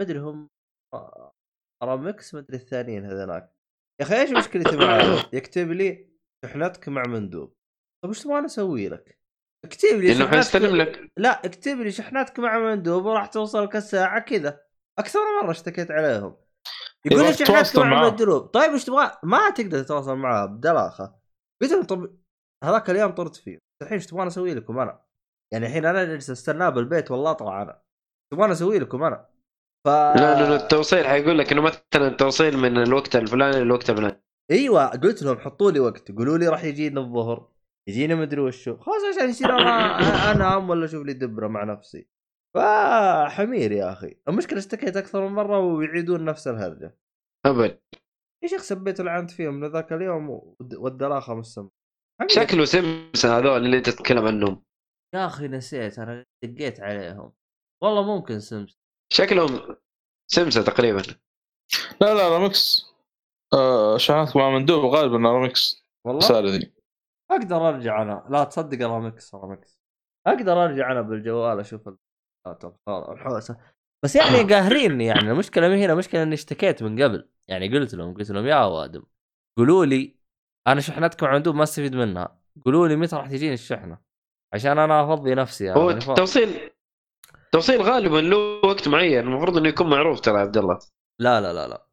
أدري 0.00 0.18
هم 0.18 0.48
ارامكس 1.82 2.34
ما 2.34 2.40
أدري 2.40 2.56
الثانيين 2.56 3.04
هذولاك 3.04 3.52
يا 4.00 4.06
أخي 4.06 4.20
إيش 4.20 4.30
مشكلتي 4.30 4.76
معاه؟ 4.76 5.30
يكتب 5.32 5.70
لي 5.70 6.10
شحنتك 6.44 6.88
مع 6.88 7.02
مندوب. 7.02 7.56
طيب 8.04 8.12
إيش 8.12 8.22
تبغى 8.22 8.38
أنا 8.38 8.46
أسوي 8.46 8.88
لك؟ 8.88 9.18
اكتب 9.64 9.96
لي 9.96 10.12
إنه 10.12 10.28
حيستلم 10.28 10.76
لك. 10.76 11.12
لا 11.16 11.46
اكتب 11.46 11.76
لي 11.76 11.90
شحنتك 11.90 12.38
مع 12.38 12.58
مندوب 12.58 13.04
وراح 13.04 13.26
توصلك 13.26 13.76
الساعة 13.76 14.20
كذا. 14.20 14.60
أكثر 14.98 15.20
مرة 15.42 15.50
اشتكيت 15.50 15.90
عليهم. 15.90 16.36
يقول 17.06 17.24
لي 17.24 17.32
تتواصل 17.32 17.86
مع. 17.86 18.10
مندوب. 18.10 18.46
طيب 18.46 18.70
إيش 18.70 18.84
تبغى؟ 18.84 19.18
ما 19.22 19.50
تقدر 19.50 19.82
تتواصل 19.82 20.16
معاه 20.16 20.46
بدلاخه 20.46 21.20
قلت 21.62 21.72
لهم 21.72 21.82
طب 21.82 22.16
هذاك 22.64 22.90
اليوم 22.90 23.10
طرت 23.10 23.36
فيه. 23.36 23.65
الحين 23.82 23.98
إيش 23.98 24.06
تبغى 24.06 24.26
أسوي 24.26 24.54
لكم 24.54 24.78
أنا؟ 24.78 25.00
يعني 25.52 25.66
الحين 25.66 25.86
أنا 25.86 26.04
جالس 26.04 26.30
أستناه 26.30 26.68
بالبيت 26.68 27.10
والله 27.10 27.30
اطلع 27.30 27.62
أنا. 27.62 27.82
تبغى 28.32 28.52
أسوي 28.52 28.78
لكم 28.78 29.02
أنا؟ 29.02 29.26
ف 29.84 29.88
لا 29.88 30.14
لا 30.14 30.48
لا 30.48 30.56
التوصيل 30.56 31.06
حيقول 31.06 31.38
لك 31.38 31.52
إنه 31.52 31.62
مثلا 31.62 32.08
التوصيل 32.08 32.56
من 32.56 32.78
الوقت 32.78 33.16
الفلاني 33.16 33.64
للوقت 33.64 33.90
الفلاني. 33.90 34.22
أيوه 34.50 34.86
قلت 34.86 35.22
لهم 35.22 35.38
حطوا 35.38 35.70
لي 35.70 35.80
وقت 35.80 36.12
قولوا 36.12 36.38
لي 36.38 36.48
راح 36.48 36.64
يجينا 36.64 37.00
الظهر 37.00 37.48
يجينا 37.88 38.14
مدري 38.14 38.40
وشو. 38.40 38.76
خلاص 38.76 39.02
عشان 39.16 39.28
يصير 39.28 39.50
أنا 39.50 40.32
انام 40.32 40.70
ولا 40.70 40.84
أشوف 40.84 41.06
لي 41.06 41.12
دبرة 41.12 41.48
مع 41.48 41.64
نفسي. 41.64 42.08
فحمير 42.54 43.72
يا 43.72 43.92
أخي. 43.92 44.20
المشكلة 44.28 44.58
اشتكيت 44.58 44.96
أكثر 44.96 45.28
من 45.28 45.34
مرة 45.34 45.58
ويعيدون 45.58 46.24
نفس 46.24 46.48
الهرجة. 46.48 46.98
أبد. 47.46 47.80
يا 48.42 48.48
شيخ 48.48 48.62
سبيت 48.62 49.00
العنت 49.00 49.30
فيهم 49.30 49.54
من 49.54 49.68
ذاك 49.68 49.92
اليوم 49.92 50.30
ود- 50.30 50.74
والدلاخة 50.74 51.34
مستمر 51.34 51.70
شكله 52.28 52.64
سمس 52.64 53.26
هذول 53.26 53.64
اللي 53.64 53.78
انت 53.78 53.90
تتكلم 53.90 54.26
عنهم. 54.26 54.62
يا 55.14 55.26
أخي 55.26 55.48
نسيت 55.48 55.98
أنا 55.98 56.24
دقيت 56.44 56.80
عليهم. 56.80 57.32
والله 57.82 58.02
ممكن 58.16 58.40
سمس. 58.40 58.78
شكلهم 59.12 59.76
سمسة 60.26 60.62
تقريبا. 60.62 61.02
لا 62.00 62.14
لا 62.14 62.28
رامكس 62.28 62.86
آه 63.54 63.96
شحنات 63.96 64.36
مع 64.36 64.50
مندوب 64.50 64.84
غالبا 64.84 65.16
رامكس 65.16 65.84
والله؟ 66.04 66.20
الرساله 66.20 66.50
ذي 66.50 66.72
أقدر 67.30 67.68
أرجع 67.68 68.02
أنا. 68.02 68.26
لا 68.30 68.44
تصدق 68.44 68.86
رامكس 68.86 69.34
رامكس 69.34 69.78
أقدر 70.26 70.64
أرجع 70.64 70.92
أنا 70.92 71.00
بالجوال 71.02 71.60
أشوف 71.60 71.88
ال- 71.88 71.98
الحوسة. 72.88 73.56
بس 74.04 74.16
يعني 74.16 74.42
قاهريني 74.54 75.06
يعني. 75.06 75.30
المشكلة 75.30 75.68
من 75.68 75.76
هنا؟ 75.78 75.92
المشكلة 75.92 76.22
إني 76.22 76.34
اشتكيت 76.34 76.82
من 76.82 77.02
قبل. 77.02 77.28
يعني 77.48 77.68
قلت 77.78 77.94
لهم 77.94 78.14
قلت 78.14 78.30
لهم 78.30 78.46
يا 78.46 78.64
وادم 78.64 79.02
قولوا 79.58 79.86
لي 79.86 80.15
أنا 80.66 80.80
شحنتكم 80.80 81.26
عندوب 81.26 81.54
ما 81.54 81.62
استفيد 81.62 81.94
منها. 81.94 82.40
قولوا 82.64 82.88
لي 82.88 82.96
متى 82.96 83.16
راح 83.16 83.26
تجيني 83.26 83.54
الشحنة؟ 83.54 83.98
عشان 84.54 84.78
أنا 84.78 85.04
أفضي 85.04 85.34
نفسي 85.34 85.72
هو 85.72 85.90
يعني 85.90 86.04
التوصيل 86.08 86.70
التوصيل 87.44 87.82
غالبا 87.82 88.16
له 88.16 88.60
وقت 88.64 88.88
معين. 88.88 89.20
المفروض 89.20 89.56
إنه 89.56 89.68
يكون 89.68 89.90
معروف 89.90 90.20
ترى 90.20 90.34
يا 90.34 90.40
عبد 90.40 90.56
الله. 90.56 90.78
لا 91.20 91.40
لا 91.40 91.52
لا 91.52 91.68
لا. 91.68 91.86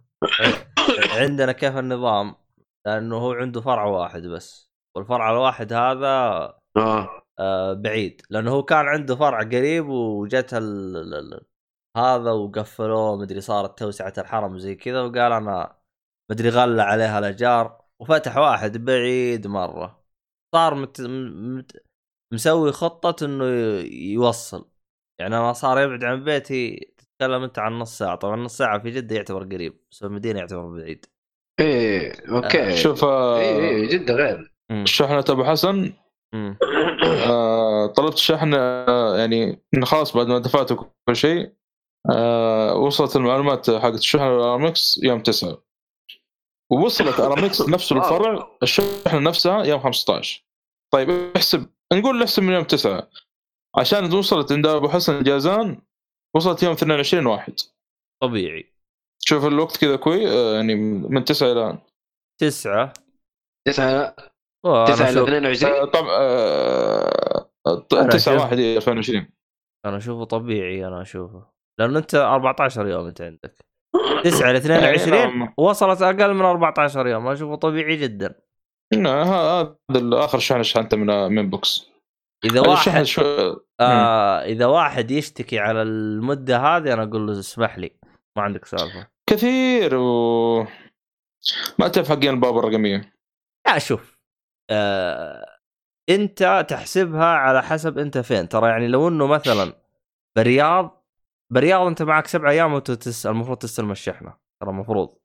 عندنا 1.22 1.52
كيف 1.52 1.78
النظام؟ 1.78 2.36
لأنه 2.86 3.18
هو 3.18 3.32
عنده 3.32 3.62
فرع 3.62 3.86
واحد 3.86 4.22
بس. 4.22 4.72
والفرع 4.98 5.32
الواحد 5.32 5.74
هذا 5.74 6.08
آه. 6.78 7.10
آه، 7.40 7.74
بعيد. 7.74 8.22
لأنه 8.30 8.52
هو 8.52 8.64
كان 8.64 8.86
عنده 8.86 9.16
فرع 9.16 9.40
قريب 9.40 9.90
وجت 9.90 10.54
هذا 11.98 12.32
وقفلوه. 12.32 13.18
مدري 13.18 13.42
صارت 13.42 13.80
توسعة 13.80 14.14
الحرم 14.18 14.56
وزي 14.56 14.76
كذا 14.76 15.02
وقال 15.02 15.32
أنا 15.32 15.76
مدري 16.32 16.50
غلى 16.50 16.82
عليها 16.82 17.20
الاجار 17.20 17.83
وفتح 18.04 18.38
واحد 18.38 18.86
بعيد 18.86 19.48
مرة. 19.48 20.04
صار 20.56 20.76
مت... 20.76 21.02
مت... 21.02 21.84
مسوي 22.34 22.72
خطة 22.72 23.26
إنه 23.26 23.46
يوصل. 24.14 24.70
يعني 25.20 25.38
أنا 25.38 25.54
صار 25.54 25.80
يبعد 25.80 26.04
عن 26.04 26.24
بيتي 26.24 26.94
تتكلم 26.98 27.44
أنت 27.44 27.60
عن 27.60 27.74
نص 27.74 27.98
ساعة. 27.98 28.16
طبعا 28.16 28.36
نص 28.36 28.58
ساعة 28.58 28.80
في 28.80 28.92
جدة 28.92 29.16
يعتبر 29.16 29.44
قريب 29.44 29.80
بس 29.92 30.00
في 30.00 30.06
المدينة 30.06 30.40
يعتبر 30.40 30.80
بعيد. 30.80 31.06
إيه 31.60 32.14
أوكي. 32.30 32.78
شوف 32.78 33.04
آه 33.04 33.40
إيه 33.40 33.60
إيه 33.60 33.90
جدا 33.90 34.14
غير. 34.14 34.54
مم. 34.72 34.86
شحنه 34.86 35.26
ابو 35.30 35.44
حسن. 35.44 35.94
آه 37.30 37.88
طلبت 37.88 38.14
الشحن 38.14 38.54
آه 38.54 39.18
يعني 39.18 39.64
إنه 39.74 39.86
خلاص 39.86 40.18
بعد 40.18 40.28
ما 40.28 40.40
دفعت 40.40 40.74
كل 40.74 41.16
شيء 41.16 41.54
آه 42.12 42.76
وصلت 42.76 43.16
المعلومات 43.16 43.70
حقت 43.72 43.94
الشحن 43.94 44.24
لارامكس 44.24 45.00
يوم 45.04 45.20
9 45.20 45.64
ووصلت 46.74 47.20
ارامكس 47.20 47.62
نفس 47.76 47.92
الفرع 47.92 48.58
الشحنة 48.64 49.20
نفسها 49.20 49.64
يوم 49.64 49.80
15 49.80 50.46
طيب 50.94 51.10
احسب 51.36 51.70
نقول 51.94 52.20
نحسب 52.20 52.44
من 52.44 52.54
يوم 52.54 52.64
9 52.64 53.10
عشان 53.78 54.14
وصلت 54.14 54.52
عند 54.52 54.66
أبو 54.68 54.90
حسن 54.90 55.18
الجازان 55.18 55.82
وصلت 56.36 56.64
يوم 56.64 56.74
22 56.74 57.26
واحد. 57.26 57.54
طبيعي. 58.22 58.74
شوف 59.26 59.46
الوقت 59.46 59.78
كذا 59.78 59.96
كوي 59.96 60.28
آه 60.28 60.56
يعني 60.56 60.76
من 60.76 61.26
9 61.26 61.52
إلى 61.52 61.62
الان 61.64 61.80
تسعة. 62.42 62.94
تسعة 63.68 64.16
وأنا 64.66 64.86
تسعة 64.86 65.12
أشوف- 65.12 65.30
ل 65.30 65.46
22 65.46 65.74
آه 65.74 65.86
طبعا 65.86 66.10
آه 66.12 67.50
أنا 67.94 68.10
9 68.10 68.34
شوف- 68.34 68.44
1 68.44 68.60
2020 68.60 69.30
أنا 69.86 69.98
أشوفه 69.98 70.24
طبيعي 70.24 70.88
أنا 70.88 71.02
أشوفه. 71.02 71.52
لأنه 71.80 72.00
أنت 72.00 72.16
14 72.16 72.88
يوم 72.88 73.08
أنت 73.08 73.22
عندك. 73.22 73.66
9 74.24 74.52
ل 74.52 74.56
22 74.56 75.12
نعم. 75.12 75.54
وصلت 75.58 76.02
أقل 76.02 76.34
من 76.34 76.46
14 76.46 77.08
يوم 77.08 77.28
أشوفه 77.28 77.56
طبيعي 77.56 77.96
جدا. 77.96 78.36
هذا 78.94 79.76
آخر 80.14 80.40
شحنه 80.40 80.62
شحنته 80.62 80.98
من 80.98 81.32
من 81.32 81.50
بوكس. 81.50 81.90
إذا 82.46 82.62
واحد 82.62 83.04
شو 83.04 83.22
آه 83.80 84.44
إذا 84.44 84.66
واحد 84.66 85.12
يشتكي 85.12 85.60
على 85.60 85.82
المدة 85.82 86.58
هذه 86.58 86.94
أنا 86.94 87.04
أقول 87.04 87.28
له 87.28 87.40
اسمح 87.40 87.78
لي 87.78 87.92
ما 88.38 88.44
عندك 88.44 88.66
سالفة. 88.66 89.08
كثير 89.30 89.96
و 89.96 90.68
ما 91.80 91.88
تعرف 91.88 92.10
حقين 92.10 92.30
الباب 92.30 92.58
الرقمية. 92.58 93.14
لا 93.68 93.80
شوف 93.80 94.20
آه 94.70 95.46
أنت 96.10 96.66
تحسبها 96.70 97.26
على 97.26 97.64
حسب 97.64 97.98
أنت 97.98 98.18
فين. 98.18 98.50
ترى 98.50 98.70
يعني 98.70 98.88
لو 98.88 99.08
إنه 99.08 99.28
مثلا 99.28 99.74
برياض 100.38 101.03
برياض 101.52 101.88
أنت 101.88 102.02
معك 102.02 102.28
سبع 102.28 102.50
أيام 102.50 102.74
وانت 102.74 102.92
تس... 102.92 103.26
المفروض 103.26 103.58
تستلم 103.58 103.92
الشحنة 103.92 104.34
ترى 104.62 104.70
المفروض 104.70 105.18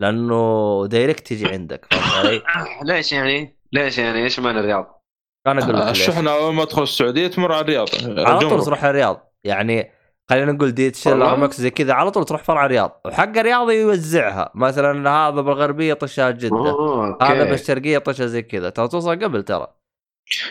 لأنه 0.00 0.86
direct 0.86 1.26
تجي 1.26 1.48
عندك 1.48 1.86
فهمت 1.90 2.26
علي؟ 2.26 2.42
ليش 2.94 3.12
يعني؟ 3.12 3.58
ليش 3.72 3.98
يعني؟ 3.98 4.22
إيش 4.22 4.40
معنى 4.40 4.60
الرياض؟ 4.60 5.02
أنا 5.46 5.64
أقول 5.64 5.76
لك. 5.76 5.88
الشحنة 5.88 6.30
أول 6.30 6.54
ما 6.54 6.62
ادخل 6.62 6.82
السعودية 6.82 7.26
تمر 7.26 7.52
على 7.52 7.60
الرياض 7.60 7.88
على 8.18 8.38
طول. 8.40 8.64
تروح 8.64 8.84
الرياض 8.84 9.32
يعني 9.44 9.92
خلينا 10.30 10.52
نقول 10.52 10.72
دي 10.72 10.90
تشيل؟ 10.90 11.22
ارمكس 11.22 11.60
زي 11.60 11.70
كذا 11.70 11.92
على 11.92 12.10
طول 12.10 12.24
تروح 12.24 12.42
فرع 12.42 12.66
الرياض 12.66 13.00
وحق 13.04 13.38
الرياض 13.38 13.70
يوزعها 13.70 14.52
مثلا 14.54 15.10
هذا 15.10 15.40
بالغربية 15.40 15.94
طشها 15.94 16.30
جده 16.30 16.76
هذا 17.22 17.44
بالشرقية 17.44 17.98
طشها 17.98 18.26
زي 18.26 18.42
كذا 18.42 18.70
ترى 18.70 18.88
توصل 18.88 19.24
قبل 19.24 19.42
ترى 19.42 19.66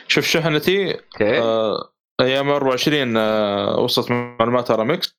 شوف 0.08 0.26
شحنتي 0.26 0.94
okay 0.94 1.40
آه 1.40 1.94
أيام 2.22 2.50
24 2.50 3.18
آه 3.18 3.80
وصلت 3.80 4.12
معلومات 4.12 4.72
أرامكس. 4.72 5.18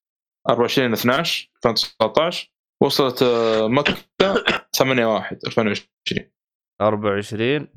24 0.49 0.93
12 0.93 1.51
2019 1.67 2.53
وصلت 2.83 3.23
آه 3.23 3.69
مكة 3.69 3.97
8 4.77 5.07
1 5.07 5.39
2020 5.47 6.31
24 6.81 7.69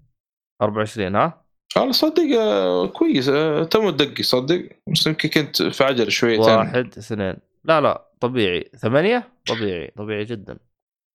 24 0.62 1.16
ها؟ 1.16 1.46
والله 1.78 1.92
صدق 1.92 2.40
آه 2.40 2.88
كويس 2.88 3.30
آه 3.30 3.64
تو 3.64 3.90
دقي 3.90 4.24
صدق 4.24 4.70
بس 4.92 5.08
يمكن 5.08 5.30
كنت 5.30 5.62
في 5.62 5.84
عجل 5.84 6.12
شويتين 6.12 6.56
واحد 6.56 6.98
اثنين. 6.98 7.36
لا 7.64 7.82
لا 7.82 8.10
طبيعي. 8.20 8.70
ثمانية؟ 8.78 9.30
طبيعي 9.48 9.88
طبيعي 9.88 10.24
جدا. 10.26 10.60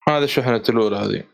هذه 0.09 0.25
الشحنة 0.25 0.63
الأولى 0.69 0.97
هذه. 0.97 1.25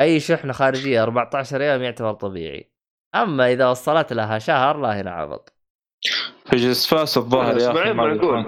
أي 0.00 0.20
شحنة 0.20 0.52
خارجية 0.52 1.02
14 1.02 1.60
يوم 1.60 1.82
يعتبر 1.82 2.12
طبيعي. 2.12 2.70
أما 3.14 3.52
إذا 3.52 3.68
وصلت 3.68 4.12
لها 4.12 4.38
شهر 4.38 4.80
لا 4.80 5.00
هنا 5.00 5.10
عبط 5.10 5.53
في 6.50 6.56
جلس 6.56 6.86
فاس 6.86 7.18
الظاهر 7.18 7.52
يا 7.58 7.68
أسبوعين 7.68 8.00
أخي 8.00 8.16
ما 8.16 8.46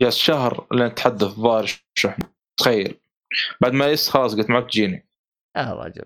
جلس 0.00 0.16
شهر 0.16 0.66
لين 0.72 0.94
تحدث 0.94 1.22
الظاهر 1.22 1.64
الشحن 1.96 2.22
تخيل. 2.60 3.00
بعد 3.60 3.72
ما 3.72 3.86
يس 3.86 4.08
خلاص 4.10 4.36
قلت 4.36 4.50
معك 4.50 4.64
تجيني 4.64 5.08
يا 5.56 5.74
رجل 5.74 6.04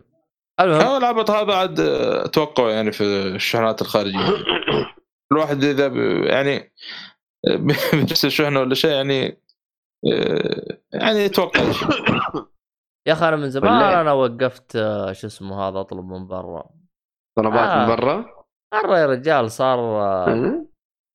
المهم. 0.61 0.81
هو 0.81 0.97
العبط 0.97 1.31
هذا 1.31 1.55
عاد 1.55 1.81
آه، 1.81 2.25
أتوقع 2.25 2.71
يعني 2.71 2.93
في 2.93 3.05
الشحنات 3.05 3.83
الخارجية. 3.83 4.29
الواحد 5.33 5.65
إذا 5.65 5.89
ب- 5.89 6.25
يعني 6.25 6.73
آه، 7.49 7.57
بيرسل 7.95 8.31
شحنه 8.31 8.61
ولا 8.61 8.75
شيء 8.75 8.91
يعني 8.91 9.39
آه، 10.13 10.79
يعني 10.93 11.19
يتوقع 11.19 11.73
شيء. 11.73 11.89
يا 13.07 13.13
أخي 13.13 13.29
أنا 13.29 13.37
من 13.37 13.51
زمان 13.51 13.83
أنا 13.83 14.13
وقفت 14.13 14.77
آه، 14.77 15.13
شو 15.13 15.27
اسمه 15.27 15.69
هذا 15.69 15.81
أطلب 15.81 16.05
من 16.05 16.27
برا. 16.27 16.71
طلبات 17.39 17.69
آه. 17.69 17.81
من 17.81 17.97
برا؟ 17.97 18.25
مره 18.75 18.99
يا 18.99 19.07
رجال 19.07 19.51
صار 19.51 19.79
آه،؟ 19.79 20.67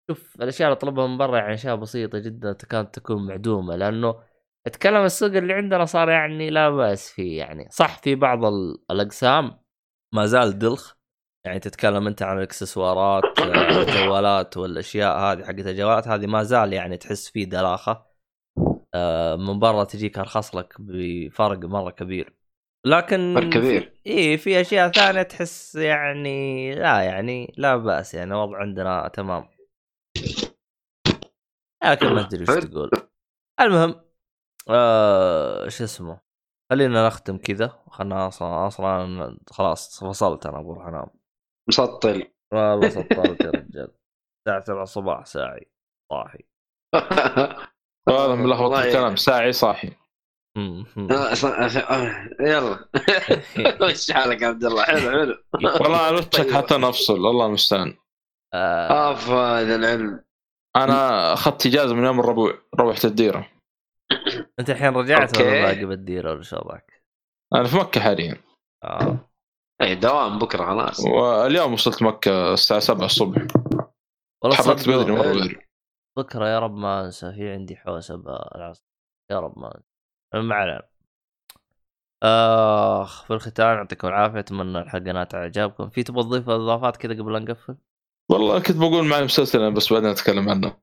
شوف 0.10 0.36
الأشياء 0.42 0.68
اللي 0.70 0.78
أطلبها 0.78 1.08
من 1.08 1.18
برا 1.18 1.38
يعني 1.38 1.54
أشياء 1.54 1.76
بسيطة 1.76 2.20
جدا 2.20 2.54
كانت 2.54 2.96
تكون 3.00 3.26
معدومة 3.28 3.76
لأنه 3.76 4.16
أتكلم 4.68 5.04
السوق 5.04 5.30
اللي 5.30 5.54
عندنا 5.54 5.86
صار 5.86 6.10
يعني 6.10 6.50
لا 6.50 6.70
بأس 6.70 7.12
فيه 7.12 7.38
يعني. 7.40 7.68
صح 7.72 7.98
في 8.00 8.16
بعض 8.16 8.46
ال- 8.46 8.84
الأقسام 8.92 9.60
ما 10.14 10.26
زال 10.26 10.60
دلخ 10.60 10.94
يعني 11.46 11.60
تتكلم 11.60 12.08
أنت 12.08 12.22
عن 12.22 12.38
الإكسسوارات 12.38 13.40
آه، 13.40 13.82
الجوالات 13.82 14.58
والأشياء 14.58 15.18
هذه 15.18 15.44
حقت 15.46 15.68
الجوالات 15.68 16.08
هذه 16.08 16.26
ما 16.26 16.44
زال 16.44 16.74
يعني 16.74 16.98
تحس 16.98 17.30
فيه 17.30 17.46
دلاخة. 17.46 18.06
آه، 18.94 19.36
من 19.36 19.60
برا 19.60 19.84
تجيك 19.84 20.20
أرخص 20.20 20.56
لك 20.56 20.74
بفرق 20.80 21.66
مرة 21.66 21.92
كبير. 21.92 22.34
لكن 22.86 23.34
فرق 23.36 23.50
كبير. 23.50 23.94
إي 24.08 24.38
في 24.38 24.62
أشياء 24.62 24.92
ثانية 24.92 25.22
تحس 25.22 25.76
يعني 25.76 26.76
لا 26.76 27.02
يعني 27.02 27.54
لا 27.58 27.78
بأس 27.78 28.14
يعني 28.14 28.32
الوضع 28.34 28.58
عندنا 28.58 29.08
تمام. 29.08 29.57
لكن 31.84 32.14
ما 32.14 32.22
أدري 32.28 32.44
وش. 32.44 32.64
تقول. 32.66 32.90
المهم 33.62 33.96
آه 34.70 35.68
شو 35.68 35.84
اسمه؟ 35.84 36.20
خلينا 36.72 37.08
نختم 37.08 37.38
كذا. 37.38 37.84
خلنا 37.92 38.28
أصلا 38.28 38.68
أصلا 38.68 39.38
خلاص 39.52 40.04
فصلت 40.04 40.46
أنا 40.46 40.62
بروح 40.62 40.86
انام 40.88 41.08
مسطل. 41.70 42.28
والله 42.54 42.90
سطلت 42.90 43.42
يا 43.42 43.50
رجال. 43.62 43.92
الساعة 44.48 44.64
7 44.66 44.84
الصباح 44.84 45.26
ساعي 45.26 45.72
صاحي. 46.12 46.44
هذا 48.10 48.36
ملخبط 48.36 48.62
والله 48.62 48.88
الكلام. 48.88 49.16
ساعي 49.16 49.52
صاحي. 49.52 49.92
آه، 50.58 51.34
ص- 51.34 51.46
آه، 51.46 52.30
يلا. 52.42 52.90
وش 53.82 54.12
حالك 54.12 54.42
يا 54.42 54.48
عبد 54.48 54.64
الله؟ 54.64 54.84
حلو 54.84 55.00
حلو. 55.12 55.36
والله 55.82 55.98
على 55.98 56.16
وشك 56.18 56.36
طيب. 56.38 56.52
حتى 56.54 56.78
نفصل. 56.78 57.14
الله 57.14 57.46
المستعان. 57.46 57.98
آه. 58.54 59.12
اف 59.12 59.30
هذا 59.30 59.76
العلم. 59.76 60.24
أنا 60.78 61.34
أخذت 61.34 61.66
إجازة 61.66 61.96
من 61.96 62.04
يوم 62.04 62.20
الربوع 62.20 62.54
روحت 62.80 63.06
الديرة. 63.06 63.50
أنت 64.60 64.70
الحين 64.70 64.94
رجعت 64.94 65.38
ولا 65.38 65.48
okay. 65.50 65.62
باقي 65.62 65.86
بالديرة 65.86 66.32
ولا 66.32 66.42
شو 66.42 66.56
وضعك؟ 66.56 67.04
أنا 67.54 67.64
في 67.64 67.78
مكة 67.78 68.02
حاليا. 68.02 68.36
آه. 68.84 69.18
اي 69.82 69.96
دوام 69.96 70.40
بكرة 70.40 70.66
خلاص. 70.66 71.00
واليوم 71.00 71.74
وصلت 71.74 72.04
مكة 72.04 72.54
الساعة 72.54 72.80
7 72.80 73.06
الصبح. 73.06 73.48
والله 74.44 74.58
تحركت 74.58 74.80
صدق 74.80 74.98
بدري 74.98 75.12
مرة 75.12 75.34
بدري. 75.34 75.68
بكرة 76.18 76.48
يا 76.48 76.60
رب 76.60 76.76
ما 76.76 77.06
أنسى 77.06 77.34
في 77.34 77.52
عندي 77.52 77.76
حوسة 77.76 78.16
بالعصر 78.16 78.84
يا 79.32 79.40
رب 79.40 79.60
ما 79.60 79.68
أنسى. 79.76 80.48
ما 80.48 80.56
علينا 80.56 80.88
اخ 83.04 83.26
في 83.26 83.34
الختام 83.34 83.78
يعطيكم 83.78 84.08
العافية 84.08 84.40
أتمنى 84.40 84.80
الحلقة 84.80 85.12
نالت 85.12 85.36
إعجابكم. 85.36 85.90
في 85.90 86.04
تبغى 86.04 86.24
تضيف 86.24 86.50
إضافات 86.50 86.98
كذا 86.98 87.14
قبل 87.14 87.34
لا 87.34 87.40
نقفل؟ 87.40 87.78
والله 88.32 88.60
كنت 88.60 88.78
بقول 88.78 89.06
معي 89.06 89.24
مسلسل 89.24 89.72
بس 89.72 89.94
بعدين 89.94 90.10
أتكلم 90.10 90.50
عنه. 90.50 90.78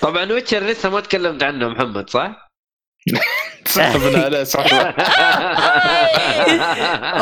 طبعا 0.00 0.32
ويتشر 0.32 0.62
لسه 0.62 0.90
ما 0.90 1.00
تكلمت 1.00 1.42
عنه 1.42 1.68
محمد 1.68 2.10
صح؟ 2.10 2.52
سحبنا 3.64 4.24
عليه 4.24 4.44
صح 4.44 4.72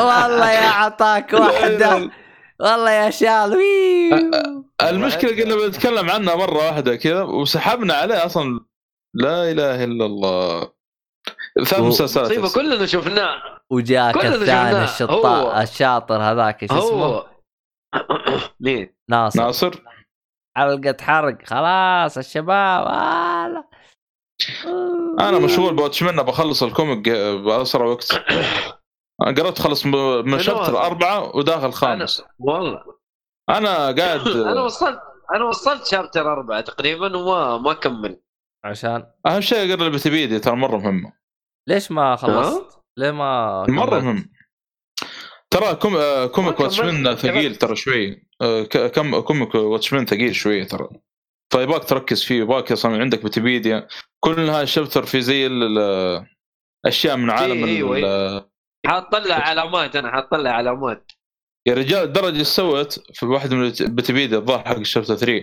والله 0.07 0.51
يا 0.51 0.69
عطاك 0.69 1.33
واحدة 1.33 2.09
والله 2.59 2.91
يا 2.91 3.09
شال 3.09 3.57
المشكلة 4.81 5.43
قلنا 5.43 5.55
بنتكلم 5.55 6.09
عنها 6.09 6.35
مرة 6.35 6.57
واحدة 6.57 6.95
كذا 6.95 7.21
وسحبنا 7.21 7.93
عليه 7.93 8.25
أصلا. 8.25 8.59
لا 9.13 9.51
إله 9.51 9.83
إلا 9.83 10.05
الله. 10.05 10.71
و- 11.57 11.83
مسلسلات 11.83 12.31
مصيبه. 12.31 12.49
كلنا 12.53 12.85
شفناه. 12.85 13.35
وجاك 13.69 14.13
كلنا 14.15 14.35
الثاني. 14.35 14.83
الشطاء 14.83 15.61
الشاطر 15.63 16.21
هذاك 16.21 16.63
إيش 16.63 16.71
اسمه؟ 16.71 17.05
هو. 17.05 17.25
مين؟ 18.59 18.95
ناصر. 19.09 19.39
ناصر. 19.41 19.71
حلقة 20.57 20.97
حرق. 21.01 21.37
خلاص 21.45 22.17
الشباب 22.17 22.87
آه 22.87 23.63
أنا 25.19 25.39
مشغول 25.39 25.75
بواتشمان 25.75 26.15
بخلص 26.23 26.63
الكوميك 26.63 27.09
بأسرع 27.45 27.85
وقت. 27.85 28.11
أنا 29.21 29.41
قربت 29.41 29.59
خلص 29.61 29.85
م- 29.85 30.29
من 30.29 30.39
شابتر؟ 30.39 30.77
أربعة 30.85 31.35
وداخل 31.35 31.71
خامس. 31.71 32.23
والله. 32.39 32.83
أنا 33.49 33.75
قاعد 33.91 34.27
أنا 34.51 34.61
وصلت 34.61 34.99
أنا 35.35 35.45
وصلت 35.45 35.85
شابتر 35.85 36.31
أربعة 36.33 36.61
تقريبا 36.61 37.17
وما 37.17 37.57
ما 37.57 37.73
كمل. 37.73 38.21
عشان؟ 38.65 39.03
أهم 39.25 39.41
شيء 39.41 39.73
أقرأ 39.73 39.87
الفيديو 39.87 40.39
ترى 40.39 40.55
مرة 40.55 40.77
مهمة. 40.77 41.13
ليش 41.67 41.91
ما 41.91 42.15
خلصت؟ 42.15 42.79
ليه 42.97 43.11
ما 43.11 43.65
مرة؟ 43.69 43.99
مهم. 43.99 44.31
ترى 45.53 45.75
كوم... 45.75 45.95
آه، 45.97 46.25
comic 46.25 46.59
ما 46.59 46.65
Watchmen. 46.65 47.15
ثقيل 47.15 47.55
ترى 47.55 47.75
شوي. 47.75 48.27
آه، 48.41 48.63
ك- 48.63 48.91
كم 48.91 49.19
comic 49.19 49.55
Watchmen 49.55 50.05
ثقيل 50.05 50.35
شوية 50.35 50.63
ترى. 50.63 50.89
فيباك 51.53 51.83
تركز 51.85 52.23
فيه. 52.23 52.41
يباك 52.41 52.71
أصلا 52.71 52.97
عندك 53.01 53.23
ويكيبيديا. 53.23 53.87
كل 54.19 54.39
هاي 54.49 54.63
ال 54.63 54.68
chapter 54.68 55.03
في 55.05 55.21
زي 55.21 55.47
ال- 55.47 55.77
ال- 55.79 56.25
أشياء 56.85 57.17
من 57.17 57.29
عالم 57.29 57.63
أيوة، 57.63 57.97
ال- 57.97 58.49
حاط 58.87 59.15
لها 59.15 59.35
علامات 59.41 59.95
أنا 59.95 60.11
حاط 60.11 60.33
لها 60.33 60.51
علامات. 60.51 61.11
يا 61.67 61.73
رجال 61.73 62.03
الدرجة 62.03 62.27
اللي 62.29 62.43
سوت 62.43 62.99
في 63.13 63.25
واحد 63.25 63.53
من 63.53 63.59
الويكيبيديا 63.59 64.37
الظاهر 64.37 64.65
حق 64.65 64.75
ال 64.77 64.82
chapter 64.82 65.15
3 65.15 65.41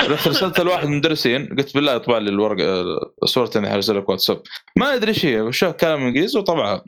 رحت 0.00 0.28
رسلت 0.28 0.60
لواحد 0.60 0.86
من 0.86 0.92
المدرسين 0.92 1.56
قلت 1.58 1.74
بالله 1.74 1.94
يطبع 1.94 2.18
لي 2.18 2.30
الورقة 2.30 2.84
صورة 3.24 3.50
إني 3.56 3.70
حرسل 3.70 3.98
لك 3.98 4.08
واتساب. 4.08 4.42
ما 4.76 4.94
أدري 4.94 5.08
إيش 5.08 5.26
هي 5.26 5.40
وشاف 5.40 5.74
كلام 5.74 6.06
إنجليزي؟ 6.06 6.38
وطبعها 6.38 6.84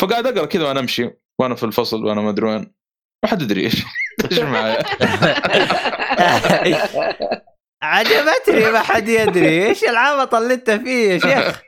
فقاعد 0.00 0.26
أقرأ 0.26 0.46
كذا 0.46 0.68
وأنا 0.68 0.80
أمشي 0.80 1.10
وأنا 1.38 1.54
في 1.54 1.64
الفصل 1.64 2.04
وأنا 2.04 2.20
ما 2.20 2.30
أدري 2.30 2.46
وين. 2.46 2.74
ما 3.24 3.30
حد 3.30 3.42
يدري 3.42 3.60
إيش. 3.64 3.74
إيش 4.30 4.38
معايا؟ 4.38 4.82
عجبتني 7.82 8.70
ما 8.70 8.78
حد 8.78 9.08
يدري. 9.08 9.66
إيش 9.66 9.84
العبط 9.84 10.34
اللي 10.34 10.54
انت 10.54 10.70
فيه 10.70 11.12
يا 11.12 11.18
شيخ؟ 11.18 11.62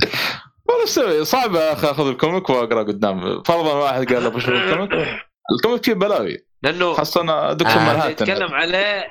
ولا 0.68 0.84
أسوي 0.84 1.24
صعب 1.24 1.54
يا 1.54 1.72
أخي 1.72 1.90
أخذ 1.90 2.08
ال 2.08 2.15
comic 2.15 2.50
وأقرأ 2.50 2.82
قدام. 2.82 3.42
فرضا 3.42 3.72
واحد 3.74 4.12
قال 4.12 4.24
له 4.24 4.28
بشوف 4.28 4.48
ال 4.48 4.54
comic. 4.54 4.90
ال 5.56 5.61
comic 5.61 5.84
فيه 5.84 5.94
بلاوي. 5.94 6.46
لأنه 6.62 6.92
خاصة 6.92 7.20
أنا 7.20 7.52
دكتور 7.52 7.72
آه. 7.72 7.78
اللي 7.78 7.92
منهاتن 7.92 8.10
يتكلم 8.10 8.54
عليه 8.54 9.06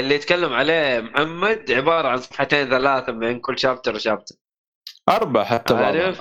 اللي 0.00 0.14
يتكلم 0.14 0.52
عليه 0.52 1.00
محمد 1.00 1.70
عبارة 1.72 2.08
عن 2.08 2.18
صفحتين 2.18 2.68
ثلاثة 2.70 3.12
بين 3.12 3.40
كل 3.40 3.58
شابتر 3.58 3.94
وشابتر. 3.94 4.34
أربع 5.08 5.44
حتى 5.44 5.74
بعض 5.74 5.82
عارف؟ 5.84 6.20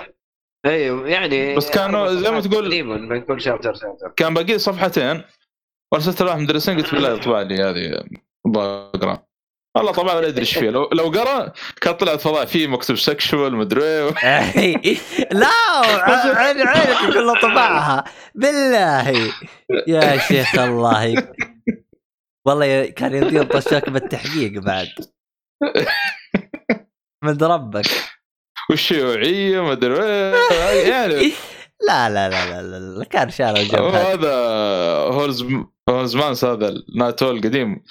أيوه 0.66 1.10
يعني 1.10 1.56
بس 1.56 1.69
كانوا 1.72 2.14
زي 2.14 2.32
ما 2.32 2.40
تقول- 2.42 2.64
تقريبا 2.66 2.95
بين 2.95 3.22
كل 3.22 3.42
شابتر 3.42 3.72
وشابتر 3.72 4.14
كان 4.16 4.34
باقي 4.34 4.58
صفحتين. 4.60 5.24
ورسلت 5.93 6.22
لواحد 6.22 6.35
من 6.38 6.42
المدرسين 6.43 6.77
قلت 6.77 6.93
بالله 6.93 7.14
يطبع 7.14 7.42
لي 7.42 7.56
هذه 7.56 8.03
اقرا 8.56 9.24
والله 9.76 9.92
طبعا 9.92 10.14
ولا 10.16 10.27
ادري 10.27 10.40
إيش 10.42 10.58
فيه 10.58 10.69
لو 10.69 10.90
لو 10.93 11.03
قرأ 11.10 11.53
كان 11.82 11.93
طلعت 11.93 12.22
فضاء 12.22 12.45
فيه 12.45 12.68
مكتوب 12.68 12.98
سكشوال 12.98 13.56
مدري 13.56 13.84
إيه. 13.85 14.98
لا 15.32 15.48
عين 16.35 16.68
عينك 16.68 17.14
كله 17.14 17.42
طبعها. 17.42 18.03
بالله. 18.35 19.32
يا 19.88 20.18
شيخ 20.18 20.60
الله. 20.60 21.27
والله 22.47 22.85
كان 22.85 23.13
يمديهم 23.15 23.43
طشاك 23.43 23.89
بالتحقيق 23.89 24.51
بعد. 24.61 24.88
من 27.23 27.38
ربك. 27.41 27.85
والشيوعيه 28.69 29.63
مدري 29.63 30.03
إيه. 30.03 30.89
يعني 30.91 31.31
لا 31.88 32.09
لا 32.09 32.30
لا 32.30 32.45
لا, 32.49 32.61
لا, 32.61 32.80
لا 32.99 33.05
كان 33.05 33.30
شارع 33.30 33.59
الجبهة 33.61 34.13
هذا 34.13 34.33
هولز 35.15 35.45
هولزمانس 35.89 36.45
هذا 36.45 36.69
الناتو 36.69 37.31
القديم. 37.31 37.83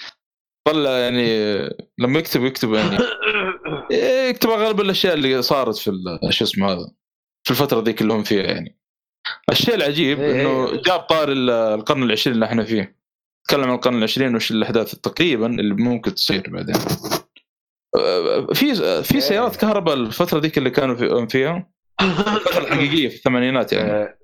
طلع 0.68 0.90
يعني 0.90 1.58
لما 1.98 2.18
يكتب 2.18 2.44
يكتب 2.44 2.74
يعني. 2.74 2.98
يكتب 4.30 4.50
أغلب 4.50 4.80
الأشياء 4.80 5.14
اللي 5.14 5.42
صارت 5.42 5.76
في 5.76 5.90
ال- 5.90 6.34
شو 6.34 6.44
اسمه 6.44 6.72
هذا 6.72 6.92
في 7.44 7.50
الفترة 7.50 7.80
ذيك 7.80 8.02
اللي 8.02 8.12
هم 8.12 8.22
فيها 8.22 8.42
يعني. 8.42 8.78
الشيء 9.50 9.74
العجيب 9.74 10.20
إيه 10.20 10.40
إنه 10.42 10.68
إيه. 10.68 10.82
جاب 10.82 11.00
طار 11.00 11.32
ال- 11.32 11.50
القرن 11.50 12.02
العشرين 12.02 12.34
اللي 12.34 12.46
إحنا 12.46 12.64
فيه. 12.64 13.01
تكلم 13.48 13.62
عن 13.64 13.74
القرن 13.74 13.98
العشرين 13.98 14.36
وش 14.36 14.50
الأحداث 14.50 14.94
تقريبا 14.94 15.46
اللي 15.46 15.74
ممكن 15.74 16.14
تصير 16.14 16.42
بعدين. 16.50 16.74
أه، 17.96 18.46
في 18.54 18.74
في 19.02 19.20
سيارات 19.20 19.56
كهرباء 19.56 19.94
الفترة 19.94 20.38
ذيك 20.38 20.58
اللي 20.58 20.70
كانوا 20.70 20.94
في 20.94 21.26
فيها؟ 21.30 21.70
الفترة 22.00 22.58
الحقيقيه 22.58 23.08
في 23.08 23.14
الثمانينات 23.16 23.72
يعني. 23.72 23.90
آه، 23.90 24.18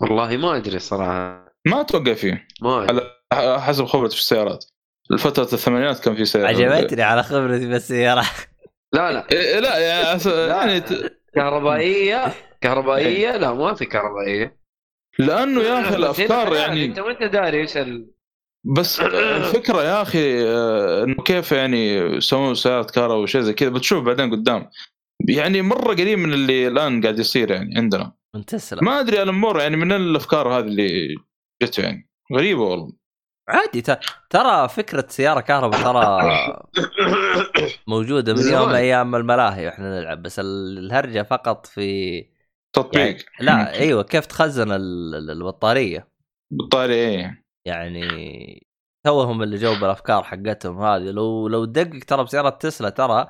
والله 0.00 0.36
ما 0.36 0.56
أدري 0.56 0.78
صراحة. 0.78 1.48
ما 1.66 1.80
أتوقع 1.80 2.14
فيه. 2.14 2.46
ما. 2.62 2.86
على 3.32 3.60
حسب 3.60 3.84
خبرتي 3.84 4.14
في 4.16 4.20
السيارات. 4.22 4.64
الفترة 5.12 5.42
الثمانينات 5.42 5.98
كان 6.00 6.16
في 6.16 6.24
سيارات 6.24 6.56
عجبتني 6.56 7.02
على 7.02 7.22
خبرتي 7.22 7.66
بالسيارة 7.66 8.24
لا 8.92 9.12
لا. 9.12 9.26
إيه، 9.32 9.60
لا 9.60 9.78
يعني, 9.78 10.20
أس- 10.20 10.26
يعني 10.26 10.80
ت- 10.80 11.20
كهربائية 11.34 12.34
كهربائية؟ 12.60 13.36
لا 13.36 13.52
ما 13.52 13.74
في 13.74 13.84
كهربائية. 13.86 14.58
لأنه 15.18 15.60
يا 15.62 15.80
أخي 15.80 15.96
الأفكار 15.96 16.54
يعني 16.54 16.84
أنت 16.84 17.00
ما 17.00 17.10
انت 17.10 17.22
داري 17.22 17.60
إيش 17.60 17.76
ال... 17.76 18.10
بس 18.64 19.00
الفكرة 19.00 19.82
يا 19.82 20.02
أخي 20.02 20.48
آه، 20.48 21.04
إنه 21.04 21.14
كيف 21.14 21.52
يعني 21.52 21.94
يسوون 21.96 22.54
سيارات 22.54 22.90
كهرباء 22.90 23.16
وشيء 23.18 23.40
زي 23.40 23.52
كذا. 23.52 23.68
بتشوف 23.68 24.04
بعدين 24.04 24.30
قدام. 24.30 24.70
يعني 25.28 25.62
مرة 25.62 25.94
قريب 25.94 26.18
من 26.18 26.32
اللي 26.32 26.68
الآن 26.68 27.02
قاعد 27.02 27.18
يصير 27.18 27.50
يعني 27.50 27.78
عندنا. 27.78 28.12
من 28.34 28.44
تسلا 28.44 28.82
ما 28.82 29.00
أدري 29.00 29.22
الأمور 29.22 29.60
يعني 29.60 29.76
من 29.76 29.92
الأفكار 29.92 30.48
هذه 30.48 30.64
اللي 30.64 31.14
جته 31.62 31.82
يعني. 31.82 32.08
غريبة 32.34 32.62
والله. 32.62 32.92
عادي 33.48 33.82
ت- 33.82 34.00
ترى 34.30 34.68
فكرة 34.68 35.06
سيارة 35.08 35.40
كهرباء 35.40 35.82
ترى 35.82 36.22
موجودة 37.86 38.34
من 38.34 38.52
يوم. 38.52 38.68
أيام 38.68 39.14
الملاهي 39.14 39.66
وإحنا 39.66 40.00
نلعب. 40.00 40.22
بس 40.22 40.38
ال- 40.38 40.78
الهرجة 40.78 41.22
فقط 41.22 41.66
في 41.66 42.20
تطبيق. 42.72 43.00
يعني 43.06 43.16
لا 43.40 43.72
أيوه 43.80 44.02
كيف 44.02 44.26
تخزن 44.26 44.72
ال- 44.72 45.14
ال- 45.14 45.30
البطارية؟ 45.30 46.08
بالطاري 46.50 46.94
إيه. 46.94 47.44
يعني 47.68 48.66
توهم 49.06 49.42
اللي 49.42 49.56
جو 49.56 49.74
بالافكار 49.80 50.22
حقتهم 50.22 50.82
هذه. 50.82 51.02
لو 51.10 51.48
لو 51.48 51.64
تدقق 51.64 52.04
ترى 52.04 52.24
بسيارة 52.24 52.48
تسلا 52.50 52.88
ترى 52.90 53.28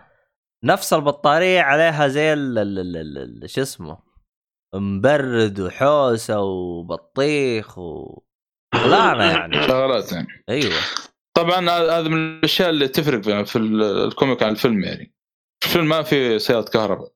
نفس 0.64 0.92
البطارية 0.92 1.60
عليها 1.60 2.08
زي 2.08 2.32
ال- 2.32 2.58
ال- 2.58 2.78
ال- 2.78 2.96
ال- 2.96 3.42
ال- 3.44 3.50
شو 3.50 3.62
اسمه 3.62 3.98
مبرد 4.74 5.60
وحوسة 5.60 6.40
وبطيخ 6.40 7.78
و 7.78 8.18
طلعنا 8.74 9.30
يعني. 9.32 9.62
شغلات 9.62 10.12
يعني. 10.12 10.26
أيوه. 10.48 10.72
طبعا 11.36 11.70
هذا 11.70 12.08
من 12.08 12.38
الأشياء 12.38 12.70
اللي 12.70 12.88
تفرق 12.88 13.20
في- 13.22 13.44
في 13.44 13.56
ال- 13.56 13.82
ال 13.82 13.92
comic 13.92 14.42
عن 14.42 14.50
الفيلم 14.52 14.84
يعني. 14.84 15.14
الفيلم 15.64 15.88
ما 15.88 16.02
في 16.02 16.38
سيارة 16.38 16.70
كهرباء. 16.70 17.12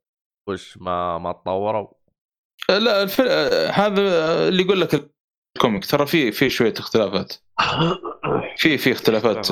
وش 0.48 0.78
ما 0.78 1.18
ما 1.18 1.32
تطوروا؟ 1.32 1.88
لا 2.68 3.02
الفيلم 3.02 3.28
هذا 3.72 4.00
اللي 4.48 4.62
يقول 4.62 4.80
لك 4.80 5.10
ال 5.56 5.61
comic 5.61 5.86
ترى 5.86 6.06
في 6.06 6.32
في 6.32 6.50
شوية 6.50 6.74
اختلافات. 6.78 7.32
في 8.56 8.78
في 8.78 8.92
اختلافات. 8.92 9.46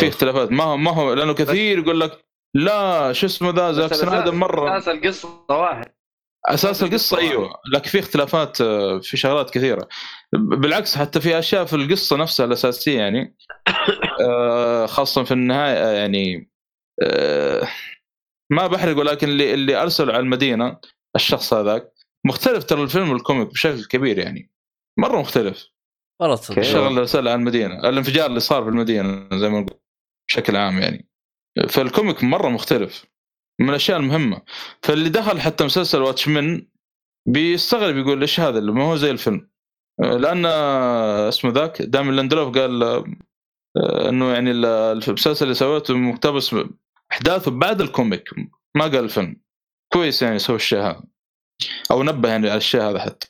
في 0.00 0.08
اختلافات. 0.08 0.52
ما 0.52 0.64
هو 0.64 0.76
ما 0.76 0.90
هو 0.90 1.12
لأنه 1.12 1.34
كثير 1.34 1.78
يقول 1.78 2.00
لك 2.00 2.24
لا 2.54 3.12
شو 3.12 3.26
اسمه 3.26 3.50
ذا؟ 3.50 3.72
زاك 3.72 3.94
سنايدر 3.94 4.34
مرة. 4.34 4.78
أساس 4.78 4.88
القصة 4.88 5.28
واحد. 5.48 5.94
أساس 6.48 6.82
القصة 6.82 7.18
أيوه. 7.18 7.50
لكن 7.74 7.90
في 7.90 7.98
اختلافات 7.98 8.60
آه، 8.60 8.98
في 8.98 9.16
شغلات 9.16 9.50
كثيرة. 9.50 9.88
بالعكس 10.32 10.96
حتى 10.98 11.20
في 11.20 11.38
أشياء 11.38 11.64
في 11.64 11.76
القصة 11.76 12.16
نفسها 12.16 12.46
الأساسية 12.46 12.98
يعني 12.98 13.36
آه، 14.28 14.86
خاصة 14.86 15.24
في 15.24 15.32
النهاية 15.32 15.76
آه، 15.78 15.92
يعني 15.92 16.50
آه، 17.02 17.68
ما 18.50 18.66
بحرق 18.66 18.98
ولكن 18.98 19.28
اللي 19.28 19.54
اللي 19.54 19.82
ارسلوا 19.82 20.14
على 20.14 20.22
المدينة 20.22 20.78
الشخص 21.16 21.54
هذاك 21.54 21.92
مختلف 22.26 22.64
ترى 22.64 22.82
الفيلم 22.82 23.10
والكوميك 23.10 23.48
بشكل 23.48 23.84
كبير 23.84 24.18
يعني. 24.18 24.50
مرة 24.98 25.20
مختلف. 25.20 25.68
والله 26.20 26.36
تصدق 26.36 26.58
الشغل 26.58 26.86
اللي 26.86 27.00
ارسل 27.00 27.18
على 27.28 27.34
المدينة 27.34 27.88
الانفجار 27.88 28.26
اللي 28.26 28.40
صار 28.40 28.62
في 28.62 28.68
المدينة 28.68 29.28
زي 29.32 29.48
ما 29.48 29.60
نقول 29.60 29.80
بشكل 30.28 30.56
عام 30.56 30.78
يعني. 30.78 31.08
فال 31.68 31.84
comic 31.84 32.24
مرة 32.24 32.48
مختلف 32.48 33.04
من 33.60 33.68
الأشياء 33.68 33.98
المهمة. 33.98 34.42
فاللي 34.82 35.08
دخل 35.08 35.40
حتى 35.40 35.64
مسلسل 35.64 36.02
Watchmen 36.02 36.66
بيستغرب 37.28 37.96
يقول 37.96 38.20
إيش 38.20 38.40
هذا 38.40 38.58
اللي 38.58 38.72
ما 38.72 38.84
هو 38.84 38.96
زي 38.96 39.10
الفيلم. 39.10 39.50
لأن 40.00 40.46
اسمه 41.28 41.50
ذاك 41.50 41.82
ديمون 41.82 42.10
ليندلوف 42.10 42.58
قال 42.58 42.82
آه، 42.82 44.08
إنه 44.08 44.32
يعني 44.32 44.50
ال- 44.50 44.64
المسلسل 44.66 45.44
اللي 45.44 45.54
سويته 45.54 45.94
مقتبس 45.96 46.56
أحداثه 47.12 47.50
بعد 47.50 47.80
الكوميك 47.80 48.30
ما 48.76 48.84
قال 48.84 48.96
الفيلم. 48.96 49.40
كويس 49.92 50.22
يعني 50.22 50.38
سوى 50.38 50.56
الشيء 50.56 50.78
هذا. 50.78 51.04
أو 51.90 52.02
نبه 52.02 52.28
يعني 52.28 52.48
على 52.48 52.56
الشيء 52.56 52.80
هذا 52.82 52.98
حتى. 52.98 53.28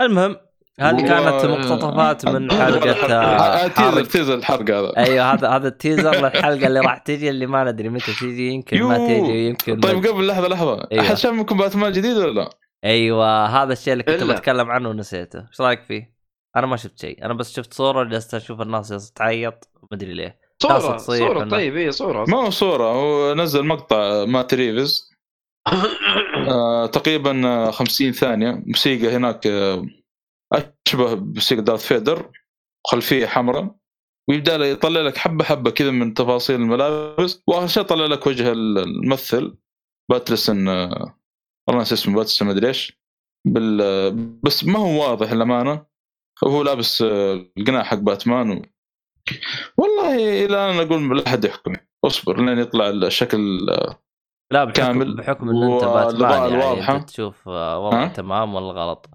المهم 0.00 0.36
هذه 0.80 1.00
كانت 1.00 1.44
مقتطفات 1.44 2.26
من 2.26 2.52
حلقة 2.52 3.14
آه، 3.14 3.66
teaser 3.68 3.90
حرق 3.90 4.06
تيزر 4.06 4.34
الحرق 4.34 4.70
هذا 4.70 4.92
أيوه 4.96 5.32
هذا 5.32 5.48
هذا 5.48 5.68
التيزر 5.74 6.14
للحلقة 6.14 6.66
اللي 6.66 6.80
راح 6.80 6.98
تجي 6.98 7.30
اللي 7.30 7.46
ما 7.46 7.64
ندري 7.64 7.88
متى 7.88 8.12
تجي 8.12 8.48
يمكن 8.48 8.82
ما. 8.82 8.96
تجي 8.96 9.48
يمكن 9.48 9.80
طيب 9.80 10.06
قبل 10.06 10.26
لحظة 10.26 10.48
لحظة 10.48 10.88
أيوة. 10.92 11.04
أحد 11.04 11.14
شاف 11.16 11.32
منكم 11.32 11.56
باتمان 11.56 11.92
جديد 11.92 12.16
ولا 12.16 12.40
لا؟ 12.40 12.50
أيوه 12.84 13.46
هذا 13.46 13.72
الشيء 13.72 13.92
اللي 13.92 14.04
كنت. 14.04 14.22
بتكلم 14.22 14.70
عنه 14.70 14.88
ونسيته 14.88 15.38
إيش 15.38 15.60
رأيك 15.60 15.82
فيه؟ 15.82 16.12
أنا 16.56 16.66
ما 16.66 16.76
شفت 16.76 17.00
شيء 17.00 17.24
أنا 17.24 17.34
بس 17.34 17.56
شفت 17.56 17.74
صورة 17.74 18.04
جلست 18.04 18.34
أشوف 18.34 18.60
الناس 18.60 19.12
تعيط 19.12 19.68
ما 19.82 19.88
أدري 19.92 20.14
ليه 20.14 20.38
صورة 20.62 20.96
صورة 20.96 21.44
طيب 21.44 21.76
هي 21.76 21.92
صورة 21.92 22.24
ما 22.28 22.36
هو 22.36 22.50
صورة 22.50 22.84
هو 22.84 23.34
نزل 23.34 23.66
مقطع 23.66 24.24
مات 24.24 24.54
ريفز 24.54 25.11
آه 26.48 26.86
تقريبا 26.86 27.46
آه، 27.46 27.70
50 27.70 28.12
ثانية. 28.12 28.62
موسيقى 28.66 29.16
هناك 29.16 29.46
آه 29.46 29.86
أشبه 30.52 31.14
بموسيقى 31.14 31.62
دارث 31.62 31.86
فيدر 31.86 32.30
خلفية 32.86 33.26
حمراء 33.26 33.74
ويبدأ 34.28 34.54
يطلع 34.56 35.00
لك 35.00 35.16
حبة 35.16 35.44
حبة 35.44 35.70
كذا 35.70 35.90
من 35.90 36.14
تفاصيل 36.14 36.56
الملابس 36.56 37.42
واخر 37.46 37.66
شيء 37.66 37.82
طلع 37.82 38.06
لك 38.06 38.26
وجه 38.26 38.52
الممثل 38.52 39.56
باترسن 40.10 40.68
آه، 40.68 41.18
والله 41.68 41.82
نسيت 41.82 41.98
اسمه 41.98 42.14
باترسن 42.14 42.48
أدري 42.48 42.68
إيش 42.68 43.00
بال 43.46 43.80
آه، 43.82 44.16
بس 44.42 44.64
ما 44.64 44.78
هو 44.78 45.00
واضح 45.10 45.32
للأمانة. 45.32 45.86
وهو 46.42 46.62
لابس 46.62 47.02
آه، 47.02 47.46
القناع 47.58 47.82
حق 47.82 47.96
باتمان 47.96 48.50
و... 48.50 48.62
والله 49.78 50.44
إلى 50.44 50.70
أنا 50.70 50.82
أقول 50.82 51.16
لا 51.18 51.26
أحد 51.26 51.44
يحكم 51.44 51.72
أصبر 52.04 52.44
لين 52.44 52.58
يطلع 52.58 52.88
الشكل 52.90 53.70
آه، 53.70 54.01
لا 54.52 54.64
بحكم 54.64 54.82
كامل. 54.82 55.16
بحكم 55.16 55.48
إن 55.48 55.62
أنت 55.72 55.84
باتمان 55.84 56.52
يعني 56.78 57.04
تشوف 57.04 57.48
آه، 57.48 57.78
وضع؟ 57.78 58.06
تمام 58.06 58.54
ولا 58.54 58.80
غلط؟ 58.82 59.06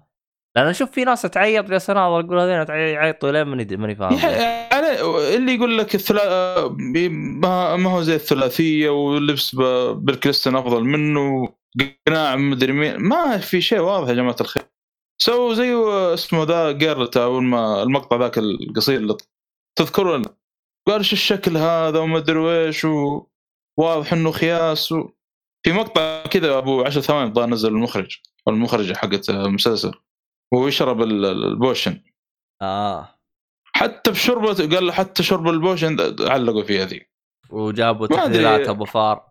لأن 0.56 0.66
أشوف 0.66 0.90
في 0.90 1.04
ناس 1.04 1.22
تعيط 1.22 1.64
جالس 1.64 1.90
اناظر 1.90 2.20
أقول 2.20 2.38
هذين 2.40 2.76
يعيطوا 2.76 3.30
لين 3.30 3.42
ماني 3.42 3.76
ماني 3.76 3.94
فاهم. 3.94 4.18
يعني 4.18 5.00
اللي 5.36 5.54
يقول 5.54 5.78
لك 5.78 5.94
الثلا... 5.94 6.68
ما 7.76 7.90
هو 7.90 8.02
زي 8.02 8.14
الثلاثية 8.14 8.90
واللبس 8.90 9.54
ب- 9.54 10.04
بالكريستن 10.04 10.56
أفضل 10.56 10.84
منه 10.84 11.48
قناع 12.06 12.36
مدري 12.36 12.72
مين. 12.72 12.96
ما 12.96 13.38
في 13.38 13.60
شيء 13.60 13.78
واضح 13.80 14.08
يا 14.08 14.14
جماعة 14.14 14.36
الخير. 14.40 14.62
سووا 15.22 15.54
زي 15.54 15.74
اسمه 16.14 16.42
ذا 16.44 16.72
جيرلت 16.72 17.16
اول 17.16 17.42
ما 17.42 17.82
المقطع 17.82 18.16
ذاك 18.16 18.38
القصير 18.38 18.96
اللي 18.96 19.16
تذكرون 19.78 20.22
قال 20.86 20.98
إيش 20.98 21.12
الشكل 21.12 21.56
هذا 21.56 21.98
وما 21.98 22.18
أدري 22.18 22.66
إيش 22.66 22.86
وواضح 23.78 24.12
إنه 24.12 24.30
خياس 24.30 24.92
و... 24.92 25.10
في 25.62 25.72
مقطع 25.72 26.22
كذا 26.22 26.58
أبو 26.58 26.84
10 26.84 27.00
ثواني 27.00 27.28
الظاهر 27.28 27.48
نزل 27.48 27.68
المخرج 27.68 28.16
أو 28.48 28.52
المخرجه 28.52 28.94
حقت 28.94 29.30
المسلسل. 29.30 29.92
وهو 30.52 30.68
يشرب 30.68 31.02
ال- 31.02 31.24
ال 31.24 31.34
potion. 31.34 32.02
آه. 32.62 33.08
حتى 33.64 34.14
في 34.14 34.20
شربة 34.20 34.54
قال 34.76 34.86
له 34.86 34.92
حتى 34.92 35.22
شرب 35.22 35.48
ال 35.48 35.58
potion 35.58 36.16
علقوا 36.20 36.62
فيها 36.64 36.84
ذي 36.84 37.08
وجابوا. 37.50 38.06
تحليلات 38.06 38.68
أبو 38.68 38.84
فار. 38.84 39.28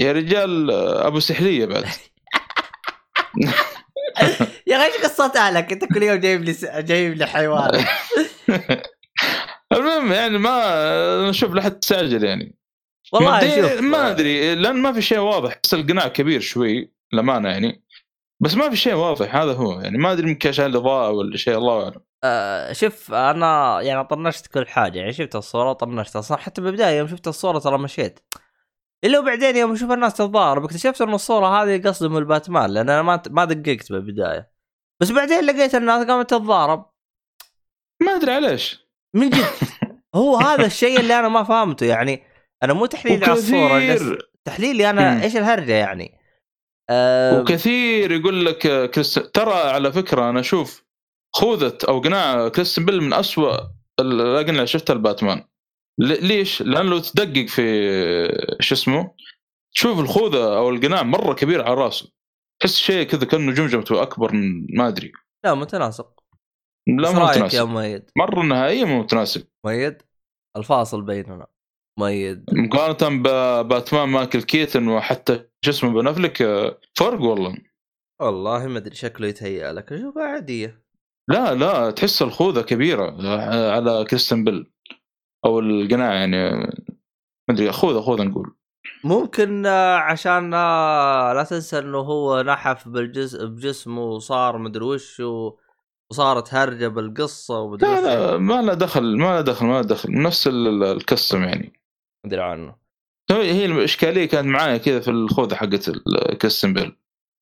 يا 0.00 0.12
رجال 0.12 0.70
أبو 0.70 1.20
سحلية 1.20 1.66
بعد. 1.66 1.84
يا 4.66 4.76
أخي 4.76 4.84
إيش 4.86 5.04
قصتها 5.04 5.50
لك 5.50 5.72
أنت 5.72 5.84
كل 5.84 6.02
يوم 6.02 6.16
جايب 6.20 6.44
لي 6.44 6.52
س... 6.52 6.64
جايب 6.64 7.14
لي 7.16 7.26
حيوان. 7.26 7.84
المهم 9.72 10.12
يعني 10.12 10.38
ما 10.38 10.50
أنا 11.20 11.30
أشوف 11.30 11.52
لا 11.52 11.62
حد 11.62 11.78
تستعجل 11.78 12.24
يعني. 12.24 12.57
والله 13.12 13.60
شوف 13.60 13.80
ما 13.80 14.10
أدري 14.10 14.54
لأن 14.54 14.76
ما 14.76 14.92
في 14.92 15.02
شيء 15.02 15.18
واضح. 15.18 15.60
بس 15.64 15.74
القناع 15.74 16.08
كبير 16.08 16.40
شوي 16.40 16.92
للأمانة 17.12 17.48
يعني. 17.48 17.84
بس 18.40 18.54
ما 18.54 18.70
في 18.70 18.76
شيء 18.76 18.94
واضح 18.94 19.36
هذا 19.36 19.52
هو. 19.52 19.80
يعني 19.80 19.98
ما 19.98 20.12
أدري 20.12 20.30
يمكن 20.30 20.48
عشان 20.48 20.66
الإضاءة 20.66 21.10
ولا 21.10 21.36
شيء 21.36 21.58
الله 21.58 21.82
أعلم. 21.82 22.00
آه 22.24 22.72
شوف 22.72 23.14
أنا 23.14 23.80
يعني 23.80 24.04
طنشت 24.04 24.46
كل 24.46 24.66
حاجة. 24.66 24.98
يعني 24.98 25.12
شفت 25.12 25.36
الصورة 25.36 25.70
وطنشتها 25.70 26.20
صح 26.20 26.40
حتى 26.40 26.60
بالبداية 26.60 26.98
يوم 26.98 27.08
شفت 27.08 27.28
الصورة 27.28 27.58
ترى 27.58 27.78
مشيت. 27.78 28.20
إلا 29.04 29.18
وبعدين 29.18 29.56
يوم 29.56 29.72
أشوف 29.72 29.90
الناس 29.90 30.14
تتضارب 30.14 30.64
اكتشفت 30.64 31.00
إن 31.00 31.14
الصورة 31.14 31.62
هذه 31.62 31.82
قصدهم 31.88 32.16
الباتمان 32.16 32.70
لأن 32.70 32.90
أنا 32.90 33.02
ما 33.02 33.22
ما 33.30 33.44
دققت 33.44 33.92
بالبداية. 33.92 34.50
بس 35.00 35.10
بعدين 35.10 35.44
لقيت 35.44 35.74
الناس 35.74 36.06
قامت 36.06 36.30
تتضارب. 36.30 36.90
ما 38.02 38.12
أدري 38.12 38.32
عليش. 38.32 38.88
من 39.14 39.30
جد. 39.30 39.44
هو 40.14 40.36
هذا 40.36 40.66
الشيء 40.66 41.00
اللي 41.00 41.18
أنا 41.18 41.28
ما 41.28 41.44
فهمته 41.44 41.86
يعني 41.86 42.22
أنا 42.62 42.72
مو 42.72 42.86
تحليلي 42.86 43.24
على 43.24 43.38
الصورة 43.38 43.94
بس 43.94 44.24
تحليلي 44.44 44.90
أنا 44.90 45.14
مم. 45.14 45.20
إيش 45.20 45.36
الهرجة 45.36 45.72
يعني؟ 45.72 46.18
أه 46.90 47.40
وكثير 47.40 48.12
يقول 48.12 48.46
لك 48.46 48.90
كريست 48.90 49.18
ترى 49.18 49.54
على 49.54 49.92
فكرة 49.92 50.30
أنا 50.30 50.40
أشوف 50.40 50.84
خوذة 51.36 51.78
أو 51.88 52.00
قناع 52.00 52.48
كريستن 52.48 52.84
بيل 52.84 53.00
من 53.00 53.12
أسوأ 53.12 53.56
الاقنعه 54.00 54.50
اللي 54.50 54.66
شفتها 54.66 54.94
الباتمان. 54.94 55.44
ليش؟ 56.00 56.62
لأن 56.62 56.86
لو 56.86 56.98
تدقق 56.98 57.46
في 57.46 57.62
شو 58.60 58.74
اسمه 58.74 59.14
تشوف 59.74 60.00
الخوذة 60.00 60.56
أو 60.56 60.70
القناع 60.70 61.02
مرة 61.02 61.34
كبير 61.34 61.62
على 61.62 61.74
راسه. 61.74 62.12
تحس 62.60 62.76
شيء 62.76 63.06
كذا 63.06 63.24
كأنه 63.24 63.52
جمجمته 63.52 64.02
أكبر 64.02 64.32
من 64.32 64.66
ما 64.76 64.88
أدري. 64.88 65.12
لا 65.44 65.54
متناسق. 65.54 66.24
لا 66.86 67.10
مو 67.10 67.18
رأيك 67.18 67.54
يا 67.54 67.62
مؤيد؟ 67.62 68.10
مرة 68.16 68.42
نهائيا 68.42 68.84
مو 68.84 69.00
متناسب 69.00 69.46
مؤيد 69.64 70.02
الفاصل 70.56 71.02
بيننا. 71.02 71.46
مؤيد. 71.98 72.44
مقارنة 72.52 73.22
بباتمان 73.22 74.08
مايكل 74.08 74.42
كيتن 74.42 74.88
وحتى 74.88 75.44
شو 75.64 75.70
اسمه 75.70 75.90
بنفلك 76.02 76.42
آه، 76.42 76.78
فرق 76.98 77.20
والله. 77.20 77.56
والله 78.20 78.66
ما 78.66 78.78
أدري 78.78 78.94
شكله 78.94 79.26
يتهيأ 79.26 79.72
لك. 79.72 79.92
اشوفها 79.92 80.22
عادية. 80.26 80.82
لا 81.28 81.54
لا 81.54 81.90
تحس 81.90 82.22
الخوذة 82.22 82.60
كبيرة 82.60 83.16
على 83.74 84.04
كريستن 84.10 84.44
بيل 84.44 84.66
أو 85.44 85.58
القناع 85.60 86.14
يعني 86.14 86.36
آه، 86.36 86.72
ما 87.48 87.54
أدري 87.54 87.72
خوذة 87.72 88.00
خوذة 88.00 88.22
نقول. 88.22 88.54
ممكن 89.04 89.66
آه، 89.66 89.96
عشان 89.96 90.50
لا 90.50 91.46
تنسى 91.50 91.78
إنه 91.78 91.98
هو 91.98 92.42
نحف 92.42 92.88
بالجزء 92.88 93.46
بجسمه 93.46 94.02
وصار 94.02 94.58
مدري 94.58 94.84
وش 94.84 95.22
وصارت 96.10 96.54
هرجة 96.54 96.88
بالقصة 96.88 97.60
ومدري 97.60 97.90
لا 97.90 98.00
لا 98.00 98.36
ما 98.38 98.62
له 98.62 98.74
دخل 98.74 99.18
ما 99.18 99.24
له 99.34 99.40
دخل 99.40 99.66
ما 99.66 99.72
له 99.72 99.80
دخل. 99.82 100.12
نفس 100.22 100.46
ال- 100.46 100.68
ال- 100.68 100.84
ال 100.96 101.02
costume 101.02 101.42
يعني. 101.42 101.72
مدري 102.28 102.42
عنه 102.42 102.76
هي 103.30 103.52
هي 103.52 103.66
الإشكالية 103.66 104.28
كانت 104.28 104.46
معايا 104.46 104.76
كذا 104.76 105.00
في 105.00 105.10
الخوذة 105.10 105.54
حقت 105.54 105.88
الكريستيان 106.32 106.72
بيل 106.74 106.96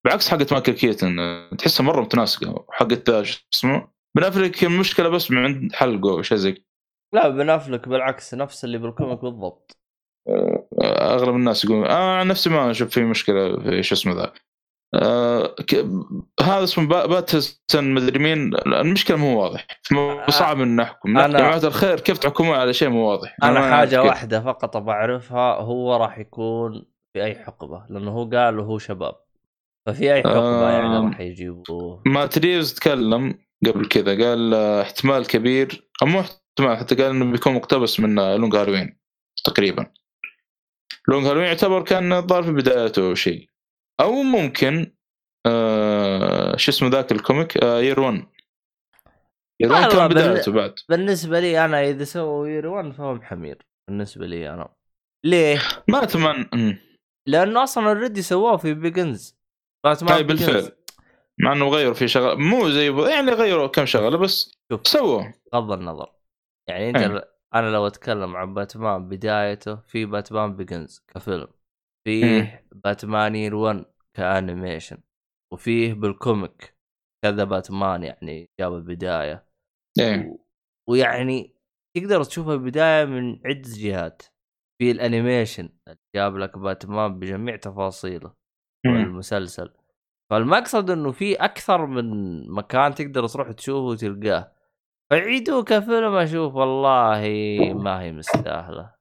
بعكس 0.07 0.29
حقت 0.29 0.53
مايكل 0.53 0.73
كيتن 0.73 1.19
آه، 1.19 1.51
تحسها 1.55 1.85
مرة 1.85 2.01
متناسقه 2.01 2.67
حقت 2.71 3.11
ذا 3.11 3.23
شو 3.23 3.41
اسمه؟ 3.55 3.89
بن 4.17 4.33
أفلك 4.33 4.65
المشكلة 4.65 5.09
بس 5.09 5.31
من 5.31 5.39
عند 5.39 5.73
حلقة 5.75 6.11
أو 6.11 6.23
شيء 6.23 6.39
زي 6.39 6.53
كذا. 6.53 6.65
لا 7.15 7.29
بنفلك 7.29 7.89
بالعكس 7.89 8.35
نفس 8.35 8.65
اللي 8.65 8.79
بال 8.79 8.91
comic 8.91 9.21
بالضبط. 9.21 9.79
آه، 10.29 10.69
أغلب 11.15 11.35
الناس 11.35 11.65
يقولون 11.65 11.85
أنا 11.85 12.19
عن 12.19 12.29
نفسي 12.29 12.51
ما 12.51 12.71
أشوف 12.71 12.89
في 12.89 13.05
مشكلة 13.05 13.63
في 13.63 13.83
شو 13.83 13.95
اسمه 13.95 14.13
ذا. 14.13 14.33
آه، 14.95 15.47
ك- 15.47 15.87
هذا 16.43 16.65
اسمه 16.65 16.87
با- 16.89 17.07
باتسون 17.07 17.95
مدري 17.95 18.19
مين. 18.19 18.55
المشكلة 18.67 19.17
مو 19.17 19.41
واضح. 19.43 19.67
مو 19.93 20.21
صعب 20.31 20.61
ان 20.61 20.77
نحكم 20.77 21.19
أنا- 21.19 21.27
جماعة 21.37 21.57
الخير 21.67 22.01
كيف 22.01 22.19
تحكمون 22.19 22.55
على 22.57 22.73
شيء 22.73 22.89
مو 22.89 23.09
واضح؟ 23.11 23.37
ما 23.43 23.49
أنا 23.49 23.59
أعرف 23.61 23.71
حاجة. 23.73 24.03
واحدة 24.03 24.41
فقط 24.41 24.77
بعرفها 24.77 25.55
هو 25.61 25.97
راح 25.97 26.19
يكون 26.19 26.85
في 27.13 27.25
أي 27.25 27.35
حقبة؟ 27.35 27.87
لأنه 27.91 28.11
هو 28.11 28.25
قال 28.31 28.59
وهو 28.59 28.79
شباب. 28.79 29.15
ففي 29.87 30.15
أي 30.15 30.23
حقبة 30.23 30.71
يعني 30.71 30.99
آم. 30.99 31.09
راح 31.09 31.21
يجيبوه؟ 31.21 32.03
مات 32.07 32.39
ريفز 32.39 32.75
تكلم 32.75 33.39
قبل 33.67 33.87
كذا 33.89 34.29
قال 34.29 34.55
آه، 34.55 34.83
احتمال 34.83 35.27
كبير 35.27 35.89
أو 36.03 36.07
مو 36.07 36.21
احتمال 36.21 36.77
حتى 36.77 36.95
قال 36.95 37.07
إنه 37.11 37.25
بيكون 37.33 37.55
مقتبس 37.55 38.01
من 38.01 38.19
آه، 38.19 38.37
Long 38.37 38.57
Halloween 38.57 38.99
تقريبا. 39.45 39.87
Long 41.09 41.27
Halloween 41.27 41.47
يعتبر 41.47 41.83
كان 41.83 42.27
ظهر 42.27 42.43
في 42.43 42.53
بدايته 42.53 43.15
شيء. 43.15 43.49
أو 44.01 44.13
ممكن 44.13 44.93
آه 45.47 46.57
شو 46.57 46.71
اسمه 46.71 46.89
ذاك 46.89 47.13
ال 47.13 47.20
comic؟ 47.20 47.65
آه 47.65 47.81
Year 47.81 48.01
1 48.01 48.27
Year 49.61 49.73
1 49.73 49.85
والله 49.85 49.89
كان 49.89 50.09
بدايته 50.09 50.53
بعد. 50.53 50.75
بالنسبة 50.89 51.41
لي 51.41 51.65
أنا 51.65 51.89
إذا 51.89 52.05
سووا 52.05 52.49
Year 52.49 52.67
1 52.67 52.93
فهم 52.93 53.23
حمير 53.23 53.59
بالنسبة 53.89 54.27
لي 54.27 54.55
أنا. 54.55 54.75
ليه؟ 55.25 55.59
ما 55.89 56.03
اتمنى. 56.03 56.79
لأنه 57.29 57.63
أصلا 57.63 57.89
already 57.89 58.23
سووه 58.23 58.57
في 58.57 58.75
Begins 58.75 59.37
اي 59.87 60.23
بالفعل. 60.23 60.73
مع 61.41 61.53
إنه 61.53 61.69
غيروا 61.69 61.95
في 61.95 62.09
شغله 62.09 62.35
مو 62.35 62.71
زي 62.71 62.87
يعني 63.11 63.31
غيروا 63.31 63.67
كم 63.67 63.87
شغلة 63.87 64.19
بس 64.19 64.59
شوف. 64.73 64.87
سووا 64.87 65.23
بغض 65.53 65.73
النظر. 65.73 66.13
يعني 66.69 66.89
أنت 66.89 66.97
أي. 66.97 67.23
أنا 67.55 67.71
لو 67.71 67.87
أتكلم 67.87 68.37
عن 68.37 68.55
باتمان 68.55 69.09
بدايته 69.09 69.77
في 69.77 70.07
باتمان 70.07 70.57
Begins 70.57 71.05
كفيلم. 71.15 71.49
فيه 72.07 72.67
باتمان 72.73 73.35
Year 73.35 73.55
1 73.55 73.85
ك 74.15 74.23
animation 74.23 74.99
وفيه 75.53 75.95
بال 75.95 76.18
comic 76.18 76.77
كذا 77.25 77.45
باتمان 77.45 78.03
يعني 78.03 78.51
جاب 78.61 78.75
البداية. 78.75 79.47
إيه. 79.99 80.27
و... 80.27 80.39
ويعني 80.89 81.55
تقدر 81.97 82.25
تشوف 82.25 82.49
البداية 82.49 83.05
من 83.05 83.47
عدة 83.47 83.71
جهات. 83.77 84.23
في 84.79 84.91
ال 84.91 84.99
animation 84.99 85.69
جاب 86.17 86.37
لك 86.37 86.59
باتمان 86.59 87.19
بجميع 87.19 87.57
تفاصيله. 87.57 88.35
والمسلسل. 88.87 89.75
فالمقصد 90.31 90.91
إنه 90.91 91.13
في 91.13 91.35
أكثر 91.35 91.87
من 91.87 92.51
مكان 92.51 92.95
تقدر 92.95 93.29
تروح 93.29 93.53
تشوفه 93.53 93.87
وتلقاه. 93.87 94.53
فعيدوه 95.11 95.65
كفيلم 95.65 96.15
أشوف 96.15 96.55
والله 96.55 97.21
ما 97.75 98.01
هي 98.01 98.13
مستاهلة. 98.13 98.96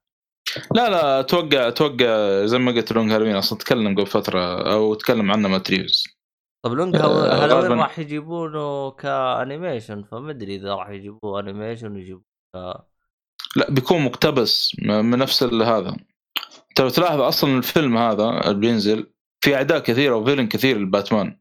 لا 0.74 0.90
لا 0.90 1.20
أتوقع 1.20 1.68
أتوقع 1.68 2.44
زي 2.46 2.58
ما 2.58 2.72
قلت 2.72 2.92
Long 2.92 3.12
Halloween 3.12 3.36
أصلا 3.36 3.58
تكلم 3.58 3.94
قبل 3.94 4.06
فترة 4.06 4.72
أو 4.72 4.94
تكلم 4.94 5.30
عنه 5.30 5.48
مات 5.48 5.70
ريفز 5.70 6.04
طب 6.62 6.72
Long 6.72 6.96
آه، 6.96 7.44
هالوين 7.44 7.68
غالباً- 7.68 7.80
راح 7.82 7.98
يجيبونه 7.98 8.90
ك 8.90 9.00
animation؟ 9.00 10.02
فما 10.02 10.30
أدري 10.30 10.56
إذا 10.56 10.74
راح 10.74 10.88
يجيبوه 10.88 11.40
animation 11.40 11.92
ويجيبوه 11.92 12.24
ك... 12.54 12.56
لا 13.56 13.70
بيكون 13.70 14.00
مقتبس 14.04 14.76
من 14.82 15.18
نفس 15.18 15.42
هذا. 15.42 15.96
انت 16.70 16.80
لو 16.80 16.88
تلاحظ 16.88 17.20
أصلا 17.20 17.58
الفيلم 17.58 17.96
هذا 17.96 18.40
اللي 18.44 18.60
بينزل 18.60 19.12
في 19.40 19.54
أعداء 19.54 19.78
كثيره 19.78 20.14
و 20.16 20.20
villain 20.20 20.48
كثير 20.48 20.78
لباتمان. 20.78 21.38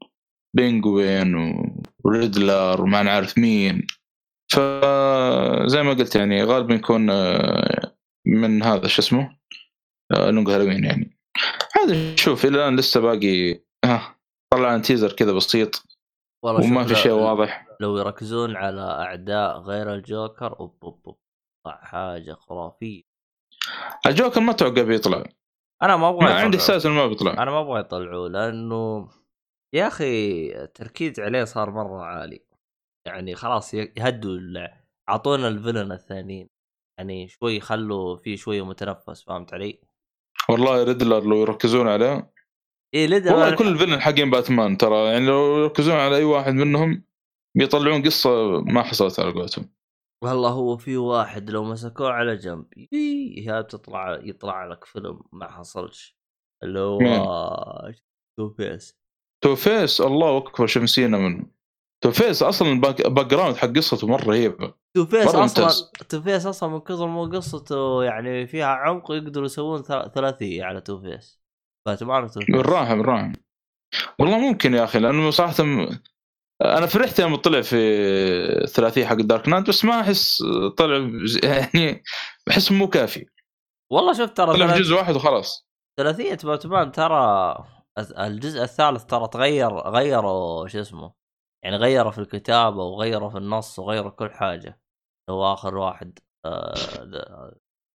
بينجوين 0.54 1.56
وريدلر 2.04 2.82
وما 2.82 3.04
نعرف 3.04 3.38
مين. 3.38 3.88
فزي 4.52 5.84
ما 5.84 5.94
قلت 6.00 6.16
يعني 6.16 6.44
غالبا 6.44 6.76
يكون 6.76 7.10
آه، 7.10 7.95
من 8.26 8.64
هذا 8.64 8.88
شو 8.88 9.02
اسمه؟ 9.02 9.38
آه، 10.12 10.30
Long 10.30 10.50
Halloween 10.50 10.84
يعني. 10.84 11.18
هذا 11.76 12.16
شوف 12.16 12.46
إلى 12.46 12.56
الآن 12.56 12.76
لسه 12.76 13.00
باقي 13.00 13.64
ها 13.86 14.16
طلع 14.54 14.70
عن 14.70 14.82
teaser 14.82 15.12
كذا 15.12 15.32
بسيط. 15.32 15.84
والله 16.44 16.64
وما 16.64 16.84
في 16.84 16.96
شيء 16.96 17.12
واضح. 17.12 17.68
لو 17.80 17.98
يركزون 17.98 18.56
على 18.56 18.82
أعداء 18.82 19.60
غير 19.60 19.94
الجوكر 19.94 20.60
أوب 20.60 20.78
أوب 20.84 21.02
أوب 21.08 21.18
حاجة 21.68 22.34
خرافية. 22.34 23.04
الجوكر 24.06 24.42
ما 24.42 24.52
أتوقع 24.52 24.82
بيطلع. 24.82 25.24
أنا 25.84 25.96
ما 25.96 26.10
أبغى 26.10 26.34
عندي. 26.34 26.58
إحساس 26.58 26.86
إنه 26.86 26.96
ما 26.96 27.08
بيطلع. 27.08 27.34
أنا 27.34 27.52
ما 27.52 27.60
أبغى 27.60 27.80
يطلعوه 27.80 28.30
لأنه 28.30 29.10
يا 29.76 29.88
أخي 29.88 30.52
التركيز 30.64 31.20
عليه 31.20 31.44
صار 31.44 31.72
مرة 31.72 32.04
عالي. 32.04 32.46
يعني 33.08 33.36
خلاص 33.36 33.74
يهدوا 33.74 34.68
أعطونا 35.10 35.48
الفيلن 35.48 35.92
الثانيين. 35.92 36.50
يعني 36.98 37.28
شوي 37.28 37.60
خلوا 37.60 38.18
فيه 38.18 38.36
شوية 38.36 38.66
متنفس 38.66 39.24
فهمت 39.24 39.54
علي؟ 39.54 39.82
والله 40.50 40.84
ريدلر 40.84 41.24
لو 41.24 41.42
يركزون 41.42 41.88
عليه 41.88 42.32
إيه 42.94 43.08
لدى 43.08 43.30
والله 43.30 43.56
كل 43.56 43.68
ال 43.68 43.72
villain 43.72 44.00
حقين 44.00 44.30
باتمان 44.30 44.78
ترى 44.78 45.06
يعني 45.06 45.26
لو 45.26 45.58
يركزون 45.58 45.96
على 45.96 46.18
أي 46.18 46.24
واحد 46.24 46.54
منهم 46.54 47.06
بيطلعون 47.58 48.04
قصة 48.04 48.62
ما 48.62 48.84
حصلت 48.84 49.20
على 49.20 49.32
قولتهم. 49.32 49.70
والله 50.24 50.50
هو 50.50 50.78
في 50.78 50.98
واحد 50.98 51.50
لو 51.50 51.64
مسكوه 51.64 52.12
على 52.12 52.36
جنب 52.36 52.66
يي 52.78 53.50
هي 53.50 53.64
تطلع 53.64 54.20
يطلع 54.24 54.66
لك 54.66 54.86
فيلم 54.86 55.22
ما 55.34 55.52
حصلش 55.52 56.18
اللي 56.64 56.80
هو؟ 56.80 57.00
تو 58.38 58.50
فيس. 58.50 58.98
تو 59.44 59.56
فيس؟ 59.56 60.02
الله 60.02 60.38
أكبر 60.38 60.68
شو 60.68 60.80
نسينا 60.80 61.18
منه. 61.18 61.46
تو 62.04 62.12
فيس 62.12 62.44
أصلا 62.44 62.72
ال 62.72 63.08
back 63.08 63.26
background 63.26 63.56
حق 63.56 63.68
قصته 63.68 64.08
مرة 64.08 64.24
رهيبه 64.24 64.74
تو 64.96 65.06
فيس 65.06 65.36
أصلا. 65.36 65.92
تو 66.10 66.22
فيس 66.22 66.46
أصلا 66.46 66.70
من 66.70 66.80
كثر 66.80 67.08
ما 67.08 67.22
قصته 67.22 68.04
يعني 68.04 68.48
فيها 68.48 68.66
عمق 68.66 69.12
يقدروا 69.12 69.46
يسوون 69.46 69.82
ثل- 69.84 70.12
ثلاثيه 70.16 70.64
على 70.64 70.82
تو 70.82 71.02
فيس 71.02 71.40
باتمان 71.88 72.24
وتو 72.24 72.40
فيس 72.40 72.50
بالراحه 72.56 72.96
بالراحه 72.96 73.32
والله 74.20 74.38
ممكن 74.38 74.74
يا 74.74 74.84
أخي 74.84 75.00
لأنه 75.00 75.30
صراحة 75.30 75.64
م- 75.64 76.00
أنا 76.62 76.86
فرحت 76.86 77.20
يوم 77.20 77.36
طلع 77.36 77.62
في 77.62 77.76
الثلاثيه 78.64 79.06
حق 79.06 79.16
Dark 79.16 79.50
Knight 79.50 79.68
بس 79.70 79.86
ما 79.86 80.02
أحس 80.02 80.44
طلع 80.78 81.10
يعني 81.44 82.04
بحس 82.48 82.72
مو 82.72 82.88
كافي. 82.90 83.26
والله 83.92 84.14
شوف 84.14 84.30
ترى 84.30 84.54
طلع 84.54 84.68
في 84.74 84.80
جزء 84.80 84.96
واحد 84.96 85.16
وخلاص. 85.16 85.68
ثلاثية 86.00 86.38
باتمان 86.44 86.92
ترى 86.92 87.56
الجزء 88.20 88.64
الثالث 88.64 89.06
ترى 89.06 89.28
تغير 89.28 89.74
غيروا 89.80 90.68
شو 90.68 90.80
اسمه 90.82 91.14
يعني 91.64 91.76
غيروا 91.78 92.12
في 92.12 92.18
الكتابة 92.18 92.84
وغيروا 92.84 93.30
في 93.30 93.38
النص 93.38 93.80
وغيروا 93.80 94.12
كل 94.12 94.30
حاجة. 94.32 94.80
هو 95.30 95.54
آخر 95.54 95.78
واحد 95.78 96.20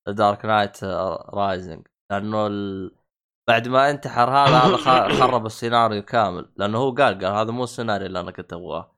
Dark 0.08 0.44
Knight 0.44 0.84
Rising. 1.34 1.86
لأنه 2.12 2.46
ال... 2.46 2.90
بعد 3.48 3.68
ما 3.68 3.90
انتحر 3.90 4.30
هذا 4.30 4.58
هذا 4.58 5.08
خرب 5.20 5.46
السيناريو 5.46 6.02
كامل. 6.02 6.52
لأنه 6.56 6.78
هو 6.78 6.90
قال 6.94 7.14
قال 7.24 7.32
هذا 7.32 7.50
مو 7.52 7.64
السيناريو 7.64 8.06
اللي 8.06 8.20
أنا 8.20 8.30
كنت 8.30 8.52
أبغاه. 8.52 8.96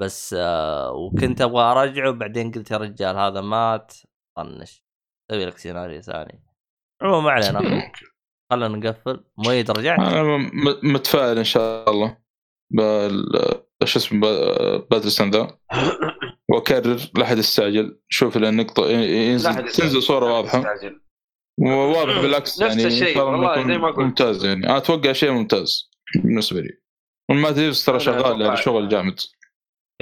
بس 0.00 0.34
آه 0.38 0.92
وكنت 0.92 1.40
أبغى 1.40 1.62
أرجعه 1.62 2.12
بعدين 2.12 2.52
قلت 2.52 2.70
يا 2.70 2.76
رجال 2.76 3.16
هذا 3.16 3.40
مات 3.40 3.94
طنش. 4.36 4.82
سوي 5.30 5.46
لك 5.46 5.58
سيناريو 5.58 6.00
ثاني. 6.00 6.44
عموما 7.02 7.20
ما 7.20 7.30
علينا. 7.30 7.60
خلينا 8.52 8.68
نقفل. 8.68 9.24
مؤيد 9.38 9.70
رجعت؟ 9.70 9.98
أنا 9.98 10.50
متفائل 10.82 11.38
إن 11.38 11.44
شاء 11.44 11.90
الله. 11.90 12.18
بال 12.72 13.24
شو 13.84 13.98
اسمه 13.98 14.20
ب- 14.20 14.88
باتينسون 14.90 15.30
ذا 15.30 15.58
وأكرر 16.54 16.98
لا 17.14 17.22
أحد 17.22 17.38
يستعجل 17.38 18.00
شوف 18.08 18.36
لأن 18.36 18.56
نقطه 18.56 18.82
لا 18.82 19.04
ينزل. 19.04 19.68
تنزل 19.68 20.02
صورة 20.02 20.32
واضحة 20.36 20.58
يستعجل. 20.58 21.00
وواضح 21.60 22.20
بالعكس 22.20 22.62
نفس 22.62 22.76
يعني 22.76 22.86
الشيء، 22.86 23.14
شاء 23.14 23.34
الله 23.34 23.48
والله 23.48 23.66
زي 23.66 23.78
ما 23.78 23.88
قلت. 23.88 23.98
ممتاز 23.98 24.44
يعني 24.44 24.76
أتوقع 24.76 25.12
شيء 25.12 25.30
ممتاز 25.30 25.90
بالنسبة 26.14 26.60
لي 26.60 26.78
والمات 27.30 27.58
ريفز 27.58 27.84
ترى 27.84 28.00
شغال. 28.00 28.40
يعني 28.40 28.56
شغل 28.56 28.88
جامد 28.88 29.20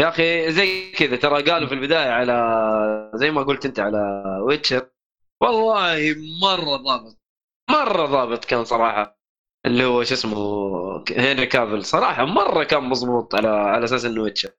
يا 0.01 0.09
أخي 0.09 0.53
زي 0.53 0.93
كذا 0.93 1.17
ترى 1.17 1.43
قالوا 1.43 1.69
في 1.69 1.75
البداية 1.75 2.11
على 2.11 3.11
زي 3.15 3.31
ما 3.31 3.43
قلت 3.43 3.67
أنت 3.67 3.81
على 3.81 4.23
ويتشر 4.47 4.91
والله 5.43 6.15
مرة 6.43 6.77
ضابط 6.77 7.19
مرة 7.71 8.07
ضابط 8.07 8.45
كان 8.45 8.65
صراحة 8.65 9.23
اللي 9.67 9.85
هو 9.85 10.05
شو 10.05 10.15
اسمه 10.15 10.37
هنري 11.17 11.47
كافل 11.47 11.85
صراحة 11.85 12.25
مرة 12.25 12.65
كان 12.65 12.83
مضبوط 12.83 13.35
على 13.35 13.49
على 13.49 13.85
أساس 13.85 14.05
إنه 14.05 14.23
ويتشر 14.23 14.51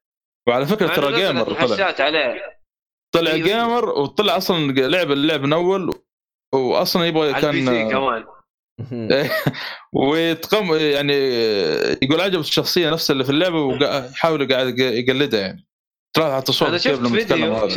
وعلى 0.48 0.66
فكرة 0.66 0.94
ترى 0.94 1.12
جيمر 1.12 1.52
طلع 1.52 1.94
عليه. 1.98 2.40
طلع 3.14 3.30
أيوه. 3.30 3.48
جيمر 3.48 3.88
وطلع 3.88 4.36
أصلا 4.36 4.72
لعب 4.72 5.12
اللعب 5.12 5.42
من 5.42 5.52
أول 5.52 5.90
واصلا 6.54 7.04
يبغى 7.06 7.32
كان 7.32 7.90
كمان. 7.90 8.24
ويتقم 9.92 10.74
يعني 10.74 11.14
يقول 12.02 12.20
عجبت 12.20 12.44
الشخصية 12.44 12.90
نفسها 12.90 13.12
اللي 13.12 13.24
في 13.24 13.30
اللعبة 13.30 13.60
ويحاول 13.60 14.52
قاعد 14.52 14.78
يقلدها 14.78 15.40
يعني. 15.40 15.66
ترى 16.16 16.36
حتى 16.36 16.52
صوت 16.52 16.68
أنا 16.68 16.78
شفت 16.78 17.06
فيديو 17.06 17.68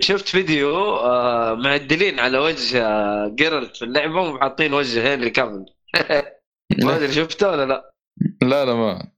شفت 0.00 0.28
فيديو 0.28 0.96
آه 0.96 1.54
معدلين 1.54 2.20
على 2.20 2.38
وجه 2.38 2.86
آه 2.86 3.34
جيرلت 3.34 3.76
في 3.76 3.84
اللعبة 3.84 4.20
وحاطين 4.20 4.74
وجه 4.74 5.14
هنري 5.14 5.30
كافل 5.30 5.64
ما 6.84 6.96
أدري 6.96 7.12
شفته 7.12 7.50
ولا 7.50 7.66
لا. 7.66 7.94
لا 8.42 8.64
لا 8.64 8.74
ما. 8.74 9.12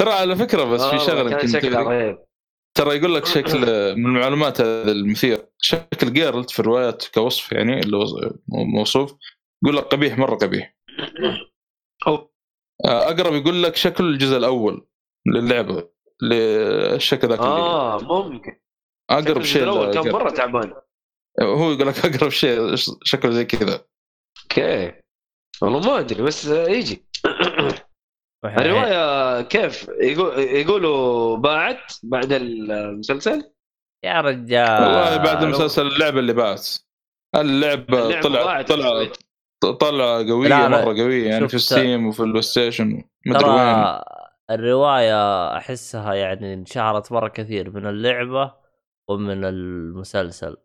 ترى 0.00 0.12
على 0.12 0.36
فكرة 0.36 0.64
بس 0.64 0.82
في 0.82 0.98
شغلة 0.98 1.30
كان 1.30 1.32
يمكن 1.32 1.48
شكله 1.48 1.82
تدري. 1.82 1.84
رهيب 1.84 2.18
ترى 2.74 2.96
يقول 2.96 3.14
لك 3.14 3.26
شكل 3.26 3.60
من 3.96 4.06
المعلومات 4.06 4.60
هذه 4.60 4.90
المثير. 4.90 5.48
شكل 5.58 6.12
جيرلت 6.12 6.50
في 6.50 6.60
الروايات 6.60 7.04
كوصف 7.14 7.52
يعني 7.52 7.80
اللي 7.80 7.98
موصوف. 8.48 9.14
يقول 9.64 9.76
لك 9.76 9.84
قبيح 9.84 10.18
مرة 10.18 10.34
قبيح. 10.34 10.76
آه، 12.06 12.30
أقرب 12.84 13.34
يقول 13.34 13.62
لك 13.62 13.76
شكل 13.76 14.04
الجزء 14.04 14.36
الأول 14.36 14.88
للعبة 15.26 15.90
للشكل 16.22 17.28
ذاك 17.28 17.40
آه 17.40 17.98
ممكن. 17.98 18.60
أقرب 19.10 19.42
شيء 19.42 19.62
الأول 19.62 19.94
كان. 19.94 20.12
مرة 20.12 20.30
تعبان. 20.30 20.74
هو 21.42 21.72
يقول 21.72 21.88
لك 21.88 22.06
أقرب 22.06 22.30
شيء 22.30 22.74
شكله 23.04 23.30
زي 23.32 23.44
كذا. 23.44 23.84
okay. 24.42 24.92
والله 25.62 25.80
ما 25.80 25.98
أدري 25.98 26.22
بس 26.22 26.46
يجي. 26.46 27.07
الرواية 28.44 29.42
كيف؟ 29.42 29.88
يقول 30.00 30.38
يقولوا 30.38 31.36
باعت 31.36 31.92
بعد 32.02 32.32
المسلسل؟ 32.32 33.52
يا 34.04 34.20
رجال. 34.20 34.82
والله 34.82 35.16
بعد 35.16 35.42
المسلسل 35.42 35.86
اللعبه 35.86 36.18
اللي 36.18 36.32
باعت. 36.32 36.68
اللعبة 37.36 38.06
اللعبة 38.06 38.20
طلع 38.20 38.44
باعت 38.44 38.68
طلع 38.68 38.88
شوي. 38.88 39.12
طلع 39.72 40.16
قوية 40.16 40.48
لا، 40.48 40.68
لا. 40.68 40.84
مرة 40.84 41.02
قوية 41.02 41.28
يعني 41.28 41.48
في 41.48 41.58
ستيم 41.58 42.06
وفي 42.06 42.20
البلاي 42.20 42.42
ستيشن 42.42 43.02
مدري 43.26 43.48
وين. 43.50 43.98
الرواية 44.50 45.56
أحسها 45.56 46.14
يعني 46.14 46.54
انشهرت 46.54 47.12
مرة 47.12 47.28
كثير 47.28 47.70
من 47.70 47.86
اللعبة 47.86 48.54
ومن 49.08 49.44
المسلسل 49.44 50.56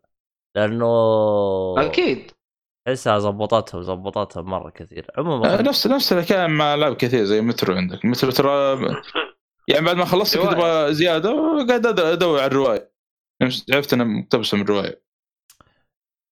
لأنه 0.56 0.94
أكيد. 1.78 2.30
احسها 2.88 3.18
زبطتهم 3.18 3.82
زبطتهم 3.82 4.44
مرة 4.44 4.70
كثير. 4.70 5.06
آه، 5.16 5.20
عموما 5.20 5.62
نفس 5.62 5.86
نفس 5.86 6.12
الحكاية 6.12 6.46
مع 6.46 6.74
العاب 6.74 6.96
كثير 6.96 7.24
زي 7.24 7.40
مترو 7.40 7.74
عندك. 7.74 8.04
مترو 8.04 8.30
ترى 8.30 8.78
يعني 9.68 9.86
بعد 9.86 9.96
ما 9.96 10.04
خلصت 10.04 10.38
كنت. 10.38 10.52
أبغى 10.52 10.94
زيادة 10.94 11.30
قاعد 11.68 11.86
أدور 11.86 12.38
على 12.38 12.46
الرواية. 12.46 12.92
عرفت 13.72 13.92
إنها 13.92 14.06
مقتبسة 14.06 14.56
من 14.56 14.62
الرواية. 14.62 15.04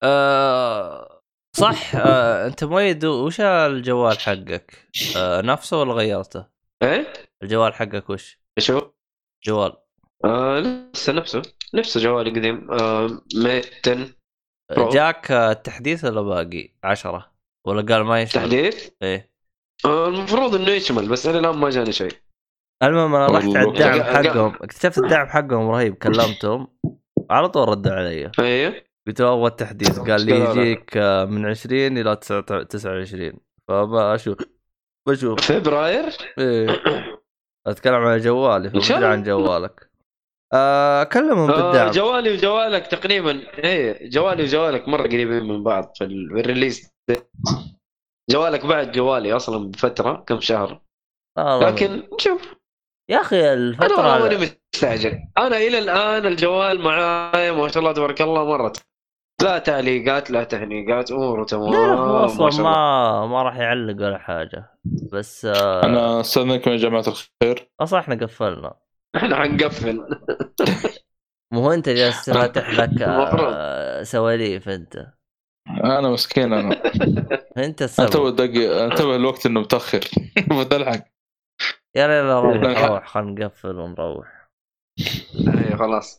آه 0.03 1.23
صح. 1.57 1.97
آه 1.97 2.47
أنت 2.47 2.65
مؤيد. 2.65 3.05
وش 3.05 3.41
الجوال 3.41 4.19
حقك؟ 4.19 4.89
آه 5.17 5.41
نفسه 5.41 5.81
ولا 5.81 5.93
غيرته؟ 5.93 6.47
إيه؟ 6.83 7.13
الجوال 7.43 7.75
حقك 7.75 8.11
وش؟ 8.11 8.39
شو 8.59 8.91
جوال. 9.47 9.73
آه 10.25 10.61
لسه 10.61 11.13
نفسه. 11.13 11.43
نفسه 11.75 12.01
جوالي 12.01 12.31
قديم. 12.31 12.71
آه 12.71 13.21
ميت 13.37 13.89
10 13.89 13.95
برو. 13.95 14.22
جاك 14.79 15.31
التحديث 15.33 16.05
ولا 16.05 16.23
باقي؟ 16.23 16.69
عشرة. 16.85 17.33
ولا 17.67 17.95
قال 17.95 18.05
ما 18.05 18.21
يشمل؟ 18.21 18.43
تحديث؟ 18.43 18.91
إيه. 19.03 19.31
آه 19.85 20.09
المفروض 20.09 20.55
إنه 20.55 20.71
يشمل 20.71 21.09
بس 21.09 21.27
إلى 21.27 21.39
الآن 21.39 21.57
ما 21.57 21.71
جاني 21.71 21.93
شيء. 21.93 22.13
المهم 22.83 23.15
أنا 23.15 23.27
رحت 23.27 23.57
على. 23.57 23.69
الدعم 23.69 24.03
حقهم. 24.03 24.55
اكتشفت 24.63 24.99
الدعم 24.99 25.27
حقهم 25.27 25.71
رهيب. 25.71 25.95
كلمتهم. 25.95 26.69
على 27.31 27.49
طول 27.49 27.69
ردوا 27.69 27.93
علي. 27.93 28.33
إيه. 28.39 28.85
قلت 29.07 29.21
له 29.21 29.35
أبغى 29.35 29.47
التحديث. 29.47 29.99
قال 30.11 30.27
لي. 30.27 30.33
يجيك 30.33 30.97
آه، 30.97 31.25
من 31.25 31.47
20 31.47 31.99
إلى 31.99 32.17
29 32.17 33.33
فما 33.69 34.15
أشوف. 34.15 34.39
بشوف. 35.09 35.41
فبراير؟ 35.41 36.13
إيه. 36.39 36.83
أتكلم 37.67 37.95
عن 37.95 38.19
جوالي. 38.19 38.71
فبدري. 38.71 39.07
عن 39.07 39.23
جوالك. 39.23 39.92
آه 40.55 41.05
كلمهم 41.05 41.51
آه 41.51 41.57
بالدعم. 41.63 41.91
جوالي 41.91 42.33
وجوالك 42.33 42.87
تقريبا. 42.87 43.31
إيه 43.59 44.09
جوالي 44.09 44.43
وجوالك 44.43 44.89
مرة 44.89 45.03
قريبين 45.03 45.45
من 45.45 45.63
بعض 45.65 45.93
في 45.99 46.05
ال- 46.05 46.29
في 46.35 46.41
الريليز 46.41 46.93
جوالك 48.31 48.67
بعد 48.67 48.93
جوالي 48.93 49.33
أصلا 49.33 49.71
بفترة 49.71 50.25
كم 50.27 50.41
شهر. 50.41 50.81
آه 51.39 51.57
والله. 51.57 51.71
لكن 51.71 52.03
نشوف 52.15 52.55
يا 53.11 53.21
أخي 53.21 53.53
أنا 53.53 54.19
ماني 54.19 54.37
مستعجل. 54.75 55.19
أنا 55.39 55.57
إلى 55.57 55.79
الآن 55.79 56.27
الجوال 56.27 56.81
معايا 56.81 57.53
ما 57.53 57.69
شاء 57.69 57.79
الله 57.79 57.93
تبارك 57.93 58.23
الله 58.23 58.45
مرة. 58.45 58.73
لا 59.43 59.59
تعليقات 59.59 60.31
لا 60.31 60.45
تهنيقات 60.45 61.11
اموره 61.13 61.45
تمام 61.45 61.73
لا 61.73 61.79
هو 61.79 62.25
أصلا 62.25 62.51
شاء 62.51 62.61
الله. 62.61 62.71
ما 62.71 63.27
ما 63.27 63.43
راح 63.43 63.57
يعلق 63.57 64.07
ولا 64.07 64.19
حاجة. 64.19 64.71
بس 65.13 65.45
آه 65.45 65.83
أنا 65.85 66.21
أستأذنكم 66.21 66.71
يا 66.71 66.77
جماعة 66.77 67.05
الخير. 67.09 67.71
أصلا 67.81 68.01
إحنا 68.01 68.15
قفلنا. 68.15 68.75
إحنا 69.17 69.37
حنقفل 69.37 70.07
مو 71.53 71.61
هو 71.61 71.73
انت 71.73 71.89
جالس 71.89 72.31
فاتح 72.31 72.71
لك. 72.71 73.03
آه 73.03 74.03
سواليف 74.03 74.69
انت؟ 74.69 75.07
أنا 75.85 76.11
مسكين 76.11 76.53
أنا. 76.53 76.83
انت 77.57 77.83
السبب. 77.83 78.37
دق 78.37 78.81
انتبه 78.83 79.17
الوقت 79.17 79.47
انه 79.47 79.61
متأخر. 79.61 80.01
بتلحق 80.61 81.05
يلا 81.97 82.19
يلا 82.19 82.41
روح 82.41 82.57
لا. 82.57 82.87
روح 82.95 83.09
خلينا 83.09 83.31
نقفل 83.47 83.77
ونروح. 83.77 84.49
إيه 85.49 85.77
خلاص. 85.77 86.19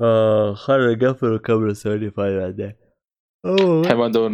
آه 0.00 0.54
خلينا 0.54 1.08
نقفل 1.08 1.26
ونكمل 1.32 1.70
السواليف 1.70 2.20
هاي 2.20 2.38
بعدين. 2.38 2.74
الحين 3.46 3.96
ما 3.96 4.08
ندور 4.08 4.30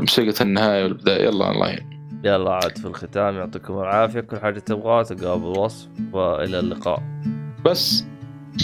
موسيقى 0.00 0.44
النهاية 0.44 0.82
والبداية. 0.84 1.22
يلا 1.24 1.50
الله 1.50 1.68
يعين. 1.68 2.01
يلا 2.24 2.52
عاد 2.52 2.78
في 2.78 2.86
الختام 2.86 3.34
يعطيكم 3.34 3.78
العافية. 3.78 4.20
كل 4.20 4.38
حاجة 4.38 4.58
تبغاها 4.58 5.02
تلقاها 5.02 5.36
بالوصف 5.36 5.88
وإلى 6.12 6.58
اللقاء. 6.58 7.02
بس. 7.64 8.04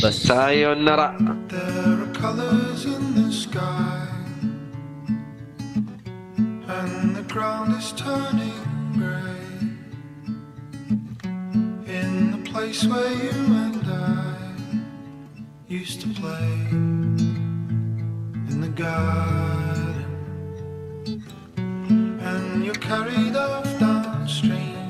بس. 0.04 0.30
هاي 0.30 0.74
نرى 0.74 1.16
used 15.68 16.00
to 16.00 16.08
play 16.08 16.70
in 18.50 18.60
the 18.60 18.68
garden. 18.68 19.97
And 22.58 22.66
you're 22.66 22.74
carried 22.74 23.36
off 23.36 23.78
downstream. 23.78 24.88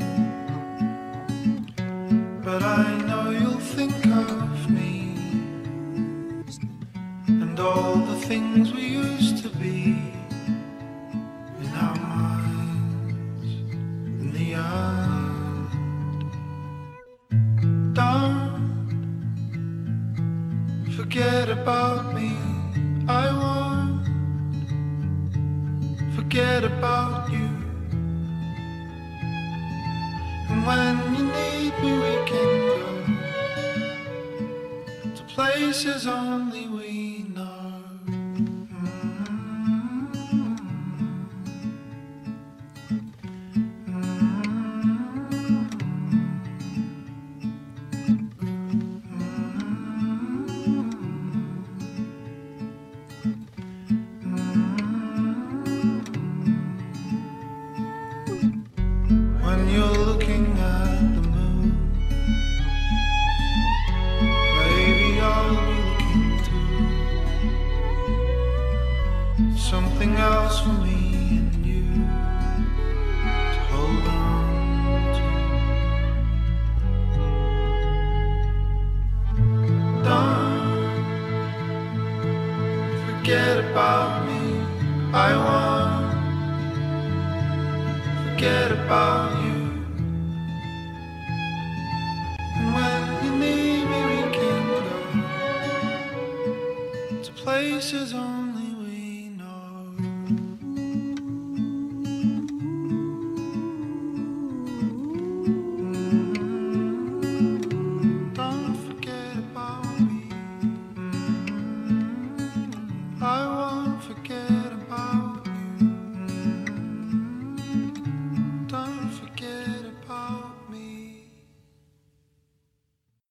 But 2.42 2.62
I 2.62 2.96
know 3.06 3.28
you'll 3.28 3.60
think 3.76 4.06
of 4.06 4.70
me 4.70 5.14
and 7.26 7.60
all 7.60 7.96
the 7.96 8.16
things 8.26 8.72
we 8.72 8.86
used 8.86 9.42
to 9.42 9.50
be 9.50 9.98
in 11.60 11.70
our 11.84 11.96
minds 11.96 13.52
in 14.22 14.32
the 14.32 14.54
end. 14.54 15.68
Don't 17.94 18.80
forget 20.96 21.50
about 21.50 22.14
me. 22.14 22.32
I 23.06 23.26
won't 23.40 24.06
forget 26.16 26.64
about 26.64 27.30
you. 27.30 27.47
And 30.58 30.66
when 30.66 31.14
you 31.14 31.24
need 31.24 31.72
me, 31.80 31.92
we 31.92 32.14
can 32.26 32.50
go 32.66 33.14
to 35.14 35.22
places 35.34 36.06
only 36.08 36.66
we 36.66 37.17